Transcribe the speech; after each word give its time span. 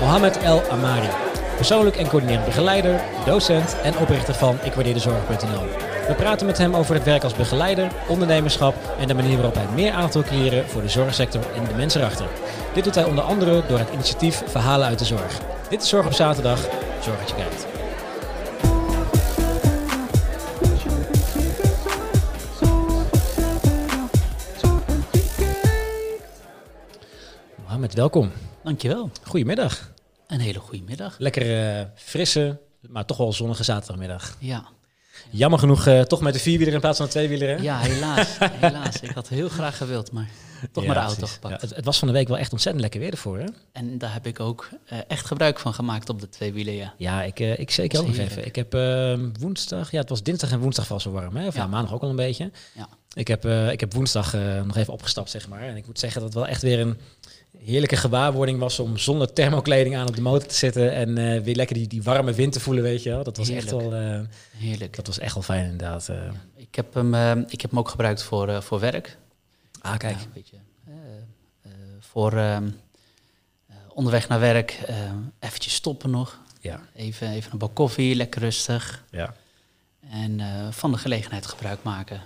Mohamed 0.00 0.38
El 0.38 0.62
Amari. 0.70 1.08
Persoonlijk 1.56 1.96
en 1.96 2.08
coördinerend 2.08 2.44
begeleider, 2.44 3.00
docent 3.24 3.76
en 3.82 3.98
oprichter 3.98 4.34
van 4.34 4.58
ikwaardeerdezorg.nl. 4.64 5.64
We 6.08 6.14
praten 6.16 6.46
met 6.46 6.58
hem 6.58 6.74
over 6.76 6.94
het 6.94 7.04
werk 7.04 7.22
als 7.22 7.34
begeleider, 7.34 7.92
ondernemerschap 8.08 8.74
en 8.98 9.08
de 9.08 9.14
manier 9.14 9.36
waarop 9.36 9.54
hij 9.54 9.66
meer 9.74 9.92
aandacht 9.92 10.14
wil 10.14 10.22
creëren 10.22 10.68
voor 10.68 10.82
de 10.82 10.88
zorgsector 10.88 11.42
en 11.56 11.64
de 11.64 11.74
mensen 11.74 12.00
erachter. 12.00 12.26
Dit 12.74 12.84
doet 12.84 12.94
hij 12.94 13.04
onder 13.04 13.24
andere 13.24 13.62
door 13.68 13.78
het 13.78 13.90
initiatief 13.92 14.42
Verhalen 14.46 14.86
uit 14.86 14.98
de 14.98 15.04
Zorg. 15.04 15.38
Dit 15.68 15.82
is 15.82 15.88
Zorg 15.88 16.06
op 16.06 16.12
Zaterdag. 16.12 16.60
Zorg 17.00 17.18
dat 17.18 17.28
je 17.28 17.34
kijkt. 17.34 17.66
Mohamed, 27.64 27.94
welkom. 27.94 28.32
Dankjewel. 28.70 29.10
Goedemiddag. 29.22 29.92
Een 30.26 30.40
hele 30.40 30.58
goede 30.58 30.84
middag. 30.84 31.14
Lekker 31.18 31.78
uh, 31.78 31.84
frisse, 31.94 32.60
maar 32.88 33.04
toch 33.04 33.16
wel 33.16 33.32
zonnige 33.32 33.64
zaterdagmiddag. 33.64 34.36
Ja. 34.38 34.68
Jammer 35.30 35.58
genoeg 35.58 35.86
uh, 35.86 36.00
toch 36.00 36.20
met 36.20 36.32
de 36.32 36.38
vierwieler 36.38 36.74
in 36.74 36.80
plaats 36.80 36.96
van 36.96 37.06
de 37.06 37.12
tweewieler. 37.12 37.48
Hè? 37.48 37.62
Ja, 37.62 37.78
helaas. 37.78 38.36
helaas. 38.38 39.00
Ik 39.00 39.10
had 39.10 39.28
heel 39.28 39.48
graag 39.48 39.76
gewild, 39.76 40.12
maar 40.12 40.28
toch 40.72 40.84
ja, 40.84 40.92
maar 40.92 41.00
de 41.00 41.06
auto 41.06 41.26
gepakt. 41.26 41.54
Ja, 41.54 41.60
het, 41.68 41.76
het, 41.76 41.84
was 41.84 41.98
van 41.98 42.08
de 42.08 42.14
week 42.14 42.28
wel 42.28 42.38
echt 42.38 42.52
ontzettend 42.52 42.82
lekker 42.82 43.00
weer 43.00 43.10
ervoor. 43.10 43.38
Hè? 43.38 43.46
En 43.72 43.98
daar 43.98 44.12
heb 44.12 44.26
ik 44.26 44.40
ook 44.40 44.68
uh, 44.92 44.98
echt 45.08 45.26
gebruik 45.26 45.58
van 45.58 45.74
gemaakt 45.74 46.08
op 46.08 46.20
de 46.20 46.28
tweewielen. 46.28 46.74
Ja, 46.74 46.94
ja 46.96 47.22
ik, 47.22 47.40
uh, 47.40 47.58
ik 47.58 47.70
zeker 47.70 48.00
ook 48.00 48.06
nog 48.06 48.16
even. 48.16 48.46
Ik 48.46 48.56
heb 48.56 48.72
woensdag, 49.40 49.90
ja, 49.90 50.00
het 50.00 50.08
was 50.08 50.22
dinsdag 50.22 50.50
en 50.50 50.60
woensdag 50.60 50.88
was 50.88 51.02
zo 51.02 51.10
warm. 51.10 51.36
Hè? 51.36 51.46
Of 51.46 51.54
ja. 51.54 51.66
maandag 51.66 51.92
ook 51.92 52.02
al 52.02 52.10
een 52.10 52.16
beetje. 52.16 52.50
Ja. 52.74 52.88
Ik, 53.14 53.28
heb, 53.28 53.44
ik 53.46 53.80
heb 53.80 53.94
woensdag 53.94 54.32
nog 54.64 54.76
even 54.76 54.92
opgestapt, 54.92 55.30
zeg 55.30 55.48
maar. 55.48 55.62
En 55.62 55.76
ik 55.76 55.86
moet 55.86 55.98
zeggen 55.98 56.20
dat 56.20 56.28
het 56.28 56.38
wel 56.38 56.48
echt 56.48 56.62
weer 56.62 56.80
een 56.80 56.98
heerlijke 57.58 57.96
gewaarwording 57.96 58.58
was 58.58 58.78
om 58.78 58.98
zonder 58.98 59.32
thermokleding 59.32 59.96
aan 59.96 60.08
op 60.08 60.14
de 60.14 60.22
motor 60.22 60.48
te 60.48 60.54
zitten 60.54 60.92
en 60.92 61.18
uh, 61.18 61.40
weer 61.40 61.54
lekker 61.54 61.76
die, 61.76 61.86
die 61.86 62.02
warme 62.02 62.32
wind 62.32 62.52
te 62.52 62.60
voelen, 62.60 62.82
weet 62.82 63.02
je 63.02 63.10
wel. 63.10 63.24
Dat 63.24 63.36
was 63.36 63.48
Heerlijk. 63.48 63.72
echt 63.72 63.82
wel 63.82 64.02
uh, 64.02 64.20
Heerlijk. 64.56 64.96
Dat 64.96 65.06
was 65.06 65.18
echt 65.18 65.34
wel 65.34 65.42
fijn 65.42 65.64
inderdaad. 65.64 66.08
Uh. 66.08 66.16
Ja. 66.16 66.32
Ik, 66.56 66.74
heb 66.74 66.94
hem, 66.94 67.14
ik 67.48 67.60
heb 67.60 67.70
hem 67.70 67.78
ook 67.78 67.88
gebruikt 67.88 68.22
voor, 68.22 68.62
voor 68.62 68.80
werk. 68.80 69.16
Ah, 69.80 69.96
kijk. 69.96 70.18
Ja, 70.18 70.26
beetje, 70.34 70.56
voor 72.00 72.32
ehm, 72.32 72.68
onderweg 73.88 74.28
naar 74.28 74.40
werk, 74.40 74.78
eventjes 75.38 75.74
stoppen 75.74 76.10
nog. 76.10 76.38
Ja. 76.60 76.80
Even, 76.94 77.30
even 77.30 77.52
een 77.52 77.58
bak 77.58 77.74
koffie, 77.74 78.14
lekker 78.14 78.40
rustig. 78.40 79.04
Ja. 79.10 79.34
En 80.10 80.40
van 80.72 80.92
de 80.92 80.98
gelegenheid 80.98 81.46
gebruik 81.46 81.82
maken. 81.82 82.20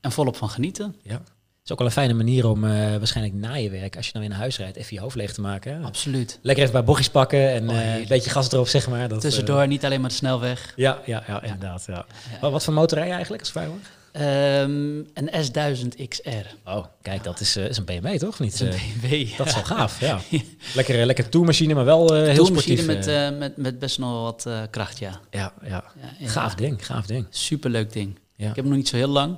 En 0.00 0.12
volop 0.12 0.36
van 0.36 0.50
genieten. 0.50 0.96
Ja. 1.02 1.22
Is 1.68 1.74
ook 1.74 1.80
wel 1.80 1.92
een 1.92 2.02
fijne 2.02 2.14
manier 2.14 2.46
om 2.46 2.64
uh, 2.64 2.70
waarschijnlijk 2.96 3.36
na 3.36 3.54
je 3.54 3.70
werk, 3.70 3.96
als 3.96 4.06
je 4.06 4.12
nou 4.14 4.24
in 4.24 4.30
huis 4.30 4.58
rijdt, 4.58 4.76
even 4.76 4.94
je 4.94 5.00
hoofd 5.00 5.16
leeg 5.16 5.32
te 5.32 5.40
maken. 5.40 5.84
Absoluut. 5.84 6.38
Lekker 6.42 6.62
even 6.62 6.74
bij 6.76 6.84
bochtjes 6.84 7.08
pakken 7.10 7.50
en 7.52 7.68
Oh, 7.68 7.74
uh, 7.74 7.80
heerlijk. 7.80 8.02
een 8.02 8.08
beetje 8.08 8.30
gas 8.30 8.52
erop, 8.52 8.68
zeg 8.68 8.88
maar. 8.88 9.08
Dat, 9.08 9.20
Tussendoor, 9.20 9.66
niet 9.66 9.84
alleen 9.84 10.00
maar 10.00 10.10
de 10.10 10.16
snelweg. 10.16 10.72
Ja, 10.76 10.98
ja, 11.04 11.22
ja, 11.26 11.42
inderdaad. 11.42 11.84
Ja. 11.86 11.94
Ja. 11.94 12.38
Wat, 12.40 12.52
wat 12.52 12.64
voor 12.64 12.74
motor 12.74 12.98
rij 12.98 13.06
je 13.06 13.12
eigenlijk 13.12 13.42
als 13.42 13.52
vraag 13.52 13.68
Um, 14.12 15.06
een 15.14 15.30
S1000 15.30 16.08
XR. 16.08 16.28
Oh, 16.64 16.84
kijk, 17.02 17.24
dat 17.24 17.40
is, 17.40 17.56
uh, 17.56 17.68
is 17.68 17.76
een 17.76 17.84
BMW 17.84 18.16
toch? 18.16 18.38
Niet, 18.38 18.58
Dat 18.58 18.74
is 18.74 18.80
een 18.80 19.00
BMW. 19.00 19.36
Dat 19.36 19.46
is 19.46 19.54
wel 19.54 19.64
gaaf, 19.64 20.00
ja. 20.00 20.20
lekker, 20.74 21.06
lekker 21.06 21.28
tourmachine, 21.28 21.74
maar 21.74 21.84
wel 21.84 22.14
heel 22.14 22.46
sportief. 22.46 22.86
met, 22.86 23.06
met, 23.38 23.56
met 23.56 23.78
best 23.78 23.98
nog 23.98 24.22
wat 24.22 24.48
kracht, 24.70 24.98
ja. 24.98 25.20
Ja, 25.30 25.52
ja. 25.62 25.84
ja 26.20 26.28
gaaf 26.28 26.54
ding, 26.54 26.86
gaaf 26.86 27.06
ding. 27.06 27.26
Superleuk 27.30 27.92
ding. 27.92 28.18
Ja. 28.36 28.48
Ik 28.48 28.54
heb 28.54 28.56
hem 28.56 28.68
nog 28.68 28.76
niet 28.76 28.88
zo 28.88 28.96
heel 28.96 29.08
lang. 29.08 29.36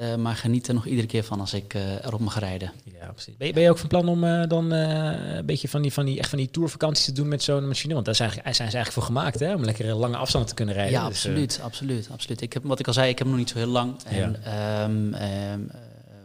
Uh, 0.00 0.14
maar 0.14 0.36
geniet 0.36 0.68
er 0.68 0.74
nog 0.74 0.86
iedere 0.86 1.06
keer 1.06 1.24
van 1.24 1.40
als 1.40 1.54
ik 1.54 1.74
uh, 1.74 2.04
erop 2.04 2.20
mag 2.20 2.38
rijden. 2.38 2.72
Ja, 2.84 3.06
precies. 3.12 3.36
Ben 3.36 3.46
je, 3.46 3.52
ben 3.52 3.62
je 3.62 3.70
ook 3.70 3.78
van 3.78 3.88
plan 3.88 4.08
om 4.08 4.24
uh, 4.24 4.48
dan 4.48 4.70
een 4.70 5.46
beetje 5.46 5.68
van 5.68 5.82
die, 5.82 5.92
van, 5.92 6.04
die, 6.04 6.18
echt 6.18 6.28
van 6.28 6.38
die 6.38 6.50
tourvakanties 6.50 7.04
te 7.04 7.12
doen 7.12 7.28
met 7.28 7.42
zo'n 7.42 7.66
machine? 7.66 7.94
Want 7.94 8.06
daar 8.06 8.14
zijn, 8.14 8.30
zijn 8.30 8.54
ze 8.54 8.60
eigenlijk 8.60 8.92
voor 8.92 9.02
gemaakt, 9.02 9.40
hè? 9.40 9.54
Om 9.54 9.64
lekker 9.64 9.94
lange 9.94 10.16
afstanden 10.16 10.48
te 10.50 10.54
kunnen 10.56 10.74
rijden. 10.74 10.92
Ja, 10.92 11.08
dus, 11.08 11.16
absoluut, 11.16 11.60
absoluut, 11.62 12.08
absoluut. 12.12 12.40
Ik 12.40 12.52
heb, 12.52 12.62
wat 12.64 12.78
ik 12.78 12.86
al 12.86 12.92
zei, 12.92 13.08
ik 13.08 13.18
heb 13.18 13.26
hem 13.26 13.36
nog 13.36 13.44
niet 13.44 13.52
zo 13.52 13.58
heel 13.58 13.66
lang. 13.66 13.94
En 14.04 14.36
ja. 14.44 14.84
um, 14.84 15.14
um, 15.14 15.70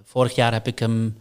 vorig 0.03 0.35
jaar 0.35 0.53
heb 0.53 0.67
ik 0.67 0.79
hem... 0.79 1.17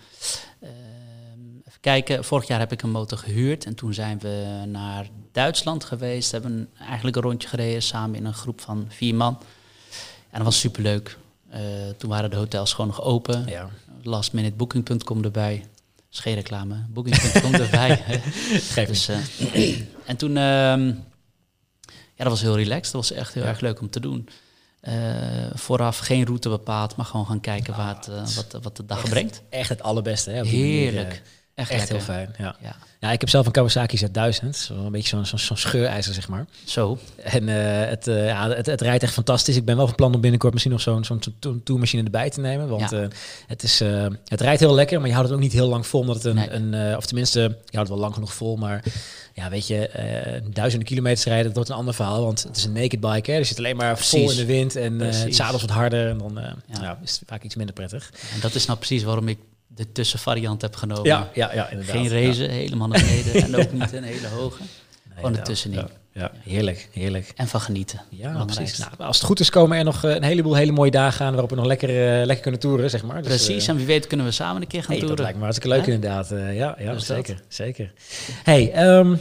even 1.67 1.81
kijken, 1.81 2.25
vorig 2.25 2.47
jaar 2.47 2.59
heb 2.59 2.73
ik 2.73 2.83
een 2.83 2.91
motor 2.91 3.19
gehuurd. 3.19 3.65
En 3.65 3.75
toen 3.75 3.95
zijn 3.95 4.19
we 4.19 4.63
naar 4.67 5.09
Duitsland 5.33 5.85
geweest. 5.85 6.33
Hebben 6.33 6.69
eigenlijk 6.79 7.17
een 7.17 7.23
rondje 7.23 7.49
gereden 7.49 7.83
samen 7.83 8.17
in 8.17 8.25
een 8.25 8.35
groep 8.35 8.61
van 8.61 8.87
vier 8.89 9.15
man. 9.15 9.39
En 10.31 10.37
dat 10.37 10.43
was 10.43 10.61
superleuk. 10.61 11.17
Uh, 11.55 11.61
toen 11.97 12.11
waren 12.11 12.31
de 12.31 12.37
hotels 12.37 12.73
gewoon 12.73 12.87
nog 12.87 13.03
open. 13.03 13.47
Ja. 13.47 13.69
Last 14.03 14.33
minute 14.33 14.57
booking.com 14.57 15.25
erbij. 15.25 15.65
is 16.13 16.19
geen 16.19 16.35
reclame. 16.35 16.77
Booking.com 16.89 17.55
erbij. 17.65 17.97
Geef 18.61 18.89
dus, 18.89 19.09
uh, 19.09 19.77
en 20.11 20.17
toen, 20.17 20.31
uh, 20.31 20.37
ja, 22.15 22.25
dat 22.25 22.29
was 22.29 22.41
heel 22.41 22.57
relaxed. 22.57 22.93
Dat 22.93 23.09
was 23.09 23.13
echt 23.13 23.35
heel 23.35 23.43
ja. 23.43 23.49
erg 23.49 23.61
leuk 23.61 23.81
om 23.81 23.91
te 23.91 24.01
doen. 24.01 24.29
Uh, 24.83 24.95
vooraf 25.55 25.99
geen 25.99 26.25
route 26.25 26.49
bepaald, 26.49 26.97
maar 26.97 27.07
gewoon 27.07 27.27
gaan 27.27 27.41
kijken 27.41 27.75
oh, 27.75 27.87
wat, 27.87 28.11
wat, 28.35 28.63
wat 28.63 28.77
de 28.77 28.87
dag 28.87 28.99
echt, 28.99 29.11
brengt. 29.11 29.43
Echt 29.49 29.69
het 29.69 29.83
allerbeste. 29.83 30.31
Hè, 30.31 30.47
Heerlijk. 30.47 31.09
Manier, 31.09 31.23
echt, 31.55 31.71
echt 31.71 31.89
heel 31.89 32.01
fijn. 32.01 32.35
Ja. 32.39 32.57
ja. 32.61 32.77
Ja. 33.01 33.13
ik 33.13 33.21
heb 33.21 33.29
zelf 33.29 33.47
een 33.47 33.53
Kawasaki 33.53 33.99
Z1000. 33.99 34.49
Zo 34.51 34.75
een 34.75 34.93
beetje 34.93 35.09
zo'n 35.09 35.27
zo, 35.27 35.37
zo 35.37 35.55
scheurijzer, 35.55 36.15
zeg 36.15 36.29
maar. 36.29 36.47
Zo. 36.65 36.99
En 37.17 37.49
uh, 37.49 37.55
het, 37.89 38.07
uh, 38.07 38.27
ja, 38.27 38.49
het, 38.49 38.67
het, 38.67 38.81
rijdt 38.81 39.03
echt 39.03 39.13
fantastisch. 39.13 39.57
Ik 39.57 39.65
ben 39.65 39.77
wel 39.77 39.87
van 39.87 39.95
plan 39.95 40.15
om 40.15 40.21
binnenkort 40.21 40.53
misschien 40.53 40.73
nog 40.73 40.83
zo'n 40.83 41.05
zo'n 41.05 41.23
zo 41.41 41.61
tourmachine 41.65 42.03
erbij 42.03 42.31
te 42.31 42.41
nemen. 42.41 42.69
Want 42.69 42.91
ja. 42.91 43.01
uh, 43.01 43.07
het, 43.47 43.63
is, 43.63 43.79
het 44.25 44.41
rijdt 44.41 44.61
heel 44.61 44.75
lekker, 44.75 44.99
maar 44.99 45.09
je 45.09 45.15
houdt 45.15 45.29
het 45.29 45.39
ook 45.39 45.45
niet 45.45 45.53
heel 45.53 45.69
lang 45.69 45.87
vol. 45.87 46.01
Omdat 46.01 46.17
het 46.17 46.25
een, 46.25 46.35
nee. 46.35 46.51
een 46.51 46.97
of 46.97 47.07
tenminste, 47.07 47.41
je 47.41 47.47
houdt 47.47 47.73
het 47.73 47.89
wel 47.89 47.99
lang 47.99 48.15
genoeg 48.15 48.35
vol. 48.35 48.57
Maar 48.57 48.85
ja, 49.35 49.51
weet 49.51 49.67
je, 49.67 49.91
duizenden 50.51 50.89
kilometers 50.89 51.25
rijden, 51.25 51.45
dat 51.45 51.55
wordt 51.55 51.71
een 51.71 51.77
ander 51.77 51.95
verhaal. 51.95 52.25
Want 52.25 52.43
het 52.43 52.57
is 52.57 52.65
een 52.65 52.73
naked 52.73 53.01
bike, 53.01 53.31
hè. 53.31 53.39
Er 53.39 53.45
zit 53.45 53.59
alleen 53.59 53.77
maar 53.77 53.99
vol 53.99 54.31
in 54.31 54.37
de 54.37 54.47
wind. 54.47 54.77
En 54.77 55.01
het 55.01 55.35
zadel 55.35 55.55
is 55.55 55.61
wat 55.61 55.71
harder. 55.71 56.09
En 56.09 56.19
dan 56.19 56.33
ja. 56.35 56.57
ja. 56.81 56.99
is 57.03 57.11
het 57.11 57.23
vaak 57.27 57.43
iets 57.43 57.55
minder 57.55 57.75
prettig. 57.75 58.11
En 58.35 58.41
dat 58.41 58.55
is 58.55 58.67
nou 58.67 58.79
precies 58.79 59.03
waarom 59.03 59.29
ik 59.29 59.39
de 59.75 59.93
tussenvariant 59.93 60.63
heb 60.63 60.77
genomen. 60.77 61.05
Ja, 61.05 61.31
ja, 61.35 61.55
ja 61.55 61.71
inderdaad. 61.71 61.97
Geen 61.97 62.09
razen, 62.09 62.45
ja. 62.45 62.51
helemaal 62.51 62.89
naar 62.89 63.01
beneden 63.01 63.43
en 63.45 63.57
ook 63.57 63.73
niet 63.73 63.93
een 63.93 64.03
hele 64.03 64.29
hoge. 64.29 64.63
Nee, 64.63 65.15
Gewoon 65.15 65.37
ertussenin. 65.37 65.79
Ja, 65.79 65.89
ja, 66.13 66.33
heerlijk, 66.43 66.89
heerlijk. 66.93 67.33
En 67.37 67.49
van 67.49 67.61
genieten. 67.61 68.01
Ja, 68.09 68.45
precies. 68.45 68.79
Nou, 68.79 68.91
als 68.99 69.17
het 69.17 69.27
goed 69.27 69.41
is 69.41 69.51
komen 69.51 69.79
er 69.79 69.85
nog 69.85 70.03
een 70.03 70.23
heleboel 70.23 70.55
hele 70.55 70.73
mooie 70.73 70.91
dagen 70.91 71.27
aan 71.27 71.33
waarop 71.33 71.51
we 71.51 71.57
nog 71.57 71.67
lekker, 71.67 71.89
uh, 71.89 71.97
lekker 71.97 72.41
kunnen 72.41 72.61
toeren, 72.61 72.91
zeg 72.91 73.03
maar. 73.03 73.23
Dus, 73.23 73.27
precies, 73.27 73.65
uh, 73.65 73.69
en 73.69 73.77
wie 73.77 73.87
weet 73.87 74.07
kunnen 74.07 74.27
we 74.27 74.33
samen 74.33 74.63
een 74.63 74.69
keer 74.69 74.81
gaan 74.81 74.91
hey, 74.91 74.99
toeren. 74.99 75.17
Dat 75.17 75.25
lijkt 75.25 75.39
me 75.39 75.45
hartstikke 75.45 75.77
leuk 75.77 75.87
inderdaad. 75.87 76.33
Uh, 76.33 76.57
ja, 76.57 76.77
ja 76.79 76.93
dus 76.93 77.07
zeker, 77.07 77.35
dat. 77.35 77.45
zeker. 77.49 77.93
Hey, 78.43 78.89
um, 78.89 79.21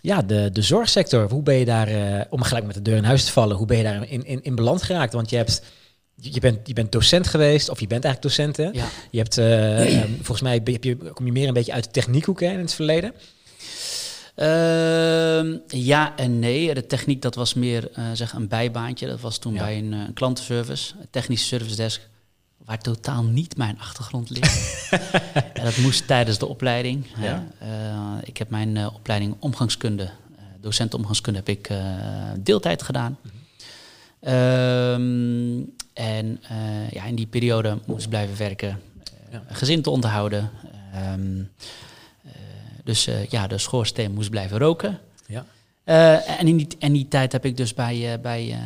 ja, 0.00 0.22
de, 0.22 0.50
de 0.52 0.62
zorgsector, 0.62 1.28
hoe 1.30 1.42
ben 1.42 1.54
je 1.54 1.64
daar, 1.64 1.88
om 2.30 2.42
gelijk 2.42 2.66
met 2.66 2.74
de 2.74 2.82
deur 2.82 2.96
in 2.96 3.04
huis 3.04 3.24
te 3.24 3.32
vallen, 3.32 3.56
hoe 3.56 3.66
ben 3.66 3.76
je 3.76 3.82
daar 3.82 4.08
in, 4.08 4.24
in, 4.24 4.42
in 4.42 4.54
beland 4.54 4.82
geraakt? 4.82 5.12
Want 5.12 5.30
je 5.30 5.36
hebt 5.36 5.62
je 6.20 6.40
bent, 6.40 6.66
je 6.68 6.72
bent 6.72 6.92
docent 6.92 7.26
geweest, 7.26 7.68
of 7.68 7.80
je 7.80 7.86
bent 7.86 8.04
eigenlijk 8.04 8.36
docent, 8.36 8.56
hè? 8.56 8.80
Ja. 8.80 8.88
Je 9.10 9.18
hebt, 9.18 9.38
uh, 9.38 10.02
um, 10.02 10.14
volgens 10.14 10.40
mij 10.40 10.60
heb 10.64 10.84
je, 10.84 10.96
kom 10.96 11.26
je 11.26 11.32
meer 11.32 11.48
een 11.48 11.54
beetje 11.54 11.72
uit 11.72 11.84
de 11.84 11.90
techniekhoek 11.90 12.40
hè, 12.40 12.52
in 12.52 12.58
het 12.58 12.74
verleden? 12.74 13.12
Uh, 14.36 15.58
ja 15.66 16.16
en 16.16 16.38
nee. 16.38 16.74
De 16.74 16.86
techniek, 16.86 17.22
dat 17.22 17.34
was 17.34 17.54
meer 17.54 17.90
uh, 17.98 18.04
zeg 18.12 18.32
een 18.32 18.48
bijbaantje. 18.48 19.06
Dat 19.06 19.20
was 19.20 19.38
toen 19.38 19.52
ja. 19.54 19.58
bij 19.58 19.78
een, 19.78 19.92
uh, 19.92 20.00
klantenservice, 20.14 20.94
een 21.00 21.06
technische 21.10 21.46
service 21.46 21.76
desk, 21.76 22.08
waar 22.64 22.78
totaal 22.78 23.24
niet 23.24 23.56
mijn 23.56 23.78
achtergrond 23.80 24.30
ligt. 24.30 24.88
en 25.54 25.64
dat 25.64 25.76
moest 25.76 26.06
tijdens 26.06 26.38
de 26.38 26.46
opleiding. 26.46 27.06
Ja. 27.20 27.46
ik 28.22 28.36
heb 28.36 28.50
mijn 28.50 28.86
opleiding 28.86 29.36
omgangskunde, 29.38 30.10
docent 30.60 30.94
omgangskunde, 30.94 31.38
heb 31.38 31.48
ik 31.48 31.70
deeltijd 32.42 32.82
gedaan. 32.82 33.18
Mm 33.22 33.30
-hmm. 33.30 33.36
Um, 34.22 35.72
en 35.98 36.40
uh, 36.52 36.90
ja, 36.90 37.04
in 37.04 37.14
die 37.14 37.26
periode 37.26 37.78
moest 37.86 38.08
blijven 38.08 38.36
werken, 38.36 38.80
ja. 39.30 39.42
gezin 39.48 39.82
te 39.82 39.90
onderhouden. 39.90 40.50
Um, 41.12 41.50
uh, 42.26 42.32
dus 42.84 43.08
ja, 43.28 43.46
de 43.46 43.58
schoorsteen 43.58 44.12
moest 44.12 44.30
blijven 44.30 44.58
roken. 44.58 44.98
Ja. 45.26 45.44
en, 45.84 46.46
in 46.46 46.56
die, 46.56 46.68
en 46.78 46.92
die 46.92 47.08
tijd 47.08 47.32
heb 47.32 47.44
ik 47.44 47.56
dus 47.56 47.74
bij, 47.74 48.20
bij, 48.20 48.58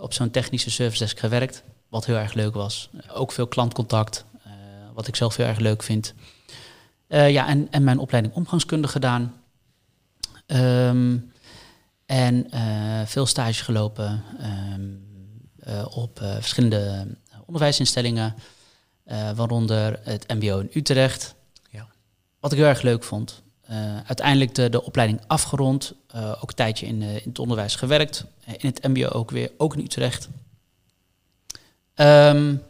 op 0.00 0.12
zo'n 0.12 0.30
technische 0.30 0.70
service 0.70 0.98
desk 0.98 1.18
gewerkt. 1.18 1.62
Wat 1.88 2.06
heel 2.06 2.16
erg 2.16 2.32
leuk 2.32 2.54
was. 2.54 2.90
Ook 3.12 3.32
veel 3.32 3.46
klantcontact, 3.46 4.24
wat 4.94 5.06
ik 5.06 5.16
zelf 5.16 5.36
heel 5.36 5.46
erg 5.46 5.58
leuk 5.58 5.82
vind. 5.82 6.14
ja, 7.08 7.48
en, 7.48 7.68
en 7.70 7.84
mijn 7.84 7.98
opleiding 7.98 8.34
omgangskunde 8.34 8.88
gedaan. 8.88 9.34
Um, 10.46 11.32
en 12.06 12.46
veel 13.06 13.26
stage 13.26 13.64
gelopen. 13.64 14.22
Uh, 14.40 14.46
op 15.90 16.20
uh, 16.20 16.34
verschillende 16.34 17.06
onderwijsinstellingen, 17.46 18.34
uh, 19.06 19.30
waaronder 19.30 20.00
het 20.02 20.28
MBO 20.28 20.58
in 20.58 20.70
Utrecht. 20.72 21.34
Ja. 21.70 21.86
Wat 22.40 22.52
ik 22.52 22.58
heel 22.58 22.66
erg 22.66 22.82
leuk 22.82 23.04
vond. 23.04 23.42
uiteindelijk 24.06 24.54
de, 24.54 24.68
de 24.68 24.84
opleiding 24.84 25.20
afgerond, 25.26 25.94
ook 26.14 26.48
een 26.48 26.54
tijdje 26.54 26.86
in, 26.86 27.02
in, 27.02 27.28
het 27.28 27.38
onderwijs 27.38 27.76
gewerkt. 27.76 28.24
in 28.56 28.68
het 28.68 28.82
MBO 28.82 29.08
ook 29.08 29.30
weer, 29.30 29.50
ook 29.56 29.74
in 29.74 29.84
Utrecht. 29.84 30.28
Um, 31.94 32.62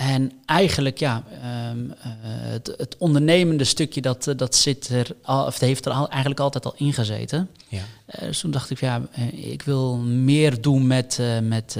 En 0.00 0.32
eigenlijk, 0.46 0.98
ja, 0.98 1.22
um, 1.70 1.94
het, 2.24 2.74
het, 2.76 2.96
ondernemende 2.98 3.64
stukje, 3.64 4.00
dat, 4.00 4.26
eh, 4.26 4.36
dat 4.36 4.54
zit 4.54 4.88
er 4.88 5.06
al, 5.22 5.46
of 5.46 5.58
heeft 5.58 5.86
er 5.86 5.92
al, 5.92 6.08
eigenlijk 6.08 6.40
altijd 6.40 6.64
al 6.64 6.74
ingezeten. 6.76 7.48
Ja. 7.68 7.78
Uh, 7.78 7.84
dus 8.20 8.40
toen 8.40 8.50
dacht 8.50 8.70
ik, 8.70 8.80
ja, 8.80 9.02
ik 9.32 9.62
wil 9.62 9.96
meer 9.98 10.60
doen 10.60 10.86
met, 10.86 11.18
uh, 11.20 11.38
met, 11.38 11.76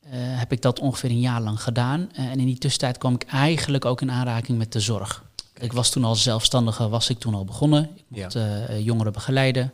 eh, 0.00 0.10
heb 0.12 0.52
ik 0.52 0.62
dat 0.62 0.80
ongeveer 0.80 1.10
een 1.10 1.20
jaar 1.20 1.40
lang 1.40 1.62
gedaan. 1.62 2.08
Eh, 2.14 2.24
en 2.24 2.40
in 2.40 2.46
die 2.46 2.58
tussentijd 2.58 2.98
kwam 2.98 3.14
ik 3.14 3.22
eigenlijk 3.22 3.84
ook 3.84 4.00
in 4.00 4.10
aanraking 4.10 4.58
met 4.58 4.72
de 4.72 4.80
zorg. 4.80 5.24
Ik 5.58 5.72
was 5.72 5.90
toen 5.90 6.04
al 6.04 6.14
zelfstandige, 6.14 6.88
was 6.88 7.08
ik 7.08 7.18
toen 7.18 7.34
al 7.34 7.44
begonnen. 7.44 7.90
Ik 7.96 8.04
mocht 8.08 8.38
jongeren 8.78 9.12
begeleiden. 9.12 9.72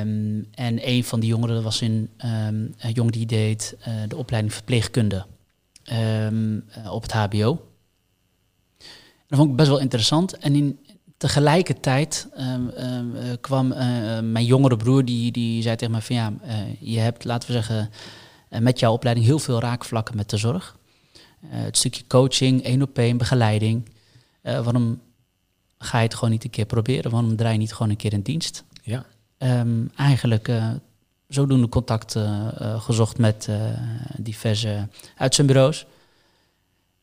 Um, 0.00 0.48
en 0.54 0.88
een 0.88 1.04
van 1.04 1.20
die 1.20 1.28
jongeren 1.28 1.62
was 1.62 1.80
in, 1.80 2.10
um, 2.24 2.74
een 2.78 2.92
jong 2.92 3.10
die 3.12 3.26
deed 3.26 3.76
de 4.08 4.16
opleiding 4.16 4.54
verpleegkunde 4.54 5.26
op 6.90 7.02
het 7.02 7.12
HBO. 7.12 7.66
Dat 9.28 9.38
vond 9.38 9.50
ik 9.50 9.56
best 9.56 9.68
wel 9.68 9.78
interessant. 9.78 10.38
En 10.38 10.54
in, 10.54 10.78
tegelijkertijd 11.16 12.28
um, 12.38 12.72
kwam 13.40 13.72
uh, 13.72 13.78
mijn 14.20 14.44
jongere 14.44 14.76
broer, 14.76 15.04
die, 15.04 15.32
die 15.32 15.62
zei 15.62 15.76
tegen 15.76 15.92
mij 15.92 16.02
van 16.02 16.16
ja, 16.16 16.32
uh, 16.44 16.52
je 16.80 16.98
hebt, 16.98 17.24
laten 17.24 17.48
we 17.48 17.54
zeggen, 17.54 17.90
met 18.60 18.78
jouw 18.78 18.92
opleiding 18.92 19.26
heel 19.26 19.38
veel 19.38 19.60
raakvlakken 19.60 20.16
met 20.16 20.30
de 20.30 20.36
zorg. 20.36 20.76
het 21.46 21.76
stukje 21.76 22.06
coaching, 22.06 22.62
één 22.62 22.82
op 22.82 22.98
één, 22.98 23.16
begeleiding. 23.16 23.88
waarom 24.42 25.00
ga 25.78 25.98
je 25.98 26.04
het 26.04 26.14
gewoon 26.14 26.30
niet 26.30 26.44
een 26.44 26.50
keer 26.50 26.66
proberen? 26.66 27.10
Waarom 27.10 27.36
draai 27.36 27.52
je 27.52 27.58
niet 27.58 27.72
gewoon 27.72 27.90
een 27.90 27.96
keer 27.96 28.12
in 28.12 28.20
dienst? 28.20 28.64
Ja. 28.82 29.06
Um, 29.38 29.90
eigenlijk 29.96 30.50
zodoende 31.28 31.68
contact 31.68 32.16
gezocht 32.58 33.18
met 33.18 33.48
diverse 34.16 34.88
uitzendbureaus. 35.16 35.86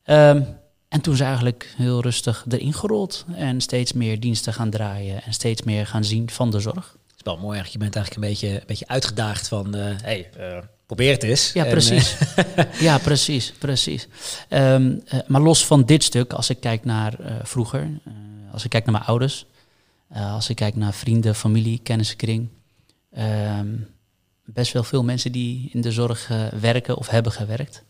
Um, 0.06 0.46
en 0.94 1.02
toen 1.02 1.14
is 1.14 1.20
eigenlijk 1.20 1.74
heel 1.78 2.02
rustig 2.02 2.46
erin 2.50 2.74
gerold 2.74 3.26
en 3.36 3.62
steeds 3.62 3.94
meer 3.94 4.20
diensten 4.20 4.54
gaan 4.54 4.70
draaien 4.70 5.24
en 5.24 5.34
steeds 5.34 5.64
meer 5.64 5.88
gaan 5.88 6.04
zien 6.04 6.30
van 6.30 6.52
de 6.52 6.60
zorg. 6.60 6.98
Het 7.08 7.16
is 7.16 7.24
wel 7.24 7.38
mooi 7.38 7.58
eigenlijk. 7.58 7.72
Je 7.72 7.78
bent 7.78 7.96
eigenlijk 7.96 8.26
een 8.26 8.32
beetje, 8.32 8.60
een 8.60 8.68
beetje 8.68 8.88
uitgedaagd 8.88 9.48
van, 9.48 9.76
uh, 9.76 9.86
hey, 10.02 10.30
uh, 10.40 10.58
probeer 10.86 11.12
het 11.12 11.24
eens. 11.24 11.54
Ja, 11.54 11.66
precies. 11.66 12.18
Eh, 12.36 12.82
ja, 12.88 12.98
precies, 12.98 13.54
precies. 13.60 14.08
Um, 14.50 15.04
maar 15.28 15.42
los 15.42 15.66
van 15.66 15.86
dit 15.86 16.04
stuk, 16.04 16.34
als 16.34 16.50
ik 16.50 16.60
kijk 16.60 16.86
naar 16.86 17.14
vroeger, 17.44 17.90
als 18.52 18.64
ik 18.64 18.70
kijk 18.70 18.86
naar 18.86 18.94
mijn 18.94 19.06
ouders, 19.06 19.46
als 20.10 20.50
ik 20.50 20.56
kijk 20.56 20.76
naar 20.76 20.94
vrienden, 20.94 21.36
familie, 21.36 21.80
kennissenkring, 21.84 22.50
um, 23.18 23.88
best 24.46 24.74
wel 24.74 24.84
veel 24.84 25.04
mensen 25.04 25.32
die 25.32 25.70
in 25.72 25.82
de 25.82 25.92
zorg 25.92 26.30
werken 26.60 26.98
of 26.98 27.08
hebben 27.08 27.32
gewerkt. 27.32 27.84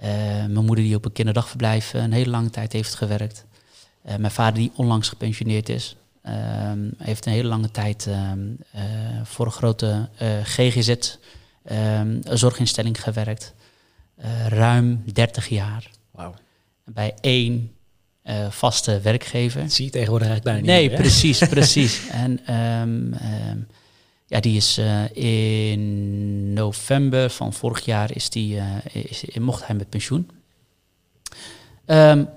Eh, 0.00 0.08
mijn 0.46 0.64
moeder 0.64 0.84
die 0.84 0.94
op 0.94 1.04
een 1.04 1.12
kinderdagverblijf 1.12 1.92
een 1.92 2.12
hele 2.12 2.30
lange 2.30 2.50
tijd 2.50 2.72
heeft 2.72 2.94
gewerkt. 2.94 3.44
Eh, 4.02 4.16
mijn 4.16 4.32
vader 4.32 4.54
die 4.54 4.72
onlangs 4.74 5.08
gepensioneerd 5.08 5.68
is. 5.68 5.96
Ehm, 6.22 6.78
heeft 6.96 7.26
een 7.26 7.32
hele 7.32 7.48
lange 7.48 7.70
tijd 7.70 8.06
ehm, 8.06 8.38
eh, 8.70 8.82
voor 9.24 9.46
een 9.46 9.52
grote 9.52 10.08
GGZ 10.42 11.16
ehm, 11.64 12.18
zorginstelling 12.24 13.02
gewerkt. 13.02 13.54
ruim 14.48 15.02
30 15.12 15.48
jaar. 15.48 15.90
Wow. 16.10 16.34
Bij 16.84 17.14
één 17.20 17.72
vaste 18.48 19.00
werkgever. 19.00 19.70
zie 19.70 19.84
je 19.84 19.90
tegenwoordig 19.90 20.28
eigenlijk 20.28 20.62
bijna 20.62 20.78
niet 20.78 20.90
Nee, 20.90 21.00
precies, 21.00 21.38
precies. 21.56 22.08
En 22.08 22.40
ja, 24.30 24.40
die 24.40 24.56
is 24.56 24.78
uh, 24.78 25.16
in 25.16 26.52
november 26.52 27.30
van 27.30 27.52
vorig 27.52 27.84
jaar 27.84 28.14
is 28.14 28.30
die, 28.30 28.54
uh, 28.54 28.76
is, 28.92 29.24
mocht 29.40 29.66
hij 29.66 29.76
met 29.76 29.88
pensioen. 29.88 30.30
Um, 31.86 32.28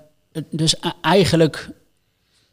dus 0.50 0.75
eigenlijk 1.01 1.69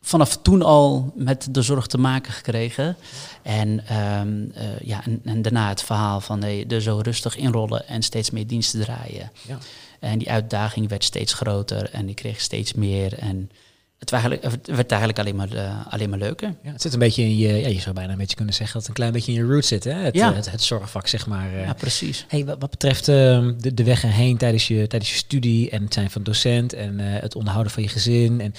vanaf 0.03 0.37
toen 0.43 0.63
al 0.63 1.13
met 1.15 1.49
de 1.51 1.63
zorg 1.63 1.87
te 1.87 1.99
maken 1.99 2.33
gekregen. 2.33 2.97
En, 3.43 3.97
um, 3.97 4.53
uh, 4.57 4.81
ja, 4.81 5.05
en, 5.05 5.21
en, 5.25 5.43
daarna 5.43 5.69
het 5.69 5.83
verhaal 5.83 6.21
van 6.21 6.39
nee, 6.39 6.67
er 6.67 6.83
zo 6.83 7.01
rustig 7.03 7.37
inrollen 7.37 7.89
en 7.89 8.03
steeds 8.03 8.31
meer 8.31 8.47
diensten 8.47 8.81
draaien. 8.81 9.33
Ja. 9.47 9.59
En 10.01 10.19
die 10.19 10.31
uitdaging 10.31 10.89
werd 10.89 11.05
steeds 11.05 11.33
groter 11.33 11.91
en 11.91 12.09
ik 12.09 12.17
kreeg 12.17 12.41
steeds 12.41 12.73
meer. 12.73 13.19
En 13.19 13.51
het, 14.01 14.13
eigenlijk, 14.13 14.43
het 14.43 14.67
werd 14.67 14.91
eigenlijk 14.91 15.19
alleen 15.19 15.37
maar, 15.37 15.53
uh, 15.53 15.87
alleen 15.93 16.11
maar 16.11 16.19
leuker. 16.19 16.55
Ja, 16.63 16.73
het 16.73 16.83
zit 16.83 16.93
een 16.93 16.99
beetje 16.99 17.23
in 17.23 17.37
je, 17.37 17.55
ja, 17.55 17.69
je 17.69 17.81
zou 17.81 17.95
bijna 17.95 18.13
een 18.13 18.19
beetje 18.19 18.37
kunnen 18.37 18.55
zeggen 18.55 18.73
dat 18.73 18.87
het 18.87 18.91
een 18.91 19.03
klein 19.03 19.13
beetje 19.13 19.33
in 19.33 19.39
je 19.39 19.53
roots 19.53 19.69
zit, 19.69 19.85
hè? 19.85 19.93
Het, 19.93 20.15
ja. 20.15 20.35
het, 20.35 20.51
het, 20.51 20.63
zorgvak, 20.63 21.07
zeg 21.07 21.27
maar. 21.27 21.53
Uh. 21.53 21.65
Ja, 21.65 21.73
precies. 21.73 22.25
Hey, 22.29 22.45
wat, 22.45 22.57
wat 22.59 22.71
betreft 22.71 23.09
uh, 23.09 23.49
de, 23.59 23.75
de 23.75 23.85
weg 23.85 24.03
erheen 24.03 24.37
tijdens 24.37 24.69
je, 24.69 24.87
tijdens 24.87 25.11
je 25.11 25.17
studie 25.17 25.71
en 25.71 25.83
het 25.83 25.95
zijn 25.95 26.11
van 26.11 26.23
docent 26.23 26.73
en 26.73 26.99
het 26.99 27.35
onderhouden 27.35 27.73
van 27.73 27.83
je 27.83 27.89
gezin 27.89 28.41
en 28.41 28.55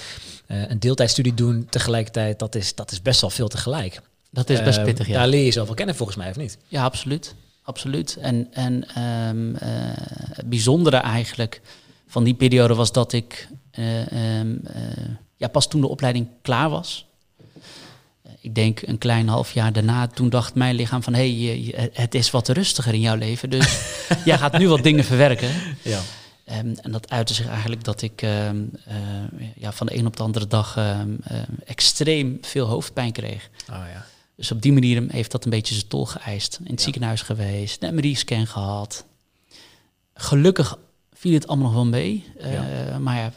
een 0.46 0.78
deeltijdstudie 0.78 1.34
doen 1.34 1.66
tegelijkertijd, 1.70 2.38
dat 2.38 2.54
is, 2.54 2.74
dat 2.74 2.90
is 2.92 3.02
best 3.02 3.20
wel 3.20 3.30
veel 3.30 3.48
tegelijk. 3.48 4.00
Dat 4.30 4.50
is 4.50 4.62
best 4.62 4.82
pittig, 4.82 5.06
ja. 5.06 5.12
Daar 5.14 5.28
leer 5.28 5.44
je 5.44 5.50
zoveel 5.50 5.74
kennen 5.74 5.94
volgens 5.94 6.18
mij, 6.18 6.30
of 6.30 6.36
niet? 6.36 6.58
Ja, 6.68 6.84
absoluut. 6.84 7.34
Absoluut. 7.62 8.16
En, 8.20 8.48
en 8.52 9.02
um, 9.28 9.56
het 10.32 10.48
bijzondere 10.48 10.96
eigenlijk 10.96 11.60
van 12.06 12.24
die 12.24 12.34
periode 12.34 12.74
was 12.74 12.92
dat 12.92 13.12
ik 13.12 13.48
um, 13.78 14.60
ja, 15.42 15.48
pas 15.48 15.68
toen 15.68 15.80
de 15.80 15.88
opleiding 15.88 16.28
klaar 16.42 16.70
was. 16.70 17.06
Ik 18.40 18.54
denk 18.54 18.82
een 18.82 18.98
klein 18.98 19.28
half 19.28 19.52
jaar 19.52 19.72
daarna, 19.72 20.06
toen 20.06 20.28
dacht 20.28 20.54
mijn 20.54 20.74
lichaam 20.74 21.02
van... 21.02 21.14
hé, 21.14 21.44
hey, 21.44 21.90
het 21.92 22.14
is 22.14 22.30
wat 22.30 22.48
rustiger 22.48 22.94
in 22.94 23.00
jouw 23.00 23.16
leven, 23.16 23.50
dus 23.50 23.80
jij 24.24 24.38
gaat 24.38 24.58
nu 24.58 24.68
wat 24.68 24.82
dingen 24.82 25.04
verwerken. 25.04 25.50
Ja. 25.82 26.00
Um, 26.58 26.74
en 26.82 26.92
dat 26.92 27.10
uitte 27.10 27.34
zich 27.34 27.48
eigenlijk 27.48 27.84
dat 27.84 28.02
ik 28.02 28.22
um, 28.22 28.70
uh, 28.88 28.94
ja, 29.56 29.72
van 29.72 29.86
de 29.86 29.96
een 29.96 30.06
op 30.06 30.16
de 30.16 30.22
andere 30.22 30.46
dag 30.46 30.76
um, 30.76 31.18
extreem 31.64 32.38
veel 32.40 32.66
hoofdpijn 32.66 33.12
kreeg. 33.12 33.50
Oh, 33.70 33.76
ja. 33.92 34.06
Dus 34.36 34.50
op 34.50 34.62
die 34.62 34.72
manier 34.72 35.04
heeft 35.08 35.30
dat 35.30 35.44
een 35.44 35.50
beetje 35.50 35.74
zijn 35.74 35.88
tol 35.88 36.06
geëist. 36.06 36.58
In 36.58 36.70
het 36.70 36.78
ja. 36.78 36.84
ziekenhuis 36.84 37.22
geweest, 37.22 37.82
een 37.82 37.94
MRI-scan 37.94 38.46
gehad. 38.46 39.04
Gelukkig 40.14 40.78
viel 41.22 41.34
het 41.34 41.46
allemaal 41.46 41.66
nog 41.66 41.74
wel 41.74 41.86
mee. 41.86 42.24
Uh, 42.40 42.96
maar 42.96 43.16
ja, 43.16 43.32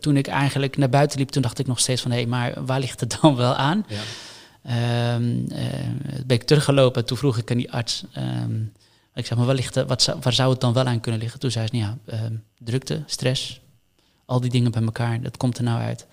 toen 0.00 0.16
ik 0.16 0.26
eigenlijk 0.26 0.76
naar 0.76 0.88
buiten 0.88 1.18
liep, 1.18 1.28
toen 1.28 1.42
dacht 1.42 1.58
ik 1.58 1.66
nog 1.66 1.78
steeds 1.78 2.02
van... 2.02 2.10
hé, 2.10 2.16
hey, 2.16 2.26
maar 2.26 2.64
waar 2.64 2.80
ligt 2.80 3.00
het 3.00 3.18
dan 3.20 3.36
wel 3.46 3.54
aan? 3.54 3.86
Ja. 3.88 5.14
Um, 5.14 5.46
uh, 5.52 5.56
ben 6.26 6.36
ik 6.36 6.42
teruggelopen. 6.42 7.04
Toen 7.04 7.16
vroeg 7.16 7.38
ik 7.38 7.50
aan 7.50 7.56
die 7.56 7.72
arts... 7.72 8.04
Um, 8.16 8.72
ik 9.14 9.26
zeg, 9.26 9.36
maar 9.36 9.46
waar, 9.46 9.54
ligt, 9.54 9.84
wat 9.86 10.02
zou, 10.02 10.18
waar 10.20 10.32
zou 10.32 10.50
het 10.50 10.60
dan 10.60 10.72
wel 10.72 10.84
aan 10.84 11.00
kunnen 11.00 11.20
liggen? 11.20 11.40
Toen 11.40 11.50
zei 11.50 11.66
ze, 11.66 11.76
ja, 11.76 11.98
um, 12.06 12.44
drukte, 12.58 13.02
stress, 13.06 13.60
al 14.24 14.40
die 14.40 14.50
dingen 14.50 14.70
bij 14.70 14.82
elkaar, 14.82 15.22
dat 15.22 15.36
komt 15.36 15.58
er 15.58 15.64
nou 15.64 15.80
uit. 15.80 16.06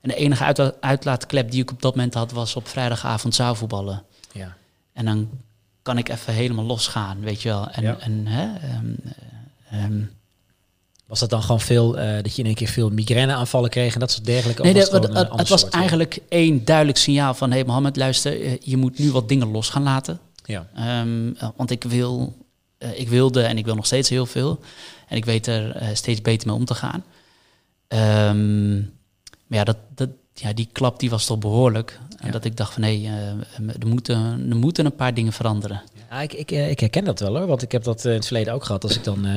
En 0.00 0.08
de 0.08 0.14
enige 0.14 0.44
uit, 0.44 0.80
uitlaatklep 0.80 1.50
die 1.50 1.62
ik 1.62 1.70
op 1.70 1.82
dat 1.82 1.94
moment 1.94 2.14
had, 2.14 2.32
was 2.32 2.56
op 2.56 2.68
vrijdagavond 2.68 3.34
zaalvoetballen. 3.34 4.02
Ja. 4.32 4.56
En 4.92 5.04
dan 5.04 5.30
kan 5.82 5.98
ik 5.98 6.08
even 6.08 6.32
helemaal 6.32 6.64
losgaan, 6.64 7.20
weet 7.20 7.42
je 7.42 7.48
wel. 7.48 7.70
En, 7.70 7.82
ja. 7.82 7.98
en 7.98 8.26
hè, 8.26 8.76
um, 9.84 10.10
was 11.08 11.18
dat 11.18 11.30
dan 11.30 11.42
gewoon 11.42 11.60
veel, 11.60 11.98
uh, 11.98 12.22
dat 12.22 12.34
je 12.34 12.38
in 12.38 12.46
één 12.46 12.54
keer 12.54 12.68
veel 12.68 12.90
migraineaanvallen 12.90 13.70
kreeg 13.70 13.94
en 13.94 14.00
dat 14.00 14.10
soort 14.10 14.24
dergelijke? 14.24 14.62
Nee, 14.62 14.74
het, 14.74 14.90
het, 14.90 15.14
het, 15.14 15.28
het 15.30 15.48
was 15.48 15.68
eigenlijk 15.68 16.18
één 16.28 16.64
duidelijk 16.64 16.98
signaal 16.98 17.34
van... 17.34 17.50
hé 17.50 17.56
hey 17.56 17.66
Mohammed, 17.66 17.96
luister, 17.96 18.42
eh, 18.42 18.52
je 18.60 18.76
moet 18.76 18.98
nu 18.98 19.10
wat 19.10 19.28
dingen 19.28 19.50
los 19.50 19.68
gaan 19.68 19.82
laten. 19.82 20.20
Ja. 20.44 20.68
Um, 21.00 21.36
want 21.56 21.70
ik, 21.70 21.84
wil, 21.84 22.36
uh, 22.78 23.00
ik 23.00 23.08
wilde 23.08 23.42
en 23.42 23.58
ik 23.58 23.64
wil 23.64 23.74
nog 23.74 23.86
steeds 23.86 24.08
heel 24.08 24.26
veel. 24.26 24.60
En 25.08 25.16
ik 25.16 25.24
weet 25.24 25.46
er 25.46 25.82
uh, 25.82 25.88
steeds 25.92 26.22
beter 26.22 26.48
mee 26.48 26.56
om 26.56 26.64
te 26.64 26.74
gaan. 26.74 27.04
Um, 27.88 28.76
maar 29.46 29.58
ja, 29.58 29.64
dat, 29.64 29.76
dat, 29.94 30.08
ja, 30.34 30.52
die 30.52 30.68
klap 30.72 31.00
die 31.00 31.10
was 31.10 31.26
toch 31.26 31.38
behoorlijk. 31.38 31.98
En 32.18 32.32
dat 32.32 32.44
ik 32.44 32.56
dacht 32.56 32.72
van 32.72 32.82
hé, 32.82 33.00
hey, 33.00 33.34
er, 33.80 33.86
moeten, 33.86 34.46
er 34.50 34.56
moeten 34.56 34.84
een 34.84 34.96
paar 34.96 35.14
dingen 35.14 35.32
veranderen. 35.32 35.82
Ja, 36.10 36.20
ik, 36.20 36.32
ik, 36.32 36.50
eh, 36.50 36.70
ik, 36.70 36.80
herken 36.80 37.04
dat 37.04 37.20
wel 37.20 37.36
hoor, 37.36 37.46
want 37.46 37.62
ik 37.62 37.72
heb 37.72 37.82
dat 37.82 38.04
eh, 38.04 38.10
in 38.10 38.16
het 38.16 38.26
verleden 38.26 38.52
ook 38.52 38.64
gehad. 38.64 38.82
Als 38.82 38.96
ik 38.96 39.04
dan, 39.04 39.26
uh, 39.26 39.34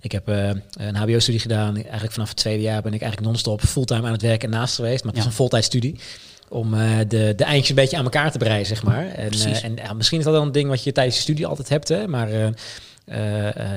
ik 0.00 0.12
heb 0.12 0.28
uh, 0.28 0.50
een 0.72 0.96
HBO-studie 0.96 1.40
gedaan. 1.40 1.74
Eigenlijk 1.76 2.12
vanaf 2.12 2.28
het 2.28 2.36
tweede 2.36 2.62
jaar 2.62 2.82
ben 2.82 2.94
ik 2.94 3.00
eigenlijk 3.00 3.30
non-stop 3.30 3.60
fulltime 3.60 4.06
aan 4.06 4.12
het 4.12 4.22
werken 4.22 4.50
naast 4.50 4.74
geweest. 4.74 5.04
Maar 5.04 5.12
het 5.12 5.22
ja. 5.22 5.28
is 5.28 5.30
een 5.30 5.36
voltijdstudie 5.36 5.98
om 6.48 6.74
uh, 6.74 6.98
de, 7.08 7.32
de 7.36 7.44
eindjes 7.44 7.68
een 7.68 7.74
beetje 7.74 7.96
aan 7.96 8.04
elkaar 8.04 8.32
te 8.32 8.38
breien, 8.38 8.66
zeg 8.66 8.82
maar. 8.82 9.06
En, 9.06 9.30
en 9.62 9.76
ja, 9.76 9.92
misschien 9.92 10.18
is 10.18 10.24
dat 10.24 10.32
wel 10.34 10.42
een 10.42 10.52
ding 10.52 10.68
wat 10.68 10.84
je 10.84 10.92
tijdens 10.92 11.16
je 11.16 11.22
studie 11.22 11.46
altijd 11.46 11.68
hebt, 11.68 11.88
hè, 11.88 12.08
maar 12.08 12.30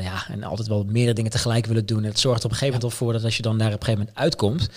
ja, 0.02 0.28
en 0.30 0.44
altijd 0.44 0.68
wel 0.68 0.84
meerdere 0.84 1.16
dingen 1.16 1.32
tegelijk 1.32 1.66
willen 1.66 1.86
doen. 1.86 2.04
Het 2.04 2.20
zorgt 2.20 2.46
op 2.46 2.52
een 2.52 2.58
gegeven 2.58 2.80
moment 2.80 2.98
voor 2.98 3.14
dat 3.14 3.24
als 3.24 3.36
je 3.36 3.42
dan 3.42 3.58
daar 3.58 3.68
op 3.68 3.74
een 3.74 3.86
gegeven 3.86 4.00
moment 4.00 4.18
uitkomt, 4.18 4.70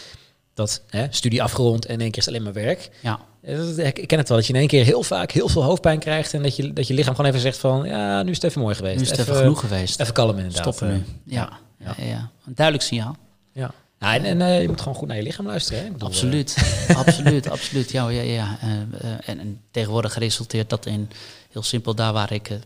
dat 0.55 0.83
hè, 0.89 1.07
studie 1.11 1.43
afgerond 1.43 1.87
en 1.87 1.95
in 1.95 2.01
één 2.01 2.11
keer 2.11 2.23
is 2.23 2.29
alleen 2.29 2.43
maar 2.43 2.53
werk. 2.53 2.91
Ja 3.01 3.21
Ik 3.43 4.09
ken 4.09 4.19
het 4.19 4.29
wel, 4.29 4.37
dat 4.37 4.47
je 4.47 4.53
in 4.53 4.59
één 4.59 4.69
keer 4.69 4.85
heel 4.85 5.03
vaak 5.03 5.31
heel 5.31 5.49
veel 5.49 5.63
hoofdpijn 5.63 5.99
krijgt 5.99 6.35
en 6.35 6.43
dat 6.43 6.57
je, 6.57 6.73
dat 6.73 6.87
je 6.87 6.95
lichaam 6.95 7.15
gewoon 7.15 7.31
even 7.31 7.43
zegt 7.43 7.59
van, 7.59 7.85
ja, 7.85 8.23
nu 8.23 8.31
is 8.31 8.37
het 8.37 8.45
even 8.45 8.61
mooi 8.61 8.75
geweest. 8.75 8.97
Nu 8.97 9.03
is 9.03 9.11
het 9.11 9.19
even, 9.19 9.37
genoeg 9.37 9.61
geweest. 9.61 10.01
Even 10.01 10.15
kalm 10.15 10.37
inderdaad. 10.37 10.75
Stoppen 10.75 10.89
nu. 10.89 11.05
Ja, 11.25 11.59
ja. 11.79 11.95
ja, 11.97 12.31
Een 12.47 12.55
duidelijk 12.55 12.87
signaal. 12.87 13.17
Ja. 13.53 13.71
Ja, 14.01 14.15
en, 14.15 14.25
en 14.25 14.41
uh, 14.41 14.61
je 14.61 14.69
moet 14.69 14.81
gewoon 14.81 14.95
goed 14.95 15.09
naar 15.09 15.17
je 15.17 15.23
lichaam 15.23 15.47
luisteren. 15.47 15.85
Hè? 15.85 15.91
Bedoel, 15.91 16.09
absoluut, 16.09 16.57
absoluut, 17.05 17.51
absoluut. 17.51 17.91
Ja, 17.91 18.09
ja, 18.09 18.23
ja. 18.23 18.59
Uh, 18.65 19.11
en, 19.25 19.39
en, 19.39 19.61
tegenwoordig 19.71 20.19
resulteert 20.19 20.71
dat 20.71 20.87
in 20.87 21.11
heel 21.51 21.63
simpel 21.63 21.95
daar 21.95 22.13
waar 22.13 22.33
ik 22.33 22.59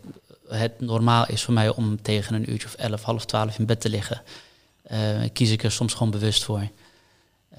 het 0.47 0.81
normaal 0.81 1.27
is 1.27 1.43
voor 1.43 1.53
mij 1.53 1.69
om 1.69 2.01
tegen 2.01 2.35
een 2.35 2.51
uurtje 2.51 2.67
of 2.67 2.73
elf, 2.73 3.03
half 3.03 3.25
twaalf 3.25 3.59
in 3.59 3.65
bed 3.65 3.81
te 3.81 3.89
liggen. 3.89 4.21
kies 5.33 5.51
ik 5.51 5.63
er 5.63 5.71
soms 5.71 5.93
gewoon 5.93 6.11
bewust 6.11 6.43
voor. 6.43 6.67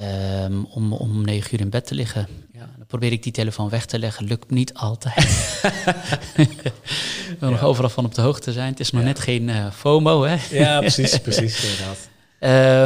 Um, 0.02 0.66
om, 0.70 0.92
om 0.92 1.24
negen 1.24 1.54
uur 1.54 1.60
in 1.60 1.70
bed 1.70 1.86
te 1.86 1.94
liggen. 1.94 2.26
Ja. 2.52 2.70
Dan 2.76 2.86
probeer 2.86 3.12
ik 3.12 3.22
die 3.22 3.32
telefoon 3.32 3.68
weg 3.68 3.86
te 3.86 3.98
leggen. 3.98 4.26
Lukt 4.26 4.50
niet 4.50 4.74
altijd. 4.74 5.60
ik 6.36 7.38
wil 7.38 7.50
nog 7.50 7.62
overal 7.62 7.90
van 7.90 8.04
op 8.04 8.14
de 8.14 8.20
hoogte 8.20 8.52
zijn. 8.52 8.70
Het 8.70 8.80
is 8.80 8.90
nog 8.90 9.02
net 9.02 9.18
geen 9.18 9.48
uh, 9.48 9.70
FOMO, 9.70 10.22
hè? 10.22 10.36
ja, 10.50 10.80
precies, 10.80 11.18
precies, 11.28 11.64
inderdaad. 11.64 12.08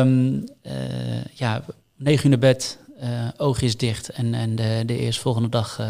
Um, 0.05 0.45
uh, 0.63 1.25
ja, 1.35 1.63
negen 1.97 2.25
uur 2.25 2.31
naar 2.31 2.39
bed, 2.39 2.79
uh, 3.03 3.09
oogjes 3.37 3.77
dicht 3.77 4.09
en, 4.09 4.35
en 4.35 4.57
de, 4.57 4.83
de 4.87 4.99
eerstvolgende 4.99 5.49
dag 5.49 5.81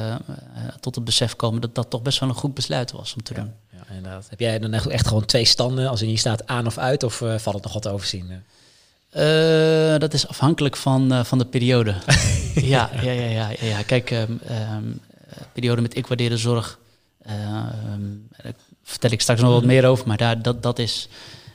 tot 0.80 0.94
het 0.94 1.04
besef 1.04 1.36
komen 1.36 1.60
dat 1.60 1.74
dat 1.74 1.90
toch 1.90 2.02
best 2.02 2.18
wel 2.18 2.28
een 2.28 2.34
goed 2.34 2.54
besluit 2.54 2.92
was 2.92 3.14
om 3.14 3.22
te 3.22 3.34
doen. 3.34 3.52
Ja, 3.72 3.94
inderdaad. 3.94 4.26
Heb 4.30 4.40
jij 4.40 4.58
dan 4.58 4.72
echt 4.72 5.06
gewoon 5.06 5.24
twee 5.24 5.44
standen, 5.44 5.88
als 5.88 6.02
in 6.02 6.10
je 6.10 6.16
staat 6.16 6.46
aan 6.46 6.66
of 6.66 6.78
uit, 6.78 7.02
of 7.02 7.16
valt 7.16 7.54
het 7.54 7.62
nog 7.62 7.72
wat 7.72 7.82
te 7.82 7.90
overzien? 7.90 8.42
Uh, 9.16 9.98
dat 9.98 10.14
is 10.14 10.28
afhankelijk 10.28 10.76
van, 10.76 11.12
uh, 11.12 11.24
van 11.24 11.38
de 11.38 11.44
periode. 11.44 11.94
ja, 12.54 12.90
ja, 13.02 13.10
ja, 13.10 13.26
ja, 13.26 13.50
ja, 13.60 13.82
Kijk, 13.82 14.10
um, 14.10 14.40
um, 14.50 15.00
periode 15.52 15.82
met 15.82 15.96
ik 15.96 16.06
waardeerde 16.06 16.36
zorg. 16.36 16.78
Um, 17.30 18.28
daar 18.42 18.52
vertel 18.82 19.10
ik 19.10 19.20
straks 19.20 19.40
nog 19.40 19.52
wat 19.52 19.64
meer 19.64 19.86
over. 19.86 20.06
Maar 20.06 20.16
daar, 20.16 20.42
dat, 20.42 20.62
dat 20.62 20.78
is. 20.78 21.08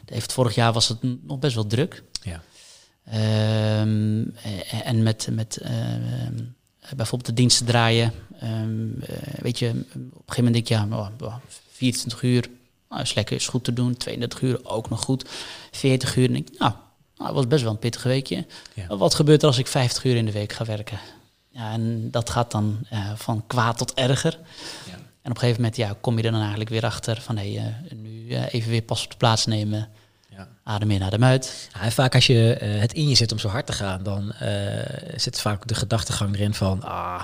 Heeft, 0.06 0.34
vorig 0.34 0.56
jaar 0.56 0.74
was 0.74 0.88
het 0.88 0.98
nog 1.28 1.40
best 1.40 1.56
wel 1.56 1.68
druk. 1.68 2.04
Ja. 2.22 2.42
en 4.84 5.04
met, 5.04 5.28
met 5.32 5.62
bijvoorbeeld 6.96 7.26
de 7.26 7.34
diensten 7.34 7.66
draaien. 7.66 8.14
weet 9.40 9.60
je, 9.60 9.70
op 9.70 9.76
een 9.76 10.12
gegeven 10.26 10.44
moment 10.44 10.54
denk 10.54 10.56
ik, 10.56 10.68
ja, 10.68 10.88
oh, 10.92 11.36
24 11.72 12.22
uur. 12.22 12.50
Nou, 12.90 13.02
is 13.02 13.14
lekker, 13.14 13.36
is 13.36 13.48
goed 13.48 13.64
te 13.64 13.74
doen. 13.74 13.98
32 13.98 14.42
uur 14.42 14.60
ook 14.64 14.90
nog 14.90 15.02
goed. 15.02 15.30
40 15.72 16.16
uur. 16.16 16.32
Denk 16.32 16.50
ik, 16.50 16.60
nou 16.60 16.74
nou, 17.16 17.28
het 17.28 17.36
was 17.36 17.48
best 17.48 17.64
wel 17.64 17.72
een 17.72 17.80
pittig 17.80 18.04
weekje. 18.04 18.46
Wat 18.88 19.16
gebeurt 19.16 19.42
er 19.42 19.48
als 19.48 19.58
ik 19.58 19.68
50 19.68 20.04
uur 20.04 20.16
in 20.16 20.26
de 20.26 20.32
week 20.32 20.54
ga 20.54 20.66
werken? 20.66 21.00
Ja, 21.50 21.72
en 21.72 22.12
dat 22.12 22.30
gaat 22.30 22.52
dan 22.52 22.88
uh, 22.94 23.12
van 23.16 23.44
kwaad 23.48 23.78
tot 23.78 23.94
erger. 23.94 24.40
Ja. 24.86 24.94
En 24.94 25.30
op 25.32 25.36
een 25.36 25.38
gegeven 25.38 25.62
moment 25.62 25.76
ja, 25.76 25.96
kom 26.02 26.18
je 26.18 26.24
er 26.24 26.32
dan 26.32 26.40
eigenlijk 26.40 26.70
weer 26.70 26.86
achter 26.86 27.22
van 27.22 27.38
hé, 27.38 27.54
hey, 27.54 27.76
uh, 27.92 27.98
nu 28.00 28.26
uh, 28.28 28.54
even 28.54 28.70
weer 28.70 28.82
pas 28.82 29.04
op 29.04 29.12
de 29.12 29.18
plaats 29.18 29.46
nemen. 29.46 29.90
Ja. 30.30 30.48
Adem 30.64 30.92
in, 30.92 31.04
adem 31.04 31.24
uit. 31.24 31.70
Ja, 31.74 31.82
en 31.82 31.92
vaak 31.92 32.16
als 32.16 32.28
je 32.28 32.58
het 32.60 32.94
in 32.94 33.08
je 33.08 33.16
zit 33.16 33.32
om 33.32 33.40
zo 33.40 33.48
hard 33.48 33.66
te 33.66 33.74
gaan, 33.74 34.04
dan 34.04 34.34
zit 35.16 35.42
vaak 35.42 35.68
de 35.68 35.76
gedachtegang 35.76 36.36
erin 36.36 36.54
van 36.54 36.84
ah, 36.84 37.22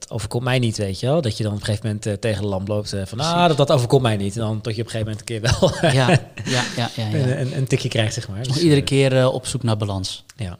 dat 0.00 0.10
overkomt 0.10 0.44
mij 0.44 0.58
niet, 0.58 0.76
weet 0.76 1.00
je 1.00 1.06
wel. 1.06 1.20
Dat 1.20 1.36
je 1.36 1.42
dan 1.42 1.52
op 1.52 1.58
een 1.58 1.64
gegeven 1.64 1.86
moment 1.86 2.06
uh, 2.06 2.12
tegen 2.12 2.42
de 2.42 2.48
lamp 2.48 2.68
loopt 2.68 2.94
uh, 2.94 3.06
van, 3.06 3.20
ah, 3.20 3.48
dat, 3.48 3.56
dat 3.56 3.70
overkomt 3.70 4.02
mij 4.02 4.16
niet. 4.16 4.34
En 4.34 4.40
dan 4.40 4.60
tot 4.60 4.76
je 4.76 4.82
op 4.82 4.86
een 4.86 4.92
gegeven 4.92 5.12
moment 5.12 5.30
een 5.30 5.60
keer 5.60 5.70
wel 5.80 5.92
ja, 5.92 6.10
ja, 6.10 6.10
ja, 6.76 6.90
ja, 6.96 7.06
ja. 7.08 7.36
Een, 7.36 7.56
een, 7.56 7.66
tikje 7.66 7.88
krijgt, 7.88 8.14
zeg 8.14 8.28
maar. 8.28 8.42
Dus, 8.42 8.56
iedere 8.56 8.80
uh, 8.80 8.86
keer 8.86 9.30
op 9.30 9.46
zoek 9.46 9.62
naar 9.62 9.76
balans. 9.76 10.24
Ja. 10.36 10.58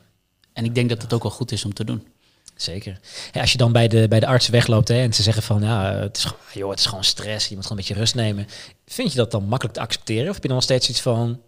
En 0.52 0.64
ik 0.64 0.74
denk 0.74 0.88
dat 0.88 1.02
het 1.02 1.12
ook 1.12 1.22
wel 1.22 1.32
goed 1.32 1.52
is 1.52 1.64
om 1.64 1.74
te 1.74 1.84
doen. 1.84 2.06
Zeker. 2.56 3.00
Als 3.32 3.52
je 3.52 3.58
dan 3.58 3.72
bij 3.72 3.88
de, 3.88 4.08
bij 4.08 4.20
de 4.20 4.26
arts 4.26 4.48
wegloopt 4.48 4.88
hè, 4.88 5.02
en 5.02 5.12
ze 5.12 5.22
zeggen 5.22 5.42
van, 5.42 5.62
ja, 5.62 5.92
het 5.92 6.16
is, 6.16 6.26
joh, 6.52 6.70
het 6.70 6.78
is 6.78 6.86
gewoon 6.86 7.04
stress, 7.04 7.48
je 7.48 7.54
moet 7.54 7.62
gewoon 7.66 7.78
een 7.78 7.84
beetje 7.86 8.00
rust 8.00 8.14
nemen. 8.14 8.46
Vind 8.86 9.10
je 9.10 9.16
dat 9.16 9.30
dan 9.30 9.44
makkelijk 9.44 9.76
te 9.76 9.82
accepteren? 9.82 10.28
Of 10.28 10.32
heb 10.32 10.42
je 10.42 10.48
dan 10.48 10.56
nog 10.56 10.66
steeds 10.66 10.88
iets 10.88 11.00
van, 11.00 11.40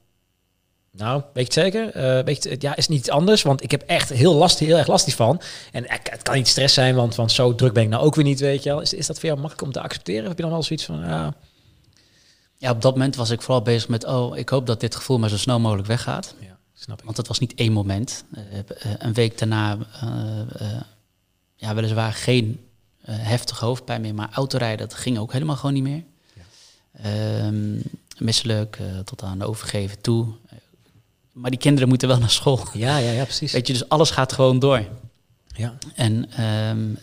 nou, 0.97 1.23
weet 1.33 1.55
je 1.55 1.61
het 1.61 1.73
zeker? 1.73 1.97
Uh, 2.19 2.25
weet 2.25 2.43
je, 2.43 2.57
ja, 2.59 2.77
is 2.77 2.89
niet 2.89 3.11
anders, 3.11 3.43
want 3.43 3.63
ik 3.63 3.71
heb 3.71 3.83
echt 3.83 4.09
heel, 4.09 4.35
last, 4.35 4.59
heel 4.59 4.77
erg 4.77 4.87
last 4.87 5.15
van. 5.15 5.41
En 5.73 5.85
het 5.89 6.23
kan 6.23 6.35
niet 6.35 6.49
stress 6.49 6.75
zijn, 6.75 6.95
want, 6.95 7.15
want 7.15 7.33
zo 7.33 7.55
druk 7.55 7.73
ben 7.73 7.83
ik 7.83 7.89
nou 7.89 8.05
ook 8.05 8.15
weer 8.15 8.25
niet, 8.25 8.41
weet 8.41 8.63
je 8.63 8.69
wel. 8.69 8.81
Is, 8.81 8.95
is 8.95 9.07
dat 9.07 9.19
voor 9.19 9.29
jou 9.29 9.41
makkelijk 9.41 9.67
om 9.67 9.73
te 9.73 9.81
accepteren? 9.81 10.23
Of 10.23 10.29
heb 10.29 10.37
je 10.37 10.43
dan 10.43 10.53
wel 10.53 10.63
zoiets 10.63 10.85
van, 10.85 11.01
ja... 11.01 11.35
Ja, 12.59 12.71
op 12.71 12.83
dat 12.83 12.93
moment 12.93 13.17
was 13.17 13.31
ik 13.31 13.43
vooral 13.43 13.63
bezig 13.63 13.89
met, 13.89 14.05
oh, 14.05 14.37
ik 14.37 14.49
hoop 14.49 14.67
dat 14.67 14.81
dit 14.81 14.95
gevoel 14.95 15.19
maar 15.19 15.29
zo 15.29 15.37
snel 15.37 15.61
mogelijk 15.61 15.89
weggaat. 15.89 16.35
Ja, 16.41 16.59
snap 16.75 16.99
ik. 16.99 17.05
Want 17.05 17.17
het 17.17 17.29
was 17.29 17.39
niet 17.39 17.55
één 17.55 17.73
moment. 17.73 18.25
Uh, 18.35 18.43
een 18.99 19.15
week 19.15 19.39
daarna, 19.39 19.77
uh, 20.05 20.81
ja, 21.57 21.75
weliswaar 21.75 22.13
geen 22.13 22.61
heftige 23.11 23.65
hoofdpijn 23.65 24.01
meer, 24.01 24.15
maar 24.15 24.29
autorijden, 24.33 24.89
dat 24.89 24.99
ging 24.99 25.19
ook 25.19 25.33
helemaal 25.33 25.57
gewoon 25.57 25.75
niet 25.75 25.83
meer. 25.83 26.03
Ja. 27.03 27.47
Um, 27.47 27.83
misselijk, 28.19 28.79
tot 29.05 29.23
aan 29.23 29.43
overgeven 29.43 30.01
toe. 30.01 30.27
Maar 31.37 31.51
die 31.51 31.61
kinderen 31.61 31.89
moeten 31.89 32.09
wel 32.09 32.19
naar 32.19 32.31
school. 32.31 32.61
Ja, 32.73 32.97
ja, 32.97 33.11
ja, 33.11 33.23
precies. 33.23 33.53
Weet 33.53 33.67
je, 33.67 33.73
dus 33.73 33.89
alles 33.89 34.11
gaat 34.11 34.33
gewoon 34.33 34.59
door. 34.59 34.85
Ja. 35.47 35.75
En 35.95 36.45
um, 36.45 36.99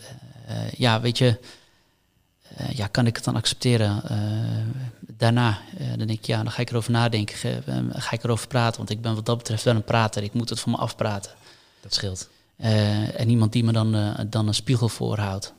uh, 0.48 0.70
ja, 0.70 1.00
weet 1.00 1.18
je, 1.18 1.38
uh, 2.60 2.70
ja, 2.70 2.86
kan 2.86 3.06
ik 3.06 3.16
het 3.16 3.24
dan 3.24 3.36
accepteren? 3.36 4.02
Uh, 4.10 5.16
daarna, 5.16 5.58
dan 5.96 6.06
denk 6.06 6.18
ik, 6.18 6.26
ja, 6.26 6.42
dan 6.42 6.52
ga 6.52 6.60
ik 6.60 6.70
erover 6.70 6.90
nadenken. 6.90 7.36
ga 7.92 8.12
ik 8.12 8.24
erover 8.24 8.46
praten? 8.46 8.76
Want 8.76 8.90
ik 8.90 9.00
ben 9.00 9.14
wat 9.14 9.26
dat 9.26 9.38
betreft 9.38 9.62
wel 9.62 9.74
een 9.74 9.84
prater. 9.84 10.22
Ik 10.22 10.32
moet 10.32 10.48
het 10.48 10.60
voor 10.60 10.72
me 10.72 10.78
afpraten. 10.78 11.32
Dat 11.80 11.94
scheelt. 11.94 12.28
en 12.56 13.28
iemand 13.28 13.52
die 13.52 13.64
me 13.64 13.72
dan, 13.72 14.16
dan 14.30 14.48
een 14.48 14.54
spiegel 14.54 14.88
voorhoudt. 14.88 15.54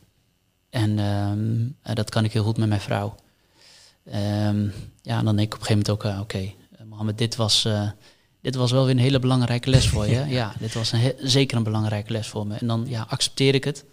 En 0.70 1.00
um, 1.00 1.78
dat 1.94 2.10
kan 2.10 2.24
ik 2.24 2.34
heel 2.34 2.44
goed 2.44 2.58
met 2.58 2.70
mijn 2.70 2.82
vrouw. 2.82 3.16
Um, 4.06 4.74
ja, 5.02 5.18
en 5.18 5.26
dan 5.26 5.36
denk 5.36 5.48
ik 5.48 5.54
op 5.54 5.60
een 5.60 5.66
gegeven 5.66 5.68
moment 5.68 5.90
ook, 5.90 6.04
oké, 6.04 6.22
okay, 6.22 6.56
Mohammed, 6.88 7.18
dit 7.18 7.36
was 7.36 7.68
dit 8.46 8.56
was 8.56 8.72
wel 8.72 8.86
weer 8.86 8.94
een 8.94 9.02
hele 9.02 9.20
belangrijke 9.20 9.70
les 9.70 9.88
voor 9.88 10.08
je. 10.08 10.26
ja, 10.40 10.54
dit 10.60 10.74
was 10.74 10.92
een 10.92 11.14
zeker 11.20 11.58
een 11.58 11.64
belangrijke 11.64 12.12
les 12.12 12.28
voor 12.28 12.48
me. 12.48 12.56
En 12.56 12.68
dan 12.68 12.86
ja, 12.88 13.06
accepteer 13.10 13.54
ik 13.54 13.64
het. 13.64 13.86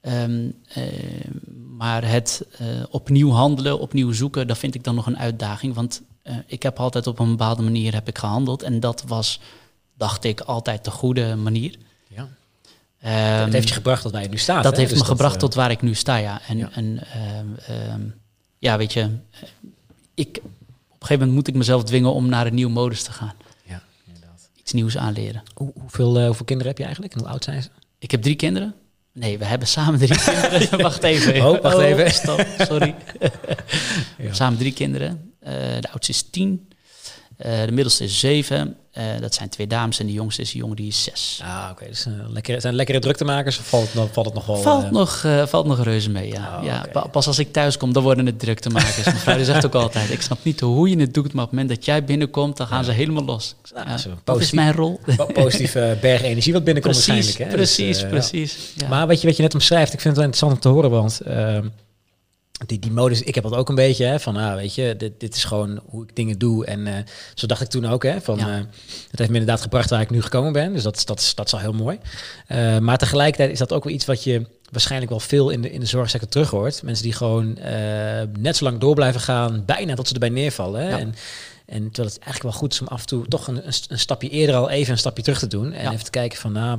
Um, 0.00 0.54
uh, 0.76 0.84
maar 1.76 2.08
het 2.08 2.46
uh, 2.60 2.66
opnieuw 2.90 3.30
handelen, 3.30 3.78
opnieuw 3.80 4.12
zoeken, 4.12 4.46
dat 4.46 4.58
vind 4.58 4.74
ik 4.74 4.84
dan 4.84 4.94
nog 4.94 5.06
een 5.06 5.18
uitdaging. 5.18 5.74
Want 5.74 6.02
uh, 6.24 6.36
ik 6.46 6.62
heb 6.62 6.78
altijd 6.78 7.06
op 7.06 7.18
een 7.18 7.30
bepaalde 7.30 7.62
manier 7.62 7.94
heb 7.94 8.08
ik 8.08 8.18
gehandeld. 8.18 8.62
En 8.62 8.80
dat 8.80 9.04
was, 9.06 9.40
dacht 9.94 10.24
ik, 10.24 10.40
altijd 10.40 10.84
de 10.84 10.90
goede 10.90 11.36
manier. 11.36 11.76
Ja. 12.08 12.28
Um, 13.38 13.44
dat 13.44 13.52
heeft 13.52 13.68
je 13.68 13.74
gebracht 13.74 14.02
tot 14.02 14.12
waar 14.12 14.22
je 14.22 14.28
nu 14.28 14.38
staat. 14.38 14.62
Dat 14.62 14.76
heeft 14.76 14.90
dus 14.90 14.98
me 14.98 15.04
dat, 15.04 15.16
gebracht 15.16 15.38
tot 15.38 15.54
waar 15.54 15.70
ik 15.70 15.82
nu 15.82 15.94
sta, 15.94 16.16
ja. 16.16 16.40
En 16.46 16.58
ja, 16.58 16.70
en, 16.72 17.00
um, 17.92 18.14
ja 18.58 18.76
weet 18.76 18.92
je, 18.92 19.08
ik, 20.14 20.36
een 20.36 20.42
gegeven 20.98 21.18
moment 21.18 21.32
moet 21.32 21.48
ik 21.48 21.54
mezelf 21.54 21.84
dwingen 21.84 22.12
om 22.12 22.28
naar 22.28 22.46
een 22.46 22.54
nieuw 22.54 22.68
modus 22.68 23.02
te 23.02 23.12
gaan. 23.12 23.34
Iets 24.62 24.72
nieuws 24.72 24.98
aanleren. 24.98 25.42
Hoe, 25.54 25.72
hoeveel, 25.80 26.18
uh, 26.20 26.26
hoeveel 26.26 26.44
kinderen 26.44 26.68
heb 26.72 26.78
je 26.78 26.84
eigenlijk 26.84 27.14
en 27.14 27.20
hoe 27.20 27.28
oud 27.28 27.44
zijn 27.44 27.62
ze? 27.62 27.68
Ik 27.98 28.10
heb 28.10 28.22
drie 28.22 28.36
kinderen. 28.36 28.74
Nee, 29.12 29.38
we 29.38 29.44
hebben 29.44 29.68
samen 29.68 29.98
drie 29.98 30.18
kinderen. 30.24 30.80
wacht 30.82 31.02
even. 31.02 31.46
Oh, 31.46 31.60
wacht 31.62 31.78
even. 31.78 32.04
Oh, 32.04 32.10
stop, 32.10 32.46
sorry. 32.58 32.94
ja. 34.18 34.32
Samen 34.32 34.58
drie 34.58 34.72
kinderen. 34.72 35.32
Uh, 35.42 35.48
de 35.80 35.90
oudste 35.90 36.12
is 36.12 36.22
tien. 36.22 36.68
Uh, 37.46 37.64
de 37.64 37.72
middelste 37.72 38.04
is 38.04 38.18
zeven. 38.18 38.76
Uh, 38.98 39.04
dat 39.20 39.34
zijn 39.34 39.48
twee 39.48 39.66
dames 39.66 39.98
en 39.98 40.06
de 40.06 40.12
jongste 40.12 40.42
is 40.42 40.54
een 40.54 40.60
jongen 40.60 40.76
die 40.76 40.86
is 40.86 41.02
zes. 41.02 41.40
Ah, 41.44 41.58
oké. 41.62 41.72
Okay. 41.72 41.88
Dus 41.88 42.06
uh, 42.06 42.12
lekker, 42.28 42.60
zijn 42.60 42.74
lekkere 42.74 42.98
druktemakers 42.98 43.58
of 43.58 43.68
valt 43.68 43.84
het 43.84 43.94
nog, 43.94 44.12
valt 44.12 44.26
het 44.26 44.34
nog 44.34 44.46
wel? 44.46 44.56
Valt, 44.56 44.90
nog, 44.90 45.26
valt 45.46 45.66
nog 45.66 45.84
reuze 45.84 46.10
mee, 46.10 46.28
ja. 46.28 46.58
Oh, 46.58 46.64
ja 46.64 46.84
okay. 46.88 47.08
Pas 47.10 47.26
als 47.26 47.38
ik 47.38 47.52
thuis 47.52 47.76
kom, 47.76 47.92
dan 47.92 48.02
worden 48.02 48.26
het 48.26 48.38
druktemakers. 48.38 49.04
Mijn 49.04 49.16
vrouw 49.16 49.44
zegt 49.44 49.66
ook 49.66 49.74
altijd, 49.74 50.10
ik 50.10 50.22
snap 50.22 50.38
niet 50.42 50.60
hoe 50.60 50.88
je 50.88 50.96
het 50.96 51.14
doet, 51.14 51.32
maar 51.32 51.44
op 51.44 51.50
het 51.50 51.58
moment 51.58 51.76
dat 51.76 51.84
jij 51.84 52.04
binnenkomt, 52.04 52.56
dan 52.56 52.66
gaan 52.66 52.78
ja. 52.78 52.84
ze 52.84 52.90
helemaal 52.90 53.24
los. 53.24 53.54
Nou, 53.74 53.88
ja, 53.88 53.98
dat 54.24 54.40
is 54.40 54.50
mijn 54.50 54.72
rol. 54.72 55.00
Positieve 55.32 55.96
berg 56.00 56.22
energie 56.22 56.52
wat 56.52 56.64
binnenkomt 56.64 56.94
precies, 56.94 57.14
waarschijnlijk. 57.14 57.50
Hè? 57.50 57.56
Precies, 57.56 58.00
dus, 58.00 58.08
precies. 58.08 58.74
Maar 58.88 59.06
wat 59.06 59.20
je, 59.20 59.26
wat 59.26 59.36
je 59.36 59.42
net 59.42 59.54
omschrijft, 59.54 59.92
ik 59.92 60.00
vind 60.00 60.16
het 60.16 60.24
wel 60.24 60.24
interessant 60.24 60.52
om 60.52 60.60
te 60.60 60.68
horen, 60.68 60.90
want 60.90 61.20
ehm, 61.20 61.66
die, 62.66 62.78
die 62.78 62.92
modus, 62.92 63.22
ik 63.22 63.34
heb 63.34 63.44
dat 63.44 63.54
ook 63.54 63.68
een 63.68 63.74
beetje, 63.74 64.04
hè, 64.04 64.20
van, 64.20 64.36
ah, 64.36 64.54
weet 64.54 64.74
je, 64.74 64.94
dit, 64.96 65.20
dit 65.20 65.34
is 65.34 65.44
gewoon 65.44 65.80
hoe 65.86 66.02
ik 66.02 66.16
dingen 66.16 66.38
doe. 66.38 66.66
En 66.66 66.86
uh, 66.86 66.94
zo 67.34 67.46
dacht 67.46 67.60
ik 67.60 67.68
toen 67.68 67.86
ook, 67.86 68.02
hè, 68.02 68.20
van, 68.20 68.38
ja. 68.38 68.48
uh, 68.48 68.54
het 69.10 69.18
heeft 69.18 69.30
me 69.30 69.38
inderdaad 69.38 69.60
gebracht 69.60 69.90
waar 69.90 70.00
ik 70.00 70.10
nu 70.10 70.22
gekomen 70.22 70.52
ben. 70.52 70.72
Dus 70.72 70.82
dat, 70.82 71.02
dat, 71.04 71.20
is, 71.20 71.34
dat 71.34 71.46
is 71.46 71.52
al 71.52 71.58
heel 71.58 71.72
mooi. 71.72 71.98
Uh, 72.48 72.78
maar 72.78 72.98
tegelijkertijd 72.98 73.50
is 73.50 73.58
dat 73.58 73.72
ook 73.72 73.84
wel 73.84 73.92
iets 73.92 74.04
wat 74.04 74.24
je 74.24 74.46
waarschijnlijk 74.70 75.10
wel 75.10 75.20
veel 75.20 75.50
in 75.50 75.62
de, 75.62 75.70
in 75.70 75.80
de 75.80 75.86
zorgsector 75.86 76.28
terug 76.28 76.50
hoort. 76.50 76.82
Mensen 76.82 77.04
die 77.04 77.12
gewoon 77.12 77.58
net 78.38 78.56
zo 78.56 78.64
lang 78.64 78.78
door 78.78 78.94
blijven 78.94 79.20
gaan, 79.20 79.62
bijna 79.66 79.94
tot 79.94 80.08
ze 80.08 80.14
erbij 80.14 80.28
neervallen. 80.28 80.88
Ja. 80.88 80.98
En, 80.98 81.14
en 81.66 81.82
terwijl 81.84 82.08
het 82.08 82.18
eigenlijk 82.18 82.42
wel 82.42 82.52
goed 82.52 82.72
is 82.72 82.80
om 82.80 82.86
af 82.86 83.00
en 83.00 83.06
toe 83.06 83.28
toch 83.28 83.46
een, 83.46 83.56
een, 83.56 83.72
een 83.88 83.98
stapje 83.98 84.28
eerder 84.28 84.54
al 84.54 84.70
even 84.70 84.92
een 84.92 84.98
stapje 84.98 85.22
terug 85.22 85.38
te 85.38 85.46
doen. 85.46 85.72
En 85.72 85.84
ja. 85.84 85.92
even 85.92 86.04
te 86.04 86.10
kijken 86.10 86.38
van, 86.38 86.52
nou, 86.52 86.78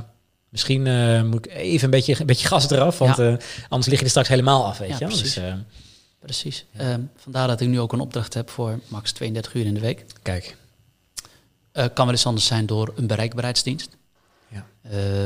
Misschien 0.54 0.86
uh, 0.86 1.22
moet 1.22 1.46
ik 1.46 1.52
even 1.52 1.84
een 1.84 1.90
beetje, 1.90 2.20
een 2.20 2.26
beetje 2.26 2.48
gas 2.48 2.70
eraf, 2.70 2.98
want 2.98 3.16
ja. 3.16 3.30
uh, 3.30 3.36
anders 3.68 3.90
lig 3.90 3.98
je 3.98 4.04
er 4.04 4.10
straks 4.10 4.28
helemaal 4.28 4.64
af, 4.64 4.78
weet 4.78 4.88
ja, 4.88 4.96
je. 4.98 5.04
Precies. 5.04 5.34
Dus, 5.34 5.44
uh, 5.44 5.54
precies. 6.18 6.64
Um, 6.80 7.10
vandaar 7.16 7.48
dat 7.48 7.60
ik 7.60 7.68
nu 7.68 7.80
ook 7.80 7.92
een 7.92 8.00
opdracht 8.00 8.34
heb 8.34 8.50
voor 8.50 8.80
max 8.88 9.12
32 9.12 9.54
uur 9.54 9.66
in 9.66 9.74
de 9.74 9.80
week. 9.80 10.04
Kijk. 10.22 10.56
kan 11.72 11.90
wel 11.94 12.10
eens 12.10 12.26
anders 12.26 12.46
zijn 12.46 12.66
door 12.66 12.92
een 12.96 13.06
bereikbaarheidsdienst. 13.06 13.96
Ja. 14.48 14.66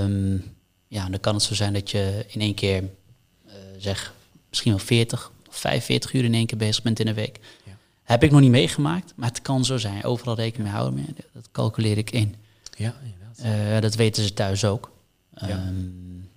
Um, 0.03 0.57
Ja, 0.87 1.09
dan 1.09 1.21
kan 1.21 1.35
het 1.35 1.43
zo 1.43 1.55
zijn 1.55 1.73
dat 1.73 1.91
je 1.91 2.25
in 2.29 2.41
één 2.41 2.55
keer, 2.55 2.83
zeg, 3.79 4.15
misschien 4.49 4.73
wel 4.73 4.81
40 4.81 5.31
of 5.49 5.57
45 5.57 6.13
uur 6.13 6.25
in 6.25 6.35
één 6.35 6.47
keer 6.47 6.59
bezig 6.59 6.83
bent 6.83 7.01
in 7.01 7.07
een 7.09 7.15
week. 7.15 7.41
Ja. 7.65 7.73
Heb 8.03 8.23
ik 8.23 8.31
nog 8.31 8.41
niet 8.41 8.51
meegemaakt, 8.51 9.13
maar 9.17 9.29
het 9.29 9.43
kan 9.43 9.65
zo 9.65 9.77
zijn. 9.77 10.05
Overal 10.05 10.35
rekening 10.35 10.69
mee 10.69 10.79
houden, 10.79 11.17
dat 11.33 11.49
calculeer 11.53 11.99
ik 11.99 12.11
in. 12.11 12.35
Ja, 12.77 12.95
inderdaad. 13.03 13.83
Dat 13.83 13.95
weten 13.95 14.23
ze 14.23 14.33
thuis 14.33 14.65
ook. 14.65 14.97
Ja. 15.47 15.67
Um, 15.67 16.31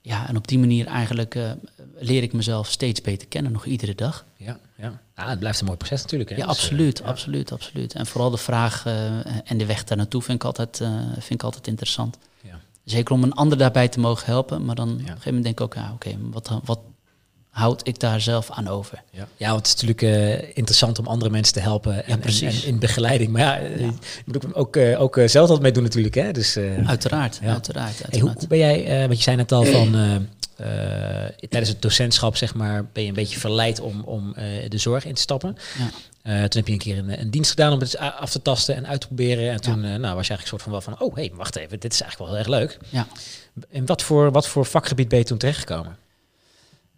ja, 0.00 0.28
en 0.28 0.36
op 0.36 0.48
die 0.48 0.58
manier 0.58 0.86
eigenlijk 0.86 1.34
uh, 1.34 1.50
leer 1.98 2.22
ik 2.22 2.32
mezelf 2.32 2.70
steeds 2.70 3.00
beter 3.00 3.28
kennen, 3.28 3.52
nog 3.52 3.64
iedere 3.64 3.94
dag. 3.94 4.24
Ja, 4.36 4.58
ja. 4.76 5.00
Ah, 5.14 5.28
het 5.28 5.38
blijft 5.38 5.60
een 5.60 5.66
mooi 5.66 5.78
proces 5.78 6.02
natuurlijk. 6.02 6.30
Hè? 6.30 6.36
Ja, 6.36 6.46
dus, 6.46 6.50
absoluut, 6.50 7.00
uh, 7.00 7.06
absoluut, 7.06 7.52
absoluut. 7.52 7.94
En 7.94 8.06
vooral 8.06 8.30
de 8.30 8.36
vraag 8.36 8.86
uh, 8.86 9.50
en 9.50 9.58
de 9.58 9.66
weg 9.66 9.84
daar 9.84 9.96
naartoe 9.96 10.22
vind 10.22 10.38
ik 10.38 10.44
altijd, 10.44 10.76
vind 11.12 11.30
ik 11.30 11.42
altijd 11.42 11.66
interessant. 11.66 12.18
Ja. 12.40 12.60
Zeker 12.84 13.14
om 13.14 13.22
een 13.22 13.32
ander 13.32 13.58
daarbij 13.58 13.88
te 13.88 14.00
mogen 14.00 14.26
helpen, 14.26 14.64
maar 14.64 14.74
dan 14.74 14.88
op 14.88 14.98
een 14.98 15.04
gegeven 15.04 15.24
moment 15.24 15.44
denk 15.44 15.58
ik 15.58 15.64
ook, 15.64 15.74
ja, 15.74 15.92
oké, 15.92 16.08
okay, 16.08 16.18
wat, 16.30 16.60
wat, 16.64 16.78
houd 17.54 17.86
ik 17.86 18.00
daar 18.00 18.20
zelf 18.20 18.50
aan 18.50 18.68
over. 18.68 19.02
Ja, 19.10 19.26
ja 19.36 19.50
want 19.50 19.66
het 19.66 19.76
is 19.76 19.82
natuurlijk 19.82 20.02
uh, 20.02 20.56
interessant 20.56 20.98
om 20.98 21.06
andere 21.06 21.30
mensen 21.30 21.54
te 21.54 21.60
helpen 21.60 22.06
en, 22.06 22.22
en, 22.22 22.46
en 22.46 22.64
in 22.64 22.78
begeleiding. 22.78 23.30
Maar 23.32 23.42
ja, 23.42 23.56
ja. 23.56 23.76
je 23.76 23.92
moet 24.24 24.44
ook, 24.44 24.56
ook, 24.56 24.76
uh, 24.76 25.00
ook 25.00 25.18
zelf 25.26 25.48
wat 25.48 25.60
mee 25.60 25.72
doen 25.72 25.82
natuurlijk. 25.82 26.14
Hè? 26.14 26.32
Dus, 26.32 26.56
uh, 26.56 26.88
uiteraard, 26.88 27.38
ja. 27.42 27.48
uiteraard. 27.48 27.86
uiteraard. 27.86 28.12
Hey, 28.12 28.20
hoe, 28.20 28.32
hoe, 28.38 28.48
ben 28.48 28.58
jij, 28.58 28.98
want 29.06 29.16
je 29.16 29.22
zei 29.22 29.36
net 29.36 29.52
al 29.52 29.64
van... 29.64 29.92
tijdens 31.48 31.68
het 31.68 31.82
docentschap, 31.82 32.36
zeg 32.36 32.54
maar, 32.54 32.84
ben 32.92 33.02
je 33.02 33.08
een 33.08 33.14
beetje 33.14 33.38
verleid 33.38 33.80
om, 33.80 34.02
om 34.04 34.34
de 34.68 34.78
zorg 34.78 35.04
in 35.04 35.14
te 35.14 35.20
stappen. 35.20 35.56
Ja. 35.78 36.48
toen 36.48 36.60
heb 36.60 36.66
je 36.66 36.72
een 36.72 36.78
keer 36.78 36.98
een, 36.98 37.20
een, 37.20 37.30
dienst 37.30 37.50
gedaan 37.50 37.72
om 37.72 37.80
het 37.80 37.98
af 37.98 38.30
te 38.30 38.42
tasten 38.42 38.76
en 38.76 38.86
uit 38.86 39.00
te 39.00 39.06
proberen. 39.06 39.50
En 39.50 39.60
toen 39.60 39.80
nou, 39.80 39.90
was 39.90 40.00
je 40.02 40.10
eigenlijk 40.10 40.40
een 40.40 40.46
soort 40.46 40.62
van 40.62 40.72
wel 40.72 40.80
van, 40.80 41.00
oh 41.00 41.14
hé, 41.14 41.22
hey, 41.22 41.32
wacht 41.34 41.56
even, 41.56 41.80
dit 41.80 41.92
is 41.92 42.00
eigenlijk 42.00 42.30
wel 42.30 42.40
heel 42.40 42.52
erg 42.52 42.60
leuk. 42.60 42.78
Ja. 42.88 43.06
En 43.70 43.86
wat 43.86 44.02
voor, 44.02 44.30
wat 44.30 44.48
voor 44.48 44.66
vakgebied 44.66 45.08
ben 45.08 45.18
je 45.18 45.24
toen 45.24 45.38
terechtgekomen? 45.38 45.96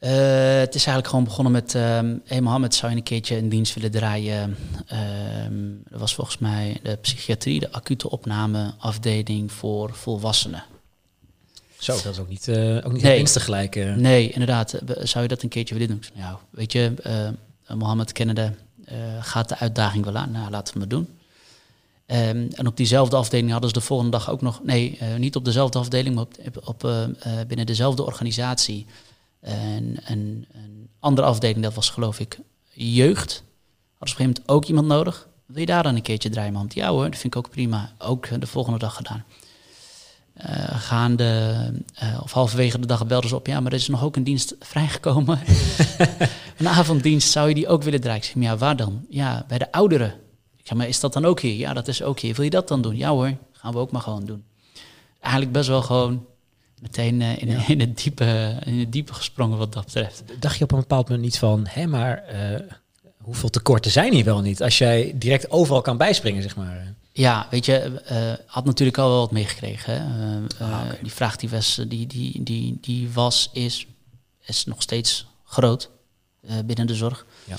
Uh, 0.06 0.12
het 0.58 0.74
is 0.74 0.86
eigenlijk 0.86 1.08
gewoon 1.08 1.24
begonnen 1.24 1.52
met, 1.52 1.74
um, 1.74 2.22
hey 2.24 2.40
Mohammed, 2.40 2.74
zou 2.74 2.90
je 2.90 2.96
een 2.96 3.02
keertje 3.02 3.36
een 3.36 3.48
dienst 3.48 3.74
willen 3.74 3.90
draaien? 3.90 4.56
Um, 5.46 5.82
dat 5.88 6.00
was 6.00 6.14
volgens 6.14 6.38
mij 6.38 6.80
de 6.82 6.96
psychiatrie, 6.96 7.60
de 7.60 7.72
acute 7.72 8.10
opnameafdeling 8.10 9.52
voor 9.52 9.94
volwassenen. 9.94 10.64
Zo, 11.78 11.92
dat 11.92 12.12
is 12.12 12.18
ook 12.18 12.28
niet, 12.28 12.48
uh, 12.48 12.76
ook 12.76 12.92
niet 12.92 13.02
nee. 13.02 13.26
gelijk. 13.26 13.76
Uh. 13.76 13.94
Nee, 13.94 14.30
inderdaad. 14.30 14.78
Zou 15.02 15.22
je 15.22 15.28
dat 15.28 15.42
een 15.42 15.48
keertje 15.48 15.74
willen 15.74 15.88
doen? 15.88 16.02
Nou, 16.14 16.36
weet 16.50 16.72
je, 16.72 16.92
Mohammed 17.74 18.12
kennende 18.12 18.52
gaat 19.20 19.48
de 19.48 19.58
uitdaging 19.58 20.04
wel 20.04 20.16
aan. 20.16 20.30
Nou, 20.30 20.50
laten 20.50 20.74
we 20.74 20.80
het 20.80 20.90
doen. 20.90 21.08
Um, 22.06 22.48
en 22.52 22.66
op 22.66 22.76
diezelfde 22.76 23.16
afdeling 23.16 23.50
hadden 23.50 23.68
ze 23.68 23.78
de 23.78 23.84
volgende 23.84 24.12
dag 24.12 24.30
ook 24.30 24.40
nog, 24.40 24.60
nee, 24.64 24.98
niet 25.18 25.36
op 25.36 25.44
dezelfde 25.44 25.78
afdeling, 25.78 26.14
maar 26.14 26.24
op, 26.24 26.60
op 26.64 26.80
binnen 27.46 27.66
dezelfde 27.66 28.04
organisatie 28.04 28.86
en 29.46 29.96
een, 30.04 30.46
een 30.52 30.88
andere 31.00 31.26
afdeling, 31.26 31.62
dat 31.62 31.74
was 31.74 31.90
geloof 31.90 32.20
ik 32.20 32.38
jeugd. 32.72 33.32
Hadden 33.32 33.44
ze 33.88 33.94
op 33.98 34.00
een 34.00 34.08
gegeven 34.08 34.24
moment 34.24 34.48
ook 34.48 34.64
iemand 34.64 34.86
nodig. 34.86 35.28
Wil 35.46 35.60
je 35.60 35.66
daar 35.66 35.82
dan 35.82 35.94
een 35.94 36.02
keertje 36.02 36.30
draaien, 36.30 36.52
man? 36.52 36.70
Ja 36.74 36.88
hoor, 36.88 37.04
dat 37.10 37.18
vind 37.20 37.34
ik 37.34 37.36
ook 37.36 37.50
prima. 37.50 37.92
Ook 37.98 38.40
de 38.40 38.46
volgende 38.46 38.78
dag 38.78 38.94
gedaan. 38.96 39.24
Uh, 40.46 40.80
gaande, 40.80 41.72
uh, 42.02 42.20
of 42.22 42.32
halverwege 42.32 42.78
de 42.78 42.86
dag 42.86 43.06
belden 43.06 43.28
ze 43.28 43.36
op. 43.36 43.46
Ja, 43.46 43.60
maar 43.60 43.72
er 43.72 43.78
is 43.78 43.88
nog 43.88 44.04
ook 44.04 44.16
een 44.16 44.24
dienst 44.24 44.54
vrijgekomen. 44.60 45.40
een 46.58 46.68
avonddienst, 46.68 47.30
zou 47.30 47.48
je 47.48 47.54
die 47.54 47.68
ook 47.68 47.82
willen 47.82 48.00
draaien? 48.00 48.22
Ik 48.22 48.28
zeg, 48.28 48.42
ja, 48.42 48.56
waar 48.56 48.76
dan? 48.76 49.06
Ja, 49.08 49.44
bij 49.48 49.58
de 49.58 49.72
ouderen. 49.72 50.14
Ik 50.56 50.66
zeg, 50.66 50.78
maar 50.78 50.88
is 50.88 51.00
dat 51.00 51.12
dan 51.12 51.24
ook 51.24 51.40
hier? 51.40 51.54
Ja, 51.54 51.72
dat 51.72 51.88
is 51.88 52.02
ook 52.02 52.20
hier. 52.20 52.34
Wil 52.34 52.44
je 52.44 52.50
dat 52.50 52.68
dan 52.68 52.82
doen? 52.82 52.96
Ja 52.96 53.10
hoor, 53.10 53.36
gaan 53.52 53.72
we 53.72 53.78
ook 53.78 53.90
maar 53.90 54.02
gewoon 54.02 54.24
doen. 54.24 54.44
Eigenlijk 55.20 55.52
best 55.52 55.68
wel 55.68 55.82
gewoon 55.82 56.26
meteen 56.80 57.20
uh, 57.20 57.42
in, 57.42 57.48
ja. 57.48 57.68
in, 57.68 57.80
het 57.80 58.02
diepe, 58.02 58.58
in 58.64 58.78
het 58.78 58.92
diepe 58.92 59.14
gesprongen 59.14 59.58
wat 59.58 59.72
dat 59.72 59.84
betreft. 59.84 60.22
Dacht 60.40 60.58
je 60.58 60.64
op 60.64 60.72
een 60.72 60.78
bepaald 60.78 61.08
moment 61.08 61.24
niet 61.24 61.38
van, 61.38 61.66
hé, 61.68 61.86
maar 61.86 62.24
uh, 62.32 62.60
hoeveel 63.16 63.48
tekorten 63.48 63.90
zijn 63.90 64.12
hier 64.12 64.24
wel 64.24 64.40
niet? 64.40 64.62
Als 64.62 64.78
jij 64.78 65.12
direct 65.14 65.50
overal 65.50 65.80
kan 65.80 65.96
bijspringen, 65.96 66.42
zeg 66.42 66.56
maar. 66.56 66.94
Ja, 67.12 67.46
weet 67.50 67.66
je, 67.66 68.02
uh, 68.10 68.32
had 68.46 68.64
natuurlijk 68.64 68.98
al 68.98 69.08
wel 69.08 69.20
wat 69.20 69.30
meegekregen. 69.30 70.00
Ah, 70.58 70.82
okay. 70.84 70.98
Die 71.02 71.12
vraag 71.12 71.36
die 71.36 71.48
was, 71.48 71.80
die, 71.88 72.06
die, 72.06 72.42
die, 72.42 72.78
die 72.80 73.10
was, 73.12 73.50
is, 73.52 73.86
is 74.44 74.64
nog 74.64 74.82
steeds 74.82 75.26
groot 75.44 75.90
binnen 76.64 76.86
de 76.86 76.94
zorg. 76.94 77.26
Ja. 77.44 77.56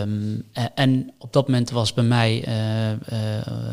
Um, 0.00 0.44
en 0.74 1.12
op 1.18 1.32
dat 1.32 1.46
moment 1.48 1.70
was 1.70 1.94
bij 1.94 2.04
mij 2.04 2.40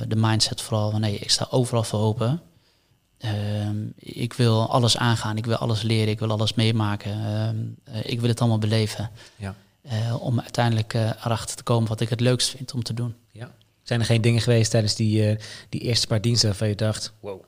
de 0.08 0.16
mindset 0.16 0.62
vooral 0.62 0.92
van 0.92 1.02
nee, 1.02 1.18
ik 1.18 1.32
sta 1.32 1.48
overal 1.50 1.84
voor 1.84 2.00
open. 2.00 2.42
Uh, 3.26 3.70
ik 3.96 4.34
wil 4.34 4.70
alles 4.70 4.98
aangaan, 4.98 5.38
ik 5.38 5.46
wil 5.46 5.56
alles 5.56 5.82
leren, 5.82 6.10
ik 6.10 6.20
wil 6.20 6.32
alles 6.32 6.54
meemaken. 6.54 7.12
Uh, 7.90 7.96
ik 8.04 8.20
wil 8.20 8.30
het 8.30 8.40
allemaal 8.40 8.60
beleven. 8.60 9.10
Ja. 9.36 9.56
Uh, 9.92 10.24
om 10.24 10.40
uiteindelijk 10.40 10.94
eh, 10.94 11.10
erachter 11.26 11.56
te 11.56 11.64
komen 11.64 11.90
wat 11.90 12.02
ik 12.02 12.10
het 12.10 12.20
leukst 12.20 12.50
vind 12.50 12.74
om 12.74 12.84
te 12.84 12.94
doen. 12.94 13.16
Ja. 13.32 13.52
Zijn 13.84 14.00
er 14.00 14.06
geen 14.06 14.22
dingen 14.22 14.42
geweest 14.42 14.72
tijdens 14.72 14.96
die, 14.96 15.38
die 15.70 15.82
eerste 15.82 16.08
paar 16.08 16.22
diensten 16.22 16.50
waarvan 16.50 16.68
je 16.68 16.76
dacht, 16.76 17.14
wow, 17.20 17.44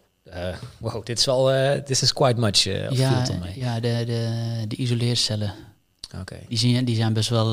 wow 0.78 1.06
dit 1.06 1.20
is 1.20 1.26
wel, 1.26 1.46
this 1.84 2.02
is 2.02 2.14
quite 2.14 2.40
much. 2.40 2.64
ja, 2.64 2.90
ja 3.56 3.80
de, 3.80 4.04
de, 4.06 4.66
de 4.68 4.76
isoleercellen. 4.76 5.54
Okay. 6.20 6.46
Die, 6.48 6.58
zijn, 6.58 6.86
die 6.86 6.96
zijn 6.96 7.14
best 7.14 7.30
wel, 7.30 7.52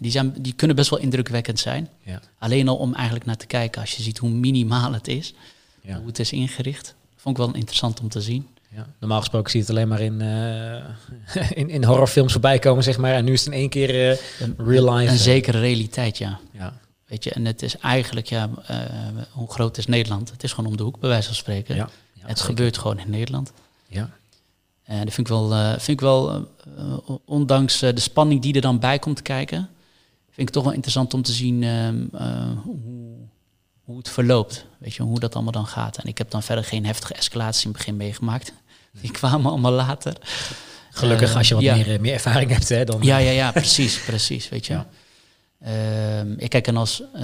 die, 0.00 0.10
zijn, 0.10 0.34
die 0.38 0.52
kunnen 0.52 0.76
best 0.76 0.90
wel 0.90 0.98
indrukwekkend 0.98 1.58
zijn. 1.58 1.88
Ja. 2.02 2.20
Alleen 2.38 2.68
al 2.68 2.76
om 2.76 2.94
eigenlijk 2.94 3.26
naar 3.26 3.36
te 3.36 3.46
kijken, 3.46 3.80
als 3.80 3.96
je 3.96 4.02
ziet 4.02 4.18
hoe 4.18 4.30
minimaal 4.30 4.92
het 4.92 5.08
is, 5.08 5.34
ja. 5.82 5.96
hoe 5.96 6.06
het 6.06 6.18
is 6.18 6.32
ingericht. 6.32 6.94
Vond 7.26 7.38
ik 7.38 7.44
wel 7.44 7.54
interessant 7.54 8.00
om 8.00 8.08
te 8.08 8.20
zien. 8.20 8.48
Ja, 8.74 8.86
normaal 9.00 9.18
gesproken 9.18 9.50
zie 9.50 9.60
je 9.60 9.66
het 9.66 9.76
alleen 9.76 9.88
maar 9.88 10.00
in, 10.00 10.20
uh, 10.20 11.50
in, 11.60 11.70
in 11.70 11.84
horrorfilms 11.84 12.32
voorbij 12.32 12.58
komen, 12.58 12.84
zeg 12.84 12.98
maar. 12.98 13.14
En 13.14 13.24
nu 13.24 13.32
is 13.32 13.44
het 13.44 13.52
in 13.54 13.58
één 13.58 13.68
keer 13.68 14.10
uh, 14.10 14.18
real 14.56 14.94
life. 14.94 15.12
Een 15.12 15.18
zekere 15.18 15.58
realiteit, 15.58 16.18
ja. 16.18 16.38
ja. 16.50 16.78
Weet 17.06 17.24
je, 17.24 17.30
en 17.30 17.44
het 17.44 17.62
is 17.62 17.76
eigenlijk, 17.76 18.26
ja, 18.26 18.50
uh, 18.70 18.76
hoe 19.30 19.50
groot 19.50 19.78
is 19.78 19.86
Nederland? 19.86 20.30
Het 20.30 20.42
is 20.42 20.52
gewoon 20.52 20.70
om 20.70 20.76
de 20.76 20.82
hoek, 20.82 21.00
bij 21.00 21.08
wijze 21.08 21.26
van 21.26 21.36
spreken. 21.36 21.74
Ja, 21.74 21.88
ja 22.12 22.26
het 22.26 22.38
zeker. 22.38 22.44
gebeurt 22.44 22.78
gewoon 22.78 22.98
in 22.98 23.10
Nederland. 23.10 23.52
Ja. 23.86 24.10
En 24.82 25.04
dat 25.04 25.14
vind 25.14 25.28
ik 25.28 25.32
wel, 25.32 25.50
vind 25.70 25.88
ik 25.88 26.00
wel 26.00 26.48
ondanks 27.24 27.78
de 27.78 28.00
spanning 28.00 28.42
die 28.42 28.54
er 28.54 28.60
dan 28.60 28.78
bij 28.78 28.98
komt 28.98 29.22
kijken, 29.22 29.68
vind 30.30 30.48
ik 30.48 30.54
toch 30.54 30.64
wel 30.64 30.72
interessant 30.72 31.14
om 31.14 31.22
te 31.22 31.32
zien 31.32 31.62
ehm, 31.62 32.06
hoe 32.62 32.76
hoe 33.86 33.96
het 33.96 34.08
verloopt. 34.08 34.64
Weet 34.78 34.94
je, 34.94 35.02
hoe 35.02 35.20
dat 35.20 35.34
allemaal 35.34 35.52
dan 35.52 35.66
gaat. 35.66 35.98
En 35.98 36.06
ik 36.06 36.18
heb 36.18 36.30
dan 36.30 36.42
verder 36.42 36.64
geen 36.64 36.86
heftige 36.86 37.14
escalatie 37.14 37.64
in 37.64 37.68
het 37.68 37.78
begin 37.78 37.96
meegemaakt. 37.96 38.52
Die 39.00 39.10
kwamen 39.10 39.50
allemaal 39.50 39.72
later. 39.72 40.16
Gelukkig 40.90 41.36
als 41.36 41.48
je 41.48 41.54
wat 41.54 41.62
ja. 41.62 41.74
meer, 41.74 41.92
eh, 41.92 41.98
meer 41.98 42.12
ervaring 42.12 42.50
hebt, 42.50 42.68
hè, 42.68 42.84
dan... 42.84 43.02
Ja, 43.02 43.18
ja, 43.18 43.30
ja, 43.30 43.52
precies, 43.52 44.00
precies, 44.10 44.48
weet 44.48 44.66
je. 44.66 44.72
Ja. 44.72 44.86
Uh, 45.66 46.30
ik 46.36 46.50
kijk 46.50 46.66
en 46.66 46.76
als, 46.76 47.00
uh, 47.00 47.20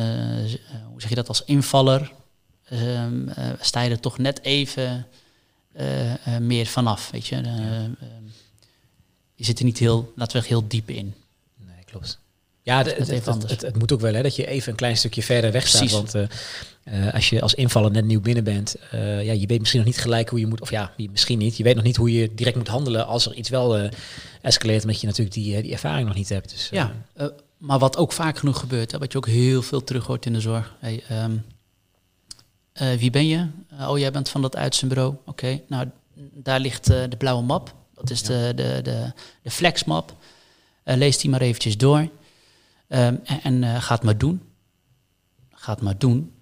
hoe 0.90 1.01
zeg 1.01 1.09
je 1.09 1.14
dat, 1.14 1.29
als 1.29 1.44
invaller 1.44 2.12
uh, 2.72 3.05
sta 3.61 3.81
je 3.81 3.90
er 3.90 4.01
toch 4.01 4.18
net 4.18 4.42
even 4.42 5.07
meer 6.40 6.66
vanaf, 6.66 7.11
weet 7.11 7.27
je. 7.27 7.37
Ehm, 7.37 7.90
je 9.35 9.44
zit 9.44 9.59
er 9.59 9.64
niet 9.64 9.79
heel, 9.79 10.12
laten 10.16 10.40
we 10.40 10.46
heel 10.46 10.68
diep 10.68 10.90
in. 10.90 11.14
Nee, 11.57 11.85
klopt. 11.85 12.18
Ja, 12.64 12.79
het, 12.79 12.96
het, 13.09 13.27
het, 13.27 13.62
het, 13.62 13.79
moet 13.79 13.92
ook 13.92 14.01
wel, 14.01 14.14
hè, 14.14 14.22
dat 14.22 14.37
je 14.37 14.46
even 14.46 14.70
een 14.70 14.77
klein 14.77 14.96
stukje 14.96 15.22
verder 15.22 15.53
weg 15.53 15.68
staat. 15.68 15.90
Want 15.90 16.14
uh, 16.14 16.22
uh, 16.85 17.14
als 17.14 17.31
je 17.31 17.40
als 17.40 17.55
invaller 17.55 17.90
net 17.90 18.05
nieuw 18.05 18.20
binnen 18.20 18.44
bent, 18.44 18.77
uh, 18.94 19.25
ja, 19.25 19.33
je 19.33 19.46
weet 19.46 19.59
misschien 19.59 19.81
nog 19.81 19.88
niet 19.88 19.98
gelijk 20.01 20.29
hoe 20.29 20.40
je 20.40 20.46
moet, 20.46 20.61
of 20.61 20.70
ja, 20.70 20.92
misschien 21.11 21.38
niet. 21.38 21.57
Je 21.57 21.62
weet 21.62 21.75
nog 21.75 21.85
niet 21.85 21.96
hoe 21.96 22.12
je 22.12 22.35
direct 22.35 22.57
moet 22.57 22.68
handelen 22.68 23.07
als 23.07 23.27
er 23.27 23.35
iets 23.35 23.48
wel 23.48 23.90
escaleert, 24.40 24.83
omdat 24.83 25.01
je 25.01 25.07
natuurlijk 25.07 25.35
die, 25.35 25.62
die 25.62 25.72
ervaring 25.72 26.07
nog 26.07 26.16
niet 26.16 26.29
hebt. 26.29 26.51
Dus, 26.51 26.68
ja, 26.70 26.92
maar 27.57 27.79
wat 27.79 27.96
ook 27.96 28.12
vaak 28.12 28.38
genoeg 28.38 28.59
gebeurt, 28.59 28.92
hè, 28.92 28.98
wat 28.98 29.12
je 29.12 29.18
ook 29.18 29.27
heel 29.27 29.62
veel 29.62 29.85
terug 29.85 30.07
hoort 30.07 30.27
in 30.27 30.33
de 30.33 30.40
zorg. 30.40 30.75
Hey, 30.79 31.03
um, 31.25 31.44
wie 32.98 33.11
ben 33.11 33.27
je? 33.27 33.46
oh, 33.81 33.98
jij 33.98 34.12
bent 34.12 34.29
van 34.29 34.42
dat 34.42 34.57
uitzendbureau. 34.57 35.14
Oké, 35.14 35.31
okay, 35.31 35.62
nou, 35.66 35.88
daar 36.35 36.61
ligt 36.61 36.87
de 36.87 37.16
blauwe 37.18 37.42
map. 37.42 37.75
Dat 37.94 38.11
is 38.11 38.20
ja. 38.20 38.27
de, 38.27 38.53
de, 38.55 38.81
de, 38.83 39.12
de 39.42 39.51
flexmap. 39.51 40.14
lees 40.85 41.18
die 41.18 41.31
maar 41.31 41.40
eventjes 41.40 41.77
door. 41.77 42.09
Um, 42.94 43.20
en 43.42 43.62
uh, 43.62 43.83
gaat 43.83 44.02
maar 44.02 44.18
doen. 44.18 44.42
Gaat 45.50 45.81
maar 45.81 45.98
doen. 45.98 46.33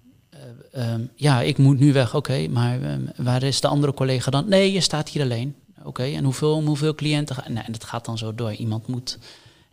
Uh, 0.75 0.91
um, 0.93 1.09
ja, 1.15 1.41
ik 1.41 1.57
moet 1.57 1.79
nu 1.79 1.93
weg. 1.93 2.07
Oké, 2.07 2.17
okay, 2.17 2.47
maar 2.47 2.91
um, 2.91 3.09
waar 3.15 3.43
is 3.43 3.61
de 3.61 3.67
andere 3.67 3.93
collega 3.93 4.31
dan? 4.31 4.49
Nee, 4.49 4.71
je 4.71 4.81
staat 4.81 5.09
hier 5.09 5.21
alleen. 5.21 5.55
Oké, 5.79 5.87
okay, 5.87 6.15
en 6.15 6.23
hoeveel, 6.23 6.61
hoeveel 6.63 6.95
cliënten? 6.95 7.35
Gaan? 7.35 7.53
Nee, 7.53 7.63
en 7.63 7.71
dat 7.71 7.83
gaat 7.83 8.05
dan 8.05 8.17
zo 8.17 8.35
door. 8.35 8.53
Iemand 8.53 8.87
moet, 8.87 9.17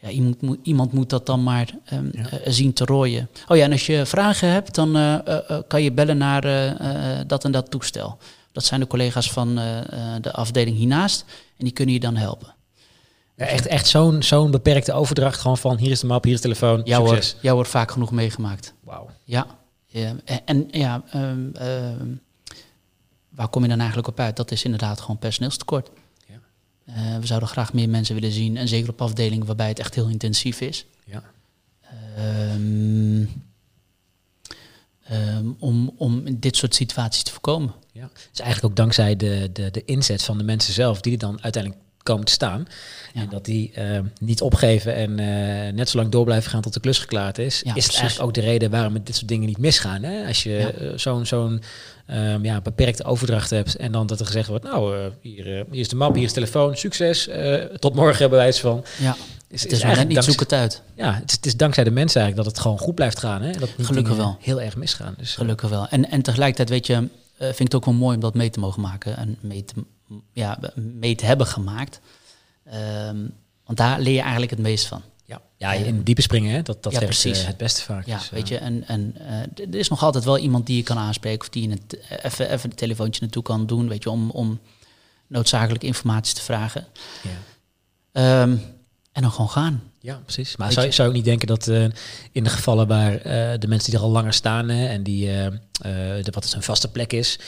ja, 0.01 0.09
iemand, 0.09 0.41
moet, 0.41 0.59
iemand 0.63 0.93
moet 0.93 1.11
dat 1.11 1.27
dan 1.27 1.43
maar 1.43 1.75
ja. 1.85 2.03
uh, 2.03 2.23
zien 2.45 2.73
te 2.73 2.85
rooien. 2.85 3.29
Oh 3.49 3.57
ja, 3.57 3.65
en 3.65 3.73
als 3.73 3.87
je 3.87 4.07
vragen 4.07 4.49
hebt, 4.49 4.75
dan 4.75 5.23
kan 5.67 5.83
je 5.83 5.93
bellen 5.93 6.19
naar 6.19 6.43
dat 7.27 7.45
en 7.45 7.53
dat 7.53 7.71
toestel. 7.71 8.19
Dat 8.53 8.65
zijn 8.65 8.81
de 8.81 8.87
collega's 8.87 9.33
van 9.33 9.55
de 10.21 10.33
afdeling 10.33 10.77
hiernaast. 10.77 11.25
En 11.57 11.65
die 11.65 11.73
kunnen 11.73 11.95
je 11.95 12.01
dan 12.01 12.17
helpen. 12.17 12.57
Ja, 13.39 13.47
echt 13.47 13.67
echt 13.67 13.87
zo'n 13.87 14.23
zo'n 14.23 14.51
beperkte 14.51 14.93
overdracht 14.93 15.41
gewoon 15.41 15.59
van 15.59 15.77
hier 15.77 15.91
is 15.91 16.01
de 16.01 16.07
map, 16.07 16.25
hier 16.25 16.33
is 16.33 16.41
de 16.41 16.49
telefoon, 16.49 16.81
ja, 16.85 17.07
succes. 17.07 17.37
Hoor, 17.43 17.53
wordt 17.53 17.71
vaak 17.71 17.91
genoeg 17.91 18.11
meegemaakt. 18.11 18.75
Wauw. 18.81 19.11
Ja. 19.25 19.47
ja. 19.87 20.15
En, 20.45 20.69
ja, 20.71 21.03
um, 21.15 21.53
um, 21.63 22.21
waar 23.29 23.49
kom 23.49 23.63
je 23.63 23.69
dan 23.69 23.79
eigenlijk 23.79 24.09
op 24.09 24.21
uit? 24.21 24.37
Dat 24.37 24.51
is 24.51 24.65
inderdaad 24.65 25.01
gewoon 25.01 25.19
personeelstekort. 25.19 25.91
Ja. 26.27 27.21
we 27.21 27.27
zouden 27.27 27.49
graag 27.49 27.73
meer 27.73 27.89
mensen 27.89 28.15
willen 28.15 28.33
zien. 28.33 28.57
En 28.57 28.69
zeker 28.69 28.89
op 28.89 29.03
afdelingen 29.03 29.47
waarbij 29.47 29.69
het 29.69 29.79
echt 29.79 29.95
heel 29.95 30.09
intensief 30.09 30.61
is. 30.61 30.87
Ja. 31.05 31.23
Um, 32.53 33.43
um, 35.13 35.57
om, 35.59 35.95
om 35.97 36.41
dit 36.41 36.57
soort 36.57 36.75
situaties 36.75 37.23
te 37.23 37.33
voorkomen. 37.33 37.75
Ja. 37.93 38.11
Dus 38.31 38.41
eigenlijk 38.41 38.65
ook 38.65 38.77
dankzij 38.77 39.17
de, 39.17 39.51
de, 39.53 39.71
de 39.71 39.85
inzet 39.85 40.23
van 40.23 40.39
de 40.39 40.45
mensen 40.45 40.73
zelf, 40.73 41.01
die 41.01 41.17
dan 41.17 41.43
uiteindelijk 41.43 41.83
komen 42.09 42.25
te 42.25 42.33
staan. 42.33 42.67
En 43.15 43.29
dat 43.31 43.45
die 43.45 43.73
uh, 43.79 43.99
niet 44.21 44.41
opgeven 44.41 44.95
en 44.95 45.11
uh, 45.11 45.73
net 45.73 45.89
zo 45.89 45.99
lang 45.99 46.11
door 46.11 46.25
blijven 46.25 46.51
gaan 46.51 46.61
tot 46.61 46.75
de 46.75 46.81
klus 46.81 46.99
geklaard 46.99 47.39
is. 47.39 47.61
Ja, 47.65 47.75
is 47.75 47.87
het 47.87 47.97
eigenlijk 47.97 48.29
ook 48.29 48.35
de 48.35 48.51
reden 48.51 48.71
waarom 48.71 48.93
dit 49.05 49.17
soort 49.17 49.29
dingen 49.29 49.47
niet 49.47 49.59
misgaan. 49.59 50.03
Hè? 50.03 50.27
Als 50.27 50.43
je 50.43 50.51
ja. 50.51 50.73
uh, 50.81 50.93
zo'n 50.97 51.27
zo'n 51.27 51.63
um, 52.11 52.45
ja, 52.45 52.61
beperkte 52.61 53.05
overdracht 53.05 53.51
hebt 53.51 53.77
en 53.77 53.93
dan 53.93 54.07
dat 54.07 54.21
er 54.21 54.27
gezegd 54.27 54.49
wordt, 54.49 54.65
nou, 54.65 55.11
hier, 55.21 55.45
hier 55.45 55.67
is 55.71 55.89
de 55.89 55.97
map, 55.97 56.15
hier 56.15 56.23
is 56.23 56.29
de 56.29 56.35
telefoon, 56.35 56.77
succes, 56.77 57.29
tot 57.79 57.95
morgen 57.95 58.19
hebben 58.19 58.39
wij 58.39 58.53
van. 58.53 58.85
Ja. 58.99 59.17
Is, 59.49 59.63
het 59.63 59.73
is, 59.73 59.79
is 59.79 59.85
eigenlijk 59.85 60.15
niet 60.15 60.25
zoek 60.25 60.41
het 60.41 60.53
uit. 60.53 60.83
Ja, 60.95 61.15
het 61.15 61.29
is, 61.29 61.37
het 61.37 61.47
is, 61.47 61.57
dankzij 61.57 61.85
de 61.85 61.91
mensen 61.91 62.21
eigenlijk 62.21 62.49
dat 62.49 62.57
het 62.57 62.67
gewoon 62.67 62.87
goed 62.87 62.95
blijft 62.95 63.19
gaan. 63.19 63.43
Hè? 63.43 63.53
Dat 63.53 63.71
Gelukkig 63.81 64.17
wel. 64.17 64.37
Heel 64.41 64.61
erg 64.61 64.77
misgaan. 64.77 65.15
Dus, 65.19 65.35
Gelukkig 65.35 65.69
wel. 65.69 65.89
En, 65.89 66.11
en 66.11 66.23
tegelijkertijd, 66.23 66.69
weet 66.69 66.87
je, 66.87 66.95
vind 67.39 67.59
ik 67.59 67.59
het 67.59 67.75
ook 67.75 67.85
wel 67.85 67.95
mooi 67.95 68.15
om 68.15 68.21
dat 68.21 68.35
mee 68.35 68.51
te 68.51 68.61
mogen 68.61 68.81
maken. 68.81 69.17
En 69.17 69.39
mee 69.41 69.65
te, 69.65 69.75
ja, 70.33 70.59
mee 70.75 71.15
te 71.15 71.25
hebben 71.25 71.47
gemaakt. 71.47 72.01
Um, 72.75 73.35
want 73.65 73.79
daar 73.79 74.01
leer 74.01 74.15
je 74.15 74.21
eigenlijk 74.21 74.51
het 74.51 74.61
meest 74.61 74.87
van. 74.87 75.03
Ja, 75.25 75.41
ja 75.57 75.73
in 75.73 76.03
diepe 76.03 76.23
springen, 76.23 76.53
hè? 76.53 76.63
dat, 76.63 76.83
dat 76.83 76.93
ja, 76.93 76.99
precies. 76.99 77.41
Uh, 77.41 77.47
het 77.47 77.57
beste 77.57 77.83
vaak. 77.83 78.07
Ja, 78.07 78.19
dus, 78.19 78.31
weet 78.31 78.49
je, 78.49 78.59
en, 78.59 78.87
en 78.87 79.15
uh, 79.21 79.67
er 79.69 79.75
is 79.75 79.89
nog 79.89 80.03
altijd 80.03 80.25
wel 80.25 80.39
iemand 80.39 80.67
die 80.67 80.77
je 80.77 80.83
kan 80.83 80.99
aanspreken 80.99 81.41
of 81.41 81.49
die 81.49 81.69
je 81.69 81.79
even, 82.23 82.51
even 82.51 82.71
een 82.71 82.77
telefoontje 82.77 83.21
naartoe 83.21 83.43
kan 83.43 83.67
doen, 83.67 83.89
weet 83.89 84.03
je, 84.03 84.11
om, 84.11 84.31
om 84.31 84.61
noodzakelijke 85.27 85.87
informatie 85.87 86.35
te 86.35 86.43
vragen. 86.43 86.87
Ja. 88.13 88.43
Um, 88.43 88.61
en 89.13 89.23
dan 89.23 89.31
gewoon 89.31 89.51
gaan. 89.51 89.83
Ja, 90.01 90.21
precies. 90.25 90.57
Maar 90.57 90.73
zou, 90.73 90.87
je, 90.87 90.93
zou 90.93 91.09
je 91.09 91.15
niet 91.15 91.25
denken 91.25 91.47
dat 91.47 91.67
uh, 91.67 91.85
in 92.33 92.45
de 92.45 92.51
gevallen 92.51 92.87
waar 92.87 93.13
uh, 93.13 93.59
de 93.59 93.69
mensen 93.69 93.91
die 93.91 93.99
er 93.99 94.05
al 94.05 94.11
langer 94.11 94.33
staan 94.33 94.69
hè, 94.69 94.87
en 94.87 95.03
die, 95.03 95.27
uh, 95.27 95.47
de, 95.81 96.29
wat 96.31 96.45
het 96.45 96.53
een 96.53 96.63
vaste 96.63 96.91
plek 96.91 97.13
is, 97.13 97.39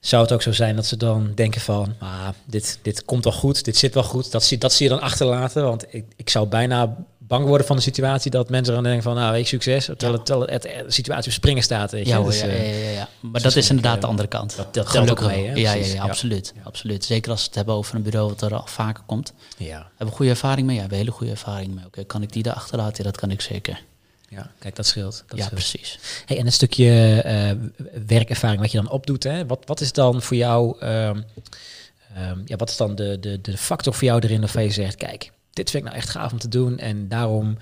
zou 0.00 0.22
het 0.22 0.32
ook 0.32 0.42
zo 0.42 0.52
zijn 0.52 0.76
dat 0.76 0.86
ze 0.86 0.96
dan 0.96 1.32
denken 1.34 1.60
van, 1.60 1.94
ah, 1.98 2.28
dit, 2.44 2.78
dit 2.82 3.04
komt 3.04 3.24
wel 3.24 3.32
goed, 3.32 3.64
dit 3.64 3.76
zit 3.76 3.94
wel 3.94 4.02
goed, 4.02 4.30
dat 4.30 4.44
zie, 4.44 4.58
dat 4.58 4.72
zie 4.72 4.88
je 4.88 4.92
dan 4.94 5.02
achterlaten. 5.02 5.62
Want 5.64 5.94
ik, 5.94 6.04
ik 6.16 6.30
zou 6.30 6.46
bijna 6.46 6.96
bang 7.18 7.46
worden 7.46 7.66
van 7.66 7.76
de 7.76 7.82
situatie 7.82 8.30
dat 8.30 8.50
mensen 8.50 8.74
dan 8.74 8.82
denken 8.82 9.02
van, 9.02 9.14
nou, 9.14 9.32
weet 9.32 9.48
succes, 9.48 9.84
terwijl, 9.84 10.12
het, 10.12 10.26
terwijl 10.26 10.50
het, 10.50 10.62
de 10.62 10.84
situatie 10.86 11.26
op 11.26 11.36
springen 11.36 11.62
staat. 11.62 11.90
Weet 11.90 12.06
je. 12.06 12.12
Ja, 12.12 12.22
dus, 12.22 12.40
ja, 12.40 12.46
ja, 12.46 12.62
ja, 12.62 12.90
ja, 12.90 13.08
Maar 13.20 13.42
dat 13.42 13.56
is 13.56 13.68
inderdaad 13.68 14.00
de 14.00 14.06
andere 14.06 14.28
kant. 14.28 14.56
Dat, 14.56 14.74
dat 14.74 14.88
Gelukkig 14.88 15.26
mee, 15.26 15.46
hè? 15.46 15.54
Ja, 15.54 15.72
ja, 15.72 15.86
ja, 15.86 16.02
absoluut, 16.02 16.54
absoluut. 16.62 17.04
Zeker 17.04 17.30
als 17.30 17.40
we 17.40 17.46
het 17.46 17.54
hebben 17.54 17.74
over 17.74 17.94
een 17.94 18.02
bureau 18.02 18.28
wat 18.28 18.42
er 18.42 18.54
al 18.54 18.66
vaker 18.66 19.02
komt. 19.06 19.32
Ja. 19.56 19.76
Hebben 19.88 20.06
we 20.06 20.12
goede 20.12 20.30
ervaring 20.30 20.66
mee? 20.66 20.76
Ja, 20.76 20.82
we 20.82 20.88
hebben 20.88 20.98
hele 20.98 21.10
goede 21.10 21.32
ervaring 21.32 21.74
mee. 21.74 21.84
Oké, 21.86 22.04
kan 22.04 22.22
ik 22.22 22.32
die 22.32 22.46
erachter 22.46 22.76
laten? 22.76 23.04
Ja, 23.04 23.10
dat 23.10 23.20
kan 23.20 23.30
ik 23.30 23.40
zeker. 23.40 23.82
Ja, 24.30 24.50
kijk, 24.58 24.76
dat 24.76 24.86
scheelt. 24.86 25.24
Dat 25.26 25.38
ja, 25.38 25.48
precies. 25.48 25.98
Hey, 26.26 26.38
en 26.38 26.46
een 26.46 26.52
stukje 26.52 27.22
uh, 27.26 27.84
werkervaring 28.06 28.60
wat 28.60 28.70
je 28.70 28.78
dan 28.78 28.90
opdoet, 28.90 29.22
hè? 29.22 29.46
Wat, 29.46 29.62
wat 29.66 29.80
is 29.80 29.92
dan 29.92 30.22
voor 30.22 30.36
jou, 30.36 30.76
uh, 30.82 31.06
um, 31.08 32.42
ja, 32.44 32.56
wat 32.56 32.70
is 32.70 32.76
dan 32.76 32.94
de, 32.94 33.20
de, 33.20 33.40
de 33.40 33.56
factor 33.56 33.94
voor 33.94 34.04
jou 34.04 34.20
erin 34.20 34.40
waarvan 34.40 34.62
je 34.62 34.70
zegt, 34.70 34.96
kijk, 34.96 35.32
dit 35.52 35.70
vind 35.70 35.82
ik 35.82 35.88
nou 35.88 36.02
echt 36.02 36.10
gaaf 36.10 36.32
om 36.32 36.38
te 36.38 36.48
doen 36.48 36.78
en 36.78 37.08
daarom 37.08 37.58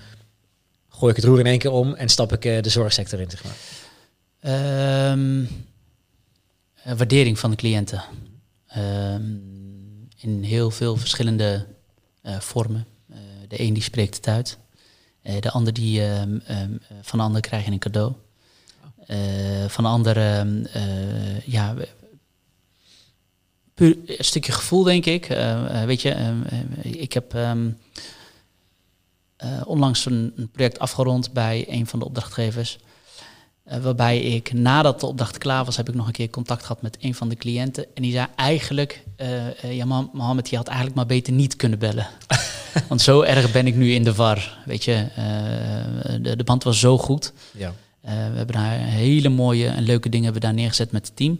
gooi 0.89 1.11
ik 1.11 1.17
het 1.17 1.25
roer 1.25 1.39
in 1.39 1.45
één 1.45 1.59
keer 1.59 1.71
om 1.71 1.93
en 1.93 2.09
stap 2.09 2.33
ik 2.33 2.45
uh, 2.45 2.61
de 2.61 2.69
zorgsector 2.69 3.19
in, 3.19 3.29
zeg 3.29 3.43
maar. 3.43 5.11
Um, 5.11 5.47
waardering 6.83 7.39
van 7.39 7.49
de 7.49 7.55
cliënten. 7.55 8.03
Um, 8.77 10.07
in 10.17 10.43
heel 10.43 10.71
veel 10.71 10.97
verschillende 10.97 11.65
vormen. 12.23 12.85
de 13.47 13.59
een 13.61 13.73
die 13.73 13.83
spreekt 13.83 14.15
het 14.15 14.27
uit. 14.27 14.57
Eh, 15.21 15.41
de 15.41 15.51
ander 15.51 15.73
die, 15.73 16.03
ehm, 16.03 16.37
ehm, 16.45 16.71
van 17.01 17.19
de 17.19 17.25
ander 17.25 17.41
krijg 17.41 17.65
je 17.65 17.71
een 17.71 17.79
cadeau. 17.79 18.13
Uh, 19.07 19.65
van 19.67 19.83
de 19.83 19.89
andere, 19.89 20.45
ehm, 20.73 21.41
ja, 21.45 21.75
puur 23.73 23.97
een 24.05 24.25
stukje 24.25 24.51
gevoel, 24.51 24.83
denk 24.83 25.05
ik. 25.05 25.27
Weet 25.85 26.01
je, 26.01 26.41
ik 26.81 27.13
heb 27.13 27.37
onlangs 29.65 30.05
een, 30.05 30.49
project 30.51 30.79
afgerond 30.79 31.33
bij 31.33 31.65
een 31.69 31.87
van 31.87 31.99
de 31.99 32.05
opdrachtgevers. 32.05 32.79
Waarbij 33.81 34.19
ik 34.19 34.53
nadat 34.53 34.99
de 34.99 35.05
opdracht 35.05 35.37
klaar 35.37 35.65
was, 35.65 35.77
heb 35.77 35.89
ik 35.89 35.95
nog 35.95 36.07
een 36.07 36.13
keer 36.13 36.29
contact 36.29 36.61
gehad 36.61 36.81
met 36.81 36.97
een 36.99 37.15
van 37.15 37.29
de 37.29 37.35
cliënten. 37.35 37.85
En 37.93 38.01
die 38.01 38.11
zei 38.11 38.27
eigenlijk, 38.35 39.03
ja, 39.69 39.85
Mohammed, 39.85 40.49
je 40.49 40.55
had 40.55 40.67
eigenlijk 40.67 40.95
maar 40.95 41.05
beter 41.05 41.33
niet 41.33 41.55
kunnen 41.55 41.79
bellen. 41.79 42.07
Want 42.89 43.01
zo 43.01 43.21
erg 43.21 43.51
ben 43.51 43.67
ik 43.67 43.75
nu 43.75 43.93
in 43.93 44.03
de 44.03 44.13
war. 44.13 44.57
Weet 44.65 44.83
je, 44.83 45.05
de, 46.21 46.35
de, 46.35 46.43
band 46.43 46.63
was 46.63 46.79
zo 46.79 46.97
goed. 46.97 47.33
Ja. 47.51 47.73
We 48.01 48.09
hebben 48.09 48.55
daar 48.55 48.77
hele 48.77 49.29
mooie 49.29 49.67
en 49.67 49.83
leuke 49.83 50.09
dingen 50.09 50.23
hebben 50.23 50.41
daar 50.41 50.53
neergezet 50.53 50.91
met 50.91 51.07
het 51.07 51.15
team. 51.15 51.39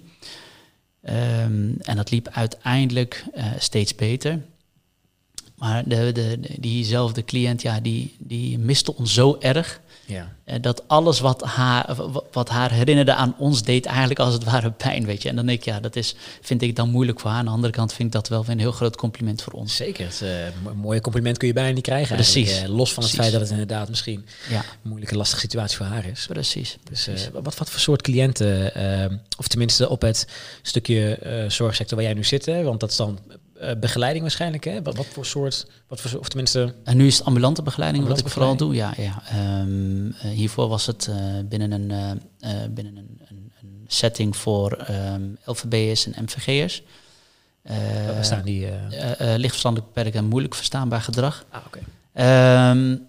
Um, 1.03 1.77
en 1.81 1.95
dat 1.95 2.11
liep 2.11 2.27
uiteindelijk 2.27 3.25
uh, 3.35 3.45
steeds 3.57 3.95
beter. 3.95 4.41
Maar 5.55 5.87
de, 5.87 6.11
de, 6.11 6.39
diezelfde 6.59 7.23
cliënt, 7.23 7.61
ja, 7.61 7.79
die, 7.79 8.15
die 8.17 8.57
miste 8.57 8.95
ons 8.95 9.13
zo 9.13 9.37
erg. 9.39 9.81
Ja. 10.09 10.33
Uh, 10.45 10.55
dat 10.61 10.87
alles 10.87 11.19
wat 11.19 11.43
haar, 11.43 11.95
wat 12.31 12.49
haar 12.49 12.71
herinnerde 12.71 13.13
aan 13.13 13.35
ons 13.37 13.63
deed 13.63 13.85
eigenlijk 13.85 14.19
als 14.19 14.33
het 14.33 14.43
ware 14.43 14.71
pijn, 14.83 15.05
weet 15.05 15.21
je. 15.21 15.29
En 15.29 15.35
dan 15.35 15.45
denk 15.45 15.59
ik, 15.59 15.65
ja, 15.65 15.79
dat 15.79 15.95
is, 15.95 16.15
vind 16.41 16.61
ik 16.61 16.75
dan 16.75 16.89
moeilijk 16.89 17.19
voor 17.19 17.29
haar. 17.29 17.39
Aan 17.39 17.45
de 17.45 17.51
andere 17.51 17.73
kant 17.73 17.93
vind 17.93 18.07
ik 18.07 18.13
dat 18.13 18.27
wel 18.27 18.43
een 18.47 18.59
heel 18.59 18.71
groot 18.71 18.95
compliment 18.95 19.41
voor 19.41 19.53
ons. 19.53 19.75
Zeker, 19.75 20.05
het, 20.05 20.21
uh, 20.23 20.45
een 20.45 20.77
mooie 20.77 21.01
compliment 21.01 21.37
kun 21.37 21.47
je 21.47 21.53
bijna 21.53 21.73
niet 21.73 21.83
krijgen 21.83 22.15
Precies. 22.15 22.61
Uh, 22.61 22.67
los 22.67 22.93
van 22.93 23.03
het 23.03 23.11
feit 23.11 23.31
dat 23.31 23.41
het 23.41 23.49
inderdaad 23.49 23.89
misschien 23.89 24.25
ja. 24.49 24.57
een 24.57 24.89
moeilijke, 24.89 25.17
lastige 25.17 25.41
situatie 25.41 25.77
voor 25.77 25.85
haar 25.85 26.05
is. 26.05 26.25
Precies. 26.29 26.77
Dus 26.89 27.29
wat, 27.33 27.57
wat 27.57 27.69
voor 27.69 27.79
soort 27.79 28.01
cliënten, 28.01 28.71
of 29.37 29.47
tenminste 29.47 29.89
op 29.89 30.01
het 30.01 30.27
stukje 30.61 31.19
zorgsector 31.47 31.97
waar 31.97 32.05
jij 32.05 32.15
nu 32.15 32.23
zit, 32.23 32.45
hè, 32.45 32.63
want 32.63 32.79
dat 32.79 32.89
is 32.89 32.95
dan 32.95 33.19
uh, 33.61 33.71
begeleiding 33.79 34.21
waarschijnlijk, 34.21 34.63
hè? 34.63 34.81
Wat, 34.81 34.97
wat, 34.97 35.05
voor 35.05 35.25
soort, 35.25 35.67
wat 35.87 36.01
voor, 36.01 36.19
of 36.19 36.27
tenminste... 36.27 36.75
En 36.83 36.97
nu 36.97 37.07
is 37.07 37.17
het 37.17 37.25
ambulante 37.25 37.61
begeleiding 37.61 38.07
wat 38.07 38.19
ik 38.19 38.27
vooral 38.27 38.55
doe, 38.55 38.73
ja. 38.73 38.93
ja. 38.97 39.21
Um, 39.61 40.05
uh, 40.05 40.13
hiervoor 40.21 40.67
was 40.67 40.85
het 40.85 41.07
uh, 41.09 41.15
binnen, 41.45 41.71
een, 41.71 42.21
binnen 42.73 42.97
een, 42.97 43.19
een, 43.27 43.51
een, 43.61 43.85
setting 43.87 44.37
voor 44.37 44.71
um, 44.71 44.85
ehm, 44.85 45.21
LVB'ers 45.45 46.11
en 46.11 46.23
MVG'ers. 46.23 46.83
Waar 48.05 48.25
staan 48.25 48.43
die? 48.43 48.67
lichtverstandelijk 49.19 49.93
beperkt 49.93 50.15
en 50.15 50.25
moeilijk 50.25 50.55
verstaanbaar 50.55 51.01
gedrag. 51.01 51.45
Ah, 51.49 51.61
oké. 51.65 51.79
Okay. 52.13 52.69
Um, 52.71 53.07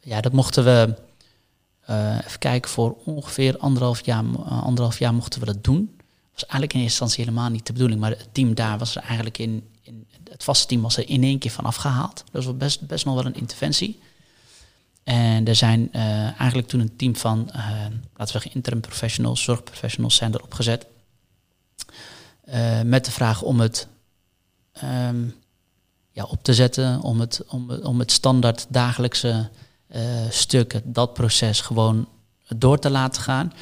ja, 0.00 0.20
dat 0.20 0.32
mochten 0.32 0.64
we... 0.64 0.94
even 2.26 2.38
kijken, 2.38 2.70
voor 2.70 2.96
ongeveer 3.04 3.58
anderhalf 3.58 4.04
jaar, 4.04 4.24
anderhalf 4.46 4.98
jaar 4.98 5.14
mochten 5.14 5.40
we 5.40 5.46
dat 5.46 5.64
doen 5.64 6.00
was 6.32 6.42
eigenlijk 6.42 6.72
in 6.72 6.80
eerste 6.80 7.02
instantie 7.02 7.24
helemaal 7.24 7.50
niet 7.50 7.66
de 7.66 7.72
bedoeling. 7.72 8.00
Maar 8.00 8.10
het 8.10 8.28
team 8.32 8.54
daar 8.54 8.78
was 8.78 8.96
er 8.96 9.02
eigenlijk 9.02 9.38
in, 9.38 9.68
in 9.82 10.06
het 10.30 10.44
vaste 10.44 10.66
team 10.66 10.82
was 10.82 10.96
er 10.96 11.08
in 11.08 11.22
één 11.22 11.38
keer 11.38 11.50
van 11.50 11.64
afgehaald. 11.64 12.24
Dat 12.30 12.44
was 12.44 12.56
best, 12.56 12.86
best 12.86 13.04
nog 13.04 13.14
wel 13.14 13.26
een 13.26 13.34
interventie. 13.34 14.00
En 15.04 15.46
er 15.46 15.54
zijn 15.56 15.88
uh, 15.92 16.40
eigenlijk 16.40 16.68
toen 16.68 16.80
een 16.80 16.96
team 16.96 17.16
van, 17.16 17.48
uh, 17.48 17.54
laten 17.90 17.94
we 18.16 18.26
zeggen, 18.26 18.54
interim 18.54 18.80
professionals, 18.80 19.42
zorgprofessionals 19.42 20.16
zijn 20.16 20.34
erop 20.34 20.54
gezet. 20.54 20.86
Uh, 22.48 22.80
met 22.82 23.04
de 23.04 23.10
vraag 23.10 23.42
om 23.42 23.60
het 23.60 23.88
um, 24.84 25.34
ja, 26.10 26.24
op 26.24 26.42
te 26.42 26.54
zetten, 26.54 27.00
om 27.00 27.20
het, 27.20 27.44
om, 27.46 27.70
om 27.70 27.98
het 27.98 28.12
standaard 28.12 28.66
dagelijkse 28.68 29.50
stuk, 30.30 30.80
dat 30.84 31.14
proces 31.14 31.60
gewoon 31.60 32.08
door 32.56 32.78
te 32.78 32.90
laten 32.90 33.22
gaan. 33.22 33.52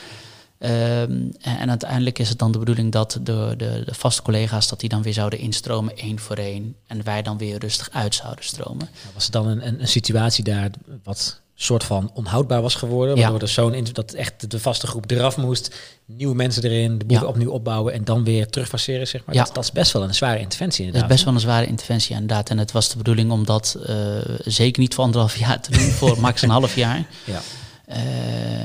Um, 0.62 1.32
en, 1.40 1.68
uiteindelijk 1.68 2.18
is 2.18 2.28
het 2.28 2.38
dan 2.38 2.52
de 2.52 2.58
bedoeling 2.58 2.92
dat 2.92 3.12
de, 3.22 3.54
de, 3.56 3.82
de, 3.84 3.94
vaste 3.94 4.22
collega's 4.22 4.68
dat 4.68 4.80
die 4.80 4.88
dan 4.88 5.02
weer 5.02 5.12
zouden 5.12 5.38
instromen 5.38 5.96
één 5.96 6.18
voor 6.18 6.36
één. 6.36 6.76
En 6.86 7.04
wij 7.04 7.22
dan 7.22 7.38
weer 7.38 7.58
rustig 7.58 7.88
uit 7.92 8.14
zouden 8.14 8.44
stromen. 8.44 8.88
Was 9.14 9.26
er 9.26 9.32
dan 9.32 9.46
een, 9.46 9.66
een, 9.66 9.80
een 9.80 9.88
situatie 9.88 10.44
daar 10.44 10.70
wat 11.02 11.40
soort 11.62 11.84
van 11.84 12.10
onhoudbaar 12.14 12.62
was 12.62 12.74
geworden. 12.74 13.16
Waardoor 13.16 13.38
ja. 13.38 13.44
er 13.44 13.48
zo'n 13.48 13.84
dat 13.92 14.12
echt 14.12 14.50
de 14.50 14.60
vaste 14.60 14.86
groep 14.86 15.10
eraf 15.10 15.36
moest, 15.36 15.74
nieuwe 16.06 16.34
mensen 16.34 16.62
erin, 16.62 16.98
de 16.98 17.04
boel 17.04 17.26
opnieuw 17.26 17.50
opbouwen 17.50 17.92
en 17.92 18.04
dan 18.04 18.24
weer 18.24 18.50
terugfaceren, 18.50 19.06
zeg 19.08 19.24
maar. 19.24 19.34
Ja. 19.34 19.44
Dat, 19.44 19.54
dat, 19.54 19.64
is 19.64 19.72
best 19.72 19.92
wel 19.92 20.02
een 20.02 20.14
zware 20.14 20.38
interventie 20.38 20.84
inderdaad. 20.84 21.08
Dat 21.08 21.18
is 21.18 21.24
best 21.24 21.24
wel 21.24 21.34
een 21.34 21.48
zware 21.50 21.66
interventie 21.66 22.14
inderdaad. 22.14 22.50
En 22.50 22.58
het 22.58 22.72
was 22.72 22.88
de 22.88 22.96
bedoeling 22.96 23.30
om 23.30 23.44
dat 23.46 23.76
uh, 23.88 23.96
zeker 24.44 24.82
niet 24.82 24.94
voor 24.94 25.04
anderhalf 25.04 25.36
jaar 25.36 25.60
te 25.60 25.70
doen, 25.70 25.90
voor 25.90 26.20
max 26.26 26.42
een 26.42 26.50
half 26.50 26.74
jaar. 26.74 27.06
Ja. 27.24 27.40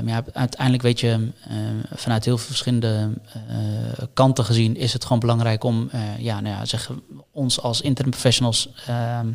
Maar 0.03 0.13
ja, 0.13 0.23
uiteindelijk 0.33 0.83
weet 0.83 0.99
je, 0.99 1.07
uh, 1.07 1.55
vanuit 1.93 2.25
heel 2.25 2.37
veel 2.37 2.47
verschillende 2.47 3.09
uh, 3.49 4.03
kanten 4.13 4.45
gezien 4.45 4.77
is 4.77 4.93
het 4.93 5.03
gewoon 5.03 5.19
belangrijk 5.19 5.63
om 5.63 5.89
ja, 6.17 6.41
nou 6.41 6.55
ja, 6.55 6.65
zeg, 6.65 6.91
ons 7.31 7.61
als 7.61 7.81
interim 7.81 8.11
professionals 8.11 8.69
ehm, 8.87 9.27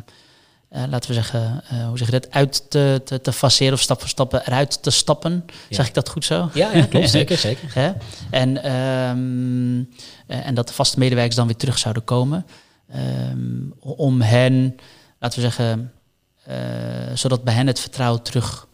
laten 0.69 1.09
we 1.09 1.13
zeggen, 1.13 1.63
hoe 1.87 1.97
zeg 1.97 2.07
je 2.07 2.19
dat, 2.19 2.31
uit 2.31 2.69
te, 2.69 3.01
te, 3.05 3.21
te 3.21 3.33
faceren 3.33 3.73
of 3.73 3.79
stap 3.79 3.99
voor 3.99 4.09
stap 4.09 4.33
eruit 4.33 4.83
te 4.83 4.89
stappen. 4.89 5.45
Zeg 5.69 5.87
ik 5.87 5.93
dat 5.93 6.09
goed 6.09 6.25
zo? 6.25 6.49
Ja, 6.53 6.71
ja 6.71 6.85
klopt, 6.91 7.09
zeker, 7.09 7.37
zeker. 7.37 7.95
en, 8.29 8.63
ehm, 8.63 9.83
en 10.45 10.53
dat 10.53 10.67
de 10.67 10.73
vaste 10.73 10.99
medewerkers 10.99 11.35
dan 11.35 11.47
weer 11.47 11.55
terug 11.55 11.77
zouden 11.77 12.03
komen. 12.03 12.45
Ehm, 12.91 13.69
om 13.79 14.21
hen, 14.21 14.75
laten 15.19 15.41
we 15.41 15.49
zeggen, 15.49 15.91
zodat 17.13 17.43
bij 17.43 17.53
hen 17.53 17.67
het 17.67 17.79
vertrouwen 17.79 18.21
terug 18.21 18.69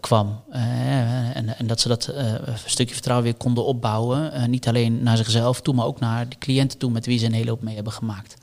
kwam. 0.00 0.42
en, 0.50 1.58
en, 1.58 1.66
dat 1.66 1.80
ze 1.80 1.88
dat 1.88 2.06
een 2.06 2.58
stukje 2.64 2.94
vertrouwen 2.94 3.26
weer 3.26 3.36
konden 3.36 3.64
opbouwen. 3.64 4.50
niet 4.50 4.68
alleen 4.68 5.02
naar 5.02 5.16
zichzelf 5.16 5.60
toe, 5.60 5.74
maar 5.74 5.86
ook 5.86 6.00
naar 6.00 6.28
de 6.28 6.38
cliënten 6.38 6.78
toe 6.78 6.90
met 6.90 7.06
wie 7.06 7.18
ze 7.18 7.26
een 7.26 7.32
hele 7.32 7.50
hoop 7.50 7.62
mee 7.62 7.74
hebben 7.74 7.92
gemaakt. 7.92 8.36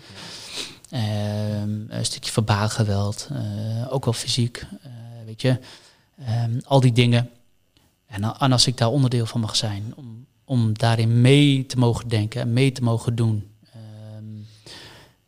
Ehm, 0.94 1.80
een 1.88 2.06
stukje 2.06 2.32
verbaal 2.32 2.70
geweld, 2.70 3.30
eh, 3.32 3.94
ook 3.94 4.04
wel 4.06 4.14
fysiek, 4.14 4.66
eh, 4.82 4.92
weet 5.26 5.42
je. 5.42 5.60
Ehm, 6.26 6.60
al 6.64 6.80
die 6.80 6.92
dingen. 6.92 7.30
En, 8.06 8.38
als 8.38 8.68
ik 8.68 8.78
daar 8.78 8.90
onderdeel 8.90 9.26
van 9.26 9.42
mag 9.42 9.56
zijn, 9.56 9.94
om, 9.96 10.26
om 10.46 10.78
daarin 10.78 11.22
mee 11.22 11.66
te 11.66 11.78
mogen 11.78 12.08
denken 12.08 12.42
en 12.42 12.54
mee 12.54 12.72
te 12.72 12.84
mogen 12.84 13.16
doen. 13.16 13.52
Ehm, 13.74 14.26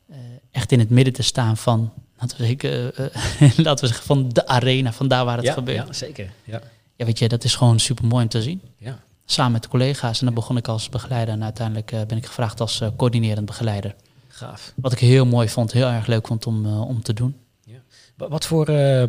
eh, 0.08 0.18
echt 0.52 0.72
in 0.72 0.80
het 0.80 0.90
midden 0.90 1.14
te 1.14 1.24
staan 1.24 1.58
van, 1.58 1.94
laten 2.20 2.38
we, 2.38 2.46
zeggen, 2.46 2.94
laten 3.66 3.86
we 3.86 3.88
zeggen, 3.88 4.06
van 4.06 4.30
de 4.30 4.48
arena, 4.48 4.94
van 4.94 5.08
daar 5.08 5.26
waar 5.26 5.38
het 5.38 5.50
gebeurt. 5.50 5.88
Ja, 5.88 5.94
zeker. 5.94 6.32
Ja. 6.44 6.62
ja, 6.96 7.06
weet 7.06 7.20
je, 7.20 7.28
dat 7.28 7.44
is 7.44 7.56
gewoon 7.56 7.80
super 7.80 8.06
mooi 8.06 8.24
om 8.24 8.30
te 8.30 8.42
zien. 8.42 8.62
Ja. 8.78 9.00
Samen 9.26 9.52
met 9.52 9.64
de 9.64 9.70
collega's. 9.70 10.20
En 10.20 10.26
dan 10.26 10.36
begon 10.36 10.58
ik 10.58 10.68
als 10.68 10.90
begeleider 10.90 11.34
en 11.34 11.44
uiteindelijk 11.44 12.08
ben 12.08 12.18
ik 12.18 12.26
gevraagd 12.26 12.60
als 12.60 12.82
coördinerend 12.96 13.46
begeleider. 13.46 13.96
Gaaf. 14.36 14.74
Wat 14.76 14.92
ik 14.92 15.00
heel 15.00 15.26
mooi 15.26 15.50
vond, 15.50 15.72
heel 15.72 15.88
erg 15.88 16.08
leuk 16.08 16.28
vond 16.28 16.46
om, 16.46 16.66
uh, 16.66 16.82
om 16.82 17.02
te 17.02 17.14
doen. 17.14 17.36
Ja. 17.64 17.80
Wat 18.16 18.46
voor, 18.46 18.70
uh, 18.70 19.04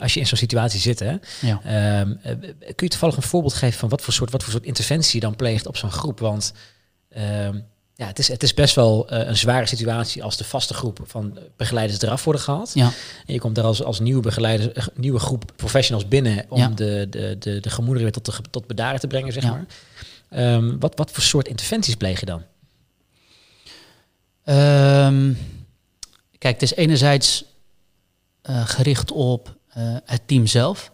als 0.00 0.14
je 0.14 0.20
in 0.20 0.26
zo'n 0.26 0.38
situatie 0.38 0.80
zit, 0.80 0.98
hè, 0.98 1.16
ja. 1.40 1.60
uh, 2.04 2.34
kun 2.60 2.86
je 2.86 2.88
toevallig 2.88 3.16
een 3.16 3.22
voorbeeld 3.22 3.54
geven 3.54 3.78
van 3.78 3.88
wat 3.88 4.02
voor 4.02 4.12
soort, 4.12 4.30
wat 4.30 4.42
voor 4.42 4.52
soort 4.52 4.64
interventie 4.64 5.20
je 5.20 5.26
dan 5.26 5.36
pleegt 5.36 5.66
op 5.66 5.76
zo'n 5.76 5.90
groep? 5.90 6.18
Want 6.18 6.52
ehm, 7.08 7.60
ja, 7.94 8.06
het, 8.06 8.18
is, 8.18 8.28
het 8.28 8.42
is 8.42 8.54
best 8.54 8.74
wel 8.74 9.12
een 9.12 9.36
zware 9.36 9.66
situatie 9.66 10.22
als 10.22 10.36
de 10.36 10.44
vaste 10.44 10.74
groep 10.74 11.00
van 11.04 11.38
begeleiders 11.56 12.00
eraf 12.00 12.24
worden 12.24 12.42
gehaald. 12.42 12.70
Ja. 12.74 12.92
En 13.26 13.32
je 13.32 13.40
komt 13.40 13.54
daar 13.54 13.64
als, 13.64 13.82
als 13.82 14.00
nieuwe 14.00 14.22
begeleider, 14.22 14.88
nieuwe 14.94 15.18
groep 15.18 15.52
professionals 15.56 16.08
binnen 16.08 16.44
om 16.48 16.74
de, 16.74 17.06
de, 17.10 17.36
de, 17.38 17.60
de 17.60 17.70
gemoederen 17.70 18.02
weer 18.02 18.22
tot, 18.22 18.24
de, 18.24 18.50
tot 18.50 18.66
bedaren 18.66 19.00
te 19.00 19.06
brengen, 19.06 19.32
zeg 19.32 19.42
maar. 19.42 19.66
Um, 20.54 20.80
wat, 20.80 20.96
wat 20.96 21.10
voor 21.10 21.22
soort 21.22 21.48
interventies 21.48 21.94
pleeg 21.94 22.20
je 22.20 22.26
dan? 22.26 22.42
Um, 24.44 25.38
kijk, 26.38 26.60
het 26.60 26.62
is 26.62 26.74
enerzijds 26.74 27.44
uh, 28.50 28.66
gericht 28.66 29.12
op 29.12 29.56
uh, 29.76 29.96
het 30.04 30.22
team 30.26 30.46
zelf. 30.46 30.90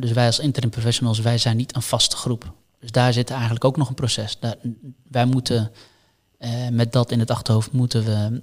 Dus 0.00 0.12
wij 0.12 0.26
als 0.26 0.38
interim 0.38 0.70
professionals, 0.70 1.18
wij 1.18 1.38
zijn 1.38 1.56
niet 1.56 1.76
een 1.76 1.82
vaste 1.82 2.16
groep. 2.16 2.52
Dus 2.82 2.90
daar 2.90 3.12
zit 3.12 3.30
eigenlijk 3.30 3.64
ook 3.64 3.76
nog 3.76 3.88
een 3.88 3.94
proces. 3.94 4.38
Daar, 4.40 4.56
wij 5.10 5.24
moeten 5.24 5.70
met 6.70 6.92
dat 6.92 7.10
in 7.10 7.18
het 7.18 7.30
achterhoofd 7.30 7.72
moeten 7.72 8.04
we, 8.04 8.40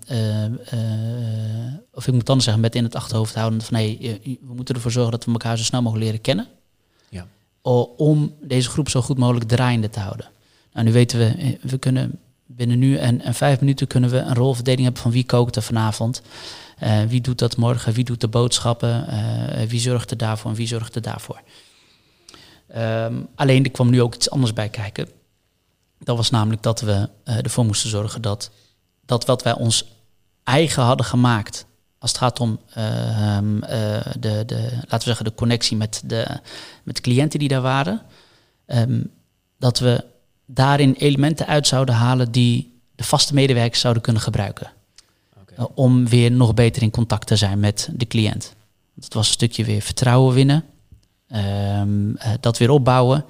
of 1.94 2.08
ik 2.08 2.14
moet 2.14 2.28
anders 2.30 2.44
zeggen, 2.44 2.64
met 2.64 2.76
in 2.76 2.84
het 2.84 2.96
achterhoofd 2.96 3.36
houden 3.36 3.62
van 3.62 3.78
nee, 3.78 4.20
we 4.42 4.54
moeten 4.54 4.76
ervoor 4.76 4.92
zorgen 4.92 5.12
dat 5.12 5.26
we 5.26 5.32
elkaar 5.32 5.58
zo 5.58 5.64
snel 5.64 5.82
mogelijk 5.82 6.06
leren 6.06 6.22
kennen. 6.22 6.48
Ja. 7.10 7.28
Om 7.98 8.34
deze 8.42 8.70
groep 8.70 8.90
zo 8.90 9.02
goed 9.02 9.18
mogelijk 9.18 9.48
draaiende 9.48 9.90
te 9.90 10.00
houden. 10.00 10.30
Nou, 10.74 10.86
nu 10.86 10.92
weten 10.92 11.20
we, 11.20 11.58
we 11.62 11.78
kunnen 11.78 12.20
binnen 12.46 12.80
nu 12.80 12.98
en, 12.98 13.22
en 13.22 13.34
vijf 13.34 13.60
minuten 13.60 13.88
kunnen 13.88 14.10
we 14.10 14.18
een 14.18 14.36
rolverdeling 14.36 14.84
hebben 14.84 15.02
van 15.02 15.12
wie 15.12 15.26
kookt 15.26 15.56
er 15.56 15.62
vanavond. 15.62 16.22
Wie 17.08 17.22
doet 17.22 17.40
dat 17.40 17.58
morgen? 17.58 17.94
Wie 17.94 18.04
doet 18.04 18.22
de 18.22 18.28
boodschappen? 18.28 19.06
Wie 19.68 19.80
zorgt 19.80 20.12
er 20.12 20.18
daarvoor 20.18 20.52
en 20.52 20.58
wie 20.58 20.68
zorgt 20.68 20.96
er 20.96 21.02
daarvoor? 21.02 21.42
Um, 22.76 23.28
alleen 23.36 23.64
er 23.64 23.72
kwam 23.72 23.90
nu 23.90 24.02
ook 24.02 24.16
iets 24.16 24.30
anders 24.30 24.54
bij 24.54 24.70
kijken. 24.70 25.10
Dat 26.00 26.18
was 26.18 26.30
namelijk 26.30 26.64
dat 26.64 26.82
we 26.82 27.10
uh, 27.26 27.38
ervoor 27.38 27.66
moesten 27.66 27.90
zorgen 27.90 28.22
dat 28.22 28.52
dat 29.06 29.26
wat 29.26 29.44
wij 29.44 29.54
ons 29.54 29.86
eigen 30.44 30.84
hadden 30.84 31.06
gemaakt, 31.06 31.66
als 32.00 32.12
het 32.12 32.20
gaat 32.20 32.40
om 32.40 32.60
ehm, 32.74 33.60
de, 34.20 34.44
de, 34.46 34.70
laten 34.72 34.98
we 34.98 35.04
zeggen, 35.04 35.26
de 35.26 35.34
connectie 35.34 35.78
met 35.78 36.02
de, 36.06 36.40
met 36.84 36.96
de 36.96 37.02
cliënten 37.02 37.40
die 37.40 37.48
daar 37.48 37.62
waren, 37.62 38.02
um, 38.66 39.12
dat 39.58 39.80
we 39.80 40.06
daarin 40.46 40.94
elementen 40.94 41.48
uit 41.48 41.68
zouden 41.68 41.96
halen 41.96 42.32
die 42.32 42.80
de 42.96 43.04
vaste 43.04 43.34
medewerkers 43.34 43.80
zouden 43.80 44.04
kunnen 44.04 44.22
gebruiken. 44.22 44.72
Okay. 45.42 45.58
Uh, 45.58 45.66
om 45.76 46.08
weer 46.08 46.32
nog 46.32 46.54
beter 46.54 46.82
in 46.82 46.92
contact 46.92 47.28
te 47.28 47.36
zijn 47.36 47.60
met 47.60 47.90
de 47.94 48.08
cliënt. 48.08 48.54
Dat 48.96 49.14
was 49.14 49.28
een 49.28 49.34
stukje 49.34 49.66
weer 49.66 49.82
vertrouwen 49.82 50.34
winnen, 50.34 50.66
um, 51.36 52.10
uh, 52.10 52.28
dat 52.40 52.58
weer 52.58 52.70
opbouwen, 52.70 53.26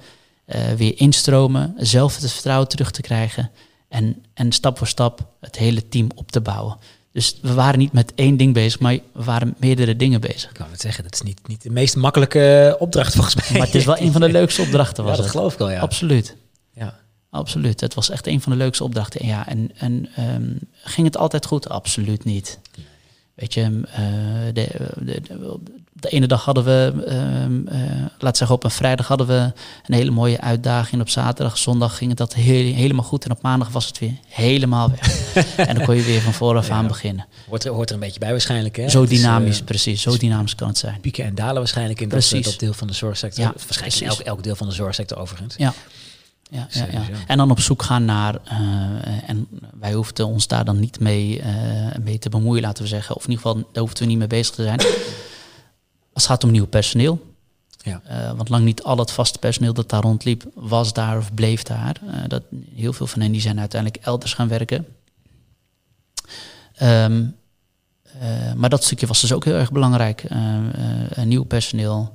uh, 0.46 0.72
weer 0.76 0.92
instromen, 0.96 1.74
zelf 1.76 2.20
het 2.20 2.32
vertrouwen 2.32 2.68
terug 2.68 2.90
te 2.90 3.02
krijgen 3.02 3.50
en, 3.88 4.24
en 4.34 4.52
stap 4.52 4.78
voor 4.78 4.86
stap 4.86 5.26
het 5.40 5.56
hele 5.56 5.88
team 5.88 6.08
op 6.14 6.30
te 6.30 6.40
bouwen. 6.40 6.76
Dus 7.12 7.38
we 7.42 7.54
waren 7.54 7.78
niet 7.78 7.92
met 7.92 8.12
één 8.14 8.36
ding 8.36 8.54
bezig, 8.54 8.80
maar 8.80 8.98
we 9.12 9.24
waren 9.24 9.54
meerdere 9.58 9.96
dingen 9.96 10.20
bezig. 10.20 10.50
Ik 10.50 10.56
kan 10.56 10.70
het 10.70 10.80
zeggen, 10.80 11.04
dat 11.04 11.14
is 11.14 11.22
niet, 11.22 11.38
niet 11.46 11.62
de 11.62 11.70
meest 11.70 11.96
makkelijke 11.96 12.76
opdracht 12.78 13.14
volgens 13.14 13.34
mij. 13.34 13.58
Maar 13.58 13.66
het 13.66 13.74
is 13.74 13.84
wel 13.84 13.98
een 13.98 14.12
van 14.12 14.20
de 14.20 14.30
leukste 14.30 14.62
opdrachten. 14.62 15.04
Was 15.04 15.10
ja, 15.10 15.16
dat 15.16 15.24
het. 15.24 15.34
geloof 15.36 15.52
ik 15.52 15.58
wel, 15.58 15.70
ja. 15.70 15.80
Absoluut. 15.80 16.36
Ja. 16.74 16.98
Absoluut. 17.30 17.80
Het 17.80 17.94
was 17.94 18.10
echt 18.10 18.26
een 18.26 18.40
van 18.40 18.52
de 18.52 18.58
leukste 18.58 18.84
opdrachten. 18.84 19.26
Ja, 19.26 19.46
en, 19.48 19.70
en 19.76 20.08
um, 20.18 20.58
ging 20.72 21.06
het 21.06 21.16
altijd 21.16 21.46
goed? 21.46 21.68
Absoluut 21.68 22.24
niet. 22.24 22.58
Weet 23.34 23.54
je, 23.54 23.60
uh, 23.60 24.54
de, 24.54 24.92
de, 25.00 25.20
de, 25.20 25.58
de, 25.92 26.08
ene 26.08 26.26
dag 26.26 26.44
hadden 26.44 26.64
we, 26.64 26.92
uh, 27.08 27.80
uh, 27.80 28.06
laat 28.18 28.36
zeggen 28.36 28.56
op 28.56 28.64
een 28.64 28.70
vrijdag 28.70 29.06
hadden 29.06 29.26
we 29.26 29.52
een 29.86 29.94
hele 29.94 30.10
mooie 30.10 30.40
uitdaging. 30.40 31.00
Op 31.00 31.08
zaterdag, 31.08 31.58
zondag 31.58 31.96
ging 31.96 32.10
het 32.10 32.18
dat 32.18 32.34
heel, 32.34 32.74
helemaal 32.74 33.04
goed. 33.04 33.24
En 33.24 33.30
op 33.30 33.42
maandag 33.42 33.68
was 33.68 33.86
het 33.86 33.98
weer 33.98 34.14
helemaal 34.28 34.90
weg. 34.90 35.34
en 35.68 35.74
dan 35.74 35.84
kon 35.84 35.96
je 35.96 36.02
weer 36.02 36.20
van 36.20 36.32
vooraf 36.32 36.68
ja, 36.68 36.74
aan 36.74 36.86
beginnen. 36.86 37.26
Hoort 37.48 37.64
er, 37.64 37.72
hoort 37.72 37.88
er 37.88 37.94
een 37.94 38.00
beetje 38.00 38.20
bij 38.20 38.30
waarschijnlijk, 38.30 38.76
hè? 38.76 38.88
Zo 38.88 39.06
dynamisch, 39.06 39.48
is, 39.48 39.62
precies. 39.62 40.02
Zo 40.02 40.16
dynamisch 40.16 40.54
kan 40.54 40.68
het 40.68 40.78
zijn. 40.78 41.00
Pieken 41.00 41.24
en 41.24 41.34
dalen 41.34 41.54
waarschijnlijk 41.54 42.00
in 42.00 42.08
dat, 42.08 42.30
dat, 42.30 42.58
deel 42.58 42.72
van 42.72 42.86
de 42.86 42.92
zorgsector. 42.92 43.44
Ja, 43.44 43.52
waarschijnlijk 43.52 44.00
in 44.00 44.08
elk, 44.08 44.18
elk 44.18 44.42
deel 44.42 44.56
van 44.56 44.68
de 44.68 44.74
zorgsector 44.74 45.18
overigens. 45.18 45.54
Ja 45.56 45.74
ja, 46.50 46.66
ja, 46.70 46.86
ja, 46.90 47.02
En 47.26 47.36
dan 47.36 47.50
op 47.50 47.60
zoek 47.60 47.82
gaan 47.82 48.04
naar, 48.04 48.34
uh, 48.34 49.28
en 49.28 49.48
wij 49.80 49.92
hoefden 49.92 50.26
ons 50.26 50.46
daar 50.46 50.64
dan 50.64 50.80
niet 50.80 51.00
mee, 51.00 51.40
uh, 51.40 51.46
mee 52.02 52.18
te 52.18 52.28
bemoeien, 52.28 52.62
laten 52.62 52.82
we 52.82 52.88
zeggen. 52.88 53.16
Of 53.16 53.24
in 53.24 53.30
ieder 53.30 53.46
geval, 53.46 53.68
daar 53.72 53.82
hoefden 53.82 54.02
we 54.02 54.08
niet 54.08 54.18
mee 54.18 54.26
bezig 54.26 54.54
te 54.54 54.62
zijn. 54.62 54.80
Als 56.20 56.28
het 56.28 56.38
gaat 56.38 56.48
om 56.48 56.56
nieuw 56.56 56.66
personeel. 56.66 57.34
Ja. 57.82 58.02
Uh, 58.10 58.32
want 58.36 58.48
lang 58.48 58.64
niet 58.64 58.82
al 58.82 58.98
het 58.98 59.10
vaste 59.10 59.38
personeel 59.38 59.72
dat 59.72 59.88
daar 59.88 60.02
rondliep, 60.02 60.44
was 60.54 60.92
daar 60.92 61.16
of 61.16 61.34
bleef 61.34 61.62
daar. 61.62 62.00
dat, 62.26 62.42
heel 62.74 62.92
veel 62.92 63.06
van 63.06 63.20
hen 63.20 63.32
die 63.32 63.40
zijn 63.40 63.58
uiteindelijk 63.58 64.04
elders 64.04 64.34
gaan 64.34 64.48
werken. 64.48 64.86
Um, 66.82 67.36
maar 68.56 68.68
dat 68.68 68.84
stukje 68.84 69.06
was 69.06 69.20
dus 69.20 69.32
ook 69.32 69.44
heel 69.44 69.54
erg 69.54 69.72
belangrijk. 69.72 70.24
nieuw 71.24 71.44
personeel. 71.44 72.12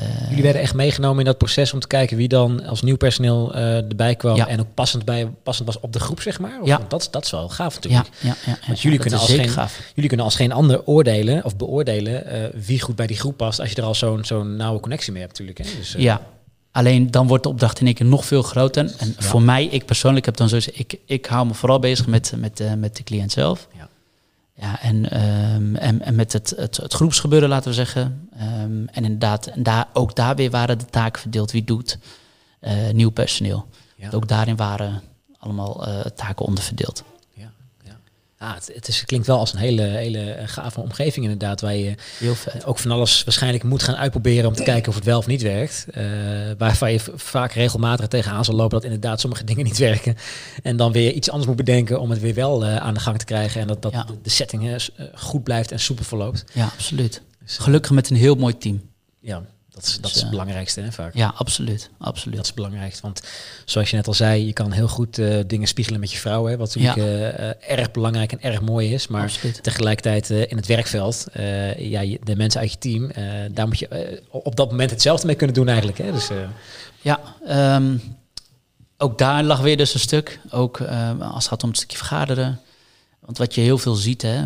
Uh, 0.00 0.28
Jullie 0.28 0.42
werden 0.42 0.62
echt 0.62 0.74
meegenomen 0.74 1.18
in 1.18 1.24
dat 1.24 1.38
proces 1.38 1.72
om 1.72 1.80
te 1.80 1.86
kijken 1.86 2.16
wie 2.16 2.28
dan 2.28 2.64
als 2.64 2.82
nieuw 2.82 2.96
personeel 2.96 3.54
uh, 3.54 3.76
erbij 3.76 4.14
kwam 4.14 4.38
en 4.40 4.60
ook 4.60 4.74
passend, 4.74 5.04
bij, 5.04 5.26
passend 5.42 5.66
was 5.66 5.80
op 5.80 5.92
de 5.92 6.00
groep, 6.00 6.20
zeg 6.20 6.40
maar. 6.40 6.60
Of 6.60 6.66
ja. 6.66 6.80
Dat, 6.88 7.08
dat 7.10 7.24
is 7.24 7.30
wel 7.30 7.48
gaaf 7.48 7.74
natuurlijk. 7.74 8.08
Ja, 8.20 8.34
ja, 8.46 8.58
Want 8.66 8.80
jullie, 8.80 8.98
kunnen 8.98 9.18
als 9.18 9.30
geen, 9.30 9.50
jullie 9.94 10.08
kunnen 10.08 10.26
als 10.26 10.36
geen 10.36 10.52
ander 10.52 10.86
oordelen 10.86 11.44
of 11.44 11.56
beoordelen 11.56 12.26
uh, 12.26 12.62
wie 12.66 12.80
goed 12.80 12.96
bij 12.96 13.06
die 13.06 13.16
groep 13.16 13.36
past 13.36 13.60
als 13.60 13.70
je 13.70 13.76
er 13.76 13.82
al 13.82 13.94
zo'n 13.94 14.24
zo'n 14.24 14.56
nauwe 14.56 14.80
connectie 14.80 15.12
mee 15.12 15.22
hebt 15.22 15.38
natuurlijk. 15.38 15.68
Hè? 15.68 15.78
Dus, 15.78 15.94
ja, 15.98 16.20
alleen 16.70 17.10
dan 17.10 17.26
wordt 17.26 17.42
de 17.42 17.48
opdracht 17.48 17.80
in 17.80 17.86
één 17.86 17.94
keer 17.94 18.06
nog 18.06 18.24
veel 18.24 18.42
groter. 18.42 18.94
En 18.98 19.14
voor 19.18 19.42
mij, 19.42 19.64
ik 19.64 19.84
persoonlijk 19.84 20.24
heb 20.24 20.36
dan 20.36 20.48
zo 20.48 20.58
ik, 20.72 20.98
ik 21.06 21.26
hou 21.26 21.46
me 21.46 21.54
vooral 21.54 21.78
bezig 21.78 22.06
met, 22.06 22.32
met, 22.36 22.62
met 22.76 22.96
de 22.96 23.02
cliënt 23.02 23.32
zelf. 23.32 23.68
Ja. 23.76 23.88
Ja, 24.54 24.80
en, 24.80 25.22
um, 25.54 25.76
en, 25.76 26.02
en, 26.02 26.14
met 26.14 26.32
het, 26.32 26.52
het, 26.56 26.76
het, 26.76 26.92
groepsgebeuren, 26.92 27.48
laten 27.48 27.68
we 27.68 27.74
zeggen. 27.74 28.28
Um, 28.40 28.88
en 28.88 29.04
inderdaad, 29.04 29.46
en 29.46 29.62
daar, 29.62 29.88
ook 29.92 30.14
daar 30.14 30.36
weer 30.36 30.50
waren 30.50 30.78
de 30.78 30.84
taken 30.84 31.20
verdeeld. 31.20 31.50
Wie 31.50 31.64
doet 31.64 31.98
uh, 32.60 32.90
nieuw 32.90 33.10
personeel. 33.10 33.66
Ja. 33.96 34.10
Ook 34.10 34.28
daarin 34.28 34.56
waren 34.56 35.02
allemaal 35.38 35.88
uh, 35.88 36.00
taken 36.00 36.46
onderverdeeld. 36.46 37.04
Ah, 38.42 38.54
het, 38.54 38.70
het, 38.74 38.88
is, 38.88 39.04
klinkt 39.04 39.26
wel 39.26 39.38
als 39.38 39.52
een 39.52 39.58
hele, 39.58 39.82
hele 39.82 40.36
gave 40.46 40.80
omgeving 40.80 41.24
inderdaad, 41.24 41.60
waar 41.60 41.74
je 41.74 41.94
Heel 42.18 42.34
vet. 42.34 42.64
ook 42.64 42.78
van 42.78 42.90
alles 42.90 43.24
waarschijnlijk 43.24 43.64
moet 43.64 43.82
gaan 43.82 43.96
uitproberen 43.96 44.48
om 44.48 44.54
te 44.54 44.62
kijken 44.62 44.88
of 44.88 44.94
het 44.94 45.04
wel 45.04 45.18
of 45.18 45.26
niet 45.26 45.42
werkt. 45.42 45.86
Uh, 45.94 46.04
waarvan 46.58 46.92
je 46.92 47.00
vaak 47.14 47.52
regelmatig 47.52 48.06
tegenaan 48.06 48.44
zal 48.44 48.54
lopen 48.54 48.70
dat 48.70 48.84
inderdaad 48.84 49.20
sommige 49.20 49.44
dingen 49.50 49.64
niet 49.64 49.78
werken. 49.78 50.16
En 50.62 50.76
dan 50.76 50.92
weer 50.92 51.12
iets 51.12 51.30
anders 51.30 51.46
moet 51.46 51.56
bedenken 51.56 52.00
om 52.00 52.10
het 52.10 52.20
weer 52.20 52.34
wel 52.34 52.64
uh, 52.64 52.76
aan 52.76 52.94
de 52.94 53.00
gang 53.00 53.18
te 53.18 53.24
krijgen. 53.24 53.60
En 53.60 53.66
dat, 53.66 53.82
dat 53.82 53.92
ja. 53.92 54.06
de 54.22 54.30
setting 54.30 54.62
uh, 54.64 54.76
goed 55.14 55.42
blijft 55.42 55.72
en 55.72 55.80
soepel 55.80 56.04
verloopt. 56.04 56.44
Ja, 56.52 56.64
absoluut. 56.64 57.22
Dus, 57.44 57.56
Gelukkig 57.56 57.90
met 57.90 58.10
een 58.10 58.16
heel 58.16 58.34
mooi 58.34 58.58
team. 58.58 58.82
Ja, 59.20 59.42
Dat 59.72 59.84
is, 59.84 59.98
dat 60.00 60.14
is 60.14 60.20
het 60.20 60.30
belangrijkste 60.30 60.80
hè, 60.80 60.92
vaak. 60.92 61.14
Ja, 61.14 61.32
absoluut, 61.36 61.90
absoluut. 61.98 62.36
Dat 62.36 62.42
is 62.42 62.50
het 62.50 62.56
belangrijkste. 62.56 63.02
Want 63.02 63.22
zoals 63.64 63.90
je 63.90 63.96
net 63.96 64.06
al 64.06 64.14
zei, 64.14 64.46
je 64.46 64.52
kan 64.52 64.72
heel 64.72 64.88
goed 64.88 65.14
dingen 65.46 65.68
spiegelen 65.68 66.00
met 66.00 66.12
je 66.12 66.18
vrouw. 66.18 66.46
Hè, 66.46 66.56
wat 66.56 66.74
natuurlijk 66.76 67.58
erg 67.60 67.90
belangrijk 67.90 68.32
en 68.32 68.40
erg 68.42 68.60
mooi 68.60 68.94
is. 68.94 69.08
Maar 69.08 69.22
absoluut. 69.22 69.62
tegelijkertijd 69.62 70.30
in 70.30 70.56
het 70.56 70.66
werkveld, 70.66 71.26
ja, 71.76 72.16
de 72.22 72.36
mensen 72.36 72.60
uit 72.60 72.72
je 72.72 72.78
team, 72.78 73.10
daar 73.54 73.66
moet 73.66 73.78
je 73.78 74.22
op 74.30 74.56
dat 74.56 74.70
moment 74.70 74.90
hetzelfde 74.90 75.26
mee 75.26 75.36
kunnen 75.36 75.56
doen 75.56 75.68
eigenlijk. 75.68 75.98
Hè. 75.98 76.12
Dus, 76.12 76.28
ja, 77.00 77.20
um, 77.76 78.00
ook 78.98 79.18
daar 79.18 79.42
lag 79.42 79.60
weer 79.60 79.76
dus 79.76 79.94
een 79.94 80.00
stuk. 80.00 80.40
Ook 80.50 80.80
als 81.20 81.44
het 81.44 81.46
gaat 81.46 81.62
om 81.62 81.68
het 81.68 81.78
stukje 81.78 81.96
vergaderen. 81.96 82.60
Want 83.20 83.38
wat 83.38 83.54
je 83.54 83.60
heel 83.60 83.78
veel 83.78 83.94
ziet, 83.94 84.22
hè, 84.22 84.42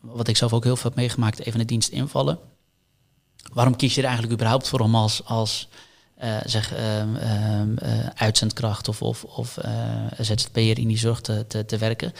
wat 0.00 0.28
ik 0.28 0.36
zelf 0.36 0.52
ook 0.52 0.64
heel 0.64 0.76
veel 0.76 0.90
heb 0.90 0.98
meegemaakt, 0.98 1.38
even 1.46 1.58
de 1.58 1.64
dienst 1.64 1.88
invallen. 1.88 2.38
Waarom 3.52 3.76
kies 3.76 3.94
je 3.94 4.00
er 4.00 4.06
eigenlijk 4.06 4.34
überhaupt 4.34 4.68
voor 4.68 4.80
om 4.80 4.94
als, 4.94 5.24
als 5.24 5.68
uh, 6.22 6.36
zeg, 6.44 6.74
uitzendkracht 8.14 8.88
of, 8.88 9.02
of, 9.02 9.24
of 9.24 9.58
ZZP'er 10.18 10.78
in 10.78 10.88
die 10.88 10.98
zorg 10.98 11.20
te, 11.20 11.44
te, 11.48 11.64
te, 11.64 11.78
werken? 11.78 12.12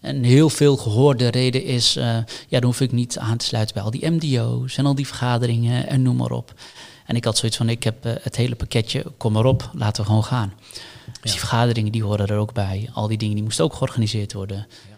Een 0.00 0.24
heel 0.24 0.50
veel 0.50 0.76
gehoorde 0.76 1.28
reden 1.28 1.64
is, 1.64 1.92
ja, 1.92 2.24
dan 2.48 2.64
hoef 2.64 2.80
ik 2.80 2.92
niet 2.92 3.18
aan 3.18 3.36
te 3.36 3.44
sluiten 3.44 3.74
bij 3.74 3.82
al 3.84 3.90
die 3.90 4.10
MDO's 4.10 4.76
en 4.76 4.86
al 4.86 4.94
die 4.94 5.06
vergaderingen 5.06 5.86
en 5.86 6.02
noem 6.02 6.16
maar 6.16 6.30
op. 6.30 6.54
En 7.06 7.16
ik 7.16 7.24
had 7.24 7.38
zoiets 7.38 7.56
van, 7.56 7.68
ik 7.68 7.82
heb 7.82 8.04
eh, 8.04 8.12
het 8.20 8.36
hele 8.36 8.54
pakketje, 8.54 9.04
kom 9.16 9.32
maar 9.32 9.44
op, 9.44 9.70
laten 9.72 10.02
we 10.02 10.08
gewoon 10.08 10.24
gaan. 10.24 10.52
Dus 11.20 11.30
die 11.30 11.40
vergaderingen, 11.40 11.92
die 11.92 12.04
horen 12.04 12.26
er 12.26 12.38
ook 12.38 12.52
bij. 12.52 12.90
Al 12.92 13.08
die 13.08 13.18
dingen, 13.18 13.34
die 13.34 13.44
moesten 13.44 13.64
ook 13.64 13.74
georganiseerd 13.74 14.32
worden. 14.32 14.56
Ja. 14.56 14.96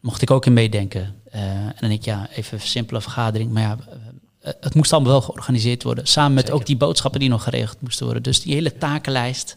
Mocht 0.00 0.22
ik 0.22 0.30
ook 0.30 0.46
in 0.46 0.52
meedenken. 0.52 1.16
Uh, 1.34 1.40
en 1.42 1.74
dan 1.80 1.88
denk 1.88 2.00
ik, 2.00 2.04
ja, 2.04 2.28
even 2.30 2.58
een 2.60 2.66
simpele 2.66 3.00
vergadering. 3.00 3.52
Maar 3.52 3.62
ja, 3.62 3.76
uh, 3.88 3.94
het 4.40 4.74
moest 4.74 4.92
allemaal 4.92 5.10
wel 5.10 5.20
georganiseerd 5.20 5.82
worden. 5.82 6.06
Samen 6.06 6.34
met 6.34 6.50
ook 6.50 6.66
die 6.66 6.76
boodschappen 6.76 7.20
die 7.20 7.28
nog 7.28 7.42
geregeld 7.42 7.80
moesten 7.80 8.04
worden. 8.04 8.22
Dus 8.22 8.42
die 8.42 8.54
hele 8.54 8.78
takenlijst, 8.78 9.56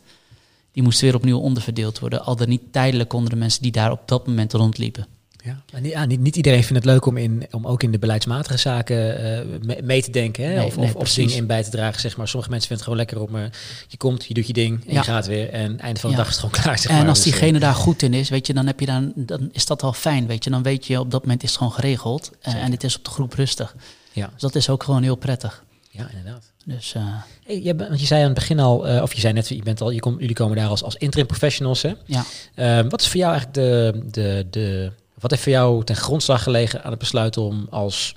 die 0.71 0.83
moest 0.83 1.01
weer 1.01 1.15
opnieuw 1.15 1.39
onderverdeeld 1.39 1.99
worden. 1.99 2.23
Al 2.23 2.35
dan 2.35 2.49
niet 2.49 2.61
tijdelijk 2.71 3.13
onder 3.13 3.29
de 3.29 3.35
mensen 3.35 3.61
die 3.61 3.71
daar 3.71 3.91
op 3.91 4.01
dat 4.05 4.27
moment 4.27 4.53
rondliepen. 4.53 5.07
Ja, 5.43 6.05
niet, 6.05 6.19
niet, 6.19 6.35
iedereen 6.35 6.63
vindt 6.63 6.83
het 6.83 6.93
leuk 6.93 7.05
om, 7.05 7.17
in, 7.17 7.47
om 7.51 7.67
ook 7.67 7.83
in 7.83 7.91
de 7.91 7.99
beleidsmatige 7.99 8.57
zaken 8.57 9.21
uh, 9.59 9.81
mee, 9.83 10.03
te 10.03 10.11
denken. 10.11 10.45
Hè? 10.45 10.63
of, 10.63 10.77
of, 10.77 10.95
of 10.95 11.13
dingen 11.13 11.35
in 11.35 11.47
bij 11.47 11.63
te 11.63 11.69
dragen. 11.69 12.01
Zeg 12.01 12.17
maar. 12.17 12.27
Sommige 12.27 12.51
mensen 12.51 12.67
vinden 12.67 12.85
het 12.85 12.95
gewoon 12.95 13.23
lekker 13.23 13.35
om. 13.35 13.43
Uh, 13.43 13.51
je 13.87 13.97
komt, 13.97 14.25
je 14.25 14.33
doet 14.33 14.47
je 14.47 14.53
ding 14.53 14.87
en 14.87 14.93
je 14.93 15.03
gaat 15.03 15.25
weer. 15.25 15.49
En 15.49 15.79
einde 15.79 15.99
van 15.99 16.09
de 16.09 16.15
dag 16.15 16.27
is 16.27 16.35
het 16.35 16.43
gewoon 16.43 16.61
klaar. 16.61 16.79
Zeg 16.79 16.91
en 16.91 17.07
als 17.07 17.23
dus, 17.23 17.31
diegene 17.31 17.59
daar 17.59 17.75
goed 17.75 18.01
in 18.01 18.13
is, 18.13 18.29
weet 18.29 18.47
je, 18.47 18.53
dan, 18.53 18.67
heb 18.67 18.79
je 18.79 18.85
dan, 18.85 19.11
dan 19.15 19.49
is 19.51 19.65
dat 19.65 19.81
wel 19.81 19.93
fijn. 19.93 20.27
Weet 20.27 20.43
je, 20.43 20.49
dan 20.49 20.63
weet 20.63 20.87
je 20.87 20.99
op 20.99 21.11
dat 21.11 21.21
moment 21.21 21.43
is 21.43 21.49
het 21.49 21.57
gewoon 21.57 21.73
geregeld. 21.73 22.31
en 22.41 22.71
het 22.71 22.83
is 22.83 22.97
op 22.97 23.03
de 23.03 23.09
groep 23.09 23.33
rustig. 23.33 23.75
Ja. 24.13 24.29
Dus 24.33 24.41
dat 24.41 24.55
is 24.55 24.69
ook 24.69 24.83
gewoon 24.83 25.03
heel 25.03 25.15
prettig. 25.15 25.63
Ja, 25.89 26.09
inderdaad. 26.09 26.51
Dus, 26.65 26.95
hey, 27.43 27.61
je, 27.61 27.75
want 27.75 27.99
je 27.99 28.05
zei 28.05 28.21
aan 28.21 28.29
het 28.29 28.35
begin 28.35 28.59
al, 28.59 29.01
of 29.01 29.13
je 29.13 29.19
zei 29.19 29.33
net, 29.33 29.47
je 29.47 29.63
bent 29.63 29.81
al, 29.81 29.89
je 29.89 30.15
jullie 30.17 30.35
komen 30.35 30.57
daar 30.57 30.67
als, 30.67 30.83
als 30.83 30.95
interim 30.95 31.27
professionals. 31.27 31.81
Hè? 31.81 31.93
Ja. 32.05 32.23
Ehm, 32.55 32.89
wat 32.89 33.01
is 33.01 33.07
voor 33.07 33.19
jou 33.19 33.31
eigenlijk 33.31 33.53
de, 33.53 34.01
de, 34.11 34.47
de 34.49 34.91
wat 35.23 35.31
heeft 35.31 35.43
voor 35.43 35.51
jou 35.51 35.83
ten 35.83 35.95
grondslag 35.95 36.43
gelegen 36.43 36.83
aan 36.83 36.89
het 36.89 36.99
besluit 36.99 37.37
om 37.37 37.67
als 37.69 38.15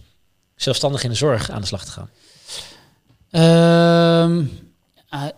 zelfstandig 0.55 1.03
in 1.03 1.11
de 1.11 1.17
zorg 1.17 1.51
aan 1.51 1.61
de 1.61 1.67
slag 1.67 1.85
te 1.85 1.91
gaan? 1.91 2.11
Ehm, 3.31 4.45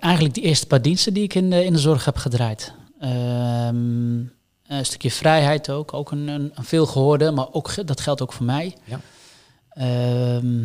eigenlijk 0.01 0.35
die 0.35 0.43
eerste 0.43 0.67
paar 0.67 0.83
diensten 0.83 1.15
die 1.15 1.23
ik 1.23 1.35
in 1.35 1.51
de, 1.51 1.65
in 1.65 1.73
de 1.73 1.79
zorg 1.79 2.05
heb 2.05 2.17
gedraaid. 2.17 2.73
Ehm, 3.01 4.19
een 4.67 4.85
stukje 4.85 5.11
vrijheid 5.11 5.71
ook, 5.71 5.95
ook 5.95 6.11
een, 6.11 6.29
een, 6.29 6.53
een 6.55 6.65
veel 6.65 6.87
gehoorde, 6.87 7.31
maar 7.31 7.53
ook, 7.53 7.87
dat 7.87 8.01
geldt 8.01 8.23
ook 8.23 8.33
voor 8.33 8.47
mij. 8.47 8.77
Ja. 8.85 9.01
Ehm, 9.79 10.63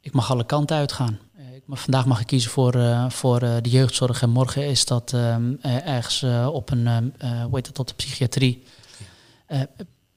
ik 0.00 0.12
mag 0.12 0.30
alle 0.30 0.46
kanten 0.46 0.76
uitgaan. 0.76 1.18
Ik, 1.54 1.62
maar 1.66 1.78
vandaag 1.78 2.06
mag 2.06 2.20
ik 2.20 2.26
kiezen 2.26 2.50
voor, 2.50 2.76
uh, 2.76 3.10
voor 3.10 3.42
uh, 3.42 3.56
de 3.62 3.70
jeugdzorg 3.70 4.22
en 4.22 4.30
morgen 4.30 4.66
is 4.66 4.84
dat 4.84 5.12
ergens 5.62 6.22
uh, 6.22 6.48
op 6.52 6.70
een, 6.70 6.86
hoe 7.20 7.48
heet 7.56 7.66
het, 7.66 7.78
op 7.78 7.86
de 7.86 7.94
psychiatrie. 7.94 8.62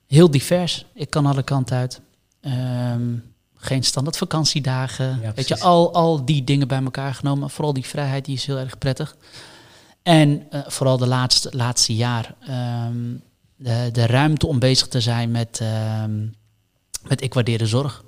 Heel 0.07 0.31
divers. 0.31 0.85
Ik 0.93 1.09
kan 1.09 1.25
alle 1.25 1.43
kanten 1.43 1.77
uit. 1.77 2.01
Um, 2.41 3.33
geen 3.55 3.83
standaard 3.83 4.17
vakantiedagen. 4.17 5.33
Weet 5.35 5.47
je, 5.47 5.59
al, 5.59 5.93
al 5.93 6.25
die 6.25 6.43
dingen 6.43 6.67
bij 6.67 6.83
elkaar 6.83 7.13
genomen. 7.13 7.49
Vooral 7.49 7.73
die 7.73 7.85
vrijheid, 7.85 8.25
die 8.25 8.35
is 8.35 8.45
heel 8.45 8.57
erg 8.57 8.77
prettig. 8.77 9.15
En 10.03 10.47
vooral 10.67 10.97
de 10.97 11.07
laatste, 11.07 11.49
laatste 11.55 11.95
jaar. 11.95 12.35
Um, 12.87 13.21
de, 13.55 13.89
de 13.91 14.05
ruimte 14.05 14.47
om 14.47 14.59
bezig 14.59 14.87
te 14.87 15.01
zijn 15.01 15.31
met, 15.31 15.61
met 17.07 17.21
ik 17.21 17.33
waardeer 17.33 17.57
de 17.57 17.67
zorg. 17.67 18.03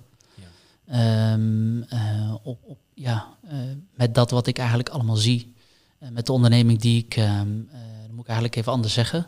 Ja. 0.86 1.38
Uh, 1.38 2.34
op, 2.43 2.60
op, 2.63 2.77
ja, 2.93 3.27
uh, 3.45 3.51
met 3.95 4.15
dat 4.15 4.32
wat 4.32 4.47
ik 4.47 4.58
eigenlijk 4.58 4.89
allemaal 4.89 5.15
zie. 5.15 5.53
met 5.97 6.25
de 6.25 6.32
onderneming 6.32 6.79
die 6.79 7.03
ik, 7.03 7.15
dat 7.15 8.12
moet 8.12 8.21
ik 8.21 8.27
eigenlijk 8.27 8.56
even 8.56 8.71
anders 8.71 8.93
zeggen. 8.93 9.27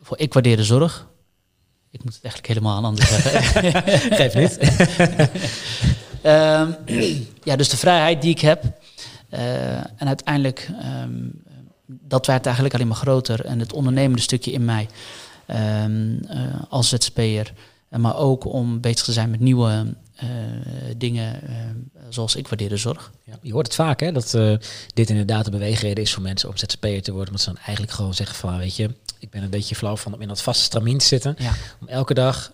voor 0.00 0.18
ik 0.18 0.32
waardeer 0.32 0.56
de 0.56 0.64
zorg 0.64 1.08
ik 1.96 2.04
moet 2.04 2.14
het 2.14 2.24
eigenlijk 2.24 2.52
helemaal 2.52 2.84
anders 2.84 3.08
zeggen. 3.08 3.82
Geef 4.20 4.34
niet. 4.34 4.58
um, 6.22 6.76
ja, 7.48 7.56
dus 7.56 7.68
de 7.68 7.76
vrijheid 7.76 8.22
die 8.22 8.30
ik 8.30 8.40
heb. 8.40 8.64
En 9.96 10.06
uiteindelijk, 10.06 10.70
um, 11.02 11.42
dat 11.86 12.26
werd 12.26 12.44
eigenlijk 12.44 12.74
alleen 12.74 12.86
maar 12.86 12.96
groter. 12.96 13.44
En 13.44 13.58
het 13.58 13.72
ondernemende 13.72 14.22
stukje 14.22 14.52
in 14.52 14.64
mij 14.64 14.88
als 16.68 16.88
ZZP'er. 16.88 17.52
Maar 17.98 18.16
ook 18.16 18.44
om 18.44 18.80
bezig 18.80 19.04
te 19.04 19.12
zijn 19.12 19.30
met 19.30 19.40
nieuwe 19.40 19.94
uh, 20.22 20.30
dingen 20.96 21.40
zoals 22.08 22.36
ik 22.36 22.48
waardeer 22.48 22.68
de 22.68 22.76
zorg. 22.76 23.10
Ja, 23.24 23.38
je 23.42 23.52
hoort 23.52 23.66
het 23.66 23.74
vaak, 23.74 24.00
hè, 24.00 24.12
dat 24.12 24.30
dit 24.94 25.10
inderdaad 25.10 25.46
een 25.46 25.52
beweegreden 25.52 26.04
is 26.04 26.12
voor 26.12 26.22
mensen 26.22 26.48
om 26.48 26.56
ZZP'er 26.56 27.02
te 27.02 27.12
worden. 27.12 27.30
Want 27.30 27.40
ze 27.40 27.52
dan 27.52 27.62
eigenlijk 27.62 27.92
gewoon 27.92 28.14
zeggen 28.14 28.36
van, 28.36 28.58
weet 28.58 28.76
je, 28.76 28.90
ik 29.18 29.30
ben 29.30 29.42
een 29.42 29.50
beetje 29.50 29.74
flauw 29.74 29.96
van 29.96 30.14
om 30.14 30.20
in 30.20 30.28
dat 30.28 30.42
vaste 30.42 30.64
stramien 30.64 30.98
te 30.98 31.04
zitten. 31.04 31.34
Ja. 31.38 31.52
Om 31.80 31.88
elke 31.88 32.14
dag, 32.14 32.50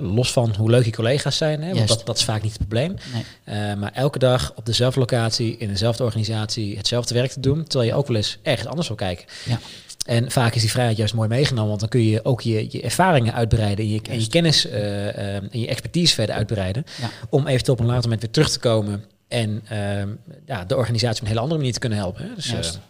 los 0.00 0.32
van 0.32 0.54
hoe 0.56 0.70
leuk 0.70 0.84
je 0.84 0.92
collega's 0.92 1.36
zijn, 1.36 1.62
hè, 1.62 1.74
want 1.74 1.88
dat, 1.88 2.06
dat, 2.06 2.16
is 2.16 2.24
vaak 2.24 2.42
niet 2.42 2.52
het 2.52 2.68
probleem. 2.68 2.96
Nee. 3.44 3.76
Maar 3.76 3.92
elke 3.92 4.18
dag 4.18 4.52
op 4.54 4.66
dezelfde 4.66 5.00
locatie, 5.00 5.56
in 5.56 5.68
dezelfde 5.68 6.04
organisatie, 6.04 6.76
hetzelfde 6.76 7.14
werk 7.14 7.30
te 7.30 7.40
doen. 7.40 7.64
Terwijl 7.64 7.90
je 7.90 7.96
ook 7.96 8.06
wel 8.06 8.16
eens 8.16 8.38
ergens 8.42 8.68
anders 8.68 8.88
wil 8.88 8.96
kijken. 8.96 9.26
Ja. 9.44 9.58
En 10.04 10.30
vaak 10.30 10.54
is 10.54 10.60
die 10.60 10.70
vrijheid 10.70 10.96
juist 10.96 11.14
mooi 11.14 11.28
meegenomen, 11.28 11.68
want 11.68 11.80
dan 11.80 11.88
kun 11.88 12.04
je 12.04 12.24
ook 12.24 12.40
je, 12.40 12.66
je 12.70 12.82
ervaringen 12.82 13.34
uitbreiden 13.34 13.84
en 13.84 13.90
je, 13.90 14.00
en 14.02 14.20
je 14.20 14.28
kennis 14.28 14.66
uh, 14.66 15.36
en 15.36 15.60
je 15.60 15.66
expertise 15.66 16.14
verder 16.14 16.34
uitbreiden. 16.34 16.84
Ja. 17.00 17.10
Om 17.30 17.46
eventueel 17.46 17.76
op 17.76 17.80
een 17.80 17.86
later 17.86 18.02
moment 18.02 18.20
weer 18.20 18.30
terug 18.30 18.50
te 18.50 18.58
komen 18.58 19.04
en 19.28 19.62
ehm, 19.68 20.08
ja, 20.46 20.64
de 20.64 20.76
organisatie 20.76 21.16
op 21.16 21.22
een 21.22 21.26
hele 21.26 21.40
andere 21.40 21.58
manier 21.58 21.72
te 21.72 21.78
kunnen 21.78 21.98
helpen. 21.98 22.28
Hè. 22.28 22.34
Dus, 22.34 22.52
en 22.52 22.80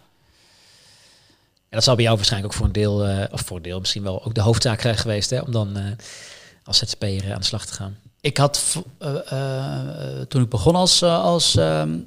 dat 1.80 1.84
zal 1.84 1.94
bij 1.94 2.04
jou 2.04 2.16
waarschijnlijk 2.16 2.52
ook 2.52 2.58
voor 2.58 2.66
een 2.66 2.72
deel, 2.72 3.28
of 3.30 3.40
voor 3.40 3.56
een 3.56 3.62
deel 3.62 3.80
misschien 3.80 4.02
wel 4.02 4.24
ook 4.24 4.34
de 4.34 4.40
hoofdzaak 4.40 4.80
geweest, 4.80 5.30
hè, 5.30 5.40
om 5.40 5.52
dan 5.52 5.78
als 6.64 6.78
ZZP'er 6.78 7.32
aan 7.32 7.40
de 7.40 7.46
slag 7.46 7.66
te 7.66 7.72
gaan. 7.72 7.96
Ik 8.20 8.36
had 8.36 8.82
toen 10.28 10.42
ik 10.42 10.48
begon 10.48 10.74
als, 10.74 11.02
als 11.02 11.56
ehm, 11.56 11.98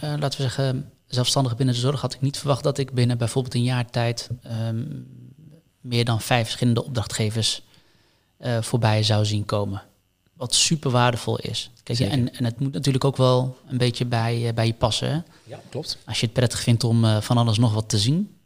laten 0.00 0.40
we 0.40 0.42
zeggen, 0.42 0.91
zelfstandige 1.14 1.56
binnen 1.56 1.74
de 1.74 1.80
zorg, 1.80 2.00
had 2.00 2.14
ik 2.14 2.20
niet 2.20 2.38
verwacht 2.38 2.62
dat 2.62 2.78
ik 2.78 2.92
binnen 2.92 3.18
bijvoorbeeld 3.18 3.54
een 3.54 3.62
jaar 3.62 3.90
tijd 3.90 4.28
um, 4.46 5.06
meer 5.80 6.04
dan 6.04 6.20
vijf 6.20 6.44
verschillende 6.44 6.84
opdrachtgevers 6.84 7.62
voorbij 8.60 9.02
zou 9.02 9.24
zien 9.24 9.44
komen. 9.44 9.82
Wat 10.32 10.54
super 10.54 10.90
waardevol 10.90 11.38
is. 11.38 11.70
Kijk, 11.82 11.98
en, 11.98 12.34
en 12.34 12.44
het 12.44 12.60
moet 12.60 12.72
natuurlijk 12.72 13.04
ook 13.04 13.16
wel 13.16 13.56
een 13.68 13.78
beetje 13.78 14.04
bij, 14.04 14.52
bij 14.54 14.66
je 14.66 14.74
passen. 14.74 15.10
Hè? 15.10 15.20
Ja, 15.44 15.60
klopt. 15.68 15.98
Als 16.06 16.20
je 16.20 16.24
het 16.24 16.34
prettig 16.34 16.60
vindt 16.60 16.84
om 16.84 17.20
van 17.20 17.36
alles 17.38 17.58
nog 17.58 17.74
wat 17.74 17.88
te 17.88 17.98
zien, 17.98 18.36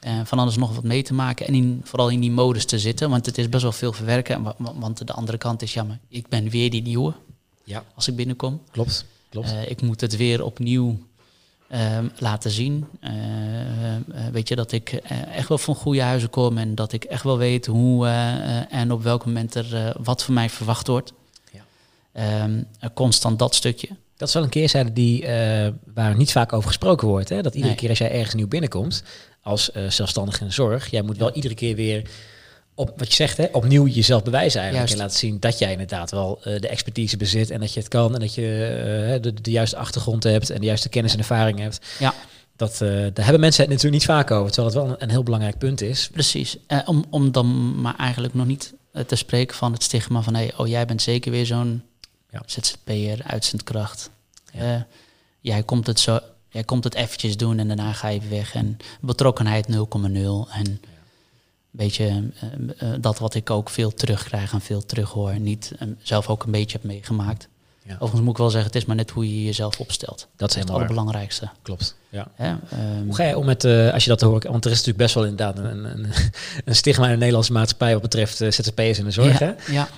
en 0.00 0.26
van 0.26 0.38
alles 0.38 0.56
nog 0.56 0.74
wat 0.74 0.84
mee 0.84 1.02
te 1.02 1.14
maken 1.14 1.46
en 1.46 1.54
in, 1.54 1.80
vooral 1.84 2.08
in 2.08 2.20
die 2.20 2.30
modus 2.30 2.64
te 2.64 2.78
zitten, 2.78 3.10
want 3.10 3.26
het 3.26 3.38
is 3.38 3.48
best 3.48 3.62
wel 3.62 3.72
veel 3.72 3.92
verwerken. 3.92 4.54
Want 4.58 5.06
de 5.06 5.12
andere 5.12 5.38
kant 5.38 5.62
is, 5.62 5.74
jammer. 5.74 5.98
ik 6.08 6.28
ben 6.28 6.48
weer 6.48 6.70
die 6.70 6.82
nieuwe 6.82 7.14
ja. 7.64 7.84
als 7.94 8.08
ik 8.08 8.16
binnenkom. 8.16 8.62
Klopt, 8.70 9.04
klopt. 9.28 9.54
Ik 9.66 9.82
moet 9.82 10.00
het 10.00 10.16
weer 10.16 10.44
opnieuw 10.44 10.98
uh, 11.72 11.98
laten 12.18 12.50
zien. 12.50 12.86
Uh, 13.02 13.10
weet 14.32 14.48
je, 14.48 14.56
dat 14.56 14.72
ik 14.72 14.90
echt 15.32 15.48
wel 15.48 15.58
van 15.58 15.74
goede 15.74 16.02
huizen 16.02 16.30
kom 16.30 16.58
en 16.58 16.74
dat 16.74 16.92
ik 16.92 17.04
echt 17.04 17.22
wel 17.22 17.38
weet 17.38 17.66
hoe 17.66 18.06
en 18.70 18.92
op 18.92 19.02
welk 19.02 19.24
moment 19.24 19.54
er 19.54 19.94
wat 20.02 20.24
van 20.24 20.34
mij 20.34 20.50
verwacht 20.50 20.86
wordt. 20.86 21.12
Ja. 21.52 22.44
Um, 22.44 22.66
constant 22.94 23.38
dat 23.38 23.54
stukje. 23.54 23.88
Dat 24.16 24.28
is 24.28 24.34
wel 24.34 24.42
een 24.42 24.48
keerzijde 24.48 24.92
die, 24.92 25.26
waar 25.94 26.16
niet 26.16 26.32
vaak 26.32 26.52
over 26.52 26.68
gesproken 26.68 27.08
wordt. 27.08 27.28
Hè? 27.28 27.42
Dat 27.42 27.54
iedere 27.54 27.74
keer 27.74 27.88
als 27.88 27.98
jij 27.98 28.10
ergens 28.10 28.34
nieuw 28.34 28.48
binnenkomt, 28.48 29.02
als 29.42 29.70
zelfstandige 29.88 30.40
in 30.40 30.46
de 30.46 30.52
zorg. 30.52 30.90
Jij 30.90 31.02
moet 31.02 31.18
wel 31.18 31.32
iedere 31.32 31.54
keer 31.54 31.74
weer 31.74 32.10
op 32.78 32.92
wat 32.96 33.08
je 33.08 33.14
zegt, 33.14 33.36
hè, 33.36 33.46
opnieuw 33.52 33.86
jezelf 33.86 34.22
bewijzen 34.22 34.60
eigenlijk. 34.60 34.92
En 34.92 34.98
laten 34.98 35.18
zien 35.18 35.40
dat 35.40 35.58
jij 35.58 35.70
inderdaad 35.70 36.10
wel 36.10 36.38
uh, 36.38 36.60
de 36.60 36.68
expertise 36.68 37.16
bezit 37.16 37.50
en 37.50 37.60
dat 37.60 37.72
je 37.72 37.80
het 37.80 37.88
kan 37.88 38.14
en 38.14 38.20
dat 38.20 38.34
je 38.34 38.42
uh, 38.42 39.22
de, 39.22 39.40
de, 39.40 39.50
juiste 39.50 39.76
achtergrond 39.76 40.22
hebt 40.22 40.50
en 40.50 40.60
de 40.60 40.66
juiste 40.66 40.88
kennis 40.88 41.12
en 41.12 41.18
ervaring 41.18 41.58
hebt. 41.58 41.80
Ja. 41.98 42.14
Dat, 42.56 42.78
daar 42.78 43.24
hebben 43.24 43.40
mensen 43.40 43.62
het 43.62 43.72
natuurlijk 43.72 44.00
niet 44.02 44.04
vaak 44.04 44.30
over, 44.30 44.52
terwijl 44.52 44.74
het 44.74 44.84
wel 44.84 44.92
een, 44.92 45.02
een 45.02 45.10
heel 45.10 45.22
belangrijk 45.22 45.58
punt 45.58 45.80
is. 45.80 46.08
Precies. 46.12 46.56
om, 46.84 47.04
om 47.10 47.32
dan 47.32 47.80
maar 47.80 47.96
eigenlijk 47.96 48.34
nog 48.34 48.46
niet 48.46 48.74
te 49.06 49.16
spreken 49.16 49.56
van 49.56 49.72
het 49.72 49.82
stigma 49.82 50.22
van, 50.22 50.34
hey, 50.34 50.52
oh 50.56 50.68
jij 50.68 50.86
bent 50.86 51.02
zeker 51.02 51.30
weer 51.30 51.46
zo'n 51.46 51.82
ja. 52.30 52.42
ZZP'er, 52.46 53.20
uitzendkracht. 53.26 54.10
Ja. 54.52 54.86
jij 55.40 55.62
komt 55.62 55.86
het 55.86 56.00
zo, 56.00 56.18
jij 56.48 56.64
komt 56.64 56.84
het 56.84 56.94
eventjes 56.94 57.36
doen 57.36 57.58
en 57.58 57.66
daarna 57.66 57.92
ga 57.92 58.08
je 58.08 58.20
weg. 58.28 58.54
En 58.54 58.76
betrokkenheid 59.00 59.66
0,0. 59.66 59.72
En 60.52 60.80
beetje 61.70 62.30
uh, 62.82 62.88
dat 63.00 63.18
wat 63.18 63.34
ik 63.34 63.50
ook 63.50 63.70
veel 63.70 63.94
terugkrijg 63.94 64.52
en 64.52 64.60
veel 64.60 64.84
terughoor. 64.86 65.38
Niet 65.40 65.72
zelf 66.02 66.28
ook 66.28 66.44
een 66.44 66.50
beetje 66.50 66.78
heb 66.78 66.86
meegemaakt. 66.86 67.48
Ja. 67.88 67.94
Overigens 67.94 68.20
moet 68.20 68.32
ik 68.32 68.38
wel 68.38 68.50
zeggen, 68.50 68.70
het 68.70 68.80
is 68.80 68.84
maar 68.84 68.96
net 68.96 69.10
hoe 69.10 69.34
je 69.34 69.44
jezelf 69.44 69.80
opstelt. 69.80 70.28
Dat 70.36 70.50
is, 70.50 70.56
het 70.56 70.70
allerbelangrijkste. 70.70 71.48
Klopt. 71.62 71.96
Ja. 72.08 72.28
ja 72.38 72.60
um, 72.72 73.04
hoe 73.04 73.14
ga 73.14 73.24
je 73.24 73.38
om 73.38 73.46
met, 73.46 73.64
uh, 73.64 73.92
als 73.92 74.04
je 74.04 74.10
dat 74.10 74.20
hoort, 74.20 74.44
want 74.44 74.64
er 74.64 74.70
is 74.70 74.76
natuurlijk 74.76 75.04
best 75.04 75.14
wel 75.14 75.24
inderdaad 75.24 75.58
een, 75.58 75.84
een, 75.84 76.12
een 76.64 76.74
stigma 76.82 77.04
in 77.04 77.10
de 77.10 77.16
Nederlandse 77.16 77.52
maatschappij 77.52 77.92
wat 77.92 78.02
betereft 78.02 78.40
uh, 78.40 78.50
ZZP'ers 78.50 78.98
in 78.98 79.04
de 79.04 79.10
zorg. 79.10 79.38
Ja. 79.38 79.56
Ja. 79.66 79.88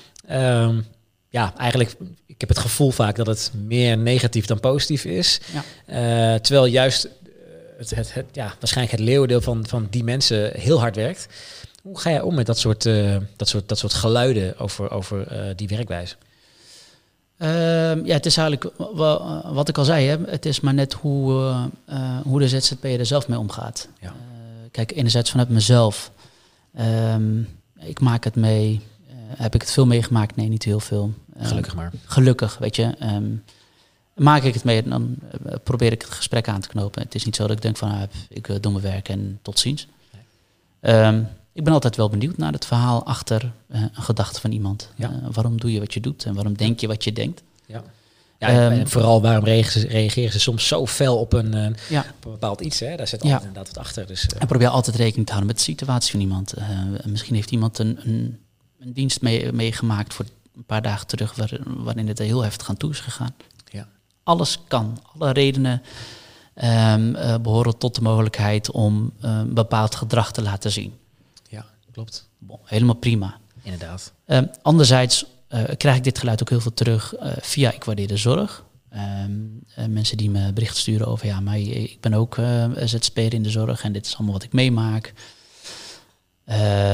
Um, 0.62 0.86
ja, 1.28 1.52
eigenlijk, 1.56 1.96
ik 2.26 2.40
heb 2.40 2.48
het 2.48 2.58
gevoel 2.58 2.90
vaak 2.90 3.16
dat 3.16 3.26
het 3.26 3.52
meer 3.64 3.98
negatief 3.98 4.46
dan 4.46 4.60
positief 4.60 5.04
is. 5.04 5.40
Ja. 5.52 6.34
Uh, 6.34 6.38
terwijl 6.38 6.66
juist 6.66 7.08
het, 7.80 7.90
het, 7.90 8.14
het, 8.14 8.26
ja, 8.32 8.54
waarschijnlijk 8.58 8.98
het 8.98 9.06
leeuwendeel 9.06 9.40
van, 9.40 9.66
van 9.66 9.86
die 9.90 10.04
mensen 10.04 10.50
heel 10.60 10.80
hard 10.80 10.96
werkt. 10.96 11.28
Hoe 11.82 12.00
ga 12.00 12.10
jij 12.10 12.20
om 12.20 12.34
met 12.34 12.46
dat 12.46 12.58
soort, 12.58 12.84
uh, 12.84 13.16
dat 13.36 13.48
soort, 13.48 13.68
dat 13.68 13.78
soort 13.78 13.94
geluiden 13.94 14.58
over, 14.58 14.90
over 14.90 15.32
uh, 15.32 15.54
die 15.56 15.68
werkwijze? 15.68 16.14
Uh, 17.38 17.48
ja, 18.04 18.14
het 18.14 18.26
is 18.26 18.36
eigenlijk 18.36 18.72
wat 19.44 19.68
ik 19.68 19.78
al 19.78 19.84
zei, 19.84 20.06
hè, 20.06 20.16
het 20.26 20.46
is 20.46 20.60
maar 20.60 20.74
net 20.74 20.92
hoe, 20.92 21.32
uh, 21.90 22.20
hoe 22.22 22.38
de 22.38 22.48
ZZP'er 22.48 22.98
er 22.98 23.06
zelf 23.06 23.28
mee 23.28 23.38
omgaat. 23.38 23.88
Ja. 24.00 24.14
kijk, 24.70 24.92
enerzijds 24.92 25.30
vanuit 25.30 25.48
mezelf. 25.48 26.10
Um, 26.80 27.48
ik 27.78 28.00
maak 28.00 28.24
het 28.24 28.36
mee. 28.36 28.80
heb 29.36 29.54
ik 29.54 29.60
het 29.60 29.70
veel 29.70 29.86
meegemaakt? 29.86 30.36
Nee, 30.36 30.48
niet 30.48 30.64
heel 30.64 30.80
veel. 30.80 31.14
gelukkig 31.38 31.74
maar. 31.74 31.92
Gelukkig, 32.04 32.58
weet 32.58 32.76
je. 32.76 32.94
Maak 34.20 34.42
ik 34.42 34.54
het 34.54 34.64
mee, 34.64 34.82
dan 34.82 35.16
probeer 35.62 35.92
ik 35.92 36.02
het 36.02 36.10
gesprek 36.10 36.48
aan 36.48 36.60
te 36.60 36.68
knopen. 36.68 37.02
Het 37.02 37.14
is 37.14 37.24
niet 37.24 37.36
zo 37.36 37.46
dat 37.46 37.56
ik 37.56 37.62
denk 37.62 37.76
van, 37.76 37.90
ah, 37.90 38.02
ik 38.28 38.62
doe 38.62 38.72
mijn 38.72 38.84
werk 38.84 39.08
en 39.08 39.38
tot 39.42 39.58
ziens. 39.58 39.86
Nee. 40.80 40.94
Um, 40.94 41.28
ik 41.52 41.64
ben 41.64 41.72
altijd 41.72 41.96
wel 41.96 42.08
benieuwd 42.08 42.36
naar 42.36 42.52
het 42.52 42.66
verhaal 42.66 43.06
achter 43.06 43.52
uh, 43.68 43.80
een 43.80 44.02
gedachte 44.02 44.40
van 44.40 44.52
iemand. 44.52 44.88
Ja. 44.94 45.10
Uh, 45.10 45.16
waarom 45.32 45.60
doe 45.60 45.72
je 45.72 45.78
wat 45.78 45.94
je 45.94 46.00
doet 46.00 46.24
en 46.24 46.34
waarom 46.34 46.56
denk 46.56 46.80
je 46.80 46.86
wat 46.86 47.04
je 47.04 47.12
denkt? 47.12 47.42
Ja. 47.66 47.82
Ja, 48.38 48.48
en 48.48 48.72
ehm, 48.72 48.86
vooral 48.86 49.22
waarom 49.22 49.44
reageren 49.44 50.32
ze, 50.32 50.40
soms 50.40 50.66
zo 50.66 50.86
fel 50.86 51.18
op 51.18 51.32
een, 51.32 51.56
uh, 51.56 51.66
ja. 51.88 52.00
op 52.00 52.24
een 52.24 52.30
bepaald 52.30 52.60
iets. 52.60 52.80
Hè? 52.80 52.96
Daar 52.96 53.08
zit 53.08 53.22
altijd 53.22 53.40
inderdaad 53.40 53.66
wat 53.66 53.78
achter. 53.78 54.06
Dus, 54.06 54.26
En 54.26 54.46
probeer 54.46 54.68
altijd 54.68 54.96
rekening 54.96 55.26
te 55.26 55.32
houden 55.32 55.54
met 55.54 55.64
de 55.64 55.70
situatie 55.72 56.10
van 56.10 56.20
iemand. 56.20 56.54
misschien 57.04 57.34
heeft 57.34 57.50
iemand 57.50 57.78
een, 57.78 57.98
een, 58.02 58.38
een 58.80 58.92
dienst 58.92 59.22
meegemaakt 59.52 60.08
mee 60.08 60.16
voor 60.16 60.24
een 60.56 60.64
paar 60.64 60.82
dagen 60.82 61.06
terug... 61.06 61.34
Waar, 61.34 61.58
waarin 61.64 62.08
het 62.08 62.18
heel 62.18 62.42
heftig 62.42 62.68
aan 62.68 62.76
toe 62.76 62.90
is 62.90 63.00
gegaan. 63.00 63.34
Ja. 64.24 64.32
Alles 64.32 64.58
kan. 64.68 64.98
Alle 65.14 65.32
redenen 65.32 65.82
um, 66.54 67.12
behoren 67.42 67.78
tot 67.78 67.94
de 67.94 68.02
mogelijkheid 68.02 68.70
om 68.70 69.12
een 69.20 69.54
bepaald 69.54 69.94
gedrag 69.94 70.32
te 70.32 70.42
laten 70.42 70.70
zien 70.70 70.98
klopt. 71.92 72.28
helemaal 72.64 72.94
prima. 72.94 73.38
Inderdaad. 73.62 74.12
Um, 74.26 74.50
anderzijds 74.62 75.26
uh, 75.48 75.62
krijg 75.76 75.96
ik 75.96 76.04
dit 76.04 76.18
geluid 76.18 76.40
ook 76.40 76.48
heel 76.48 76.60
veel 76.60 76.74
terug 76.74 77.14
uh, 77.16 77.32
via 77.40 77.72
Ik 77.72 77.84
Waardeer 77.84 78.08
de 78.08 78.16
Zorg. 78.16 78.64
Um, 79.24 79.62
mensen 79.88 80.16
die 80.16 80.30
me 80.30 80.52
bericht 80.52 80.76
sturen 80.76 81.06
over, 81.06 81.26
ja, 81.26 81.40
maar 81.40 81.58
ik 81.58 82.00
ben 82.00 82.14
ook 82.14 82.38
ZZP'er 82.74 83.34
in 83.34 83.42
de 83.42 83.50
zorg 83.50 83.82
en 83.82 83.92
dit 83.92 84.06
is 84.06 84.14
allemaal 84.14 84.32
wat 84.32 84.42
ik 84.42 84.52
meemaak. 84.52 85.12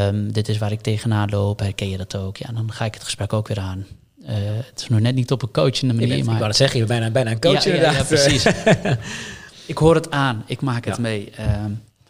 Um, 0.09 0.33
dit 0.33 0.49
is 0.49 0.59
waar 0.59 0.73
ik 0.73 0.81
tegenaan 0.81 1.29
loop, 1.31 1.59
herken 1.59 1.89
je 1.89 1.97
dat 1.97 2.17
ook? 2.17 2.37
Ja, 2.37 2.53
dan 2.53 2.73
ga 2.73 2.85
ik 2.85 2.95
het 2.95 3.03
gesprek 3.03 3.33
ook 3.33 3.49
weer 3.49 3.61
aan. 3.61 3.87
Het 4.35 4.81
is 4.81 4.89
nog 4.89 5.01
net 5.01 5.15
niet 5.15 5.31
op 5.31 5.43
een 5.43 5.51
coachende 5.51 5.95
manier. 5.95 6.09
Bent, 6.09 6.25
maar... 6.25 6.33
Ik 6.33 6.39
wou 6.39 6.51
het 6.51 6.59
zeggen, 6.59 6.81
je 6.81 6.87
bent 6.87 7.01
bijna, 7.01 7.13
bijna 7.13 7.31
een 7.31 7.41
coach 7.41 7.65
ja, 7.65 7.73
inderdaad. 7.73 7.95
Ja, 7.95 8.03
precies. 8.05 8.47
ik 9.73 9.79
hoor 9.79 9.95
het 9.95 10.11
aan, 10.11 10.43
ik 10.47 10.61
maak 10.61 10.85
het 10.85 10.99
mee. 10.99 11.33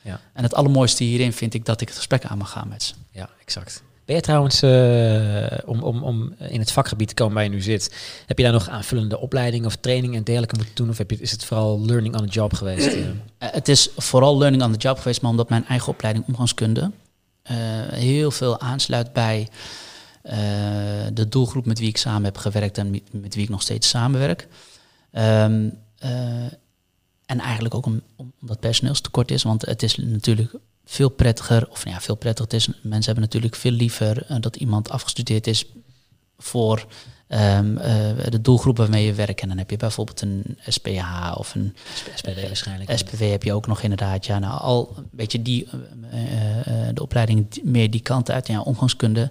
Ja. 0.02 0.20
En 0.32 0.42
het 0.42 0.54
allermooiste 0.54 1.04
hierin 1.04 1.32
vind 1.32 1.54
ik 1.54 1.64
dat 1.64 1.80
ik 1.80 1.88
het 1.88 1.96
gesprek 1.96 2.24
aan 2.24 2.38
mag 2.38 2.50
gaan 2.50 2.68
met 2.68 2.82
ze. 2.82 2.94
Ja, 3.10 3.28
exact. 3.40 3.82
Ben 4.04 4.16
je 4.16 4.22
trouwens, 4.22 4.62
uh, 4.62 5.58
om, 5.64 5.82
om, 5.82 6.02
om 6.02 6.34
in 6.38 6.60
het 6.60 6.72
vakgebied 6.72 7.08
te 7.08 7.14
komen 7.14 7.34
waar 7.34 7.42
je 7.42 7.50
nu 7.50 7.60
zit, 7.60 7.94
heb 8.26 8.36
je 8.36 8.44
daar 8.44 8.52
nog 8.52 8.68
aanvullende 8.68 9.18
opleiding 9.18 9.66
of 9.66 9.76
training 9.76 10.14
en 10.14 10.24
dergelijke 10.24 10.56
moeten 10.56 10.74
doen? 10.74 10.88
Of 10.88 10.98
heb 10.98 11.10
je, 11.10 11.16
is 11.20 11.30
het 11.30 11.44
vooral 11.44 11.80
learning 11.84 12.16
on 12.16 12.26
the 12.26 12.32
job 12.32 12.54
geweest? 12.54 12.96
Uh, 12.96 13.02
het 13.38 13.68
is 13.68 13.88
vooral 13.96 14.38
learning 14.38 14.62
on 14.62 14.72
the 14.72 14.78
job 14.78 14.98
geweest, 14.98 15.22
maar 15.22 15.30
omdat 15.30 15.48
mijn 15.48 15.66
eigen 15.66 15.88
opleiding 15.88 16.24
omgangskunde 16.26 16.80
uh, 17.50 17.56
heel 17.92 18.30
veel 18.30 18.60
aansluit 18.60 19.12
bij 19.12 19.48
de 21.12 21.26
doelgroep 21.28 21.66
met 21.66 21.78
wie 21.78 21.88
ik 21.88 21.96
samen 21.96 22.24
heb 22.24 22.36
gewerkt 22.36 22.78
en 22.78 22.90
met, 23.10 23.34
wie 23.34 23.44
ik 23.44 23.48
nog 23.48 23.62
steeds 23.62 23.88
samenwerk. 23.88 24.48
Um, 25.12 25.78
en 27.26 27.40
eigenlijk 27.40 27.74
ook 27.74 27.86
om, 27.86 28.02
omdat 28.40 28.60
personeelstekort 28.60 29.30
is, 29.30 29.42
want 29.42 29.66
het 29.66 29.82
is 29.82 29.96
natuurlijk 29.96 30.54
veel 30.84 31.08
prettiger, 31.08 31.68
of 31.70 31.84
nou 31.84 31.96
ja, 31.96 32.02
veel 32.02 32.14
prettiger. 32.14 32.50
Het 32.50 32.60
is, 32.60 32.66
mensen 32.66 33.04
hebben 33.04 33.22
natuurlijk 33.22 33.56
veel 33.56 33.70
liever 33.70 34.30
uh, 34.30 34.36
dat 34.40 34.56
iemand 34.56 34.90
afgestudeerd 34.90 35.46
is 35.46 35.64
voor 36.38 36.86
um, 37.28 37.78
uh, 37.78 37.84
de 38.28 38.40
doelgroep 38.40 38.76
waarmee 38.76 39.06
je 39.06 39.12
werkt. 39.12 39.40
En 39.40 39.48
dan 39.48 39.58
heb 39.58 39.70
je 39.70 39.76
bijvoorbeeld 39.76 40.20
een 40.20 40.58
SPH 40.66 41.34
of 41.38 41.54
een 41.54 41.76
SPW 42.14 42.40
waarschijnlijk. 42.46 42.98
SPW 42.98 43.20
heb 43.20 43.42
je 43.42 43.52
ook 43.52 43.66
nog 43.66 43.82
inderdaad. 43.82 44.26
Ja, 44.26 44.38
nou, 44.38 44.60
al 44.60 44.94
een 44.96 45.08
beetje 45.10 45.42
die, 45.42 45.68
de 46.94 47.02
opleiding 47.02 47.60
meer 47.62 47.90
die 47.90 48.00
kant 48.00 48.30
uit. 48.30 48.46
Ja, 48.46 48.60
omgangskunde 48.60 49.30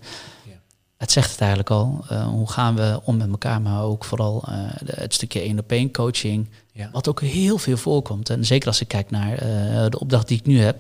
het 1.06 1.14
zegt 1.14 1.32
het 1.32 1.40
eigenlijk 1.40 1.70
al. 1.70 2.06
Uh, 2.12 2.28
hoe 2.28 2.50
gaan 2.50 2.76
we 2.76 3.00
om 3.04 3.18
met 3.18 3.30
elkaar, 3.30 3.62
maar 3.62 3.84
ook 3.84 4.06
vooral 4.06 4.44
uh, 4.50 4.56
het 4.86 5.14
stukje 5.14 5.40
één 5.40 5.60
op 5.60 5.72
één 5.72 5.92
coaching, 5.92 6.50
ja. 6.72 6.90
wat 6.92 7.08
ook 7.08 7.22
heel 7.22 7.58
veel 7.58 7.78
voorkomt. 7.78 8.30
En 8.30 8.46
zeker 8.46 8.68
als 8.68 8.82
ik 8.82 8.88
kijk 8.88 9.12
naar 9.12 9.32
uh, 9.32 9.86
de 9.90 10.00
opdracht 10.00 10.28
die 10.28 10.38
ik 10.38 10.46
nu 10.46 10.60
heb, 10.60 10.78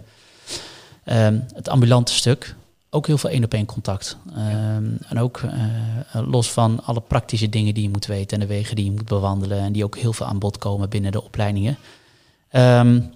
um, 1.05 1.45
het 1.53 1.69
ambulante 1.69 2.13
stuk, 2.13 2.55
ook 2.89 3.07
heel 3.07 3.17
veel 3.17 3.29
één 3.29 3.43
op 3.43 3.53
één 3.53 3.65
contact. 3.65 4.17
Um, 4.37 4.97
en 5.07 5.19
ook 5.19 5.41
los 6.13 6.51
van 6.51 6.83
alle 6.83 7.01
praktische 7.01 7.49
dingen 7.49 7.73
die 7.73 7.83
je 7.83 7.89
moet 7.89 8.05
weten 8.05 8.41
en 8.41 8.47
de 8.47 8.53
wegen 8.53 8.75
die 8.75 8.85
je 8.85 8.91
moet 8.91 9.05
bewandelen 9.05 9.59
en 9.59 9.71
die 9.71 9.83
ook 9.83 9.97
heel 9.97 10.13
veel 10.13 10.25
aan 10.25 10.39
bod 10.39 10.57
komen 10.57 10.89
binnen 10.89 11.11
de 11.11 11.23
opleidingen. 11.23 11.77
Um, 12.51 13.13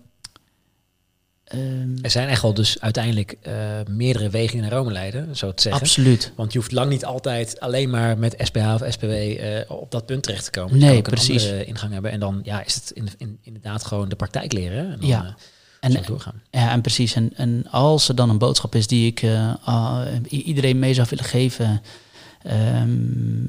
Ehm, 1.50 1.98
er 2.02 2.10
zijn 2.10 2.28
echt 2.28 2.42
wel 2.42 2.54
dus 2.54 2.82
uiteindelijk 2.82 3.38
uh, 3.48 3.54
meerdere 3.88 4.30
wegen 4.30 4.62
naar 4.62 4.72
Rome 4.72 4.92
leiden, 4.92 5.36
zo 5.36 5.54
te 5.54 5.62
zeggen. 5.62 5.82
Absoluut. 5.82 6.32
Want 6.36 6.54
je 6.54 6.60
hoeft 6.60 6.72
lang 6.72 6.90
niet 6.90 7.06
altijd 7.06 7.60
alleen 7.60 7.90
maar 7.90 8.18
met 8.18 8.36
SPH 8.38 8.58
of 8.58 8.84
SPW 8.90 9.04
uh, 9.04 9.60
eh, 9.60 9.72
op 9.72 9.92
dat 9.92 10.06
punt 10.06 10.24
terecht 10.24 10.44
te 10.44 10.52
komen. 10.52 10.78
Nee, 10.78 10.96
je 10.96 11.02
precies. 11.02 11.44
Een 11.44 11.68
ingang 11.68 11.94
hebben 11.94 12.12
en 12.12 12.20
dan 12.20 12.40
ja, 12.44 12.66
is 12.66 12.76
het 12.76 12.92
in, 12.92 13.10
in, 13.18 13.40
inderdaad 13.42 13.86
gewoon 13.86 14.10
de 14.10 14.16
praktijk 14.16 14.54
leren. 14.54 14.92
En 14.92 15.00
dan, 15.00 15.10
ja. 15.10 15.24
Uh, 15.24 15.96
en, 15.96 16.04
doorgaan. 16.06 16.42
Ja, 16.52 16.72
en 16.72 16.82
precies. 16.82 17.14
En, 17.14 17.32
en 17.36 17.66
als 17.70 18.10
er 18.10 18.16
dan 18.16 18.30
een 18.30 18.38
boodschap 18.38 18.76
is 18.76 18.88
die 18.88 19.08
ik 19.08 19.24
iedereen 20.28 20.80
mee 20.80 20.94
zou 20.94 21.08
willen 21.10 21.26
geven, 21.26 21.82
um, 22.82 23.46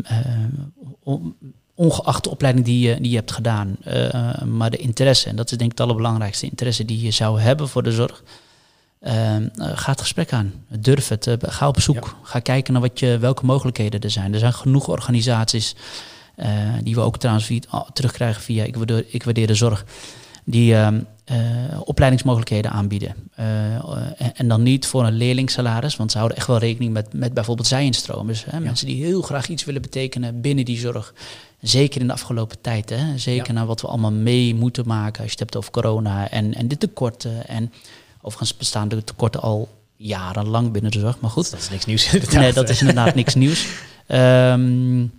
om, 1.02 1.36
ongeacht 1.74 2.24
de 2.24 2.30
opleiding 2.30 2.64
die 2.64 2.88
je, 2.88 3.00
die 3.00 3.10
je 3.10 3.16
hebt 3.16 3.32
gedaan. 3.32 3.76
Uh, 3.86 4.42
maar 4.42 4.70
de 4.70 4.76
interesse, 4.76 5.28
en 5.28 5.36
dat 5.36 5.50
is 5.50 5.58
denk 5.58 5.72
ik 5.72 5.78
het 5.78 5.86
allerbelangrijkste, 5.86 6.46
interesse 6.46 6.84
die 6.84 7.00
je 7.00 7.10
zou 7.10 7.40
hebben 7.40 7.68
voor 7.68 7.82
de 7.82 7.92
zorg. 7.92 8.22
Uh, 9.02 9.36
ga 9.56 9.90
het 9.90 10.00
gesprek 10.00 10.32
aan. 10.32 10.52
Durf 10.68 11.08
het. 11.08 11.26
Uh, 11.26 11.34
ga 11.40 11.68
op 11.68 11.80
zoek. 11.80 12.16
Ga 12.22 12.38
kijken 12.38 12.72
naar 12.72 12.82
wat 12.82 12.98
je, 12.98 13.18
welke 13.18 13.44
mogelijkheden 13.44 14.00
er 14.00 14.10
zijn. 14.10 14.32
Er 14.32 14.38
zijn 14.38 14.52
genoeg 14.52 14.88
organisaties, 14.88 15.74
die 16.82 16.94
we 16.94 17.00
ook 17.00 17.18
trouwens 17.18 17.46
via, 17.46 17.60
terugkrijgen 17.92 18.42
via 18.42 18.64
Ik 18.64 18.76
Waardeer, 18.76 19.04
ik 19.08 19.22
waardeer 19.22 19.46
de 19.46 19.54
Zorg, 19.54 19.84
die 20.44 20.74
ehm, 20.74 21.00
opleidingsmogelijkheden 21.84 22.70
aanbieden. 22.70 23.14
En, 23.34 24.34
en, 24.34 24.48
dan 24.48 24.62
niet 24.62 24.86
voor 24.86 25.06
een 25.06 25.16
leerlingsalaris, 25.16 25.96
want 25.96 26.10
ze 26.10 26.16
houden 26.16 26.38
echt 26.38 26.46
wel 26.46 26.58
rekening 26.58 26.92
met, 26.92 27.12
met 27.12 27.34
bijvoorbeeld 27.34 27.68
zijinstromers. 27.68 28.44
Hè? 28.44 28.60
Mensen 28.60 28.86
die 28.86 29.04
heel 29.04 29.22
graag 29.22 29.48
iets 29.48 29.64
willen 29.64 29.82
betekenen 29.82 30.40
binnen 30.40 30.64
die 30.64 30.78
zorg. 30.78 31.14
Zeker 31.60 32.00
in 32.00 32.06
de 32.06 32.12
afgelopen 32.12 32.60
tijd. 32.60 32.90
Hè? 32.90 33.18
Zeker 33.18 33.54
naar 33.54 33.66
wat 33.66 33.80
we 33.80 33.86
allemaal 33.86 34.12
mee 34.12 34.54
moeten 34.54 34.86
maken. 34.86 35.22
Als 35.22 35.32
je 35.32 35.38
het 35.38 35.38
hebt 35.38 35.56
over 35.56 35.70
corona 35.70 36.30
en, 36.30 36.54
en 36.54 36.68
de 36.68 36.78
tekorten. 36.78 37.48
En 37.48 37.72
overigens 38.20 38.56
bestaan 38.56 38.88
de 38.88 39.04
tekorten 39.04 39.40
al 39.40 39.68
jarenlang 39.96 40.72
binnen 40.72 40.90
de 40.90 40.98
zorg. 40.98 41.20
Maar 41.20 41.30
goed. 41.30 41.50
Dat 41.50 41.60
is 41.60 41.70
niks 41.70 41.84
nieuws. 41.84 42.12
Nee, 42.32 42.52
dat 42.52 42.68
is 42.68 42.80
inderdaad 42.80 43.14
niks 43.14 43.34
nieuws. 43.34 43.68
Um, 44.08 45.12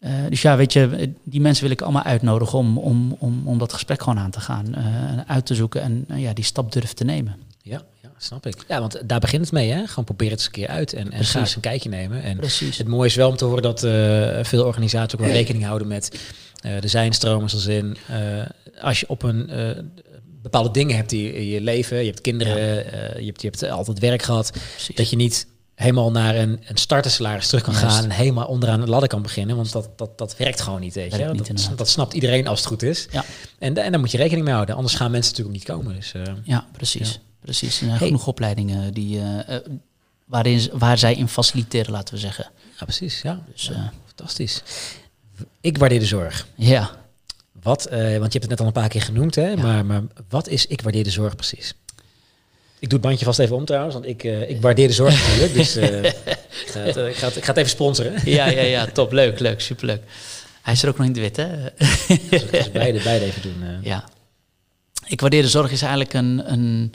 uh, 0.00 0.10
dus 0.28 0.42
ja, 0.42 0.56
weet 0.56 0.72
je, 0.72 1.12
die 1.22 1.40
mensen 1.40 1.62
wil 1.62 1.72
ik 1.72 1.82
allemaal 1.82 2.02
uitnodigen 2.02 2.58
om, 2.58 2.78
om, 2.78 3.16
om, 3.18 3.42
om 3.46 3.58
dat 3.58 3.72
gesprek 3.72 4.02
gewoon 4.02 4.18
aan 4.18 4.30
te 4.30 4.40
gaan. 4.40 4.66
Uh, 4.78 5.20
uit 5.26 5.46
te 5.46 5.54
zoeken 5.54 5.82
en 5.82 6.04
uh, 6.10 6.20
ja, 6.20 6.32
die 6.32 6.44
stap 6.44 6.72
durven 6.72 6.96
te 6.96 7.04
nemen. 7.04 7.36
Ja, 7.62 7.82
snap 8.18 8.46
ik. 8.46 8.56
Ja, 8.68 8.80
want 8.80 9.00
daar 9.04 9.20
begint 9.20 9.42
het 9.42 9.52
mee, 9.52 9.70
hè? 9.70 9.86
Gewoon 9.86 10.04
proberen 10.04 10.32
het 10.32 10.40
eens 10.40 10.46
een 10.46 10.62
keer 10.62 10.68
uit 10.68 10.92
en, 10.92 11.10
en 11.12 11.24
ga 11.24 11.38
eens 11.38 11.54
een 11.54 11.60
kijkje 11.60 11.88
nemen. 11.88 12.22
En 12.22 12.36
Precies. 12.36 12.78
het 12.78 12.86
mooie 12.86 13.08
is 13.08 13.14
wel 13.14 13.28
om 13.28 13.36
te 13.36 13.44
horen 13.44 13.62
dat 13.62 13.84
uh, 13.84 14.38
veel 14.42 14.64
organisaties 14.64 15.18
ook 15.18 15.26
wel 15.26 15.34
rekening 15.34 15.64
houden 15.64 15.88
met 15.88 16.20
uh, 16.66 16.80
de 16.80 16.88
zijnstromen. 16.88 17.50
Zoals 17.50 17.66
in, 17.66 17.96
uh, 18.10 18.46
als 18.80 19.00
je 19.00 19.08
op 19.08 19.22
een 19.22 19.50
bepaalde 20.42 20.70
dingen 20.70 20.96
hebt 20.96 21.10
die 21.10 21.34
in 21.34 21.46
je 21.46 21.60
leven, 21.60 21.98
je 21.98 22.06
hebt 22.06 22.20
kinderen, 22.20 22.74
ja. 22.74 23.18
je, 23.18 23.26
hebt, 23.26 23.42
je 23.42 23.48
hebt 23.48 23.70
altijd 23.70 23.98
werk 23.98 24.22
gehad, 24.22 24.50
Precies. 24.50 24.96
dat 24.96 25.10
je 25.10 25.16
niet 25.16 25.46
helemaal 25.74 26.10
naar 26.10 26.36
een, 26.36 26.60
een 26.64 26.76
startersalaris 26.76 27.46
terug 27.46 27.62
kan 27.62 27.74
gaan 27.74 28.04
en 28.04 28.10
helemaal 28.10 28.46
onderaan 28.46 28.80
de 28.80 28.86
ladder 28.86 29.08
kan 29.08 29.22
beginnen. 29.22 29.56
Want 29.56 29.72
dat, 29.72 29.98
dat, 29.98 30.18
dat 30.18 30.36
werkt 30.36 30.60
gewoon 30.60 30.80
niet, 30.80 30.94
weet 30.94 31.16
je. 31.16 31.30
dat, 31.34 31.72
dat, 31.76 31.88
snapt 31.88 32.12
iedereen 32.12 32.46
als 32.46 32.58
het 32.58 32.68
goed 32.68 32.82
is. 32.82 33.08
Ja. 33.10 33.24
En, 33.58 33.76
en 33.76 33.90
daar 33.90 34.00
moet 34.00 34.10
je 34.10 34.16
rekening 34.16 34.44
mee 34.44 34.54
houden, 34.54 34.74
anders 34.74 34.94
gaan 34.94 35.10
mensen 35.10 35.30
natuurlijk 35.30 35.58
niet 35.58 35.76
komen. 35.76 35.94
Dus, 35.94 36.12
uh, 36.16 36.22
ja, 36.44 36.66
precies. 36.72 37.20
Precies. 37.48 37.80
Er 37.80 37.96
genoeg 37.96 38.26
opleidingen 38.26 38.94
die, 38.94 39.18
uh, 39.18 39.56
waarin, 40.24 40.70
waar 40.72 40.98
zij 40.98 41.14
in 41.14 41.28
faciliteren, 41.28 41.92
laten 41.92 42.14
we 42.14 42.20
zeggen. 42.20 42.50
Ja, 42.78 42.84
precies. 42.84 43.22
Ja. 43.22 43.44
Dus, 43.52 43.70
fantastisch. 44.06 44.62
Ik 45.60 45.78
waardeer 45.78 45.98
de 45.98 46.06
zorg. 46.06 46.46
Ja. 46.54 46.90
Wat, 47.62 47.88
want 47.90 48.02
je 48.02 48.06
hebt 48.08 48.32
het 48.32 48.48
net 48.48 48.60
al 48.60 48.66
een 48.66 48.72
paar 48.72 48.88
keer 48.88 49.02
genoemd, 49.02 49.34
hè? 49.34 49.56
Maar, 49.56 49.86
maar 49.86 50.02
wat 50.28 50.48
is 50.48 50.66
ik 50.66 50.80
waardeer 50.80 51.04
de 51.04 51.10
zorg 51.10 51.36
precies? 51.36 51.74
Ik 52.78 52.88
doe 52.88 52.98
het 52.98 53.08
bandje 53.08 53.24
vast 53.24 53.38
even 53.38 53.56
om 53.56 53.64
trouwens, 53.64 53.94
want 53.94 54.06
ik, 54.06 54.24
uh, 54.24 54.50
ik 54.50 54.60
waardeer 54.60 54.86
de 54.86 54.94
zorg 54.94 55.26
natuurlijk. 55.26 55.54
Dus 55.54 55.76
uh, 55.76 56.04
ik, 56.04 56.14
ga 56.66 56.80
het, 56.80 56.96
ik, 56.96 57.16
ga 57.16 57.26
het, 57.26 57.36
ik, 57.36 57.44
ga 57.44 57.48
het, 57.48 57.56
even 57.56 57.70
sponsoren. 57.70 58.12
ja, 58.24 58.46
ja, 58.46 58.62
ja, 58.62 58.86
top. 58.86 59.12
Leuk, 59.12 59.38
leuk, 59.38 59.60
superleuk. 59.60 60.02
Hij 60.62 60.72
is 60.72 60.82
er 60.82 60.88
ook 60.88 60.98
nog 60.98 61.06
in 61.06 61.12
het 61.12 61.20
wit, 61.20 61.36
hè? 61.36 61.48
dus 62.30 62.70
beide, 62.70 63.02
beide 63.02 63.24
even 63.24 63.42
doen. 63.42 63.78
Ja. 63.82 64.04
Ik 65.06 65.20
waardeer 65.20 65.42
de 65.42 65.48
zorg 65.48 65.70
is 65.70 65.82
eigenlijk 65.82 66.12
een, 66.12 66.52
een 66.52 66.92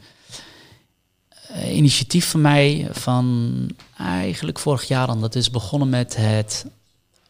initiatief 1.61 2.29
van 2.29 2.41
mij 2.41 2.87
van 2.91 3.69
eigenlijk 3.97 4.59
vorig 4.59 4.83
jaar 4.83 5.07
dan. 5.07 5.21
Dat 5.21 5.35
is 5.35 5.49
begonnen 5.49 5.89
met 5.89 6.15
het 6.15 6.65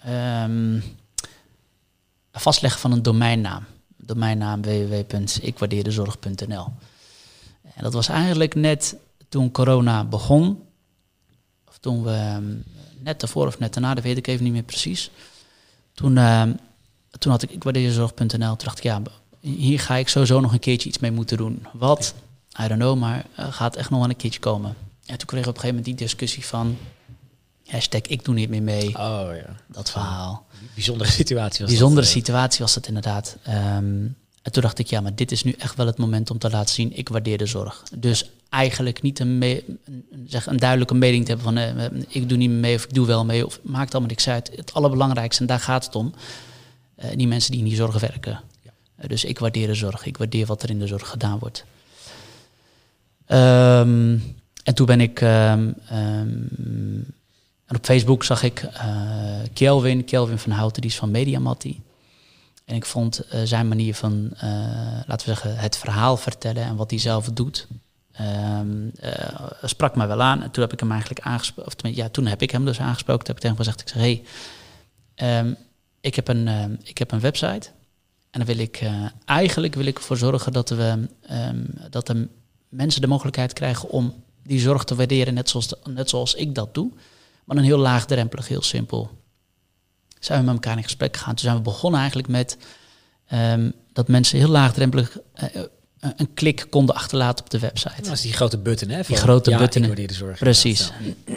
um, 0.07 0.83
vastleggen 2.31 2.79
van 2.79 2.91
een 2.91 3.03
domeinnaam. 3.03 3.63
Domeinnaam 3.97 4.61
www.ikwaardeerdezorg.nl. 4.61 6.67
En 7.75 7.83
dat 7.83 7.93
was 7.93 8.07
eigenlijk 8.07 8.55
net 8.55 8.95
toen 9.29 9.51
corona 9.51 10.03
begon. 10.03 10.63
Of 11.67 11.77
toen 11.77 12.03
we 12.03 12.11
ehm, 12.11 12.55
net 12.99 13.19
daarvoor 13.19 13.47
of 13.47 13.59
net 13.59 13.73
daarna, 13.73 13.93
dat 13.93 14.03
weet 14.03 14.17
ik 14.17 14.27
even 14.27 14.43
niet 14.43 14.53
meer 14.53 14.63
precies. 14.63 15.11
Toen, 15.93 16.15
uh, 16.15 16.43
toen 17.19 17.31
had 17.31 17.41
ik, 17.41 17.51
ik 17.51 17.63
waardeerzorg.nl, 17.63 18.27
toen 18.27 18.55
dacht 18.57 18.77
ik, 18.77 18.83
ja, 18.83 19.01
hier 19.39 19.79
ga 19.79 19.95
ik 19.95 20.07
sowieso 20.07 20.39
nog 20.39 20.53
een 20.53 20.59
keertje 20.59 20.89
iets 20.89 20.99
mee 20.99 21.11
moeten 21.11 21.37
doen. 21.37 21.65
Wat? 21.73 22.13
I 22.59 22.67
don't 22.67 22.79
know, 22.79 22.99
maar 22.99 23.25
uh, 23.39 23.53
gaat 23.53 23.75
echt 23.75 23.89
nog 23.89 23.99
wel 23.99 24.09
een 24.09 24.15
keertje 24.15 24.39
komen. 24.39 24.75
En 25.05 25.17
toen 25.17 25.27
kreeg 25.27 25.41
ik 25.41 25.47
op 25.47 25.55
een 25.55 25.61
gegeven 25.61 25.67
moment 25.67 25.85
die 25.85 25.95
discussie 25.95 26.45
van, 26.45 26.77
hashtag 27.65 28.01
ik 28.01 28.25
doe 28.25 28.33
niet 28.33 28.49
meer 28.49 28.63
mee. 28.63 28.87
Oh 28.87 29.27
ja. 29.35 29.55
Dat 29.67 29.91
verhaal. 29.91 30.45
Bijzondere 30.73 31.11
situatie 31.11 31.61
was 31.61 31.69
Bijzondere 31.69 32.01
dat, 32.01 32.15
situatie 32.15 32.59
was 32.59 32.73
dat 32.73 32.87
inderdaad. 32.87 33.37
Um, 33.47 34.15
en 34.43 34.51
toen 34.51 34.61
dacht 34.61 34.79
ik, 34.79 34.87
ja, 34.87 35.01
maar 35.01 35.15
dit 35.15 35.31
is 35.31 35.43
nu 35.43 35.51
echt 35.57 35.75
wel 35.75 35.85
het 35.85 35.97
moment 35.97 36.31
om 36.31 36.37
te 36.37 36.49
laten 36.49 36.75
zien, 36.75 36.97
ik 36.97 37.09
waardeer 37.09 37.37
de 37.37 37.45
zorg. 37.45 37.83
Dus 37.97 38.29
eigenlijk 38.49 39.01
niet 39.01 39.19
een, 39.19 39.61
zeg, 40.27 40.45
een 40.45 40.57
duidelijke 40.57 40.93
mening 40.93 41.25
te 41.25 41.31
hebben 41.31 41.53
van, 41.53 41.57
eh, 41.57 42.01
ik 42.07 42.29
doe 42.29 42.37
niet 42.37 42.49
mee 42.49 42.75
of 42.75 42.83
ik 42.83 42.93
doe 42.93 43.05
wel 43.05 43.25
mee, 43.25 43.45
of 43.45 43.59
maakt 43.61 43.91
allemaal 43.91 44.09
niks 44.09 44.27
uit. 44.27 44.51
Het 44.55 44.73
allerbelangrijkste, 44.73 45.41
en 45.41 45.47
daar 45.47 45.59
gaat 45.59 45.85
het 45.85 45.95
om, 45.95 46.13
uh, 47.03 47.05
die 47.15 47.27
mensen 47.27 47.51
die 47.51 47.59
in 47.59 47.67
die 47.67 47.75
zorg 47.75 47.99
werken. 47.99 48.41
Ja. 48.61 48.71
Uh, 48.99 49.07
dus 49.07 49.23
ik 49.23 49.39
waardeer 49.39 49.67
de 49.67 49.73
zorg, 49.73 50.05
ik 50.05 50.17
waardeer 50.17 50.45
wat 50.45 50.63
er 50.63 50.69
in 50.69 50.79
de 50.79 50.87
zorg 50.87 51.09
gedaan 51.09 51.39
wordt. 51.39 51.65
Um, 53.27 54.35
en 54.63 54.73
toen 54.73 54.85
ben 54.85 55.01
ik, 55.01 55.21
um, 55.21 55.75
um, 55.91 56.47
en 57.65 57.75
op 57.75 57.85
Facebook 57.85 58.23
zag 58.23 58.43
ik 58.43 58.69
Kelvin, 59.53 60.05
Kelvin 60.05 60.37
van 60.37 60.51
Houten, 60.51 60.81
die 60.81 60.91
is 60.91 60.97
van 60.97 61.11
Mediamatti. 61.11 61.81
En 62.65 62.75
ik 62.75 62.85
vond 62.85 63.25
uh, 63.33 63.41
zijn 63.43 63.67
manier 63.67 63.95
van, 63.95 64.31
uh, 64.33 64.41
laten 65.05 65.27
we 65.27 65.33
zeggen, 65.33 65.57
het 65.57 65.77
verhaal 65.77 66.17
vertellen 66.17 66.63
en 66.63 66.75
wat 66.75 66.89
hij 66.89 66.99
zelf 66.99 67.29
doet, 67.29 67.67
sprak 69.63 69.95
mij 69.95 70.07
wel 70.07 70.21
aan. 70.21 70.43
En 70.43 70.51
toen 70.51 70.63
heb 70.63 70.73
ik 70.73 70.79
hem 70.79 70.91
eigenlijk 70.91 71.21
aangesproken, 71.21 71.95
ja, 71.95 72.09
toen 72.09 72.25
heb 72.25 72.41
ik 72.41 72.51
hem 72.51 72.65
dus 72.65 72.79
aangesproken. 72.79 73.25
Toen 73.25 73.35
heb 73.35 73.43
ik 73.43 73.51
tegen 73.51 73.55
hem 73.55 73.65
gezegd, 73.65 73.81
ik 73.81 73.87
zeg, 73.87 74.01
hey, 75.17 75.45
ik, 76.01 76.15
heb 76.15 76.27
een, 76.27 76.79
ik 76.83 76.97
heb 76.97 77.11
een 77.11 77.19
website. 77.19 77.69
En 78.31 78.39
dan 78.39 78.45
wil 78.45 78.57
ik, 78.57 78.83
eigenlijk 79.25 79.75
wil 79.75 79.85
ik 79.85 79.97
ervoor 79.97 80.17
zorgen 80.17 80.53
dat, 80.53 80.69
we, 80.69 81.07
dat 81.89 82.07
de 82.07 82.27
mensen 82.73 83.01
de 83.01 83.07
mogelijkheid 83.07 83.53
krijgen 83.53 83.89
om 83.89 84.23
die 84.43 84.59
zorg 84.59 84.83
te 84.83 84.95
waarderen, 84.95 85.33
net 85.33 85.49
zoals, 85.49 85.67
de, 85.67 85.77
net 85.89 86.09
zoals 86.09 86.33
ik 86.33 86.55
dat 86.55 86.73
doe. 86.73 86.91
Maar 87.45 87.57
een 87.57 87.63
heel 87.63 87.77
laagdrempelig, 87.77 88.47
heel 88.47 88.61
simpel 88.61 89.09
zijn 90.19 90.39
we 90.39 90.45
met 90.45 90.53
elkaar 90.53 90.77
in 90.77 90.83
gesprek 90.83 91.17
gegaan. 91.17 91.35
Toen 91.35 91.43
zijn 91.43 91.55
we 91.55 91.61
begonnen 91.61 91.99
eigenlijk 91.99 92.29
met 92.29 92.57
um, 93.33 93.73
dat 93.93 94.07
mensen 94.07 94.37
heel 94.37 94.49
laagdrempelig 94.49 95.17
uh, 95.55 95.63
een 95.99 96.33
klik 96.33 96.65
konden 96.69 96.95
achterlaten 96.95 97.45
op 97.45 97.51
de 97.51 97.59
website. 97.59 98.01
Dat 98.01 98.11
is 98.11 98.21
die 98.21 98.33
grote 98.33 98.57
button, 98.57 98.89
hè? 98.89 99.01
die 99.01 99.15
grote 99.15 99.49
ja, 99.49 99.57
button. 99.57 99.81
Ik 99.81 99.87
waardeer 99.87 100.07
de 100.07 100.13
zorg. 100.13 100.39
Precies. 100.39 100.91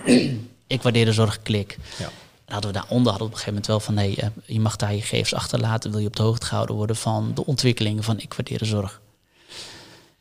ik 0.66 0.82
waardeer 0.82 1.04
de 1.04 1.12
zorg, 1.12 1.42
klik. 1.42 1.78
Ja. 1.98 2.10
Hadden 2.44 2.72
we 2.72 2.78
daaronder 2.78 3.10
hadden 3.10 3.28
we 3.28 3.34
op 3.34 3.38
een 3.38 3.44
gegeven 3.44 3.48
moment 3.48 3.66
wel 3.66 3.80
van 3.80 3.94
nee, 3.94 4.16
uh, 4.18 4.54
je 4.54 4.60
mag 4.60 4.76
daar 4.76 4.94
je 4.94 5.00
gegevens 5.00 5.34
achterlaten. 5.34 5.90
Wil 5.90 6.00
je 6.00 6.06
op 6.06 6.16
de 6.16 6.22
hoogte 6.22 6.46
gehouden 6.46 6.76
worden 6.76 6.96
van 6.96 7.34
de 7.34 7.46
ontwikkelingen 7.46 8.02
van 8.02 8.20
ik 8.20 8.34
waardeer 8.34 8.58
de 8.58 8.64
zorg. 8.64 9.00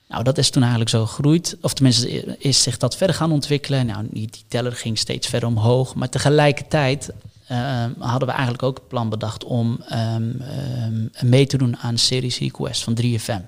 Nou, 0.08 0.24
dat 0.24 0.38
is 0.38 0.50
toen 0.50 0.62
eigenlijk 0.62 0.92
zo 0.92 1.06
gegroeid. 1.06 1.58
Of 1.62 1.74
tenminste, 1.74 2.38
is 2.38 2.64
zich 2.64 2.78
dat 2.78 2.96
verder 2.98 3.16
gaan 3.16 3.32
ontwikkelen. 3.32 3.86
Nou, 3.86 4.08
die, 4.12 4.30
teller 4.48 4.72
ging 4.72 4.98
steeds 4.98 5.28
verder 5.28 5.50
omhoog. 5.50 5.96
Maar 5.96 6.10
tegelijkertijd 6.10 7.10
uh, 7.52 7.86
hadden 8.00 8.28
we 8.28 8.34
eigenlijk 8.34 8.64
ook 8.64 8.78
het 8.78 8.88
plan 8.88 9.10
bedacht 9.10 9.44
om 9.44 9.84
um, 9.92 10.42
um, 10.82 11.12
mee 11.22 11.46
te 11.46 11.58
doen 11.58 11.78
aan 11.78 11.98
Series 11.98 12.38
Request 12.38 12.84
van 12.84 12.98
3FM. 13.02 13.42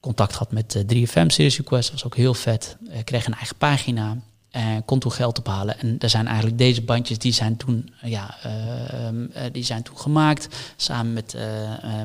Contact 0.00 0.32
gehad 0.32 0.52
met 0.52 0.74
uh, 0.74 1.06
3FM 1.06 1.26
Series 1.26 1.56
Request, 1.56 1.90
was 1.90 2.04
ook 2.04 2.16
heel 2.16 2.34
vet. 2.34 2.76
Ik 2.90 3.04
kreeg 3.04 3.26
een 3.26 3.34
eigen 3.34 3.56
pagina 3.56 4.16
en 4.50 4.84
kon 4.84 4.98
toen 4.98 5.12
geld 5.12 5.38
ophalen. 5.38 5.78
En 5.80 5.96
er 5.98 6.10
zijn 6.10 6.26
eigenlijk 6.26 6.58
deze 6.58 6.82
bandjes, 6.82 7.18
die 7.18 7.32
zijn 7.32 7.56
toen, 7.56 7.92
ja, 8.02 8.36
uh, 8.46 9.42
die 9.52 9.64
zijn 9.64 9.82
toen 9.82 9.98
gemaakt, 9.98 10.56
samen 10.76 11.12
met, 11.12 11.36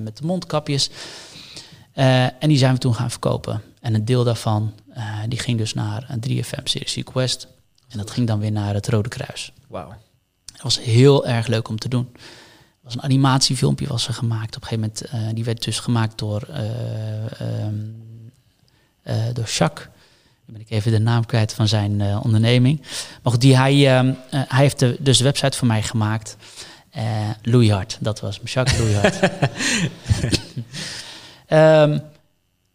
met 0.01 0.17
de 0.17 0.25
mondkapjes. 0.25 0.89
En 1.95 2.47
die 2.47 2.57
zijn 2.57 2.73
we 2.73 2.79
toen 2.79 2.95
gaan 2.95 3.11
verkopen. 3.11 3.61
En 3.81 3.93
een 3.93 4.05
deel 4.05 4.23
daarvan, 4.23 4.73
die 5.27 5.39
ging 5.39 5.57
dus 5.57 5.73
naar 5.73 6.05
een 6.09 6.23
3FM 6.29 6.63
Series 6.63 6.95
Request. 6.95 7.47
En 7.89 7.97
dat 7.97 8.11
ging 8.11 8.27
dan 8.27 8.39
weer 8.39 8.51
naar 8.51 8.73
het 8.73 8.87
Rode 8.87 9.09
Kruis. 9.09 9.51
Wauw. 9.67 9.93
Dat 10.45 10.61
was 10.61 10.79
heel 10.79 11.27
erg 11.27 11.47
leuk 11.47 11.67
om 11.67 11.79
te 11.79 11.89
doen. 11.89 12.09
Er 12.13 12.91
was 12.91 12.93
een 12.93 13.03
animatiefilmpje 13.03 13.87
was 13.87 14.07
er 14.07 14.13
gemaakt. 14.13 14.55
Op 14.55 14.61
een 14.61 14.67
gegeven 14.67 14.93
moment, 15.11 15.27
uh, 15.29 15.35
die 15.35 15.43
werd 15.43 15.63
dus 15.63 15.79
gemaakt 15.79 16.17
door, 16.17 16.47
uh, 16.49 16.57
uh, 19.07 19.23
door 19.33 19.45
Jacques. 19.45 19.87
Dan 20.45 20.55
ben 20.55 20.61
ik 20.61 20.69
even 20.69 20.91
de 20.91 20.99
naam 20.99 21.25
kwijt 21.25 21.53
van 21.53 21.67
zijn 21.67 22.01
onderneming. 22.17 22.81
Maar 23.23 23.31
goed, 23.31 23.41
die, 23.41 23.57
hij, 23.57 23.97
ehm, 23.97 24.13
hij 24.29 24.61
heeft 24.61 24.79
de, 24.79 24.97
dus 24.99 25.17
de 25.17 25.23
website 25.23 25.57
voor 25.57 25.67
mij 25.67 25.83
gemaakt. 25.83 26.37
Louis 27.41 27.69
Hart, 27.69 27.97
dat 28.01 28.19
was 28.19 28.39
Jacques 28.43 28.77
Louis 28.77 28.95
Hart. 28.95 29.19
um, 31.47 32.01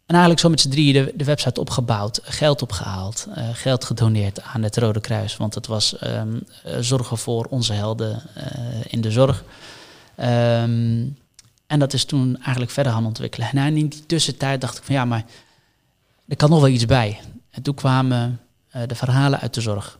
En 0.05 0.17
eigenlijk 0.17 0.39
zo 0.39 0.49
met 0.49 0.61
z'n 0.61 0.69
drieën 0.69 0.93
de, 0.93 1.13
de, 1.15 1.23
website 1.23 1.59
opgebouwd, 1.59 2.19
geld 2.23 2.61
opgehaald, 2.61 3.27
uh, 3.29 3.49
geld 3.53 3.85
gedoneerd 3.85 4.41
aan 4.41 4.63
het 4.63 4.77
Rode 4.77 5.01
Kruis. 5.01 5.37
Want 5.37 5.55
het 5.55 5.67
was 5.67 5.95
um, 6.03 6.43
zorgen 6.79 7.17
voor 7.17 7.45
onze 7.49 7.73
helden 7.73 8.21
uh, 8.37 8.43
in 8.87 9.01
de 9.01 9.11
zorg. 9.11 9.43
Um, 10.19 11.17
en 11.67 11.79
dat 11.79 11.93
is 11.93 12.05
toen 12.05 12.35
eigenlijk 12.41 12.71
verder 12.71 12.91
gaan 12.91 13.05
ontwikkelen. 13.05 13.49
En 13.49 13.77
in 13.77 13.87
die 13.87 14.05
tussentijd 14.05 14.61
dacht 14.61 14.77
ik 14.77 14.83
van 14.83 14.95
ja, 14.95 15.05
maar 15.05 15.25
er 16.27 16.35
kan 16.35 16.49
nog 16.49 16.59
wel 16.59 16.69
iets 16.69 16.85
bij. 16.85 17.19
En 17.49 17.61
toen 17.61 17.75
kwamen 17.75 18.39
de 18.87 18.95
verhalen 18.95 19.39
uit 19.39 19.53
de 19.53 19.61
zorg. 19.61 19.99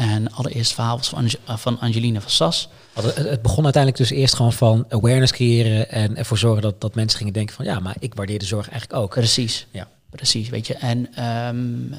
En 0.00 0.32
allereerst 0.32 0.72
verhaal 0.72 0.98
van, 0.98 1.30
van 1.44 1.80
Angeline 1.80 2.20
van 2.20 2.30
Sas. 2.30 2.68
Het 3.14 3.42
begon 3.42 3.64
uiteindelijk 3.64 3.96
dus 4.02 4.10
eerst 4.10 4.34
gewoon 4.34 4.52
van 4.52 4.84
awareness 4.88 5.32
creëren 5.32 5.90
en 5.90 6.16
ervoor 6.16 6.38
zorgen 6.38 6.62
dat, 6.62 6.80
dat 6.80 6.94
mensen 6.94 7.18
gingen 7.18 7.32
denken 7.32 7.54
van 7.54 7.64
ja, 7.64 7.80
maar 7.80 7.96
ik 7.98 8.14
waardeer 8.14 8.38
de 8.38 8.44
zorg 8.44 8.68
eigenlijk 8.68 9.02
ook. 9.02 9.10
Precies, 9.10 9.66
ja. 9.70 9.88
precies, 10.10 10.48
weet 10.48 10.66
je. 10.66 10.74
En 10.74 11.24
um, 11.46 11.94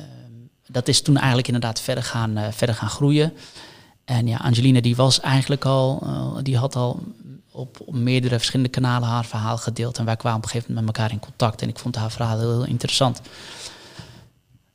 dat 0.68 0.88
is 0.88 1.02
toen 1.02 1.16
eigenlijk 1.18 1.48
inderdaad 1.48 1.82
verder 1.82 2.04
gaan, 2.04 2.38
uh, 2.38 2.48
verder 2.52 2.76
gaan 2.76 2.90
groeien. 2.90 3.34
En 4.06 4.28
ja, 4.28 4.38
Angelina 4.38 4.82
die 4.82 4.96
was 4.96 5.20
eigenlijk 5.20 5.66
al, 5.66 6.02
uh, 6.04 6.38
die 6.44 6.58
had 6.58 6.76
al 6.76 7.04
op, 7.52 7.80
op, 7.86 7.94
meerdere 7.96 8.38
verschillende 8.38 8.72
kanalen 8.72 9.08
haar 9.08 9.26
verhaal 9.26 9.58
gedeeld. 9.58 9.98
En 9.98 10.06
wij 10.06 10.16
kwamen 10.16 10.38
op 10.38 10.44
een 10.44 10.50
gegeven 10.50 10.74
moment 10.74 10.88
met 10.88 10.98
elkaar 10.98 11.16
in 11.16 11.26
contact. 11.26 11.62
En 11.62 11.70
ik 11.70 11.80
vond 11.80 11.96
haar 11.96 12.12
verhaal 12.12 12.40
heel, 12.40 12.52
heel 12.52 12.66
interessant. 12.66 13.22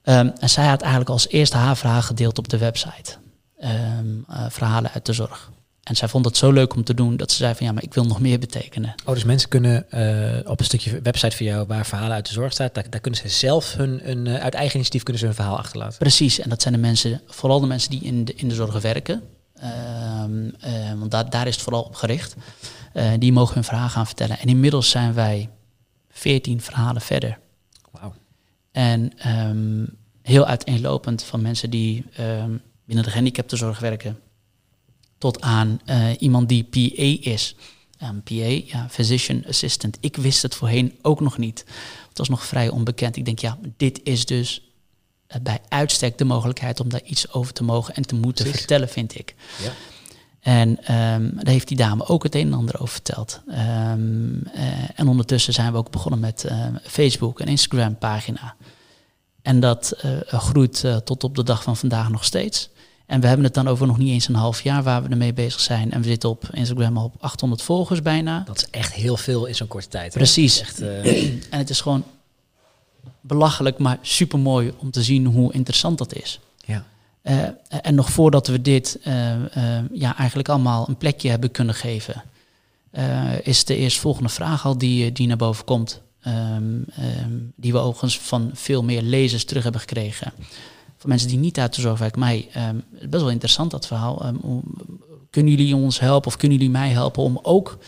Um, 0.09 0.33
en 0.39 0.51
zij 0.51 0.67
had 0.67 0.81
eigenlijk 0.81 1.11
als 1.11 1.29
eerste 1.29 1.57
haar 1.57 1.77
verhaal 1.77 2.03
gedeeld 2.03 2.39
op 2.39 2.49
de 2.49 2.59
website. 2.59 3.17
Um, 3.61 4.25
uh, 4.31 4.45
verhalen 4.49 4.91
uit 4.91 5.07
de 5.07 5.13
zorg. 5.13 5.51
En 5.83 5.97
zij 5.97 6.09
vond 6.09 6.25
het 6.25 6.37
zo 6.37 6.53
leuk 6.53 6.75
om 6.75 6.85
te 6.85 6.95
doen 6.95 7.17
dat 7.17 7.31
ze 7.31 7.37
zei 7.37 7.55
van 7.55 7.67
ja, 7.67 7.73
maar 7.73 7.83
ik 7.83 7.95
wil 7.95 8.05
nog 8.05 8.21
meer 8.21 8.39
betekenen. 8.39 8.95
Oh, 9.05 9.15
dus 9.15 9.25
mensen 9.25 9.49
kunnen 9.49 9.87
uh, 9.91 10.51
op 10.51 10.59
een 10.59 10.65
stukje 10.65 11.01
website 11.01 11.37
van 11.37 11.47
jou 11.47 11.67
waar 11.67 11.87
verhalen 11.87 12.15
uit 12.15 12.27
de 12.27 12.33
zorg 12.33 12.53
staat, 12.53 12.75
daar, 12.75 12.91
daar 12.91 13.01
kunnen 13.01 13.21
ze 13.21 13.29
zelf 13.29 13.75
hun, 13.75 14.01
hun 14.03 14.27
uh, 14.27 14.35
uit 14.35 14.55
eigen 14.55 14.75
initiatief 14.75 15.03
kunnen 15.03 15.21
ze 15.21 15.27
hun 15.27 15.35
verhaal 15.35 15.59
achterlaten. 15.59 15.99
Precies, 15.99 16.39
en 16.39 16.49
dat 16.49 16.63
zijn 16.63 16.75
de 16.75 16.81
mensen, 16.81 17.21
vooral 17.27 17.61
de 17.61 17.67
mensen 17.67 17.91
die 17.91 18.01
in 18.01 18.25
de, 18.25 18.35
in 18.35 18.49
de 18.49 18.55
zorg 18.55 18.81
werken. 18.81 19.23
Uh, 19.63 19.73
want 20.99 21.11
daar, 21.11 21.31
daar 21.31 21.47
is 21.47 21.55
het 21.55 21.65
vooral 21.65 21.83
op 21.83 21.95
gericht. 21.95 22.35
die 23.19 23.33
mogen 23.33 23.55
hun 23.55 23.65
verhaal 23.65 23.89
gaan 23.89 24.07
vertellen. 24.07 24.39
En 24.39 24.49
inmiddels 24.49 24.91
zijn 24.91 25.15
wij 25.15 25.49
veertien 26.11 26.61
verhalen 26.61 27.03
verder. 27.03 27.39
En 28.77 29.13
um, 29.27 29.97
heel 30.23 30.47
uiteenlopend 30.47 31.23
van 31.23 31.43
mensen 31.43 31.71
die 31.71 32.05
ehm, 32.13 32.57
binnen 32.85 33.05
de 33.05 33.11
gehandicaptenzorg 33.11 33.79
werken, 33.79 34.21
tot 35.19 35.41
aan 35.41 35.81
eh, 35.85 36.09
iemand 36.19 36.49
die 36.49 36.65
PA 36.65 37.31
is. 37.31 37.57
Um, 38.03 38.23
PA, 38.23 38.33
ja, 38.33 38.89
physician 38.91 39.45
assistant. 39.49 39.99
Ik 40.01 40.17
wist 40.17 40.43
het 40.43 40.55
voorheen 40.55 40.99
ook 41.03 41.21
nog 41.21 41.39
niet. 41.39 41.65
Het 42.09 42.19
was 42.19 42.29
nog 42.29 42.47
vrij 42.47 42.69
onbekend. 42.69 43.17
Ik 43.17 43.25
denk, 43.25 43.39
ja, 43.39 43.59
dit 43.77 44.01
is 44.03 44.27
dus 44.27 44.63
uh, 45.29 45.37
bij 45.43 45.61
uitstek 45.69 46.19
de 46.19 46.25
mogelijkheid 46.25 46.81
om 46.81 46.89
daar 46.89 47.05
iets 47.05 47.33
over 47.33 47.53
te 47.53 47.65
mogen 47.65 47.95
en 47.95 48.07
te 48.07 48.15
moeten 48.15 48.47
vertellen, 48.47 48.89
vind 48.89 49.19
ik. 49.19 49.35
Ja. 49.63 49.73
En 50.47 50.69
um, 50.69 51.33
daar 51.35 51.53
heeft 51.53 51.69
die 51.69 51.77
dame 51.77 52.07
ook 52.07 52.23
het 52.23 52.35
een 52.35 52.47
en 52.47 52.53
ander 52.53 52.81
over 52.81 52.89
verteld. 52.89 53.41
Um, 53.49 54.43
uh, 54.55 54.63
en 54.95 55.09
ondertussen 55.09 55.53
zijn 55.53 55.73
we 55.73 55.79
ook 55.79 55.91
begonnen 55.91 56.21
met 56.21 56.45
uh, 56.49 56.67
Facebook 56.83 57.41
en 57.41 57.47
Instagram 57.47 57.97
pagina. 57.99 58.55
En 59.43 59.61
dat 59.61 59.97
uh, 60.05 60.41
groeit 60.41 60.85
tot 61.05 61.25
op 61.25 61.35
de 61.35 61.43
dag 61.43 61.63
van 61.63 61.77
vandaag 61.77 62.11
nog 62.11 62.25
steeds. 62.25 62.71
En 63.07 63.21
we 63.21 63.27
hebben 63.27 63.45
het 63.45 63.55
dan 63.55 63.69
over 63.69 63.87
nog 63.87 63.99
niet 63.99 64.11
eens 64.11 64.29
een 64.29 64.35
half 64.35 64.63
jaar 64.63 64.83
waar 64.83 65.03
we 65.03 65.09
ermee 65.09 65.33
bezig 65.33 65.61
zijn. 65.61 65.93
En 65.93 66.01
we 66.01 66.09
zitten 66.09 66.29
op 66.29 66.49
Instagram 66.53 66.97
al 66.97 67.05
op 67.05 67.15
800 67.21 67.63
volgers 67.63 68.03
bijna. 68.03 68.43
Dat 68.47 68.57
is 68.57 68.67
echt 68.71 68.93
heel 68.93 69.17
veel 69.17 69.47
in 69.47 69.55
zo'n 69.55 69.67
korte 69.67 69.89
tijd. 69.89 70.13
Hè? 70.13 70.19
Precies. 70.19 70.61
Echt, 70.61 70.81
en 71.51 71.59
het 71.59 71.71
is 71.71 71.81
gewoon 71.81 72.05
belachelijk, 73.21 73.79
maar 73.79 73.99
super 74.03 74.39
mooi 74.39 74.73
om 74.79 74.91
te 74.91 75.03
zien 75.03 75.27
hoe 75.27 75.53
interessant 75.53 75.99
dat 75.99 76.15
is. 76.15 76.41
Ja. 76.65 76.85
Uh, 77.29 77.43
en 77.83 77.95
nog 77.95 78.11
voordat 78.11 78.47
we 78.47 78.63
dit 78.63 78.99
uh, 79.07 79.35
uh, 79.35 79.79
ja, 79.93 80.17
eigenlijk 80.17 80.49
allemaal 80.49 80.89
een 80.89 80.97
plekje 80.97 81.31
hebben 81.31 81.51
kunnen 81.51 81.75
geven, 81.75 82.23
is 83.43 83.65
de 83.65 83.77
eerstvolgende 83.77 84.29
vraag 84.29 84.67
al 84.67 84.79
die, 84.79 85.13
die 85.13 85.27
naar 85.27 85.37
boven 85.37 85.65
komt. 85.65 86.03
Um, 86.27 86.85
um, 87.23 87.53
die 87.57 87.73
we 87.73 87.79
overigens 87.79 88.19
van 88.19 88.51
veel 88.53 88.83
meer 88.83 89.03
lezers 89.03 89.45
terug 89.45 89.63
hebben 89.63 89.81
gekregen. 89.81 90.33
Van 90.97 91.09
mensen 91.09 91.29
die 91.29 91.39
niet 91.39 91.59
uit 91.59 91.75
de 91.75 91.81
zorg 91.81 91.99
werken. 91.99 92.19
Mij, 92.19 92.49
um, 92.57 92.85
best 92.91 93.23
wel 93.23 93.31
interessant 93.31 93.71
dat 93.71 93.87
verhaal. 93.87 94.33
kunnen 95.31 95.53
jullie 95.53 95.77
ons 95.77 96.01
helpen 96.01 96.29
of 96.29 96.37
kunnen 96.37 96.59
jullie 96.59 96.73
mij 96.73 96.91
helpen 96.91 97.23
om 97.23 97.39
ook 97.43 97.79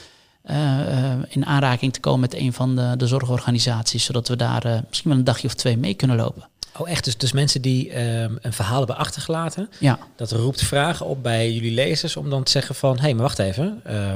in 1.29 1.47
aanraking 1.47 1.93
te 1.93 2.01
komen 2.01 2.21
met 2.21 2.35
een 2.35 2.53
van 2.53 2.77
de, 2.77 2.95
de 2.97 3.07
zorgorganisaties, 3.07 4.05
zodat 4.05 4.29
we 4.29 4.37
daar 4.37 4.85
misschien 4.89 5.11
wel 5.11 5.19
een 5.19 5.25
dagje 5.25 5.47
of 5.47 5.55
twee 5.55 5.77
mee 5.77 5.95
kunnen 5.95 6.17
lopen? 6.17 6.49
Oh, 6.79 6.91
echt? 6.91 7.05
Dus, 7.05 7.17
dus 7.17 7.33
mensen 7.33 7.63
die 7.63 7.99
um, 8.03 8.39
een 8.41 8.53
verhaal 8.53 8.79
hebben 8.79 8.97
achtergelaten, 8.97 9.71
ja. 9.79 9.99
dat 10.17 10.33
roept 10.33 10.63
vragen 10.63 11.07
op 11.07 11.23
bij 11.23 11.53
jullie 11.53 11.73
lezers 11.73 12.17
om 12.17 12.31
dan 12.31 12.43
te 12.43 12.51
zeggen 12.51 12.75
van, 12.75 12.97
hé, 12.97 13.03
hey, 13.03 13.15
maar 13.15 13.23
wacht 13.23 13.39
even, 13.39 13.83
uh, 13.87 14.15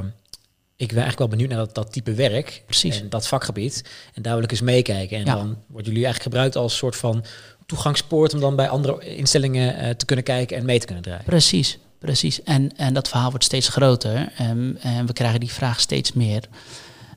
ik 0.77 0.89
ben 0.89 1.03
eigenlijk 1.03 1.19
wel 1.19 1.29
benieuwd 1.29 1.49
naar 1.49 1.59
dat, 1.59 1.75
dat 1.75 1.93
type 1.93 2.15
werk 2.15 2.63
Precies. 2.67 3.01
en 3.01 3.09
dat 3.09 3.29
vakgebied. 3.29 3.85
En 4.15 4.23
daar 4.23 4.35
wil 4.35 4.43
ik 4.43 4.51
eens 4.51 4.61
meekijken. 4.61 5.19
En 5.19 5.25
ja. 5.25 5.35
dan 5.35 5.57
worden 5.67 5.93
jullie 5.93 6.05
eigenlijk 6.05 6.23
gebruikt 6.23 6.57
als 6.57 6.77
soort 6.77 6.97
van 6.97 7.25
toegangspoort 7.67 8.35
om 8.35 8.41
dan 8.41 8.57
bij 8.57 8.69
andere 8.69 9.17
instellingen 9.17 9.85
uh, 9.85 9.91
te 9.91 10.05
kunnen 10.05 10.25
kijken 10.25 10.57
en 10.57 10.65
mee 10.65 10.79
te 10.79 10.87
kunnen 10.87 11.05
draaien. 11.05 11.25
Precies, 11.25 11.79
precies. 11.99 12.43
En, 12.43 12.77
en 12.77 12.95
dat 12.95 13.09
verhaal 13.09 13.31
wordt 13.31 13.45
steeds 13.45 13.69
groter 13.69 14.33
um, 14.41 14.77
en 14.77 15.07
we 15.07 15.13
krijgen 15.13 15.41
die 15.41 15.53
vraag 15.53 15.81
steeds 15.81 16.13
meer. 16.13 16.43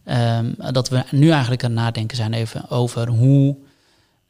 Um, 0.06 0.56
dat 0.72 0.90
we 0.90 1.04
nu 1.12 1.30
eigenlijk 1.30 1.64
aan 1.64 1.72
het 1.72 1.80
nadenken 1.80 2.18
zijn 2.18 2.34
even 2.34 2.70
over 2.70 3.08
hoe 3.08 3.56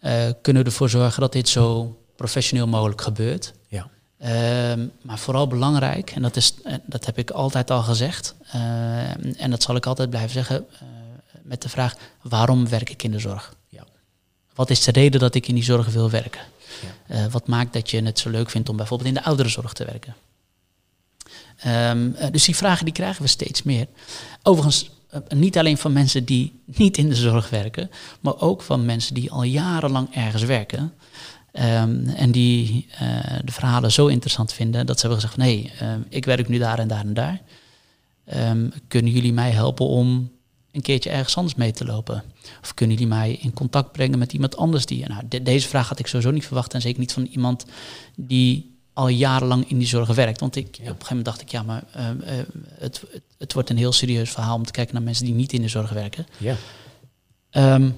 uh, 0.05 0.11
kunnen 0.41 0.63
we 0.63 0.69
ervoor 0.69 0.89
zorgen 0.89 1.21
dat 1.21 1.31
dit 1.31 1.49
zo 1.49 1.97
professioneel 2.15 2.67
mogelijk 2.67 3.01
gebeurt. 3.01 3.53
Ja. 3.67 3.89
Uh, 4.21 4.85
maar 5.01 5.19
vooral 5.19 5.47
belangrijk, 5.47 6.11
en 6.11 6.21
dat, 6.21 6.35
is, 6.35 6.53
dat 6.85 7.05
heb 7.05 7.17
ik 7.17 7.29
altijd 7.29 7.71
al 7.71 7.81
gezegd, 7.81 8.35
uh, 8.55 9.41
en 9.41 9.49
dat 9.49 9.63
zal 9.63 9.75
ik 9.75 9.85
altijd 9.85 10.09
blijven 10.09 10.31
zeggen, 10.31 10.65
uh, 10.73 10.79
met 11.43 11.61
de 11.61 11.69
vraag, 11.69 11.95
waarom 12.21 12.69
werk 12.69 12.89
ik 12.89 13.03
in 13.03 13.11
de 13.11 13.19
zorg? 13.19 13.55
Ja. 13.69 13.83
Wat 14.53 14.69
is 14.69 14.83
de 14.83 14.91
reden 14.91 15.19
dat 15.19 15.35
ik 15.35 15.47
in 15.47 15.55
die 15.55 15.63
zorg 15.63 15.87
wil 15.87 16.09
werken? 16.09 16.41
Ja. 17.07 17.29
wat 17.29 17.47
maakt 17.47 17.73
dat 17.73 17.89
je 17.89 18.03
het 18.03 18.19
zo 18.19 18.29
leuk 18.29 18.49
vindt 18.49 18.69
om 18.69 18.77
bijvoorbeeld 18.77 19.09
in 19.09 19.15
de 19.15 19.23
ouderenzorg 19.23 19.73
te 19.73 19.85
werken? 19.85 20.15
Um, 21.65 22.15
dus 22.31 22.43
die 22.43 22.55
vragen 22.55 22.85
die 22.85 22.93
krijgen 22.93 23.21
we 23.21 23.27
steeds 23.27 23.63
meer. 23.63 23.87
Overigens, 24.43 24.89
niet 25.35 25.57
alleen 25.57 25.77
van 25.77 25.93
mensen 25.93 26.25
die 26.25 26.59
niet 26.65 26.97
in 26.97 27.09
de 27.09 27.15
zorg 27.15 27.49
werken, 27.49 27.89
maar 28.19 28.41
ook 28.41 28.61
van 28.61 28.85
mensen 28.85 29.13
die 29.13 29.31
al 29.31 29.43
jarenlang 29.43 30.15
ergens 30.15 30.43
werken. 30.43 30.93
Um, 31.53 32.07
en 32.07 32.31
die 32.31 32.87
uh, 32.93 32.99
de 33.43 33.51
verhalen 33.51 33.91
zo 33.91 34.07
interessant 34.07 34.53
vinden 34.53 34.85
dat 34.85 34.99
ze 34.99 35.07
hebben 35.07 35.21
gezegd: 35.23 35.39
nee, 35.39 35.71
um, 35.81 36.05
ik 36.09 36.25
werk 36.25 36.47
nu 36.47 36.57
daar 36.57 36.79
en 36.79 36.87
daar 36.87 37.05
en 37.05 37.13
daar. 37.13 37.41
Um, 38.33 38.73
kunnen 38.87 39.11
jullie 39.11 39.33
mij 39.33 39.51
helpen 39.51 39.85
om 39.85 40.31
een 40.71 40.81
keertje 40.81 41.09
ergens 41.09 41.37
anders 41.37 41.55
mee 41.55 41.71
te 41.71 41.85
lopen? 41.85 42.23
Of 42.61 42.73
kunnen 42.73 42.95
jullie 42.95 43.13
mij 43.13 43.37
in 43.41 43.53
contact 43.53 43.91
brengen 43.91 44.19
met 44.19 44.33
iemand 44.33 44.57
anders 44.57 44.85
die. 44.85 45.07
Nou, 45.07 45.23
de, 45.29 45.41
deze 45.41 45.67
vraag 45.67 45.89
had 45.89 45.99
ik 45.99 46.07
sowieso 46.07 46.31
niet 46.31 46.45
verwacht 46.45 46.73
en 46.73 46.81
zeker 46.81 46.99
niet 46.99 47.13
van 47.13 47.25
iemand 47.25 47.65
die 48.15 48.74
al 48.95 49.07
jarenlang 49.07 49.69
in 49.69 49.77
die 49.77 49.87
zorg 49.87 50.15
werkt. 50.15 50.39
Want 50.39 50.55
ik, 50.55 50.65
ja. 50.65 50.71
op 50.71 50.79
een 50.79 50.85
gegeven 50.85 51.07
moment 51.07 51.25
dacht 51.25 51.41
ik, 51.41 51.49
ja, 51.49 51.63
maar 51.63 51.83
uh, 51.97 52.09
uh, 52.09 52.43
het, 52.79 53.03
het, 53.11 53.21
het, 53.37 53.53
wordt 53.53 53.69
een 53.69 53.77
heel 53.77 53.91
serieus 53.91 54.31
verhaal 54.31 54.55
om 54.55 54.65
te 54.65 54.71
kijken 54.71 54.93
naar 54.93 55.03
mensen 55.03 55.25
die 55.25 55.33
niet 55.33 55.53
in 55.53 55.61
de 55.61 55.67
zorg 55.67 55.89
werken. 55.89 56.25
Ja. 56.37 56.55
Um, 57.51 57.95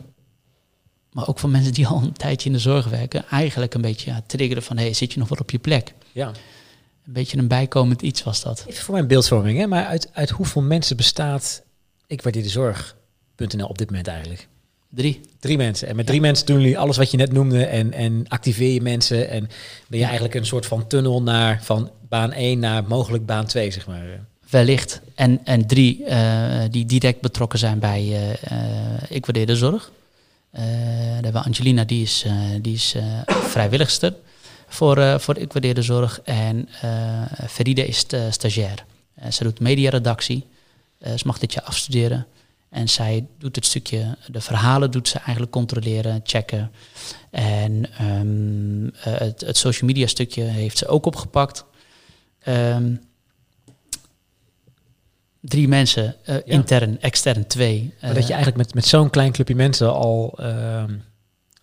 maar 1.11 1.27
ook 1.27 1.39
van 1.39 1.51
mensen 1.51 1.73
die 1.73 1.87
al 1.87 2.01
een 2.01 2.13
tijdje 2.13 2.49
in 2.49 2.55
de 2.55 2.61
zorg 2.61 2.85
werken, 2.85 3.27
eigenlijk 3.27 3.73
een 3.73 3.81
beetje 3.81 4.11
ja, 4.11 4.21
triggeren 4.27 4.63
van, 4.63 4.77
hey, 4.77 4.93
zit 4.93 5.13
je 5.13 5.19
nog 5.19 5.29
wel 5.29 5.37
op 5.41 5.51
je 5.51 5.59
plek? 5.59 5.93
Ja. 6.11 6.27
Een 6.27 7.13
beetje 7.13 7.37
een 7.37 7.47
bijkomend 7.47 8.01
iets 8.01 8.23
was 8.23 8.41
dat. 8.41 8.65
Even 8.67 8.83
voor 8.83 8.93
mijn 8.93 9.07
beeldvorming, 9.07 9.59
hè? 9.59 9.67
maar 9.67 9.85
uit, 9.85 10.09
uit 10.13 10.29
hoeveel 10.29 10.61
mensen 10.61 10.97
bestaat 10.97 11.63
Ik 12.07 12.21
Waardeer 12.21 12.43
de 12.43 12.49
Zorg.nl 12.49 13.67
op 13.67 13.77
dit 13.77 13.89
moment 13.89 14.07
eigenlijk? 14.07 14.47
Drie. 14.89 15.21
Drie 15.39 15.57
mensen. 15.57 15.87
En 15.87 15.95
met 15.95 16.05
drie 16.05 16.21
ja. 16.21 16.25
mensen 16.25 16.45
doen 16.45 16.59
jullie 16.59 16.77
alles 16.77 16.97
wat 16.97 17.11
je 17.11 17.17
net 17.17 17.31
noemde 17.31 17.65
en, 17.65 17.93
en 17.93 18.25
activeer 18.27 18.73
je 18.73 18.81
mensen. 18.81 19.29
En 19.29 19.49
ben 19.87 19.99
je 19.99 20.05
eigenlijk 20.05 20.35
een 20.35 20.45
soort 20.45 20.65
van 20.65 20.87
tunnel 20.87 21.21
naar 21.21 21.63
van 21.63 21.91
baan 22.09 22.31
1 22.31 22.59
naar 22.59 22.83
mogelijk 22.83 23.25
baan 23.25 23.45
2, 23.45 23.71
zeg 23.71 23.87
maar. 23.87 24.25
Wellicht. 24.49 25.01
En, 25.15 25.45
en 25.45 25.67
drie 25.67 26.03
uh, 26.07 26.61
die 26.71 26.85
direct 26.85 27.21
betrokken 27.21 27.59
zijn 27.59 27.79
bij 27.79 28.03
uh, 28.03 28.97
Ik 29.09 29.25
Waardeer 29.25 29.45
de 29.45 29.55
Zorg. 29.55 29.91
Uh, 30.53 30.61
daar 30.61 31.13
hebben 31.13 31.41
we 31.41 31.47
Angelina, 31.47 31.83
die 31.83 32.01
is, 32.01 32.25
die 32.61 32.73
is 32.73 32.95
vrijwilligster 33.27 34.13
voor, 34.67 35.19
voor 35.19 35.37
Ik 35.37 35.53
Waardeer 35.53 35.73
de 35.73 35.81
Zorg. 35.81 36.21
En 36.21 36.69
Feride 37.47 37.87
is 37.87 38.05
stagiair. 38.29 38.85
ze 39.31 39.43
doet 39.43 39.59
mediaredactie. 39.59 40.45
ze 41.15 41.23
mag 41.25 41.39
dit 41.39 41.53
jaar 41.53 41.63
afstuderen. 41.63 42.25
En 42.69 42.89
zij 42.89 43.27
doet 43.37 43.55
het 43.55 43.65
stukje, 43.65 44.17
de 44.27 44.41
verhalen 44.41 44.91
doet 44.91 45.07
ze 45.07 45.17
eigenlijk 45.17 45.51
controleren, 45.51 46.19
checken. 46.23 46.71
En 47.29 47.85
um, 48.01 48.91
het, 48.97 49.41
het, 49.41 49.57
social 49.57 49.89
media 49.89 50.07
stukje 50.07 50.43
heeft 50.43 50.77
ze 50.77 50.87
ook 50.87 51.05
opgepakt. 51.05 51.65
Um, 52.47 53.01
drie 55.41 55.67
mensen, 55.67 56.15
uh, 56.25 56.35
ja. 56.35 56.41
intern, 56.45 57.01
extern 57.01 57.47
twee. 57.47 57.93
Maar 58.01 58.13
dat 58.13 58.27
je 58.27 58.33
eigenlijk 58.33 58.57
met, 58.57 58.73
met 58.73 58.85
zo'n 58.85 59.09
klein 59.09 59.31
clubje 59.31 59.55
mensen 59.55 59.93
al 59.93 60.37
uh, 60.39 60.83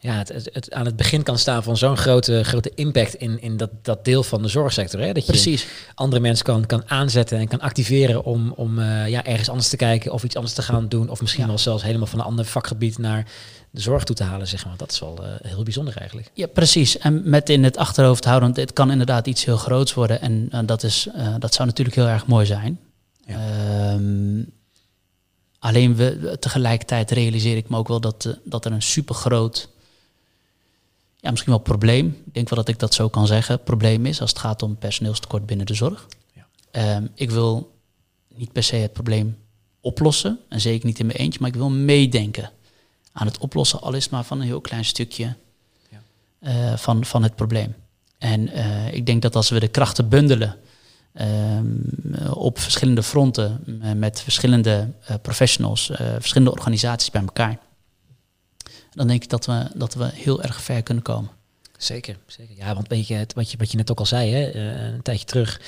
ja, 0.04 0.14
het, 0.16 0.28
het, 0.28 0.48
het, 0.52 0.72
aan 0.72 0.84
het 0.84 0.96
begin 0.96 1.22
kan 1.22 1.38
staan 1.38 1.62
van 1.62 1.76
zo'n 1.76 1.96
grote, 1.96 2.42
grote 2.42 2.72
impact 2.74 3.14
in, 3.14 3.40
in 3.40 3.56
dat, 3.56 3.70
dat 3.82 4.04
deel 4.04 4.22
van 4.22 4.42
de 4.42 4.48
zorgsector. 4.48 5.00
Hè? 5.00 5.12
Dat 5.12 5.26
je 5.26 5.32
Precies. 5.32 5.66
andere 5.94 6.22
mensen 6.22 6.44
kan, 6.44 6.66
kan 6.66 6.90
aanzetten 6.90 7.38
en 7.38 7.48
kan 7.48 7.60
activeren 7.60 8.24
om, 8.24 8.52
om 8.56 8.78
uh, 8.78 9.08
ja, 9.08 9.24
ergens 9.24 9.48
anders 9.48 9.68
te 9.68 9.76
kijken 9.76 10.12
of 10.12 10.24
iets 10.24 10.36
anders 10.36 10.54
te 10.54 10.62
gaan 10.62 10.88
doen. 10.88 11.08
Of 11.08 11.20
misschien 11.20 11.42
ja. 11.42 11.48
wel 11.48 11.58
zelfs 11.58 11.82
helemaal 11.82 12.06
van 12.06 12.18
een 12.18 12.24
ander 12.24 12.44
vakgebied 12.44 12.98
naar 12.98 13.26
de 13.70 13.80
zorg 13.80 14.04
toe 14.04 14.16
te 14.16 14.22
halen, 14.22 14.48
zeg 14.48 14.66
maar. 14.66 14.76
Dat 14.76 14.92
is 14.92 15.00
wel 15.00 15.18
uh, 15.20 15.28
heel 15.42 15.62
bijzonder 15.62 15.96
eigenlijk. 15.96 16.30
Ja, 16.34 16.46
precies. 16.46 16.98
En 16.98 17.22
met 17.24 17.48
in 17.48 17.64
het 17.64 17.76
achterhoofd 17.76 18.24
houden, 18.24 18.52
het 18.54 18.72
kan 18.72 18.90
inderdaad 18.90 19.26
iets 19.26 19.44
heel 19.44 19.56
groots 19.56 19.94
worden. 19.94 20.20
En 20.20 20.48
uh, 20.52 20.60
dat, 20.66 20.82
is, 20.82 21.08
dat 21.38 21.54
zou 21.54 21.68
natuurlijk 21.68 21.96
heel 21.96 22.08
erg 22.08 22.26
mooi 22.26 22.46
zijn. 22.46 22.78
Ja. 23.26 23.92
Um, 23.92 24.52
alleen 25.58 25.96
we, 25.96 26.36
tegelijkertijd 26.40 27.10
realiseer 27.10 27.56
ik 27.56 27.68
me 27.68 27.76
ook 27.76 27.88
wel 27.88 28.00
dat, 28.00 28.38
dat 28.44 28.64
er 28.64 28.72
een 28.72 28.82
supergroot 28.82 29.72
ja, 31.24 31.30
misschien 31.30 31.52
wel 31.52 31.62
probleem. 31.62 32.06
Ik 32.26 32.34
denk 32.34 32.48
wel 32.48 32.58
dat 32.58 32.68
ik 32.68 32.78
dat 32.78 32.94
zo 32.94 33.08
kan 33.08 33.26
zeggen. 33.26 33.62
Probleem 33.62 34.06
is 34.06 34.20
als 34.20 34.30
het 34.30 34.38
gaat 34.38 34.62
om 34.62 34.76
personeelstekort 34.76 35.46
binnen 35.46 35.66
de 35.66 35.74
zorg. 35.74 36.06
Ja. 36.32 36.96
Um, 36.96 37.10
ik 37.14 37.30
wil 37.30 37.72
niet 38.34 38.52
per 38.52 38.62
se 38.62 38.76
het 38.76 38.92
probleem 38.92 39.36
oplossen. 39.80 40.38
En 40.48 40.60
zeker 40.60 40.86
niet 40.86 40.98
in 40.98 41.06
mijn 41.06 41.18
eentje, 41.18 41.40
maar 41.40 41.48
ik 41.48 41.54
wil 41.54 41.70
meedenken 41.70 42.50
aan 43.12 43.26
het 43.26 43.38
oplossen. 43.38 43.80
Al 43.80 43.92
is 43.92 44.02
het 44.02 44.12
maar 44.12 44.24
van 44.24 44.40
een 44.40 44.46
heel 44.46 44.60
klein 44.60 44.84
stukje 44.84 45.34
ja. 45.90 46.02
uh, 46.70 46.76
van, 46.76 47.04
van 47.04 47.22
het 47.22 47.34
probleem. 47.34 47.74
En 48.18 48.48
uh, 48.48 48.92
ik 48.92 49.06
denk 49.06 49.22
dat 49.22 49.36
als 49.36 49.50
we 49.50 49.60
de 49.60 49.68
krachten 49.68 50.08
bundelen 50.08 50.56
um, 51.20 52.14
op 52.30 52.58
verschillende 52.58 53.02
fronten, 53.02 53.64
met 53.96 54.20
verschillende 54.20 54.88
uh, 55.10 55.16
professionals, 55.22 55.90
verschillende 56.18 56.52
organisaties 56.52 57.10
bij 57.10 57.22
elkaar 57.22 57.58
dan 58.94 59.06
denk 59.06 59.22
ik 59.22 59.28
dat 59.28 59.46
we, 59.46 59.70
dat 59.74 59.94
we 59.94 60.10
heel 60.12 60.42
erg 60.42 60.62
ver 60.62 60.82
kunnen 60.82 61.04
komen. 61.04 61.30
Zeker, 61.76 62.16
zeker. 62.26 62.56
Ja, 62.56 62.74
want 62.74 62.88
weet 62.88 63.06
je, 63.06 63.26
wat, 63.34 63.50
je, 63.50 63.56
wat 63.56 63.70
je 63.70 63.76
net 63.76 63.90
ook 63.90 63.98
al 63.98 64.06
zei, 64.06 64.32
hè, 64.32 64.54
een 64.94 65.02
tijdje 65.02 65.26
terug, 65.26 65.60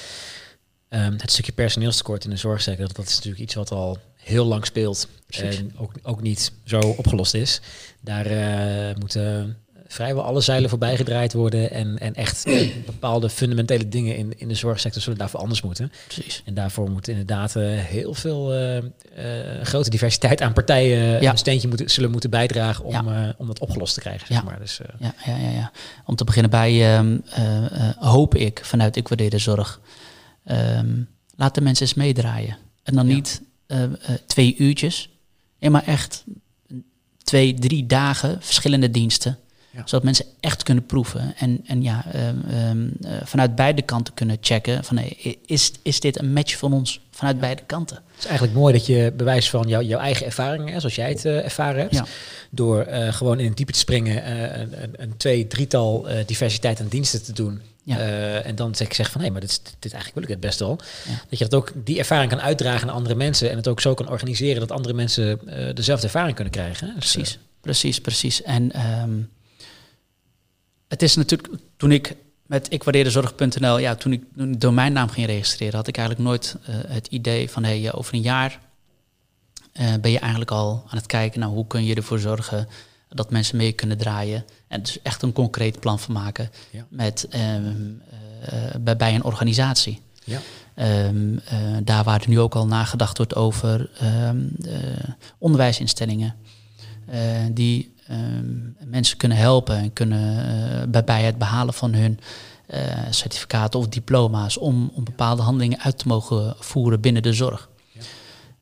um, 0.89 1.15
het 1.19 1.33
stukje 1.33 1.53
personeelstekort 1.53 2.25
in 2.25 2.31
de 2.31 2.37
zorgsector, 2.37 2.93
dat 2.93 3.07
is 3.07 3.15
natuurlijk 3.15 3.43
iets 3.43 3.55
wat 3.55 3.71
al 3.71 3.99
heel 4.15 4.45
lang 4.45 4.67
speelt 4.67 5.09
Precies. 5.27 5.59
en 5.59 5.79
ook, 5.79 5.93
ook 6.03 6.23
niet 6.23 6.53
zo 6.65 6.79
opgelost 6.79 7.35
is. 7.35 7.61
Daar 8.01 8.31
uh, 8.31 8.95
moeten 8.97 9.59
vrijwel 9.89 10.23
alle 10.23 10.41
zeilen 10.41 10.71
voorbij 10.71 10.97
gedraaid 10.97 11.33
worden. 11.33 11.71
En, 11.71 11.99
en 11.99 12.15
echt 12.15 12.45
bepaalde 12.87 13.31
fundamentele 13.31 13.89
dingen 13.89 14.17
in, 14.17 14.39
in 14.39 14.49
de 14.49 14.55
zorgsector 14.55 15.03
zullen 15.03 15.19
daarvoor 15.19 15.41
anders 15.41 15.63
moeten. 15.63 15.93
Precies. 16.07 16.43
En 16.45 16.55
daarvoor 16.55 16.91
moet 16.91 17.09
inderdaad 17.09 17.55
heel 17.55 18.15
veel 18.15 18.53
grote 19.63 19.91
diversiteit 19.91 20.41
aan 20.41 20.53
partijen 20.53 21.27
een 21.27 21.39
steentje 21.39 21.69
moeten, 21.69 21.91
zullen 21.91 22.11
moeten 22.11 22.31
bijdragen 22.31 22.85
om, 22.85 23.09
om 23.39 23.47
dat 23.47 23.59
opgelost 23.59 23.95
te 23.95 24.01
krijgen. 24.01 24.27
Zeg 24.27 24.45
maar. 24.45 24.59
dus, 24.59 24.81
ja, 24.99 25.15
ja, 25.25 25.37
ja, 25.37 25.51
ja. 25.51 25.73
Om 26.05 26.17
te 26.17 26.25
beginnen 26.25 26.51
bij 26.51 26.97
ehm, 26.97 27.19
hoop 27.99 28.35
ik 28.35 28.61
vanuit 28.65 28.97
Ik 28.97 29.09
Waardeer 29.09 29.31
de 29.31 29.39
Zorg. 29.39 29.81
Um, 30.51 31.09
laat 31.37 31.55
de 31.55 31.61
mensen 31.61 31.87
eens 31.87 31.95
meedraaien. 31.95 32.57
En 32.83 32.95
dan 32.95 33.07
niet 33.07 33.43
twee 34.27 34.57
uurtjes. 34.57 35.11
Ja, 35.59 35.71
maar 35.71 35.85
echt 35.85 36.25
twee, 37.27 37.55
drie 37.55 37.87
dagen 37.87 38.39
verschillende 38.41 38.91
diensten. 38.91 39.39
Zodat 39.85 40.03
mensen 40.03 40.25
echt 40.41 40.63
kunnen 40.63 40.87
proeven. 40.87 41.35
En, 41.37 41.61
en 41.67 41.83
ja, 41.83 42.05
ehm, 42.13 42.37
ehm, 42.49 42.89
eh, 43.01 43.11
vanuit 43.25 43.55
beide 43.55 43.83
kanten 43.83 44.15
kunnen 44.15 44.37
checken. 44.41 44.85
Van, 44.85 44.97
hey, 44.97 45.37
is, 45.47 45.73
is 45.83 46.01
dit 46.01 46.19
een 46.19 46.33
match 46.33 46.57
van 46.59 46.73
ons 46.73 47.01
vanuit 47.11 47.41
beide 47.41 47.63
kanten? 47.67 47.97
Het 47.97 48.19
is 48.19 48.25
eigenlijk 48.25 48.59
mooi 48.59 48.73
dat 48.73 48.87
je 48.87 49.13
bewijs 49.17 49.51
van 49.51 49.69
jou, 49.69 49.85
jouw 49.85 49.99
eigen 49.99 50.27
ervaringen, 50.27 50.81
zoals 50.81 50.95
jij 50.95 51.09
het 51.09 51.25
uh, 51.25 51.45
ervaren 51.45 51.81
hebt, 51.81 52.03
door 52.51 52.87
uh, 52.89 53.13
gewoon 53.13 53.39
in 53.39 53.47
een 53.47 53.55
diepe 53.55 53.73
te 53.73 53.79
springen, 53.79 54.31
een, 54.61 54.83
een, 54.83 54.95
een, 54.97 55.17
twee, 55.17 55.47
drietal 55.47 56.07
diversiteit 56.27 56.81
aan 56.81 56.89
diensten 56.89 57.23
te 57.23 57.33
doen. 57.33 57.61
en 58.45 58.55
dan 58.55 58.75
zeg 58.75 58.87
ik 58.87 58.95
zeg 58.95 59.11
van 59.11 59.21
hé, 59.21 59.31
maar 59.31 59.41
dit, 59.41 59.61
dit 59.79 59.93
eigenlijk 59.93 60.15
wil 60.15 60.23
ik 60.23 60.29
het 60.29 60.41
best 60.41 60.59
wel. 60.59 60.77
Dat 61.29 61.39
je 61.39 61.45
dat 61.45 61.55
ook 61.55 61.73
die 61.85 61.99
ervaring 61.99 62.31
kan 62.31 62.41
uitdragen 62.41 62.89
aan 62.89 62.95
andere 62.95 63.15
mensen 63.15 63.51
en 63.51 63.57
het 63.57 63.69
ook 63.69 63.81
zo 63.81 63.95
kan 63.95 64.09
organiseren 64.09 64.61
dat 64.61 64.71
andere 64.71 64.95
mensen 64.95 65.41
dezelfde 65.75 66.07
ervaring 66.07 66.35
kunnen 66.35 66.53
krijgen. 66.53 66.95
Dus, 66.95 67.13
precies, 67.13 67.39
precies, 67.61 68.01
precies. 68.01 68.43
En 68.43 68.91
um, 69.03 69.29
het 70.89 71.03
is 71.03 71.17
natuurlijk, 71.17 71.53
toen 71.77 71.93
ik 71.93 72.17
met 72.47 72.71
ikwaardeerdezorg.nl, 72.71 73.79
ja, 73.79 73.95
toen 73.95 74.13
ik 74.13 74.23
een 74.37 74.59
domeinnaam 74.59 75.09
ging 75.09 75.27
registreren, 75.27 75.75
had 75.75 75.87
ik 75.87 75.97
eigenlijk 75.97 76.29
nooit 76.29 76.57
uh, 76.61 76.77
het 76.87 77.07
idee 77.07 77.51
van, 77.51 77.65
hé, 77.65 77.81
hey, 77.81 77.93
over 77.93 78.15
een 78.15 78.21
jaar 78.21 78.61
uh, 79.81 79.95
ben 80.01 80.11
je 80.11 80.19
eigenlijk 80.19 80.51
al 80.51 80.85
aan 80.89 80.97
het 80.97 81.07
kijken 81.07 81.41
naar 81.41 81.49
hoe 81.49 81.67
kun 81.67 81.85
je 81.85 81.95
ervoor 81.95 82.19
zorgen 82.19 82.69
dat 83.09 83.31
mensen 83.31 83.57
mee 83.57 83.73
kunnen 83.73 83.99
draaien. 83.99 84.45
En 84.69 84.81
dus 84.81 85.03
echt 85.03 85.23
een 85.23 85.33
concreet 85.33 85.81
plan 85.81 85.99
van 85.99 86.15
maken 86.15 86.51
ja. 86.71 86.87
met, 86.89 87.29
um, 87.35 88.03
uh, 88.53 88.75
bij, 88.81 88.97
bij, 88.97 89.15
een 89.15 89.25
organisatie. 89.25 90.01
Ja. 90.25 90.41
Um, 91.07 91.41
daar 91.85 92.05
waar 92.05 92.21
er 92.21 92.29
nu 92.29 92.41
ook 92.41 92.55
al 92.55 92.67
nagedacht 92.67 93.17
wordt 93.17 93.35
over 93.35 93.91
um, 94.03 94.57
onderwijsinstellingen. 95.39 96.35
die 97.53 97.95
Ehm, 98.09 98.91
mensen 98.91 99.17
kunnen 99.17 99.39
helpen 99.39 99.77
en 99.77 99.93
kunnen 99.93 100.35
uh, 100.37 100.83
bij, 100.89 101.05
bij 101.05 101.23
het 101.23 101.39
behalen 101.39 101.75
van 101.75 101.95
hun 101.95 102.21
uh, 102.75 102.81
certificaten 103.11 103.81
of 103.81 103.89
diploma's 103.89 104.59
om, 104.59 104.91
om 104.95 105.05
bepaalde 105.05 105.43
handelingen 105.43 105.81
uit 105.81 105.99
te 105.99 106.09
mogen 106.09 106.55
voeren 106.59 107.01
binnen 107.01 107.23
de 107.23 107.33
zorg. 107.33 107.69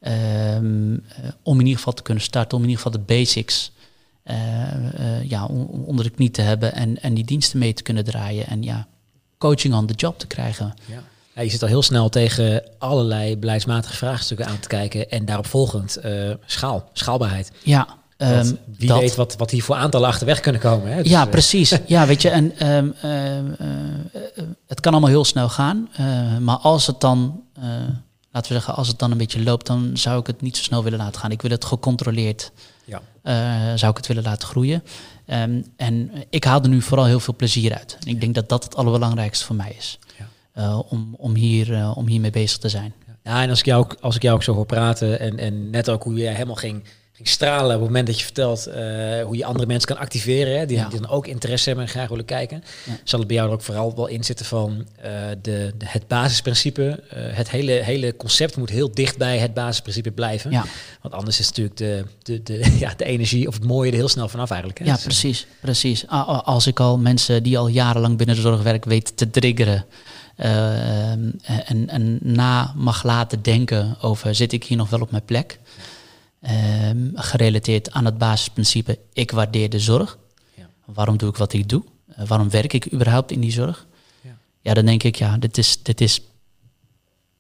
Ja. 0.01 0.55
Um, 0.57 0.93
uh, 0.93 1.01
om 1.43 1.55
in 1.55 1.65
ieder 1.65 1.79
geval 1.79 1.93
te 1.93 2.03
kunnen 2.03 2.23
starten, 2.23 2.57
om 2.57 2.65
in 2.65 2.71
ieder 2.71 2.85
geval 2.85 3.01
de 3.01 3.15
basics 3.15 3.73
ja, 5.23 5.47
onder 5.85 6.05
de 6.05 6.11
knie 6.11 6.31
te 6.31 6.43
hebben 6.43 6.75
en, 6.75 7.03
en 7.03 7.15
die 7.15 7.25
diensten 7.25 7.59
mee 7.59 7.73
te 7.73 7.83
kunnen 7.83 8.05
draaien 8.05 8.47
en 8.47 8.63
ja, 8.63 8.87
coaching 9.39 9.75
on 9.75 9.87
the 9.87 9.95
job 9.95 10.19
te 10.19 10.27
krijgen. 10.27 10.75
Ja. 10.87 11.03
Ja, 11.35 11.43
je 11.43 11.51
zit 11.51 11.63
al 11.63 11.69
heel 11.69 11.83
snel 11.83 12.09
tegen 12.09 12.63
allerlei 12.79 13.37
beleidsmatige 13.37 13.97
vraagstukken 13.97 14.47
aan 14.47 14.61
te 14.61 14.69
kijken 14.69 15.11
en 15.11 15.25
daarop 15.25 15.47
volgend 15.47 15.99
schaal, 16.47 16.91
schaalbaarheid. 16.93 17.53
Ja, 17.63 17.89
Um, 18.33 18.59
wie 18.77 18.89
dat, 18.89 19.01
weet 19.01 19.15
wat, 19.15 19.37
wat 19.37 19.51
hier 19.51 19.63
voor 19.63 19.77
aantallen 19.77 20.09
achterweg 20.09 20.41
kunnen 20.41 20.61
komen. 20.61 20.93
Hè? 20.93 21.03
Dus, 21.03 21.11
ja, 21.11 21.25
eh, 21.25 21.31
precies. 21.31 21.79
ja, 21.87 22.07
weet 22.07 22.23
je, 22.23 22.31
en 22.31 22.69
um, 22.75 22.95
uh, 23.05 23.11
het 24.67 24.81
kan 24.81 24.93
allemaal 24.93 25.11
heel 25.11 25.25
snel 25.25 25.49
gaan. 25.49 25.89
Uh, 26.01 26.39
maar 26.39 26.57
als 26.57 26.87
het 26.87 27.01
dan, 27.01 27.43
laten 28.31 28.53
we 28.53 28.55
zeggen, 28.55 28.75
als 28.75 28.89
het 28.89 28.99
dan 28.99 29.11
een 29.11 29.19
beetje 29.19 29.43
loopt, 29.43 29.67
dan 29.67 29.91
zou 29.95 30.21
ik 30.21 30.27
het 30.27 30.41
niet 30.41 30.57
zo 30.57 30.63
snel 30.63 30.83
willen 30.83 30.99
laten 30.99 31.21
gaan. 31.21 31.31
Ik 31.31 31.43
wil 31.43 31.51
het 31.51 31.65
gecontroleerd, 31.65 32.53
ja. 32.85 33.01
zou 33.77 33.91
ik 33.91 33.97
het 33.97 34.07
willen 34.07 34.23
laten 34.23 34.49
groeien. 34.49 34.83
Um, 35.27 35.65
en 35.77 36.11
ik 36.31 36.45
haal 36.45 36.63
er 36.63 36.69
nu 36.69 36.83
vooral 36.83 37.07
heel 37.07 37.21
veel 37.21 37.37
plezier 37.37 37.79
uit. 37.79 37.97
En 38.01 38.09
ik 38.09 38.21
denk 38.21 38.35
dat 38.35 38.49
dat 38.49 38.65
het 38.65 38.77
allerbelangrijkste 38.77 39.45
voor 39.45 39.57
mij 39.57 39.75
is. 39.79 39.99
Ja. 40.55 40.77
om, 40.79 41.15
om, 41.17 41.35
hier, 41.35 41.95
om 41.95 42.07
hiermee 42.07 42.31
bezig 42.31 42.59
te 42.59 42.69
zijn. 42.69 42.95
Ja, 43.23 43.43
en 43.43 43.51
als 43.51 43.59
ik 43.59 43.65
jou, 43.65 43.87
als 44.01 44.17
ik 44.17 44.23
jou 44.23 44.35
ook 44.35 44.43
zo 44.43 44.55
hoor 44.55 44.67
praten 44.67 45.21
en, 45.21 45.39
en 45.39 45.71
net 45.71 45.91
ook 45.91 46.03
hoe 46.03 46.15
jij 46.15 46.33
helemaal 46.33 46.55
ging 46.55 46.83
ging 47.15 47.29
stralen 47.29 47.65
op 47.65 47.81
het 47.81 47.81
moment 47.81 48.07
dat 48.07 48.19
je 48.19 48.25
vertelt 48.25 48.69
uh, 48.69 48.75
hoe 49.25 49.37
je 49.37 49.45
andere 49.45 49.67
mensen 49.67 49.89
kan 49.89 49.99
activeren, 49.99 50.59
hè, 50.59 50.67
die, 50.67 50.77
ja. 50.77 50.89
die, 50.89 51.01
dan 51.01 51.11
ook 51.11 51.27
interesse 51.27 51.69
hebben 51.69 51.85
en 51.87 51.91
graag 51.91 52.09
willen 52.09 52.25
kijken. 52.25 52.65
Ja. 52.85 52.99
Zal 53.05 53.19
het 53.19 53.29
bij 53.29 53.37
jou 53.37 53.49
er 53.49 53.55
ook 53.55 53.63
vooral 53.63 53.95
wel 53.95 54.07
in 54.07 54.25
zitten 54.25 54.47
van 54.47 54.71
uh, 55.05 55.05
de, 55.43 55.73
de, 55.79 55.85
het 55.85 56.07
basisprincipe. 56.09 56.83
Uh, 56.83 57.21
het 57.37 57.51
hele, 57.51 57.73
hele 57.73 58.17
concept 58.17 58.57
moet 58.57 58.71
heel 58.71 58.91
dicht 58.95 59.19
bij 59.19 59.39
het 59.39 59.55
basisprincipe 59.55 60.11
blijven. 60.11 60.51
Ja. 60.51 60.65
Want 61.01 61.15
anders 61.15 61.41
is 61.41 61.47
natuurlijk 61.49 61.77
de, 61.77 62.05
de, 62.23 62.43
de, 62.43 62.77
ja, 62.85 62.95
de 62.97 63.05
energie 63.05 63.49
of 63.49 63.55
het 63.55 63.65
mooie 63.65 63.91
er 63.91 63.97
heel 63.97 64.09
snel 64.09 64.29
vanaf 64.29 64.51
eigenlijk. 64.51 64.79
Hè. 64.79 64.85
Ja, 64.85 64.97
precies, 65.03 65.47
precies. 65.61 66.09
Als 66.09 66.67
ik 66.67 66.81
al 66.81 66.99
mensen 66.99 67.43
die 67.43 67.59
al 67.59 67.69
jarenlang 67.69 68.17
binnen 68.17 68.37
de 68.37 68.43
zorg 68.43 68.63
werken 68.63 68.91
weet 68.91 69.17
te 69.17 69.31
triggeren. 69.31 69.85
en, 70.37 71.89
en 71.89 72.19
na 72.23 72.73
mag 72.77 73.03
laten 73.03 73.43
denken 73.43 73.97
over 74.01 74.35
zit 74.35 74.53
ik 74.53 74.65
hier 74.65 74.77
nog 74.77 74.91
wel 74.91 75.01
op 75.01 75.11
mijn 75.11 75.25
plek. 75.25 75.59
Um, 76.51 77.13
gerelateerd 77.15 77.91
aan 77.91 78.05
het 78.05 78.19
basisprincipe 78.19 78.99
ik 79.13 79.31
waardeer 79.31 79.71
de 79.71 79.79
zorg. 79.79 80.19
Ja. 80.55 80.69
Waarom 80.85 81.17
doe 81.17 81.29
ik 81.29 81.37
wat 81.37 81.53
ik 81.53 81.69
doe? 81.69 81.83
Uh, 82.19 82.27
waarom 82.27 82.51
werk 82.51 82.73
ik 82.73 82.93
überhaupt 82.93 83.31
in 83.31 83.41
die 83.41 83.53
zorg? 83.53 83.87
Ja, 84.21 84.37
ja 84.61 84.75
dan 84.75 84.85
denk 84.85 85.03
ik, 85.03 85.17
ja, 85.17 85.39
dit 85.39 85.59
is, 85.59 85.83
dit 85.83 86.01
is 86.01 86.21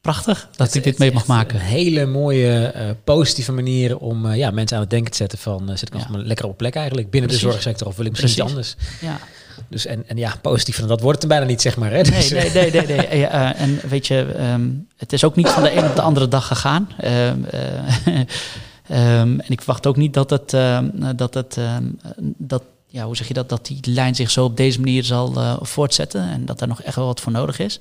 prachtig 0.00 0.48
dat 0.56 0.66
het, 0.66 0.76
ik 0.76 0.84
dit 0.84 0.98
mee 0.98 1.12
mag 1.12 1.26
maken. 1.26 1.58
Een 1.58 1.66
hele 1.66 2.06
mooie, 2.06 2.72
uh, 2.76 2.90
positieve 3.04 3.52
manier 3.52 3.98
om 3.98 4.26
uh, 4.26 4.36
ja, 4.36 4.50
mensen 4.50 4.76
aan 4.76 4.82
het 4.82 4.90
denken 4.90 5.10
te 5.10 5.16
zetten 5.16 5.38
van... 5.38 5.78
zit 5.78 5.88
ik 5.88 5.94
nog 5.94 6.08
ja. 6.12 6.18
lekker 6.18 6.46
op 6.46 6.56
plek 6.56 6.74
eigenlijk 6.74 7.10
binnen 7.10 7.30
Precies. 7.30 7.46
de 7.46 7.52
zorgsector 7.52 7.86
of 7.86 7.96
wil 7.96 8.06
ik 8.06 8.10
misschien 8.10 8.32
iets 8.32 8.40
anders? 8.40 8.76
Ja. 9.00 9.18
Dus 9.68 9.86
en, 9.86 10.08
en 10.08 10.16
ja, 10.16 10.34
positief 10.42 10.76
van 10.76 10.88
dat 10.88 11.00
wordt 11.00 11.22
het 11.22 11.22
er 11.22 11.36
bijna 11.36 11.50
niet, 11.50 11.62
zeg 11.62 11.76
maar. 11.76 11.90
Hè? 11.90 12.02
Dus, 12.02 12.30
nee, 12.30 12.50
nee, 12.50 12.70
nee, 12.70 12.86
nee. 12.86 12.96
nee. 13.08 13.24
en 13.26 13.80
weet 13.88 14.06
je, 14.06 14.34
um, 14.52 14.86
het 14.96 15.12
is 15.12 15.24
ook 15.24 15.36
niet 15.36 15.48
van 15.48 15.62
de 15.62 15.76
een 15.76 15.84
op 15.84 15.96
de 15.96 16.02
andere 16.02 16.28
dag 16.28 16.46
gegaan. 16.46 16.88
Um, 17.04 17.46
Um, 18.90 19.40
en 19.40 19.48
ik 19.48 19.60
verwacht 19.60 19.86
ook 19.86 19.96
niet 19.96 20.14
dat 20.14 20.30
het, 20.30 20.52
uh, 20.52 20.78
dat 21.16 21.34
het 21.34 21.56
um, 21.56 21.98
dat, 22.36 22.62
ja, 22.86 23.04
hoe 23.04 23.16
zeg 23.16 23.28
je 23.28 23.34
dat, 23.34 23.48
dat 23.48 23.66
die 23.66 23.78
lijn 23.82 24.14
zich 24.14 24.30
zo 24.30 24.44
op 24.44 24.56
deze 24.56 24.80
manier 24.80 25.04
zal 25.04 25.36
uh, 25.36 25.56
voortzetten 25.60 26.28
en 26.28 26.46
dat 26.46 26.60
er 26.60 26.68
nog 26.68 26.82
echt 26.82 26.96
wel 26.96 27.06
wat 27.06 27.20
voor 27.20 27.32
nodig 27.32 27.58
is. 27.58 27.80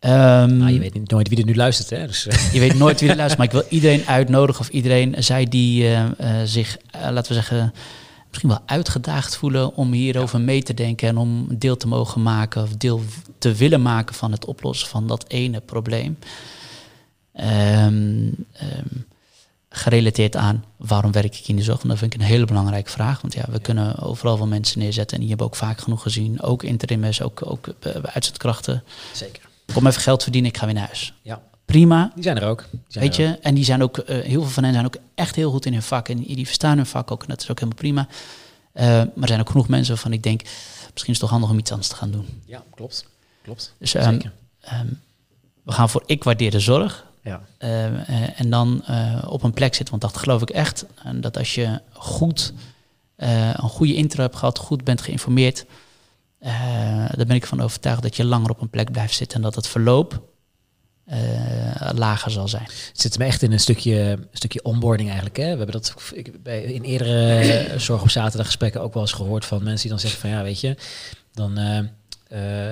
Um, 0.00 0.10
nou, 0.56 0.70
je 0.70 0.78
weet 0.78 1.10
nooit 1.10 1.28
wie 1.28 1.38
er 1.38 1.44
nu 1.44 1.54
luistert. 1.54 1.90
Hè? 1.90 2.06
Dus, 2.06 2.22
je 2.52 2.60
weet 2.60 2.78
nooit 2.78 3.00
wie 3.00 3.10
er 3.10 3.16
luistert, 3.16 3.38
maar 3.38 3.46
ik 3.46 3.62
wil 3.62 3.78
iedereen 3.78 4.06
uitnodigen 4.06 4.60
of 4.60 4.68
iedereen, 4.68 5.14
zij 5.18 5.44
die 5.44 5.88
zich, 6.44 6.76
laten 6.92 7.28
we 7.28 7.34
zeggen, 7.34 7.72
misschien 8.28 8.48
wel 8.48 8.62
uitgedaagd 8.66 9.36
voelen 9.36 9.74
om 9.76 9.92
hierover 9.92 10.38
ja. 10.38 10.44
mee 10.44 10.62
te 10.62 10.74
denken 10.74 11.08
en 11.08 11.16
om 11.16 11.46
deel 11.50 11.76
te 11.76 11.86
mogen 11.86 12.22
maken 12.22 12.62
of 12.62 12.76
deel 12.76 13.02
te 13.38 13.52
willen 13.52 13.82
maken 13.82 14.14
van 14.14 14.32
het 14.32 14.44
oplossen 14.44 14.88
van 14.88 15.06
dat 15.06 15.24
ene 15.28 15.60
probleem. 15.60 16.18
Um, 17.34 17.44
um, 18.62 19.06
gerelateerd 19.76 20.36
aan 20.36 20.64
waarom 20.76 21.12
werk 21.12 21.38
ik 21.38 21.48
in 21.48 21.56
de 21.56 21.62
zorg? 21.62 21.76
Want 21.76 21.88
dat 21.88 21.98
vind 21.98 22.14
ik 22.14 22.20
een 22.20 22.26
hele 22.26 22.44
belangrijke 22.44 22.90
vraag. 22.90 23.20
Want 23.20 23.34
ja, 23.34 23.44
we 23.50 23.60
kunnen 23.60 23.98
overal 23.98 24.38
wel 24.38 24.46
mensen 24.46 24.78
neerzetten. 24.78 25.14
En 25.14 25.20
die 25.20 25.28
hebben 25.28 25.46
ook 25.46 25.56
vaak 25.56 25.80
genoeg 25.80 26.02
gezien. 26.02 26.42
Ook 26.42 26.62
interimmers, 26.62 27.22
ook, 27.22 27.46
ook 27.46 27.66
uh, 27.66 27.92
uitzendkrachten. 28.02 28.82
Zeker. 29.12 29.42
Kom 29.72 29.86
even 29.86 30.00
geld 30.00 30.22
verdienen, 30.22 30.50
ik 30.50 30.56
ga 30.56 30.64
weer 30.64 30.74
naar 30.74 30.86
huis. 30.86 31.14
Ja. 31.22 31.42
Prima. 31.64 32.12
Die 32.14 32.22
zijn 32.22 32.36
er 32.36 32.48
ook. 32.48 32.64
Weet 32.88 33.16
er 33.16 33.22
je, 33.22 33.32
ook. 33.32 33.42
en 33.42 33.54
die 33.54 33.64
zijn 33.64 33.82
ook, 33.82 33.98
uh, 33.98 34.04
heel 34.06 34.42
veel 34.42 34.50
van 34.50 34.64
hen 34.64 34.72
zijn 34.72 34.84
ook 34.84 34.96
echt 35.14 35.36
heel 35.36 35.50
goed 35.50 35.66
in 35.66 35.72
hun 35.72 35.82
vak. 35.82 36.08
En 36.08 36.18
die 36.18 36.46
verstaan 36.46 36.76
hun 36.76 36.86
vak 36.86 37.10
ook. 37.10 37.22
En 37.22 37.28
dat 37.28 37.42
is 37.42 37.50
ook 37.50 37.58
helemaal 37.58 37.78
prima. 37.78 38.06
Uh, 38.74 38.82
maar 38.84 39.10
er 39.20 39.28
zijn 39.28 39.40
ook 39.40 39.50
genoeg 39.50 39.68
mensen 39.68 39.94
waarvan 39.94 40.12
ik 40.12 40.22
denk, 40.22 40.42
misschien 40.92 40.92
is 40.94 41.06
het 41.06 41.18
toch 41.18 41.30
handig 41.30 41.50
om 41.50 41.58
iets 41.58 41.70
anders 41.70 41.88
te 41.88 41.96
gaan 41.96 42.10
doen. 42.10 42.42
Ja, 42.46 42.62
klopt. 42.74 43.06
Klopt. 43.42 43.74
Dus 43.78 43.94
um, 43.94 44.02
um, 44.72 45.00
we 45.62 45.72
gaan 45.72 45.90
voor 45.90 46.02
ik 46.06 46.24
waardeer 46.24 46.50
de 46.50 46.60
zorg. 46.60 47.04
Ja. 47.24 47.42
Uh, 47.58 47.84
uh, 47.84 48.40
en 48.40 48.50
dan 48.50 48.84
uh, 48.90 49.24
op 49.26 49.42
een 49.42 49.52
plek 49.52 49.74
zit. 49.74 49.90
Want 49.90 50.02
dat 50.02 50.16
geloof 50.16 50.42
ik 50.42 50.50
echt. 50.50 50.86
Dat 51.14 51.38
als 51.38 51.54
je 51.54 51.80
goed 51.92 52.52
een 53.16 53.68
goede 53.68 53.94
intro 53.94 54.22
hebt 54.22 54.36
gehad, 54.36 54.58
goed 54.58 54.84
bent 54.84 55.00
geïnformeerd, 55.00 55.64
daar 56.38 57.26
ben 57.26 57.30
ik 57.30 57.46
van 57.46 57.60
overtuigd 57.60 58.02
dat 58.02 58.16
je 58.16 58.24
langer 58.24 58.50
op 58.50 58.60
een 58.60 58.70
plek 58.70 58.90
blijft 58.90 59.14
zitten 59.14 59.36
en 59.36 59.42
dat 59.42 59.54
het 59.54 59.66
verloop 59.66 60.22
lager 61.92 62.30
zal 62.30 62.48
zijn. 62.48 62.64
Het 62.64 63.00
zit 63.00 63.18
me 63.18 63.24
echt 63.24 63.42
in 63.42 63.52
een 63.52 63.60
stukje, 63.60 63.98
een 64.00 64.28
stukje 64.32 64.62
onboarding 64.62 65.08
eigenlijk. 65.08 65.38
Hè? 65.38 65.50
We 65.50 65.56
hebben 65.56 65.72
dat 65.72 65.94
ik, 66.14 66.42
bij, 66.42 66.62
in 66.62 66.82
eerdere 66.82 67.78
zorg 67.78 68.02
op 68.02 68.10
zaterdag 68.10 68.46
gesprekken 68.46 68.80
ook 68.80 68.94
wel 68.94 69.02
eens 69.02 69.12
gehoord 69.12 69.44
van 69.44 69.62
mensen 69.62 69.80
die 69.80 69.90
dan 69.90 70.00
zeggen 70.00 70.20
van 70.20 70.30
ja, 70.30 70.42
weet 70.42 70.60
je, 70.60 70.76
dan 71.32 71.56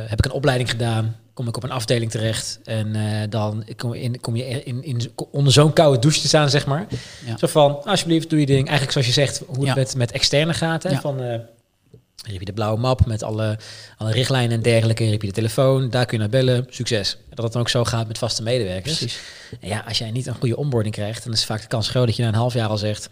heb 0.06 0.18
ik 0.18 0.24
een 0.24 0.32
opleiding 0.32 0.70
gedaan 0.70 1.16
kom 1.34 1.48
ik 1.48 1.56
op 1.56 1.62
een 1.62 1.70
afdeling 1.70 2.10
terecht 2.10 2.60
en 2.64 2.96
uh, 2.96 3.20
dan 3.28 3.64
kom, 3.76 3.94
in, 3.94 4.20
kom 4.20 4.36
je 4.36 4.44
in, 4.44 4.84
in, 4.84 5.12
onder 5.30 5.52
zo'n 5.52 5.72
koude 5.72 5.98
douche 5.98 6.20
te 6.20 6.26
staan, 6.26 6.50
zeg 6.50 6.66
maar. 6.66 6.86
Ja. 7.26 7.36
Zo 7.38 7.46
van, 7.46 7.84
alsjeblieft, 7.84 8.30
doe 8.30 8.40
je 8.40 8.46
ding. 8.46 8.68
Eigenlijk 8.68 8.92
zoals 8.92 9.06
je 9.06 9.12
zegt, 9.12 9.42
hoe 9.46 9.56
het 9.56 9.66
ja. 9.66 9.74
met, 9.74 9.94
met 9.94 10.12
externe 10.12 10.54
gaat. 10.54 10.82
Hè? 10.82 10.90
Ja. 10.90 11.00
Van, 11.00 11.22
uh, 11.22 11.26
Hier 11.26 12.32
heb 12.32 12.38
je 12.38 12.44
de 12.44 12.52
blauwe 12.52 12.80
map 12.80 13.06
met 13.06 13.22
alle, 13.22 13.58
alle 13.96 14.12
richtlijnen 14.12 14.56
en 14.56 14.62
dergelijke. 14.62 15.02
Hier 15.02 15.12
heb 15.12 15.20
je 15.20 15.28
de 15.28 15.34
telefoon, 15.34 15.90
daar 15.90 16.04
kun 16.06 16.16
je 16.16 16.22
naar 16.22 16.32
bellen. 16.32 16.66
Succes. 16.68 17.12
En 17.12 17.36
dat 17.36 17.44
het 17.44 17.52
dan 17.52 17.62
ook 17.62 17.68
zo 17.68 17.84
gaat 17.84 18.06
met 18.06 18.18
vaste 18.18 18.42
medewerkers. 18.42 18.96
Precies. 18.96 19.20
En 19.60 19.68
ja, 19.68 19.84
als 19.88 19.98
jij 19.98 20.10
niet 20.10 20.26
een 20.26 20.34
goede 20.34 20.56
onboarding 20.56 20.94
krijgt, 20.94 21.24
dan 21.24 21.32
is 21.32 21.44
vaak 21.44 21.60
de 21.60 21.66
kans 21.66 21.88
groot 21.88 22.06
dat 22.06 22.16
je 22.16 22.22
na 22.22 22.28
een 22.28 22.34
half 22.34 22.54
jaar 22.54 22.68
al 22.68 22.78
zegt... 22.78 23.10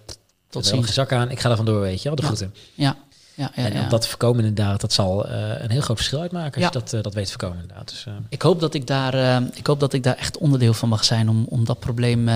Tot 0.49 0.67
ziens. 0.67 0.95
zak 0.95 1.13
aan, 1.13 1.31
ik 1.31 1.41
ga 1.41 1.51
er 1.51 1.57
vandoor, 1.57 1.81
weet 1.81 2.03
je 2.03 2.09
wel, 2.09 2.17
de 2.17 2.23
groeten. 2.23 2.55
Ja, 2.75 2.97
ja, 3.41 3.51
ja, 3.55 3.71
en 3.71 3.89
dat 3.89 4.03
te 4.03 4.09
voorkomen 4.09 4.45
inderdaad, 4.45 4.81
dat 4.81 4.93
zal 4.93 5.27
uh, 5.27 5.63
een 5.63 5.71
heel 5.71 5.81
groot 5.81 5.97
verschil 5.97 6.21
uitmaken 6.21 6.63
als 6.63 6.73
je 6.73 6.79
dat, 6.81 6.93
uh, 6.93 7.03
dat 7.03 7.15
weet 7.15 7.25
te 7.25 7.31
voorkomen 7.31 7.61
inderdaad. 7.61 7.89
Dus, 7.89 8.05
uh. 8.09 8.15
ik, 8.29 8.43
hoop 8.43 8.61
dat 8.61 8.75
ik, 8.75 8.87
daar, 8.87 9.43
ik 9.55 9.67
hoop 9.67 9.81
dat 9.81 9.93
ik 9.93 10.03
daar 10.03 10.17
echt 10.17 10.39
onderdeel 10.39 10.75
van 10.75 10.89
mag 10.89 11.05
zijn 11.05 11.29
om, 11.29 11.47
om 11.49 11.65
dat 11.65 11.79
probleem, 11.79 12.31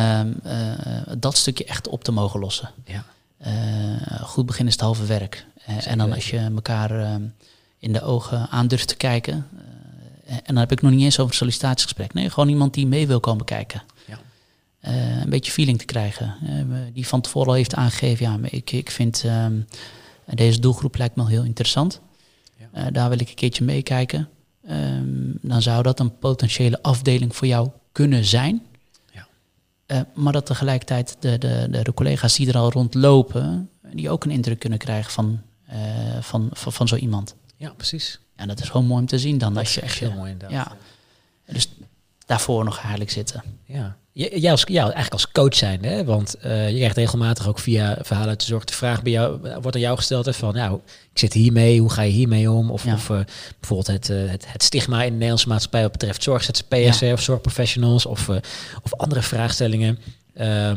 dat 1.18 1.36
stukje 1.36 1.64
echt 1.64 1.88
op 1.88 2.04
te 2.04 2.12
mogen 2.12 2.40
lossen. 2.40 2.70
Ja. 2.84 3.04
goed 4.22 4.46
begin 4.46 4.66
is 4.66 4.72
het 4.72 4.80
halve 4.80 5.06
werk. 5.06 5.46
en 5.64 5.98
dan 5.98 6.12
als 6.12 6.30
je 6.30 6.38
elkaar 6.38 7.20
in 7.78 7.92
de 7.92 8.02
ogen 8.02 8.48
aan 8.50 8.68
durft 8.68 8.88
te 8.88 8.96
kijken. 8.96 9.46
en 10.26 10.42
dan 10.44 10.56
heb 10.56 10.72
ik 10.72 10.82
nog 10.82 10.90
niet 10.90 11.02
eens 11.02 11.18
over 11.18 11.30
een 11.30 11.38
sollicitatiegesprek. 11.38 12.14
Nee, 12.14 12.30
gewoon 12.30 12.48
iemand 12.48 12.74
die 12.74 12.86
mee 12.86 13.06
wil 13.06 13.20
komen 13.20 13.44
kijken. 13.44 13.82
Ja. 14.06 14.18
een 15.20 15.30
beetje 15.30 15.52
feeling 15.52 15.78
te 15.78 15.84
krijgen. 15.84 16.34
die 16.92 17.06
van 17.06 17.20
tevoren 17.20 17.48
al 17.48 17.54
heeft 17.54 17.74
aangegeven, 17.74 18.26
ja, 18.26 18.38
ik, 18.50 18.72
ik 18.72 18.90
vind... 18.90 19.22
Um, 19.24 19.66
deze 20.26 20.60
doelgroep 20.60 20.96
lijkt 20.96 21.16
me 21.16 21.22
al 21.22 21.28
heel 21.28 21.44
interessant. 21.44 22.00
Ja. 22.56 22.86
Uh, 22.86 22.92
daar 22.92 23.08
wil 23.08 23.20
ik 23.20 23.28
een 23.28 23.34
keertje 23.34 23.64
meekijken. 23.64 24.28
Um, 24.70 25.38
dan 25.40 25.62
zou 25.62 25.82
dat 25.82 26.00
een 26.00 26.18
potentiële 26.18 26.82
afdeling 26.82 27.36
voor 27.36 27.46
jou 27.46 27.70
kunnen 27.92 28.24
zijn. 28.24 28.62
Ja. 29.12 29.26
Uh, 29.86 30.00
maar 30.14 30.32
dat 30.32 30.46
tegelijkertijd 30.46 31.16
de, 31.20 31.38
de, 31.38 31.66
de, 31.70 31.82
de, 31.82 31.94
collega's 31.94 32.36
die 32.36 32.48
er 32.48 32.56
al 32.56 32.72
rondlopen, 32.72 33.70
die 33.92 34.10
ook 34.10 34.24
een 34.24 34.30
indruk 34.30 34.58
kunnen 34.58 34.78
krijgen 34.78 35.12
van, 35.12 35.40
uh, 35.72 35.76
van, 36.20 36.48
van, 36.52 36.72
van, 36.72 36.88
zo 36.88 36.96
iemand. 36.96 37.34
Ja, 37.56 37.72
precies. 37.76 38.20
En 38.36 38.48
dat 38.48 38.60
is 38.60 38.68
gewoon 38.68 38.86
mooi 38.86 39.00
om 39.00 39.06
te 39.06 39.18
zien 39.18 39.38
dan. 39.38 39.54
Dat 39.54 39.62
als 39.62 39.74
je 39.74 39.80
echt 39.80 39.98
heel 39.98 40.12
mooi 40.12 40.30
inderdaad. 40.30 40.76
Ja. 41.46 41.52
Dus 41.52 41.68
daarvoor 42.26 42.64
nog 42.64 42.78
eigenlijk 42.78 43.10
zitten. 43.10 43.42
Ja. 43.64 43.96
Jij 44.16 44.50
als, 44.50 44.64
ja, 44.66 44.82
eigenlijk 44.82 45.12
als 45.12 45.32
coach 45.32 45.54
zijn, 45.54 45.84
hè? 45.84 46.04
want 46.04 46.36
uh, 46.44 46.70
je 46.70 46.76
krijgt 46.76 46.96
regelmatig 46.96 47.48
ook 47.48 47.58
via 47.58 47.98
verhalen 48.00 48.30
uit 48.30 48.40
de 48.40 48.46
zorg 48.46 48.64
de 48.64 48.72
vraag 48.72 49.02
bij 49.02 49.12
jou, 49.12 49.38
wordt 49.60 49.74
aan 49.74 49.82
jou 49.82 49.96
gesteld 49.96 50.26
hè, 50.26 50.34
van, 50.34 50.54
nou, 50.54 50.80
ik 51.12 51.18
zit 51.18 51.32
hiermee, 51.32 51.80
hoe 51.80 51.90
ga 51.90 52.02
je 52.02 52.12
hiermee 52.12 52.50
om? 52.50 52.70
Of, 52.70 52.84
ja. 52.84 52.92
of 52.92 53.08
uh, 53.08 53.18
bijvoorbeeld 53.60 53.86
het, 53.86 54.08
uh, 54.08 54.30
het, 54.30 54.52
het, 54.52 54.62
stigma 54.62 54.98
in 54.98 55.04
de 55.04 55.12
Nederlandse 55.12 55.48
maatschappij 55.48 55.82
wat 55.82 55.92
betreft 55.92 56.22
zorg-ZZP'ers 56.22 56.98
ja. 56.98 57.12
of 57.12 57.20
zorgprofessionals 57.20 58.06
of, 58.06 58.28
of 58.82 58.94
andere 58.96 59.22
vraagstellingen. 59.22 59.98
Ehm, 60.34 60.76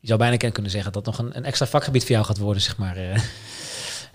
je 0.00 0.06
zou 0.06 0.18
bijna 0.18 0.50
kunnen 0.50 0.70
zeggen 0.70 0.92
dat 0.92 1.04
nog 1.04 1.18
een, 1.18 1.36
een 1.36 1.44
extra 1.44 1.66
vakgebied 1.66 2.02
voor 2.02 2.10
jou 2.10 2.24
gaat 2.24 2.38
worden, 2.38 2.62
zeg 2.62 2.76
maar. 2.76 2.96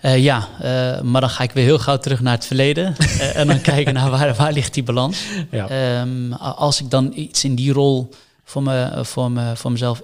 Uh, 0.02 0.18
ja, 0.28 0.48
uh, 0.62 1.00
maar 1.00 1.20
dan 1.20 1.30
ga 1.30 1.42
ik 1.42 1.52
weer 1.52 1.64
heel 1.64 1.78
gauw 1.78 1.98
terug 1.98 2.20
naar 2.20 2.34
het 2.34 2.46
verleden 2.46 2.94
uh, 3.00 3.36
en 3.40 3.46
dan 3.46 3.60
kijken 3.60 3.94
naar 3.94 4.10
waar, 4.10 4.34
waar 4.34 4.52
ligt 4.52 4.74
die 4.74 4.82
balans. 4.82 5.22
Ja. 5.50 6.00
Um, 6.00 6.32
als 6.32 6.80
ik 6.80 6.90
dan 6.90 7.12
iets 7.14 7.44
in 7.44 7.54
die 7.54 7.72
rol 7.72 8.10
voor, 8.44 8.62
me, 8.62 9.04
voor, 9.04 9.30
me, 9.30 9.56
voor 9.56 9.72
mezelf 9.72 10.02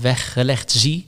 weggelegd 0.00 0.70
zie, 0.70 1.06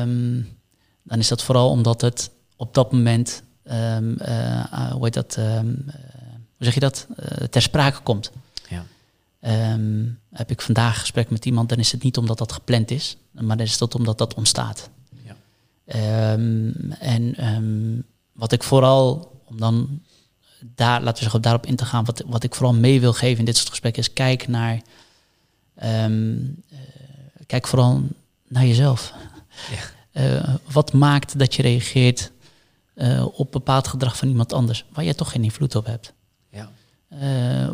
um, 0.00 0.58
dan 1.02 1.18
is 1.18 1.28
dat 1.28 1.42
vooral 1.42 1.70
omdat 1.70 2.00
het 2.00 2.30
op 2.56 2.74
dat 2.74 2.92
moment, 2.92 3.42
um, 3.64 4.16
hoe 4.92 5.04
heet 5.04 5.14
dat, 5.14 5.34
hoe 5.34 6.64
zeg 6.64 6.74
je 6.74 6.80
dat, 6.80 7.06
ter 7.50 7.62
sprake 7.62 8.00
komt. 8.00 8.30
Ja. 8.68 8.84
heb 10.30 10.50
ik 10.50 10.60
vandaag 10.60 11.00
gesprek 11.00 11.30
met 11.30 11.44
iemand, 11.44 11.68
dan 11.68 11.78
is 11.78 11.92
het 11.92 12.02
niet 12.02 12.16
omdat 12.16 12.38
dat 12.38 12.52
gepland 12.52 12.90
is, 12.90 13.16
maar 13.30 13.56
dan 13.56 13.66
is 13.66 13.80
het 13.80 13.94
omdat 13.94 14.18
dat 14.18 14.34
ontstaat. 14.34 14.90
Um, 15.86 16.92
en 16.98 17.46
um, 17.54 18.04
wat 18.32 18.52
ik 18.52 18.62
vooral, 18.62 19.32
om 19.44 19.58
dan 19.58 20.00
daar, 20.74 21.00
laten 21.00 21.14
we 21.14 21.22
zeggen, 21.22 21.42
daarop 21.42 21.66
in 21.66 21.76
te 21.76 21.84
gaan, 21.84 22.04
wat, 22.04 22.24
wat 22.26 22.44
ik 22.44 22.54
vooral 22.54 22.74
mee 22.74 23.00
wil 23.00 23.12
geven 23.12 23.38
in 23.38 23.44
dit 23.44 23.56
soort 23.56 23.68
gesprekken, 23.68 24.02
is 24.02 24.12
kijk 24.12 24.48
naar, 24.48 24.80
um, 25.82 26.62
uh, 26.72 26.78
kijk 27.46 27.66
vooral 27.66 28.02
naar 28.48 28.66
jezelf. 28.66 29.12
Ja. 29.70 30.22
Uh, 30.22 30.54
wat 30.72 30.92
maakt 30.92 31.38
dat 31.38 31.54
je 31.54 31.62
reageert 31.62 32.32
uh, 32.94 33.26
op 33.38 33.52
bepaald 33.52 33.88
gedrag 33.88 34.16
van 34.16 34.28
iemand 34.28 34.52
anders, 34.52 34.84
waar 34.92 35.04
je 35.04 35.14
toch 35.14 35.30
geen 35.30 35.44
invloed 35.44 35.74
op 35.74 35.86
hebt? 35.86 36.12
Ja. 36.50 36.70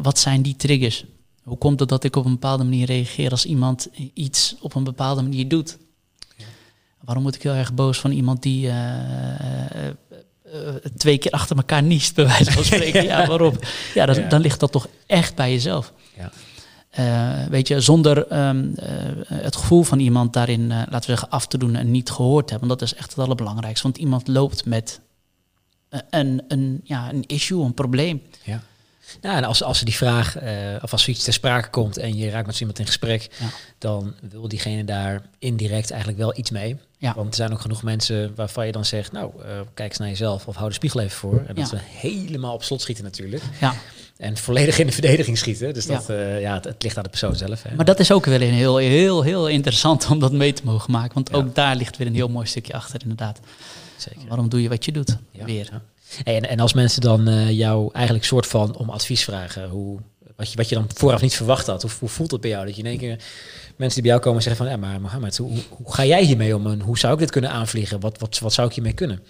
wat 0.03 0.19
zijn 0.19 0.43
die 0.43 0.57
triggers? 0.57 1.05
Hoe 1.43 1.59
komt 1.59 1.81
het 1.81 1.89
dat 1.89 2.05
ik 2.05 2.17
op 2.17 2.25
een 2.25 2.33
bepaalde 2.33 2.65
manier 2.65 2.87
reageer 2.87 3.31
als 3.31 3.45
iemand 3.45 3.89
iets 4.15 4.57
op 4.61 4.75
een 4.75 4.85
bepaalde 4.85 5.23
manier 5.23 5.49
doet? 5.49 5.79
Waarom 7.01 7.23
moet 7.23 7.35
ik 7.35 7.43
heel 7.43 7.53
erg 7.53 7.75
boos 7.75 7.99
van 7.99 8.11
iemand 8.11 8.43
die 8.43 8.71
twee 10.97 11.19
keer 11.19 11.31
achter 11.31 11.57
elkaar 11.57 11.83
niest, 11.83 12.15
bij 12.15 12.27
wijze 12.27 12.53
van 12.53 12.65
spreken? 12.75 13.05
ja, 13.05 13.27
waarom? 13.27 13.59
Ja, 13.95 14.07
dat, 14.07 14.17
ja, 14.17 14.29
dan 14.29 14.41
ligt 14.41 14.61
dat 14.61 14.73
toch 14.73 14.89
echt 15.07 15.35
bij 15.35 15.51
jezelf. 15.51 15.93
Ja. 16.17 16.33
Weet 17.49 17.69
je, 17.69 17.81
zonder 17.81 18.47
um, 18.49 18.73
het 19.25 19.57
gevoel 19.57 19.83
van 19.83 19.99
iemand 19.99 20.33
daarin, 20.33 20.67
laten 20.69 20.95
we 20.95 21.03
zeggen, 21.03 21.31
af 21.31 21.47
te 21.47 21.59
doen 21.59 21.75
en 21.77 21.91
niet 21.91 22.11
gehoord 22.11 22.47
te 22.47 22.51
hebben. 22.51 22.69
Want 22.69 22.81
dat 22.81 22.91
is 22.91 22.97
echt 22.99 23.11
het 23.11 23.19
allerbelangrijkste. 23.19 23.83
Want 23.83 23.99
iemand 23.99 24.29
loopt 24.29 24.65
met 24.65 25.01
een, 26.11 26.43
een, 26.49 26.81
ja, 26.85 27.13
een 27.13 27.25
issue, 27.27 27.65
een 27.65 27.75
probleem. 27.75 28.23
Ja. 28.43 28.63
Nou, 29.21 29.37
en 29.37 29.45
als, 29.45 29.63
als 29.63 29.81
die 29.81 29.95
vraag, 29.95 30.37
of 30.83 30.93
als 30.93 31.09
iets 31.09 31.25
ter 31.25 31.33
sprake 31.33 31.71
komt 31.71 31.97
en 31.97 32.17
je 32.17 32.31
raakt 32.31 32.47
met 32.47 32.61
iemand 32.61 32.79
in 32.79 32.87
gesprek, 32.87 33.29
ja. 33.39 33.47
dan 33.79 34.15
wil 34.31 34.49
diegene 34.49 34.85
daar 34.85 35.23
indirect 35.39 35.91
eigenlijk 35.91 36.21
wel 36.21 36.39
iets 36.39 36.51
mee. 36.51 36.79
Ja. 36.99 37.15
Want 37.15 37.29
er 37.29 37.35
zijn 37.35 37.53
ook 37.53 37.61
genoeg 37.61 37.83
mensen 37.83 38.33
waarvan 38.35 38.67
je 38.67 38.73
dan 38.73 38.85
zegt, 38.85 39.13
nou, 39.13 39.33
kijk 39.75 39.89
eens 39.89 39.99
naar 39.99 40.09
jezelf 40.09 40.47
of 40.47 40.57
hou 40.57 40.69
de 40.69 40.75
spiegel 40.75 41.01
even 41.01 41.17
voor. 41.19 41.39
En 41.47 41.55
dat 41.55 41.57
Ja. 41.57 41.65
ze 41.65 41.77
helemaal 41.85 42.55
op 42.55 42.63
slot 42.63 42.81
schieten 42.81 43.05
natuurlijk. 43.05 43.43
Ja. 43.61 43.75
En 44.21 44.37
volledig 44.37 44.79
in 44.79 44.87
de 44.87 44.93
verdediging 44.93 45.39
schieten. 45.39 45.75
Dus 45.75 45.87
dat, 45.87 46.11
uh, 46.11 46.41
ja, 46.41 46.55
het, 46.55 46.65
het, 46.65 46.83
ligt 46.83 46.97
aan 46.97 47.03
de 47.03 47.09
persoon 47.09 47.37
zelf. 47.37 47.63
Hè. 47.63 47.75
Maar 47.75 47.85
dat 47.85 48.01
is 48.01 48.13
ook 48.13 48.25
wel 48.25 48.41
een 48.41 48.53
heel, 48.53 48.77
heel, 48.77 49.23
heel 49.23 49.49
interessant 49.49 50.11
om 50.11 50.19
dat 50.19 50.33
mee 50.33 50.53
te 50.53 50.63
mogen 50.65 50.91
maken. 50.91 51.15
Want 51.15 51.29
Ja. 51.31 51.37
ook 51.37 51.55
daar 51.55 51.77
ligt 51.77 51.97
weer 51.97 52.07
een 52.07 52.15
heel 52.15 52.29
mooi 52.29 52.47
stukje 52.47 52.73
achter, 52.73 53.01
inderdaad. 53.03 53.41
Zeker. 53.97 54.29
Waarom 54.29 54.49
doe 54.49 54.63
je 54.63 54.69
wat 54.69 54.85
je 54.85 54.93
doet? 54.93 55.17
Ja. 55.31 55.45
Weer. 55.45 55.69
Ja. 55.73 55.83
En, 56.25 56.49
en 56.49 56.61
als 56.61 56.73
mensen 56.73 57.01
dan 57.01 57.29
eh, 57.29 57.51
jou 57.51 57.91
eigenlijk 57.93 58.25
soort 58.25 58.47
van 58.47 58.77
om 58.77 58.91
advies 58.91 59.25
vragen, 59.25 59.69
hoe, 59.69 59.99
wat, 60.37 60.51
je, 60.51 60.57
wat 60.57 60.69
je 60.69 60.75
dan 60.75 60.87
vooraf 60.95 61.21
niet 61.21 61.35
verwacht 61.37 61.67
had, 61.67 61.83
hoe, 61.83 61.91
hoe 61.99 62.09
voelt 62.09 62.31
het 62.31 62.41
bij 62.41 62.51
jou? 62.51 62.67
Dat 62.67 62.77
je 62.77 62.83
in 62.83 62.89
één 62.89 62.99
keer 62.99 63.19
mensen 63.77 63.95
die 63.95 64.03
bij 64.03 64.11
jou 64.11 64.23
komen 64.23 64.43
zeggen 64.43 64.65
van, 64.65 64.75
ja, 64.75 64.81
maar 64.81 65.01
Mohammed, 65.01 65.37
hoe, 65.37 65.59
hoe 65.69 65.95
ga 65.95 66.05
jij 66.05 66.25
hiermee 66.25 66.57
om 66.57 66.67
en 66.67 66.81
hoe 66.81 66.99
zou 66.99 67.13
ik 67.13 67.19
dit 67.19 67.31
kunnen 67.31 67.51
aanvliegen? 67.51 68.01
Wat, 68.01 68.19
wat, 68.19 68.39
wat 68.39 68.53
zou 68.53 68.69
ik 68.69 68.75
hiermee 68.75 68.93
kunnen? 68.93 69.23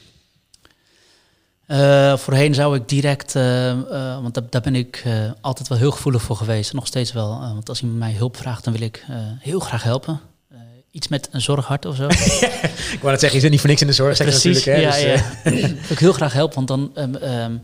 Uh, 1.71 2.17
voorheen 2.17 2.55
zou 2.55 2.77
ik 2.77 2.89
direct, 2.89 3.35
uh, 3.35 3.67
uh, 3.67 3.75
want 4.23 4.35
daar, 4.35 4.43
daar 4.51 4.61
ben 4.61 4.75
ik 4.75 5.03
eh, 5.05 5.31
altijd 5.41 5.69
wel 5.69 5.79
heel 5.79 5.91
gevoelig 5.91 6.23
voor 6.23 6.37
geweest, 6.37 6.73
nog 6.73 6.87
steeds 6.87 7.13
wel. 7.13 7.33
eh, 7.33 7.53
want 7.53 7.69
als 7.69 7.81
iemand 7.83 7.99
mij 7.99 8.13
hulp 8.13 8.37
vraagt, 8.37 8.65
dan 8.65 8.73
wil 8.73 8.83
ik 8.83 9.05
eh, 9.09 9.17
heel 9.39 9.61
graag 9.61 9.83
helpen. 9.83 10.21
Eh, 10.49 10.59
iets 10.91 11.09
met 11.09 11.29
een 11.31 11.41
zorghart 11.41 11.87
of 11.87 11.97
zo. 11.97 12.07
ik 12.97 12.99
wou 13.01 13.11
net 13.11 13.21
zeggen, 13.21 13.33
je 13.33 13.41
zit 13.41 13.51
niet 13.51 13.61
voor 13.61 13.69
niks 13.69 13.81
in 13.81 13.87
de 13.87 13.93
zorg, 13.93 14.17
zeg 14.17 14.27
Precies, 14.27 14.65
natuurlijk. 14.65 14.95
Hè, 14.95 15.05
ja, 15.05 15.15
dus, 15.15 15.23
ja. 15.23 15.51
eh, 15.51 15.69
wil 15.87 15.91
ik 15.91 15.99
heel 15.99 16.13
graag 16.13 16.33
helpen, 16.33 16.55
want 16.55 16.69
dan 16.69 16.91
um, 16.95 17.15
um, 17.15 17.63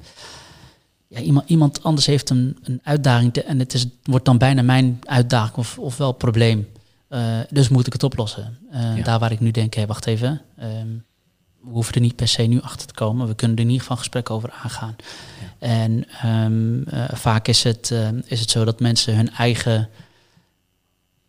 ja, 1.08 1.20
iemand, 1.20 1.48
iemand 1.48 1.82
anders 1.82 2.06
heeft 2.06 2.30
een, 2.30 2.58
een 2.62 2.80
uitdaging 2.82 3.32
te, 3.32 3.42
en 3.42 3.58
het 3.58 3.74
is, 3.74 3.86
wordt 4.02 4.24
dan 4.24 4.38
bijna 4.38 4.62
mijn 4.62 4.98
uitdaging 5.02 5.56
of, 5.56 5.78
of 5.78 5.96
wel 5.96 6.12
probleem. 6.12 6.68
Dus 7.50 7.68
moet 7.68 7.86
ik 7.86 7.92
het 7.92 8.02
oplossen. 8.02 8.58
Ja. 8.72 9.02
Daar 9.02 9.18
waar 9.18 9.32
ik 9.32 9.40
nu 9.40 9.50
denk, 9.50 9.74
hé, 9.74 9.86
wacht 9.86 10.06
even. 10.06 10.40
Um, 10.62 11.04
we 11.66 11.72
hoeven 11.72 11.94
er 11.94 12.00
niet 12.00 12.16
per 12.16 12.28
se 12.28 12.42
nu 12.42 12.60
achter 12.60 12.86
te 12.86 12.94
komen. 12.94 13.26
We 13.26 13.34
kunnen 13.34 13.56
er 13.56 13.62
in 13.62 13.70
ieder 13.70 13.82
geval 13.82 13.96
een 13.96 14.02
gesprek 14.02 14.30
over 14.30 14.50
aangaan. 14.50 14.96
Ja. 15.40 15.66
En 15.66 16.06
um, 16.24 16.84
uh, 16.94 17.04
vaak 17.12 17.48
is 17.48 17.62
het, 17.62 17.90
uh, 17.90 18.08
is 18.24 18.40
het 18.40 18.50
zo 18.50 18.64
dat 18.64 18.80
mensen 18.80 19.16
hun 19.16 19.30
eigen 19.30 19.88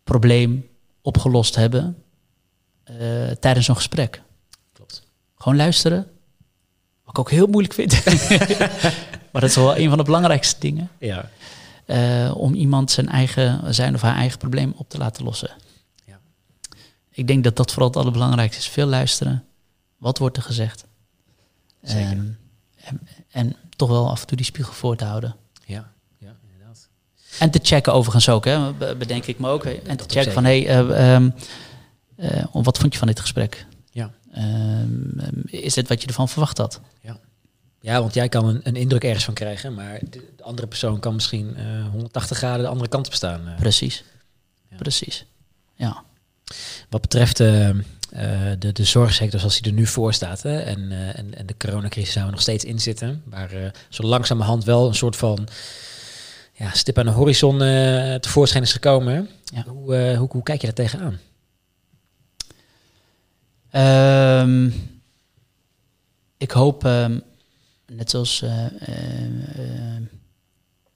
probleem 0.04 0.68
opgelost 1.02 1.54
hebben 1.54 2.02
uh, 2.90 3.30
tijdens 3.30 3.66
zo'n 3.66 3.74
gesprek. 3.74 4.22
Klopt. 4.72 5.02
Gewoon 5.36 5.56
luisteren. 5.56 6.06
Wat 7.04 7.10
ik 7.10 7.18
ook 7.18 7.30
heel 7.30 7.46
moeilijk 7.46 7.74
vind. 7.74 8.04
maar 9.32 9.40
dat 9.40 9.50
is 9.50 9.56
wel 9.56 9.76
een 9.76 9.88
van 9.88 9.98
de 9.98 10.04
belangrijkste 10.04 10.60
dingen. 10.60 10.90
Ja. 10.98 11.30
Om 12.32 12.54
iemand 12.54 12.90
zijn, 12.90 13.08
eigen, 13.08 13.74
zijn 13.74 13.94
of 13.94 14.00
haar 14.00 14.16
eigen 14.16 14.38
probleem 14.38 14.74
op 14.76 14.88
te 14.88 14.98
laten 14.98 15.24
lossen. 15.24 15.50
Ja. 16.04 16.18
Ik 17.10 17.26
denk 17.26 17.44
dat 17.44 17.56
dat 17.56 17.70
vooral 17.70 17.88
het 17.88 17.96
allerbelangrijkste 17.96 18.60
is. 18.60 18.68
Veel 18.68 18.86
luisteren. 18.86 19.47
Wat 19.98 20.18
wordt 20.18 20.36
er 20.36 20.42
gezegd? 20.42 20.84
Zeker. 21.82 22.10
Um, 22.10 22.38
en, 22.76 23.00
en, 23.30 23.56
toch 23.76 23.88
wel 23.88 24.10
af 24.10 24.20
en 24.20 24.26
toe 24.26 24.36
die 24.36 24.46
spiegel 24.46 24.72
voor 24.72 24.96
te 24.96 25.04
houden. 25.04 25.36
Ja, 25.64 25.92
ja 26.18 26.36
inderdaad. 26.42 26.88
En 27.38 27.50
te 27.50 27.58
checken 27.62 27.92
overigens 27.92 28.28
ook, 28.28 28.44
hè, 28.44 28.72
bedenk 28.72 29.26
ik 29.26 29.38
me 29.38 29.48
ook. 29.48 29.64
En 29.64 29.82
te 29.82 29.96
Dat 29.96 30.12
checken 30.12 30.32
van, 30.32 30.44
hé, 30.44 30.62
hey, 30.62 31.14
um, 31.14 31.34
uh, 32.16 32.44
wat 32.52 32.78
vond 32.78 32.92
je 32.92 32.98
van 32.98 33.08
dit 33.08 33.20
gesprek? 33.20 33.66
Ja. 33.90 34.10
Um, 34.36 35.20
is 35.44 35.74
dit 35.74 35.88
wat 35.88 36.00
je 36.00 36.08
ervan 36.08 36.28
verwacht 36.28 36.58
had? 36.58 36.80
Ja. 37.00 37.18
Ja, 37.80 38.00
want 38.00 38.14
jij 38.14 38.28
kan 38.28 38.48
een, 38.48 38.60
een 38.62 38.76
indruk 38.76 39.04
ergens 39.04 39.24
van 39.24 39.34
krijgen, 39.34 39.74
maar 39.74 40.00
de, 40.10 40.32
de 40.36 40.42
andere 40.42 40.66
persoon 40.66 41.00
kan 41.00 41.14
misschien 41.14 41.54
uh, 41.58 41.88
180 41.90 42.36
graden 42.36 42.62
de 42.62 42.68
andere 42.68 42.88
kant 42.88 43.06
op 43.06 43.14
staan. 43.14 43.48
Uh. 43.48 43.56
Precies. 43.56 44.04
Ja. 44.70 44.76
Precies. 44.76 45.26
Ja. 45.74 46.02
Wat 46.88 47.00
betreft 47.00 47.40
uh, 47.40 47.70
de, 48.58 48.72
de 48.72 48.84
zorgsector 48.84 49.40
zoals 49.40 49.60
die 49.60 49.72
er 49.72 49.78
nu 49.78 49.86
voor 49.86 50.14
staat. 50.14 50.42
Hè, 50.42 50.58
en, 50.58 50.92
en, 51.14 51.34
en 51.34 51.46
de 51.46 51.56
coronacrisis 51.56 52.14
waar 52.14 52.24
we 52.24 52.30
nog 52.30 52.40
steeds 52.40 52.64
in 52.64 52.80
zitten. 52.80 53.22
Waar 53.24 53.72
zo 53.88 54.02
langzamerhand 54.02 54.64
wel 54.64 54.88
een 54.88 54.94
soort 54.94 55.16
van 55.16 55.48
ja, 56.52 56.70
stip 56.70 56.98
aan 56.98 57.06
de 57.06 57.10
horizon 57.10 57.58
tevoorschijn 58.20 58.62
is 58.62 58.72
gekomen. 58.72 59.28
Ja. 59.44 59.64
Hoe, 59.66 60.16
hoe, 60.16 60.28
hoe 60.30 60.42
kijk 60.42 60.60
je 60.60 60.66
daar 60.66 60.86
tegenaan? 60.86 61.18
Um, 63.72 64.74
ik 66.36 66.50
hoop, 66.50 66.84
um, 66.84 67.22
net, 67.86 68.10
zoals, 68.10 68.42
uh, 68.42 68.50
uh, 68.50 69.96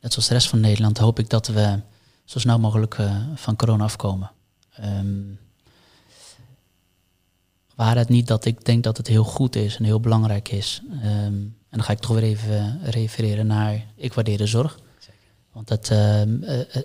net 0.00 0.12
zoals 0.12 0.28
de 0.28 0.34
rest 0.34 0.48
van 0.48 0.60
Nederland, 0.60 0.98
hoop 0.98 1.18
ik 1.18 1.30
dat 1.30 1.46
we 1.46 1.78
zo 2.24 2.38
snel 2.38 2.58
mogelijk 2.58 2.98
uh, 2.98 3.16
van 3.34 3.56
corona 3.56 3.84
afkomen. 3.84 4.30
Um, 4.84 5.38
waar 7.74 7.96
het 7.96 8.08
niet 8.08 8.26
dat 8.26 8.44
ik 8.44 8.64
denk 8.64 8.84
dat 8.84 8.96
het 8.96 9.06
heel 9.06 9.24
goed 9.24 9.56
is 9.56 9.76
en 9.76 9.84
heel 9.84 10.00
belangrijk 10.00 10.48
is. 10.48 10.82
en 11.00 11.56
dan 11.70 11.82
ga 11.82 11.92
ik 11.92 11.98
toch 11.98 12.14
weer 12.14 12.22
even 12.22 12.80
refereren 12.82 13.46
naar 13.46 13.86
ik 13.96 14.12
waardeer 14.12 14.38
de 14.38 14.46
zorg. 14.46 14.78
Want 15.52 15.68
het, 15.68 15.88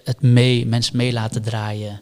het 0.03 0.21
mee, 0.21 0.65
mensen 0.65 0.97
mee 0.97 1.13
laten 1.13 1.41
draaien 1.41 2.01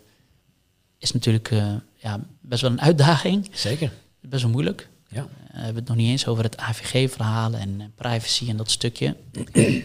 is 0.97 1.11
natuurlijk 1.11 1.51
ja, 1.95 2.19
best 2.41 2.61
wel 2.61 2.71
een 2.71 2.81
uitdaging. 2.81 3.49
Zeker. 3.51 3.91
Best 4.21 4.43
wel 4.43 4.51
moeilijk. 4.51 4.89
Ja. 5.07 5.21
Uh, 5.21 5.27
we 5.51 5.57
hebben 5.57 5.75
het 5.75 5.87
nog 5.87 5.97
niet 5.97 6.09
eens 6.09 6.27
over 6.27 6.43
het 6.43 6.57
AVG-verhaal 6.57 7.53
en 7.53 7.93
privacy 7.95 8.49
en 8.49 8.57
dat 8.57 8.71
stukje. 8.71 9.15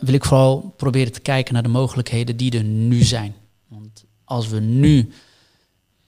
wil 0.00 0.14
ik 0.14 0.24
vooral 0.24 0.74
proberen 0.76 1.12
te 1.12 1.20
kijken 1.20 1.54
naar 1.54 1.62
de 1.62 1.68
mogelijkheden 1.68 2.36
die 2.36 2.58
er 2.58 2.64
nu 2.64 3.02
zijn. 3.02 3.34
Want 3.68 4.04
als 4.24 4.48
we 4.48 4.60
nu 4.60 5.12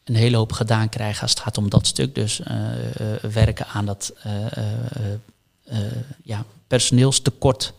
een 0.04 0.14
hele 0.14 0.36
hoop 0.36 0.52
gedaan 0.52 0.88
krijgen 0.88 1.22
als 1.22 1.30
het 1.30 1.40
gaat 1.40 1.58
om 1.58 1.70
dat 1.70 1.86
stuk, 1.86 2.14
dus 2.14 2.40
uh, 2.40 2.70
werken 3.32 3.66
aan 3.66 3.86
dat 3.86 4.14
ja, 6.22 6.44
personeelstekort. 6.66 7.72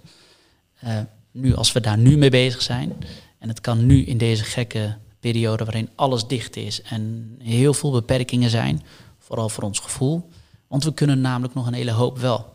nu, 1.32 1.56
als 1.56 1.72
we 1.72 1.80
daar 1.80 1.98
nu 1.98 2.18
mee 2.18 2.30
bezig 2.30 2.62
zijn, 2.62 2.94
en 3.40 3.48
het 3.48 3.62
kan 3.62 3.86
nu 3.86 4.04
in 4.06 4.18
deze 4.18 4.44
gekke 4.44 4.98
periode 5.20 5.64
waarin 5.64 5.90
alles 5.96 6.28
dicht 6.28 6.56
is 6.56 6.82
en 6.82 7.36
heel 7.40 7.74
veel 7.74 7.92
beperkingen 7.92 8.50
zijn, 8.50 8.84
vooral 9.20 9.50
voor 9.50 9.64
ons 9.64 9.80
gevoel. 9.80 10.30
Want 10.68 10.84
we 10.84 10.94
kunnen 10.94 11.22
namelijk 11.22 11.54
nog 11.54 11.68
een 11.68 11.74
hele 11.74 11.92
hoop 11.92 12.18
wel. 12.18 12.54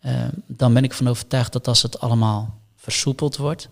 Ja. 0.00 0.30
Dan 0.46 0.74
ben 0.74 0.84
ik 0.84 0.92
van 0.92 1.08
overtuigd 1.08 1.52
dat 1.52 1.68
als 1.68 1.82
het 1.82 2.00
allemaal 2.00 2.60
versoepeld 2.76 3.36
wordt, 3.36 3.68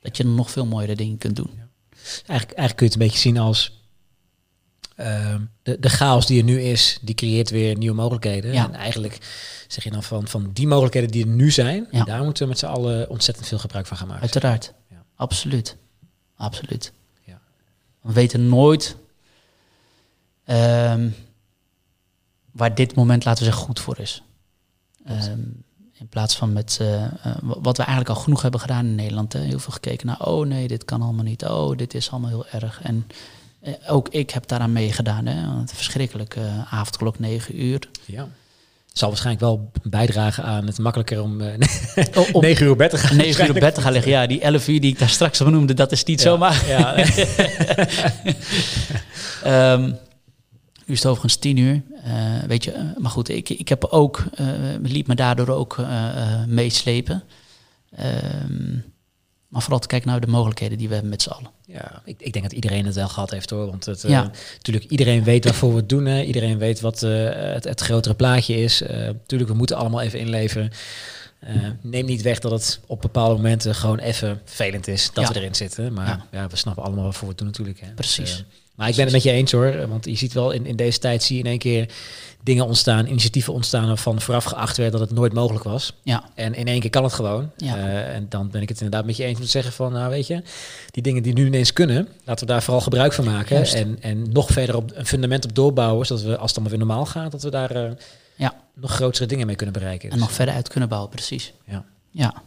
dat 0.00 0.16
je 0.16 0.24
nog 0.24 0.50
veel 0.50 0.66
mooiere 0.66 0.96
dingen 0.96 1.18
kunt 1.18 1.36
doen. 1.36 1.50
Ja. 1.56 1.68
Eigenlijk, 2.26 2.58
eigenlijk 2.58 2.76
kun 2.76 2.86
je 2.86 2.92
het 2.92 3.00
een 3.00 3.06
beetje 3.06 3.18
zien 3.18 3.38
als 3.38 3.77
ehm, 4.98 5.40
de, 5.62 5.80
de 5.80 5.88
chaos 5.88 6.26
die 6.26 6.38
er 6.38 6.44
nu 6.44 6.60
is, 6.60 6.98
die 7.02 7.14
creëert 7.14 7.50
weer 7.50 7.76
nieuwe 7.76 7.96
mogelijkheden. 7.96 8.52
Ja. 8.52 8.64
En 8.64 8.74
eigenlijk 8.74 9.18
zeg 9.68 9.84
je 9.84 9.90
dan 9.90 10.02
van, 10.02 10.28
van 10.28 10.50
die 10.52 10.66
mogelijkheden 10.66 11.10
die 11.10 11.24
er 11.24 11.30
nu 11.30 11.50
zijn, 11.50 11.88
daar 12.04 12.24
moeten 12.24 12.42
we 12.42 12.48
met 12.48 12.58
z'n 12.58 12.66
allen 12.66 13.10
ontzettend 13.10 13.46
veel 13.46 13.58
gebruik 13.58 13.86
van 13.86 13.96
gaan 13.96 14.06
maken. 14.06 14.22
Uiteraard, 14.22 14.72
absoluut. 15.16 15.76
Absoluut. 16.36 16.92
We 18.00 18.12
weten 18.12 18.48
nooit 18.48 18.96
um, 20.46 21.14
waar 22.50 22.74
dit 22.74 22.94
moment, 22.94 23.24
laten 23.24 23.44
we 23.44 23.50
zeggen, 23.50 23.66
goed 23.66 23.80
voor 23.80 23.98
is. 23.98 24.22
Um, 25.10 25.64
in 25.92 26.08
plaats 26.08 26.36
van 26.36 26.52
met 26.52 26.78
uh, 26.82 27.06
wat 27.42 27.76
we 27.76 27.82
eigenlijk 27.82 28.16
al 28.16 28.22
genoeg 28.22 28.42
hebben 28.42 28.60
gedaan 28.60 28.86
in 28.86 28.94
Nederland. 28.94 29.32
Hè? 29.32 29.40
Heel 29.40 29.58
veel 29.58 29.72
gekeken 29.72 30.06
naar, 30.06 30.26
oh 30.26 30.46
nee, 30.46 30.68
dit 30.68 30.84
kan 30.84 31.02
allemaal 31.02 31.24
niet. 31.24 31.44
Oh, 31.44 31.76
dit 31.76 31.94
is 31.94 32.10
allemaal 32.10 32.30
heel 32.30 32.46
erg. 32.46 32.82
En 32.82 33.06
uh, 33.62 33.74
ook 33.86 34.08
ik 34.08 34.30
heb 34.30 34.46
daaraan 34.46 34.72
meegedaan. 34.72 35.26
Hè? 35.26 35.66
Verschrikkelijk, 35.66 36.36
uh, 36.36 36.74
avondklok 36.74 37.18
9 37.18 37.62
uur. 37.62 37.88
Ja 38.04 38.28
zal 38.98 39.08
waarschijnlijk 39.08 39.44
wel 39.44 39.70
bijdragen 39.82 40.44
aan 40.44 40.66
het 40.66 40.78
makkelijker 40.78 41.22
om 41.22 41.40
uh, 41.40 41.54
oh, 42.14 42.40
9 42.42 42.66
uur 42.66 42.76
bed 42.76 42.90
te 42.90 42.98
gaan 42.98 43.16
9 43.16 43.46
uur 43.46 43.52
bed 43.52 43.74
te 43.74 43.80
gaan 43.80 43.92
liggen. 43.92 44.10
Ja, 44.10 44.26
die 44.26 44.40
11 44.40 44.68
uur 44.68 44.80
die 44.80 44.92
ik 44.92 44.98
daar 44.98 45.08
straks 45.08 45.40
al 45.40 45.50
noemde, 45.50 45.74
dat 45.74 45.92
is 45.92 46.04
niet 46.04 46.22
ja, 46.22 46.28
zomaar. 46.28 46.66
Ja. 46.66 46.98
um, 49.72 49.84
nu 50.86 50.94
is 50.94 50.98
het 50.98 51.06
overigens 51.06 51.36
10 51.36 51.56
uur. 51.56 51.82
Weet 52.46 52.64
je, 52.64 52.92
maar 52.98 53.10
goed, 53.10 53.28
ik, 53.28 53.48
ik 53.48 53.68
heb 53.68 53.84
ook, 53.84 54.24
liet 54.82 55.06
me 55.06 55.14
daardoor 55.14 55.48
ook 55.48 55.76
meeslepen. 56.46 57.22
Um, 58.00 58.84
maar 59.48 59.62
vooral 59.62 59.80
te 59.80 59.86
kijken 59.86 60.08
naar 60.08 60.20
de 60.20 60.26
mogelijkheden 60.26 60.78
die 60.78 60.88
we 60.88 60.92
hebben 60.92 61.10
met 61.10 61.22
z'n 61.22 61.30
allen. 61.30 61.50
Ja, 61.72 62.02
ik, 62.04 62.14
ik 62.18 62.32
denk 62.32 62.44
dat 62.44 62.54
iedereen 62.54 62.86
het 62.86 62.94
wel 62.94 63.08
gehad 63.08 63.30
heeft 63.30 63.50
hoor. 63.50 63.66
Want 63.66 63.84
het, 63.84 64.02
ja. 64.02 64.22
uh, 64.22 64.28
natuurlijk, 64.56 64.90
iedereen 64.90 65.24
weet 65.24 65.44
waarvoor 65.44 65.70
we 65.70 65.76
het 65.76 65.88
doen. 65.88 66.06
Hè. 66.06 66.22
Iedereen 66.22 66.58
weet 66.58 66.80
wat 66.80 67.02
uh, 67.02 67.28
het, 67.32 67.64
het, 67.64 67.80
grotere 67.80 68.14
plaatje 68.14 68.56
is. 68.56 68.82
Uh, 68.82 68.88
natuurlijk, 68.90 69.50
we 69.50 69.56
moeten 69.56 69.76
allemaal 69.76 70.00
even 70.00 70.18
inleveren. 70.18 70.70
neem 71.80 72.04
niet 72.04 72.22
weg 72.22 72.38
dat 72.38 72.50
het 72.50 72.80
op 72.86 73.00
bepaalde 73.00 73.34
momenten 73.34 73.74
gewoon 73.74 73.98
even 73.98 74.40
vervelend 74.44 74.88
is 74.88 75.10
dat 75.12 75.26
ja. 75.26 75.32
we 75.32 75.38
erin 75.38 75.54
zitten. 75.54 75.92
Maar 75.92 76.06
ja. 76.06 76.26
ja. 76.30 76.48
we 76.48 76.56
snappen 76.56 76.82
allemaal 76.82 77.04
waarvoor 77.04 77.22
we 77.22 77.28
het 77.28 77.38
doen 77.38 77.46
natuurlijk. 77.46 77.80
Hè. 77.80 77.92
Precies. 77.94 78.36
Dus, 78.36 78.44
maar 78.74 78.88
ik 78.88 78.94
ben 78.94 79.04
het 79.04 79.12
met 79.12 79.22
je 79.22 79.30
eens 79.30 79.52
hoor. 79.52 79.88
Want 79.88 80.04
je 80.04 80.16
ziet 80.16 80.32
wel 80.32 80.50
in, 80.50 80.66
in 80.66 80.76
deze 80.76 80.98
tijd 80.98 81.22
zie 81.22 81.36
je 81.36 81.42
in 81.42 81.48
één 81.48 81.58
keer 81.58 81.88
dingen 82.42 82.66
ontstaan, 82.66 83.06
initiatieven 83.06 83.52
ontstaan 83.52 83.86
waarvan 83.86 84.20
vooraf 84.20 84.44
geacht 84.44 84.76
werd 84.76 84.92
dat 84.92 85.00
het 85.00 85.12
nooit 85.12 85.32
mogelijk 85.32 85.64
was. 85.64 85.92
Ja. 86.02 86.24
En 86.34 86.54
in 86.54 86.66
één 86.66 86.80
keer 86.80 86.90
kan 86.90 87.04
het 87.04 87.12
gewoon. 87.12 87.50
Ja. 87.56 87.76
Uh, 87.76 88.14
en 88.14 88.26
dan 88.28 88.50
ben 88.50 88.62
ik 88.62 88.68
het 88.68 88.80
inderdaad 88.80 89.06
met 89.06 89.16
je 89.16 89.24
eens 89.24 89.38
om 89.38 89.44
te 89.44 89.50
zeggen 89.50 89.72
van, 89.72 89.92
nou 89.92 90.10
weet 90.10 90.26
je, 90.26 90.42
die 90.90 91.02
dingen 91.02 91.22
die 91.22 91.32
nu 91.32 91.46
ineens 91.46 91.72
kunnen, 91.72 92.08
laten 92.24 92.46
we 92.46 92.52
daar 92.52 92.62
vooral 92.62 92.80
gebruik 92.82 93.12
van 93.12 93.24
maken. 93.24 93.64
En, 93.64 93.98
en 94.00 94.32
nog 94.32 94.50
verder 94.50 94.76
op 94.76 94.90
een 94.94 95.06
fundament 95.06 95.44
op 95.44 95.54
doorbouwen, 95.54 96.06
zodat 96.06 96.24
we, 96.24 96.36
als 96.36 96.50
het 96.50 96.58
allemaal 96.58 96.78
weer 96.78 96.86
normaal 96.86 97.06
gaat, 97.06 97.32
dat 97.32 97.42
we 97.42 97.50
daar 97.50 97.76
uh, 97.76 97.90
ja. 98.36 98.54
nog 98.74 98.90
grotere 98.90 99.26
dingen 99.26 99.46
mee 99.46 99.56
kunnen 99.56 99.74
bereiken. 99.74 100.10
En 100.10 100.18
nog 100.18 100.32
verder 100.32 100.54
uit 100.54 100.68
kunnen 100.68 100.88
bouwen, 100.88 101.10
precies. 101.10 101.52
Ja. 101.66 101.84
Ja. 102.10 102.42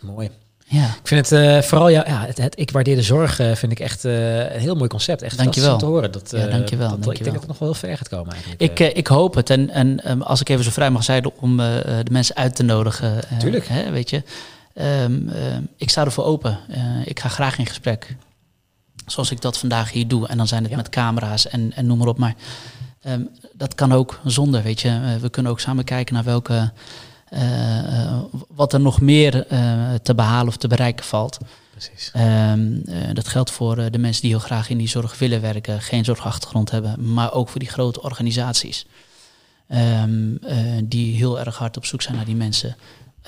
Mooi. 0.00 0.30
Ja. 0.70 0.84
Ik 0.84 1.08
vind 1.08 1.28
het 1.30 1.40
uh, 1.40 1.62
vooral 1.62 1.88
ja, 1.88 2.04
ja, 2.06 2.26
het, 2.26 2.38
het, 2.38 2.58
ik 2.58 2.70
waardeer 2.70 2.96
de 2.96 3.02
zorg 3.02 3.40
uh, 3.40 3.54
vind 3.54 3.72
ik 3.72 3.80
echt 3.80 4.04
uh, 4.04 4.38
een 4.38 4.60
heel 4.60 4.74
mooi 4.74 4.88
concept. 4.88 5.22
Echt 5.22 5.36
dankjewel. 5.38 5.78
te 5.78 5.84
horen. 5.86 6.12
Dat, 6.12 6.30
ja, 6.30 6.46
dankjewel. 6.46 6.88
Dat, 6.88 7.02
dankjewel. 7.02 7.12
Ik 7.12 7.22
denk 7.22 7.32
dat 7.32 7.40
het 7.40 7.46
nog 7.46 7.58
wel 7.58 7.68
heel 7.68 7.78
ver 7.78 7.96
gaat 7.96 8.08
komen 8.08 8.32
eigenlijk. 8.32 8.62
Ik, 8.62 8.96
ik 8.96 9.06
hoop 9.06 9.34
het. 9.34 9.50
En, 9.50 9.70
en 9.70 10.10
um, 10.10 10.22
als 10.22 10.40
ik 10.40 10.48
even 10.48 10.64
zo 10.64 10.70
vrij 10.70 10.90
mag 10.90 11.04
zijn 11.04 11.30
om 11.36 11.56
de 11.56 12.10
mensen 12.10 12.36
uit 12.36 12.56
te 12.56 12.62
nodigen. 12.62 13.20
Tuurlijk. 13.38 13.68
Hè, 13.68 13.90
weet 13.90 14.10
je. 14.10 14.22
Um, 15.04 15.30
ik 15.76 15.90
sta 15.90 16.04
ervoor 16.04 16.24
open. 16.24 16.58
ik 17.04 17.20
ga 17.20 17.28
graag 17.28 17.58
in 17.58 17.66
gesprek. 17.66 18.16
Zoals 19.06 19.30
ik 19.30 19.40
dat 19.40 19.58
vandaag 19.58 19.92
hier 19.92 20.08
doe. 20.08 20.28
En 20.28 20.36
dan 20.36 20.46
zijn 20.46 20.62
het 20.62 20.70
ja. 20.70 20.76
met 20.76 20.88
camera's 20.88 21.48
en, 21.48 21.72
en 21.74 21.86
noem 21.86 21.98
maar 21.98 22.08
op. 22.08 22.18
Maar 22.18 22.34
um, 23.06 23.28
dat 23.52 23.74
kan 23.74 23.92
ook 23.92 24.20
zonder, 24.24 24.62
weet 24.62 24.80
je. 24.80 25.18
we 25.20 25.28
kunnen 25.28 25.52
ook 25.52 25.60
samen 25.60 25.84
kijken 25.84 26.14
naar 26.14 26.24
welke 26.24 26.72
wat 28.48 28.72
er 28.72 28.80
nog 28.80 29.00
meer 29.00 29.52
uh, 29.52 29.94
te 30.02 30.14
behalen 30.14 30.48
of 30.48 30.56
te 30.56 30.68
bereiken 30.68 31.04
valt. 31.04 31.38
Precies. 31.70 32.12
Um, 32.16 32.84
dat 33.12 33.28
geldt 33.28 33.50
voor 33.50 33.90
de 33.90 33.98
mensen 33.98 34.22
die 34.22 34.30
heel 34.30 34.40
graag 34.40 34.70
in 34.70 34.78
die 34.78 34.88
zorg 34.88 35.18
willen 35.18 35.40
werken, 35.40 35.80
geen 35.80 36.04
zorgachtergrond 36.04 36.70
hebben, 36.70 37.12
maar 37.12 37.32
ook 37.32 37.48
voor 37.48 37.60
die 37.60 37.68
grote 37.68 38.02
organisaties. 38.02 38.86
Um, 40.02 40.38
die 40.84 41.16
heel 41.16 41.40
erg 41.40 41.56
hard 41.56 41.76
op 41.76 41.84
zoek 41.84 42.02
zijn 42.02 42.16
naar 42.16 42.24
die 42.24 42.36
mensen. 42.36 42.76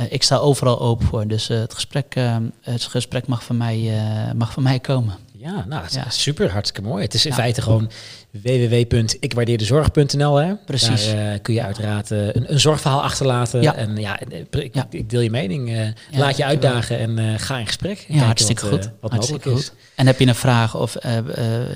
ik 0.09 0.23
sta 0.23 0.37
overal 0.37 0.81
open 0.81 1.07
voor, 1.07 1.27
dus 1.27 1.49
het, 1.49 1.75
gesprek, 1.75 2.15
het 2.61 2.85
gesprek 2.85 3.27
mag 3.27 3.45
van 3.45 3.57
mij, 3.57 3.93
mag 4.35 4.53
van 4.53 4.63
mij 4.63 4.81
komen. 4.81 5.15
Ja, 5.41 5.65
nou, 5.69 5.87
ja. 5.91 6.11
super, 6.11 6.51
hartstikke 6.53 6.89
mooi. 6.89 7.03
Het 7.03 7.15
is 7.15 7.27
in 7.27 7.33
feite 7.33 7.63
gewoon 7.63 7.91
www.ikwaardeerdezorg.nl. 8.31 10.37
Hè? 10.37 10.55
Precies. 10.55 11.07
Daar 11.07 11.35
uh, 11.35 11.39
kun 11.43 11.55
je 11.55 11.63
uiteraard 11.63 12.11
uh, 12.11 12.27
een, 12.27 12.53
een, 12.53 12.61
zorgverhaal 12.61 13.03
achterlaten. 13.03 13.63
Ja. 13.63 13.75
En 13.75 13.97
ja, 13.97 14.21
ik, 14.51 14.75
ja. 14.75 14.87
ik 14.91 15.11
deel 15.11 15.21
je 15.21 15.31
mening. 15.31 15.95
Laat 16.11 16.37
je 16.37 16.45
uitdagen 16.45 16.99
en 16.99 17.39
ga 17.39 17.59
in 17.59 17.67
gesprek. 17.67 18.05
Ja, 18.09 18.25
hartstikke 18.25 18.71
wat, 18.71 18.85
goed. 18.85 18.93
wat 19.01 19.11
hartstikke 19.11 19.49
mogelijk 19.49 19.71
goed. 19.71 19.79
is. 19.79 19.85
En 19.95 20.07
heb 20.07 20.19
je 20.19 20.27
een 20.27 20.35
vraag 20.35 20.77
of 20.77 20.93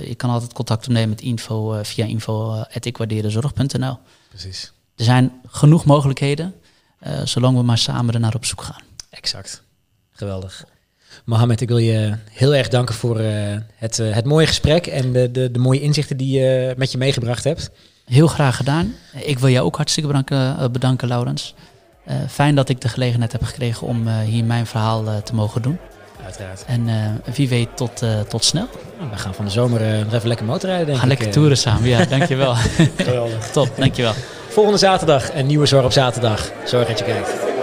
je 0.07 0.15
kan 0.17 0.31
altijd 0.31 0.53
contact 0.53 0.87
opnemen 0.87 1.09
met 1.09 1.21
info 1.21 1.83
via 1.83 2.05
info.ikwaardeerdezorg.nl. 2.05 3.99
Precies. 4.29 4.73
Er 4.97 5.05
zijn 5.05 5.33
genoeg 5.47 5.85
mogelijkheden, 5.85 6.55
zolang 7.25 7.57
we 7.57 7.63
maar 7.63 7.79
samen 7.79 8.15
er 8.15 8.21
naar 8.21 8.35
op 8.35 8.45
zoek 8.45 8.63
gaan. 8.63 8.83
Exact. 9.11 9.63
Geweldig. 10.13 10.65
Mohamed, 11.25 11.61
ik 11.61 11.69
wil 11.69 11.79
je 11.79 12.15
heel 12.31 12.55
erg 12.55 12.69
danken 12.69 12.95
voor 12.95 13.21
uh, 13.21 13.29
het, 13.75 13.99
uh, 13.99 14.15
het 14.15 14.25
mooie 14.25 14.47
gesprek 14.47 14.87
en 14.87 15.13
de, 15.13 15.31
de, 15.31 15.51
de 15.51 15.59
mooie 15.59 15.81
inzichten 15.81 16.17
die 16.17 16.41
je 16.41 16.75
met 16.77 16.93
je 16.93 16.99
meegebracht 16.99 17.45
hebt. 17.45 17.71
Heel 18.05 18.27
graag 18.27 18.57
gedaan. 18.57 18.95
Ik 19.13 19.39
wil 19.39 19.49
jou 19.49 19.67
ook 19.67 19.77
hartstikke 19.77 20.09
bedanken, 20.09 20.57
uh, 20.61 20.69
bedanken 20.69 21.09
Laurens. 21.09 21.55
fijn 22.29 22.55
dat 22.55 22.69
ik 22.69 22.81
de 22.81 22.89
gelegenheid 22.89 23.33
heb 23.33 23.43
gekregen 23.43 23.87
om 23.87 24.09
hier 24.09 24.45
mijn 24.45 24.67
verhaal 24.67 25.23
te 25.23 25.35
mogen 25.35 25.63
doen. 25.63 25.79
Uiteraard. 26.25 26.65
En 26.67 26.89
wie 27.35 27.49
weet 27.49 27.77
tot, 27.77 28.03
tot 28.29 28.45
snel. 28.45 28.69
Nou, 28.99 29.11
we 29.11 29.17
gaan 29.17 29.35
van 29.35 29.45
de 29.45 29.51
zomer 29.51 30.05
nog 30.05 30.15
even 30.15 30.29
lekker 30.29 30.47
motorrijden, 30.47 30.87
denk 30.87 30.99
gaan 30.99 31.11
ik. 31.11 31.17
Gaan 31.17 31.27
lekker 31.27 31.41
toeren 31.41 31.59
samen, 31.59 31.89
ja, 31.89 32.05
dankjewel. 32.19 32.55
Geweldig. 32.97 33.51
Top, 33.51 33.69
dankjewel. 33.77 34.13
Volgende 34.49 34.79
zaterdag 34.79 35.35
een 35.35 35.47
nieuwe 35.47 35.67
Zorg 35.67 35.85
op 35.85 35.93
zaterdag. 35.93 36.51
Zorg 36.65 36.89
dat 36.89 36.99
je 36.99 37.05
kijkt. 37.05 37.54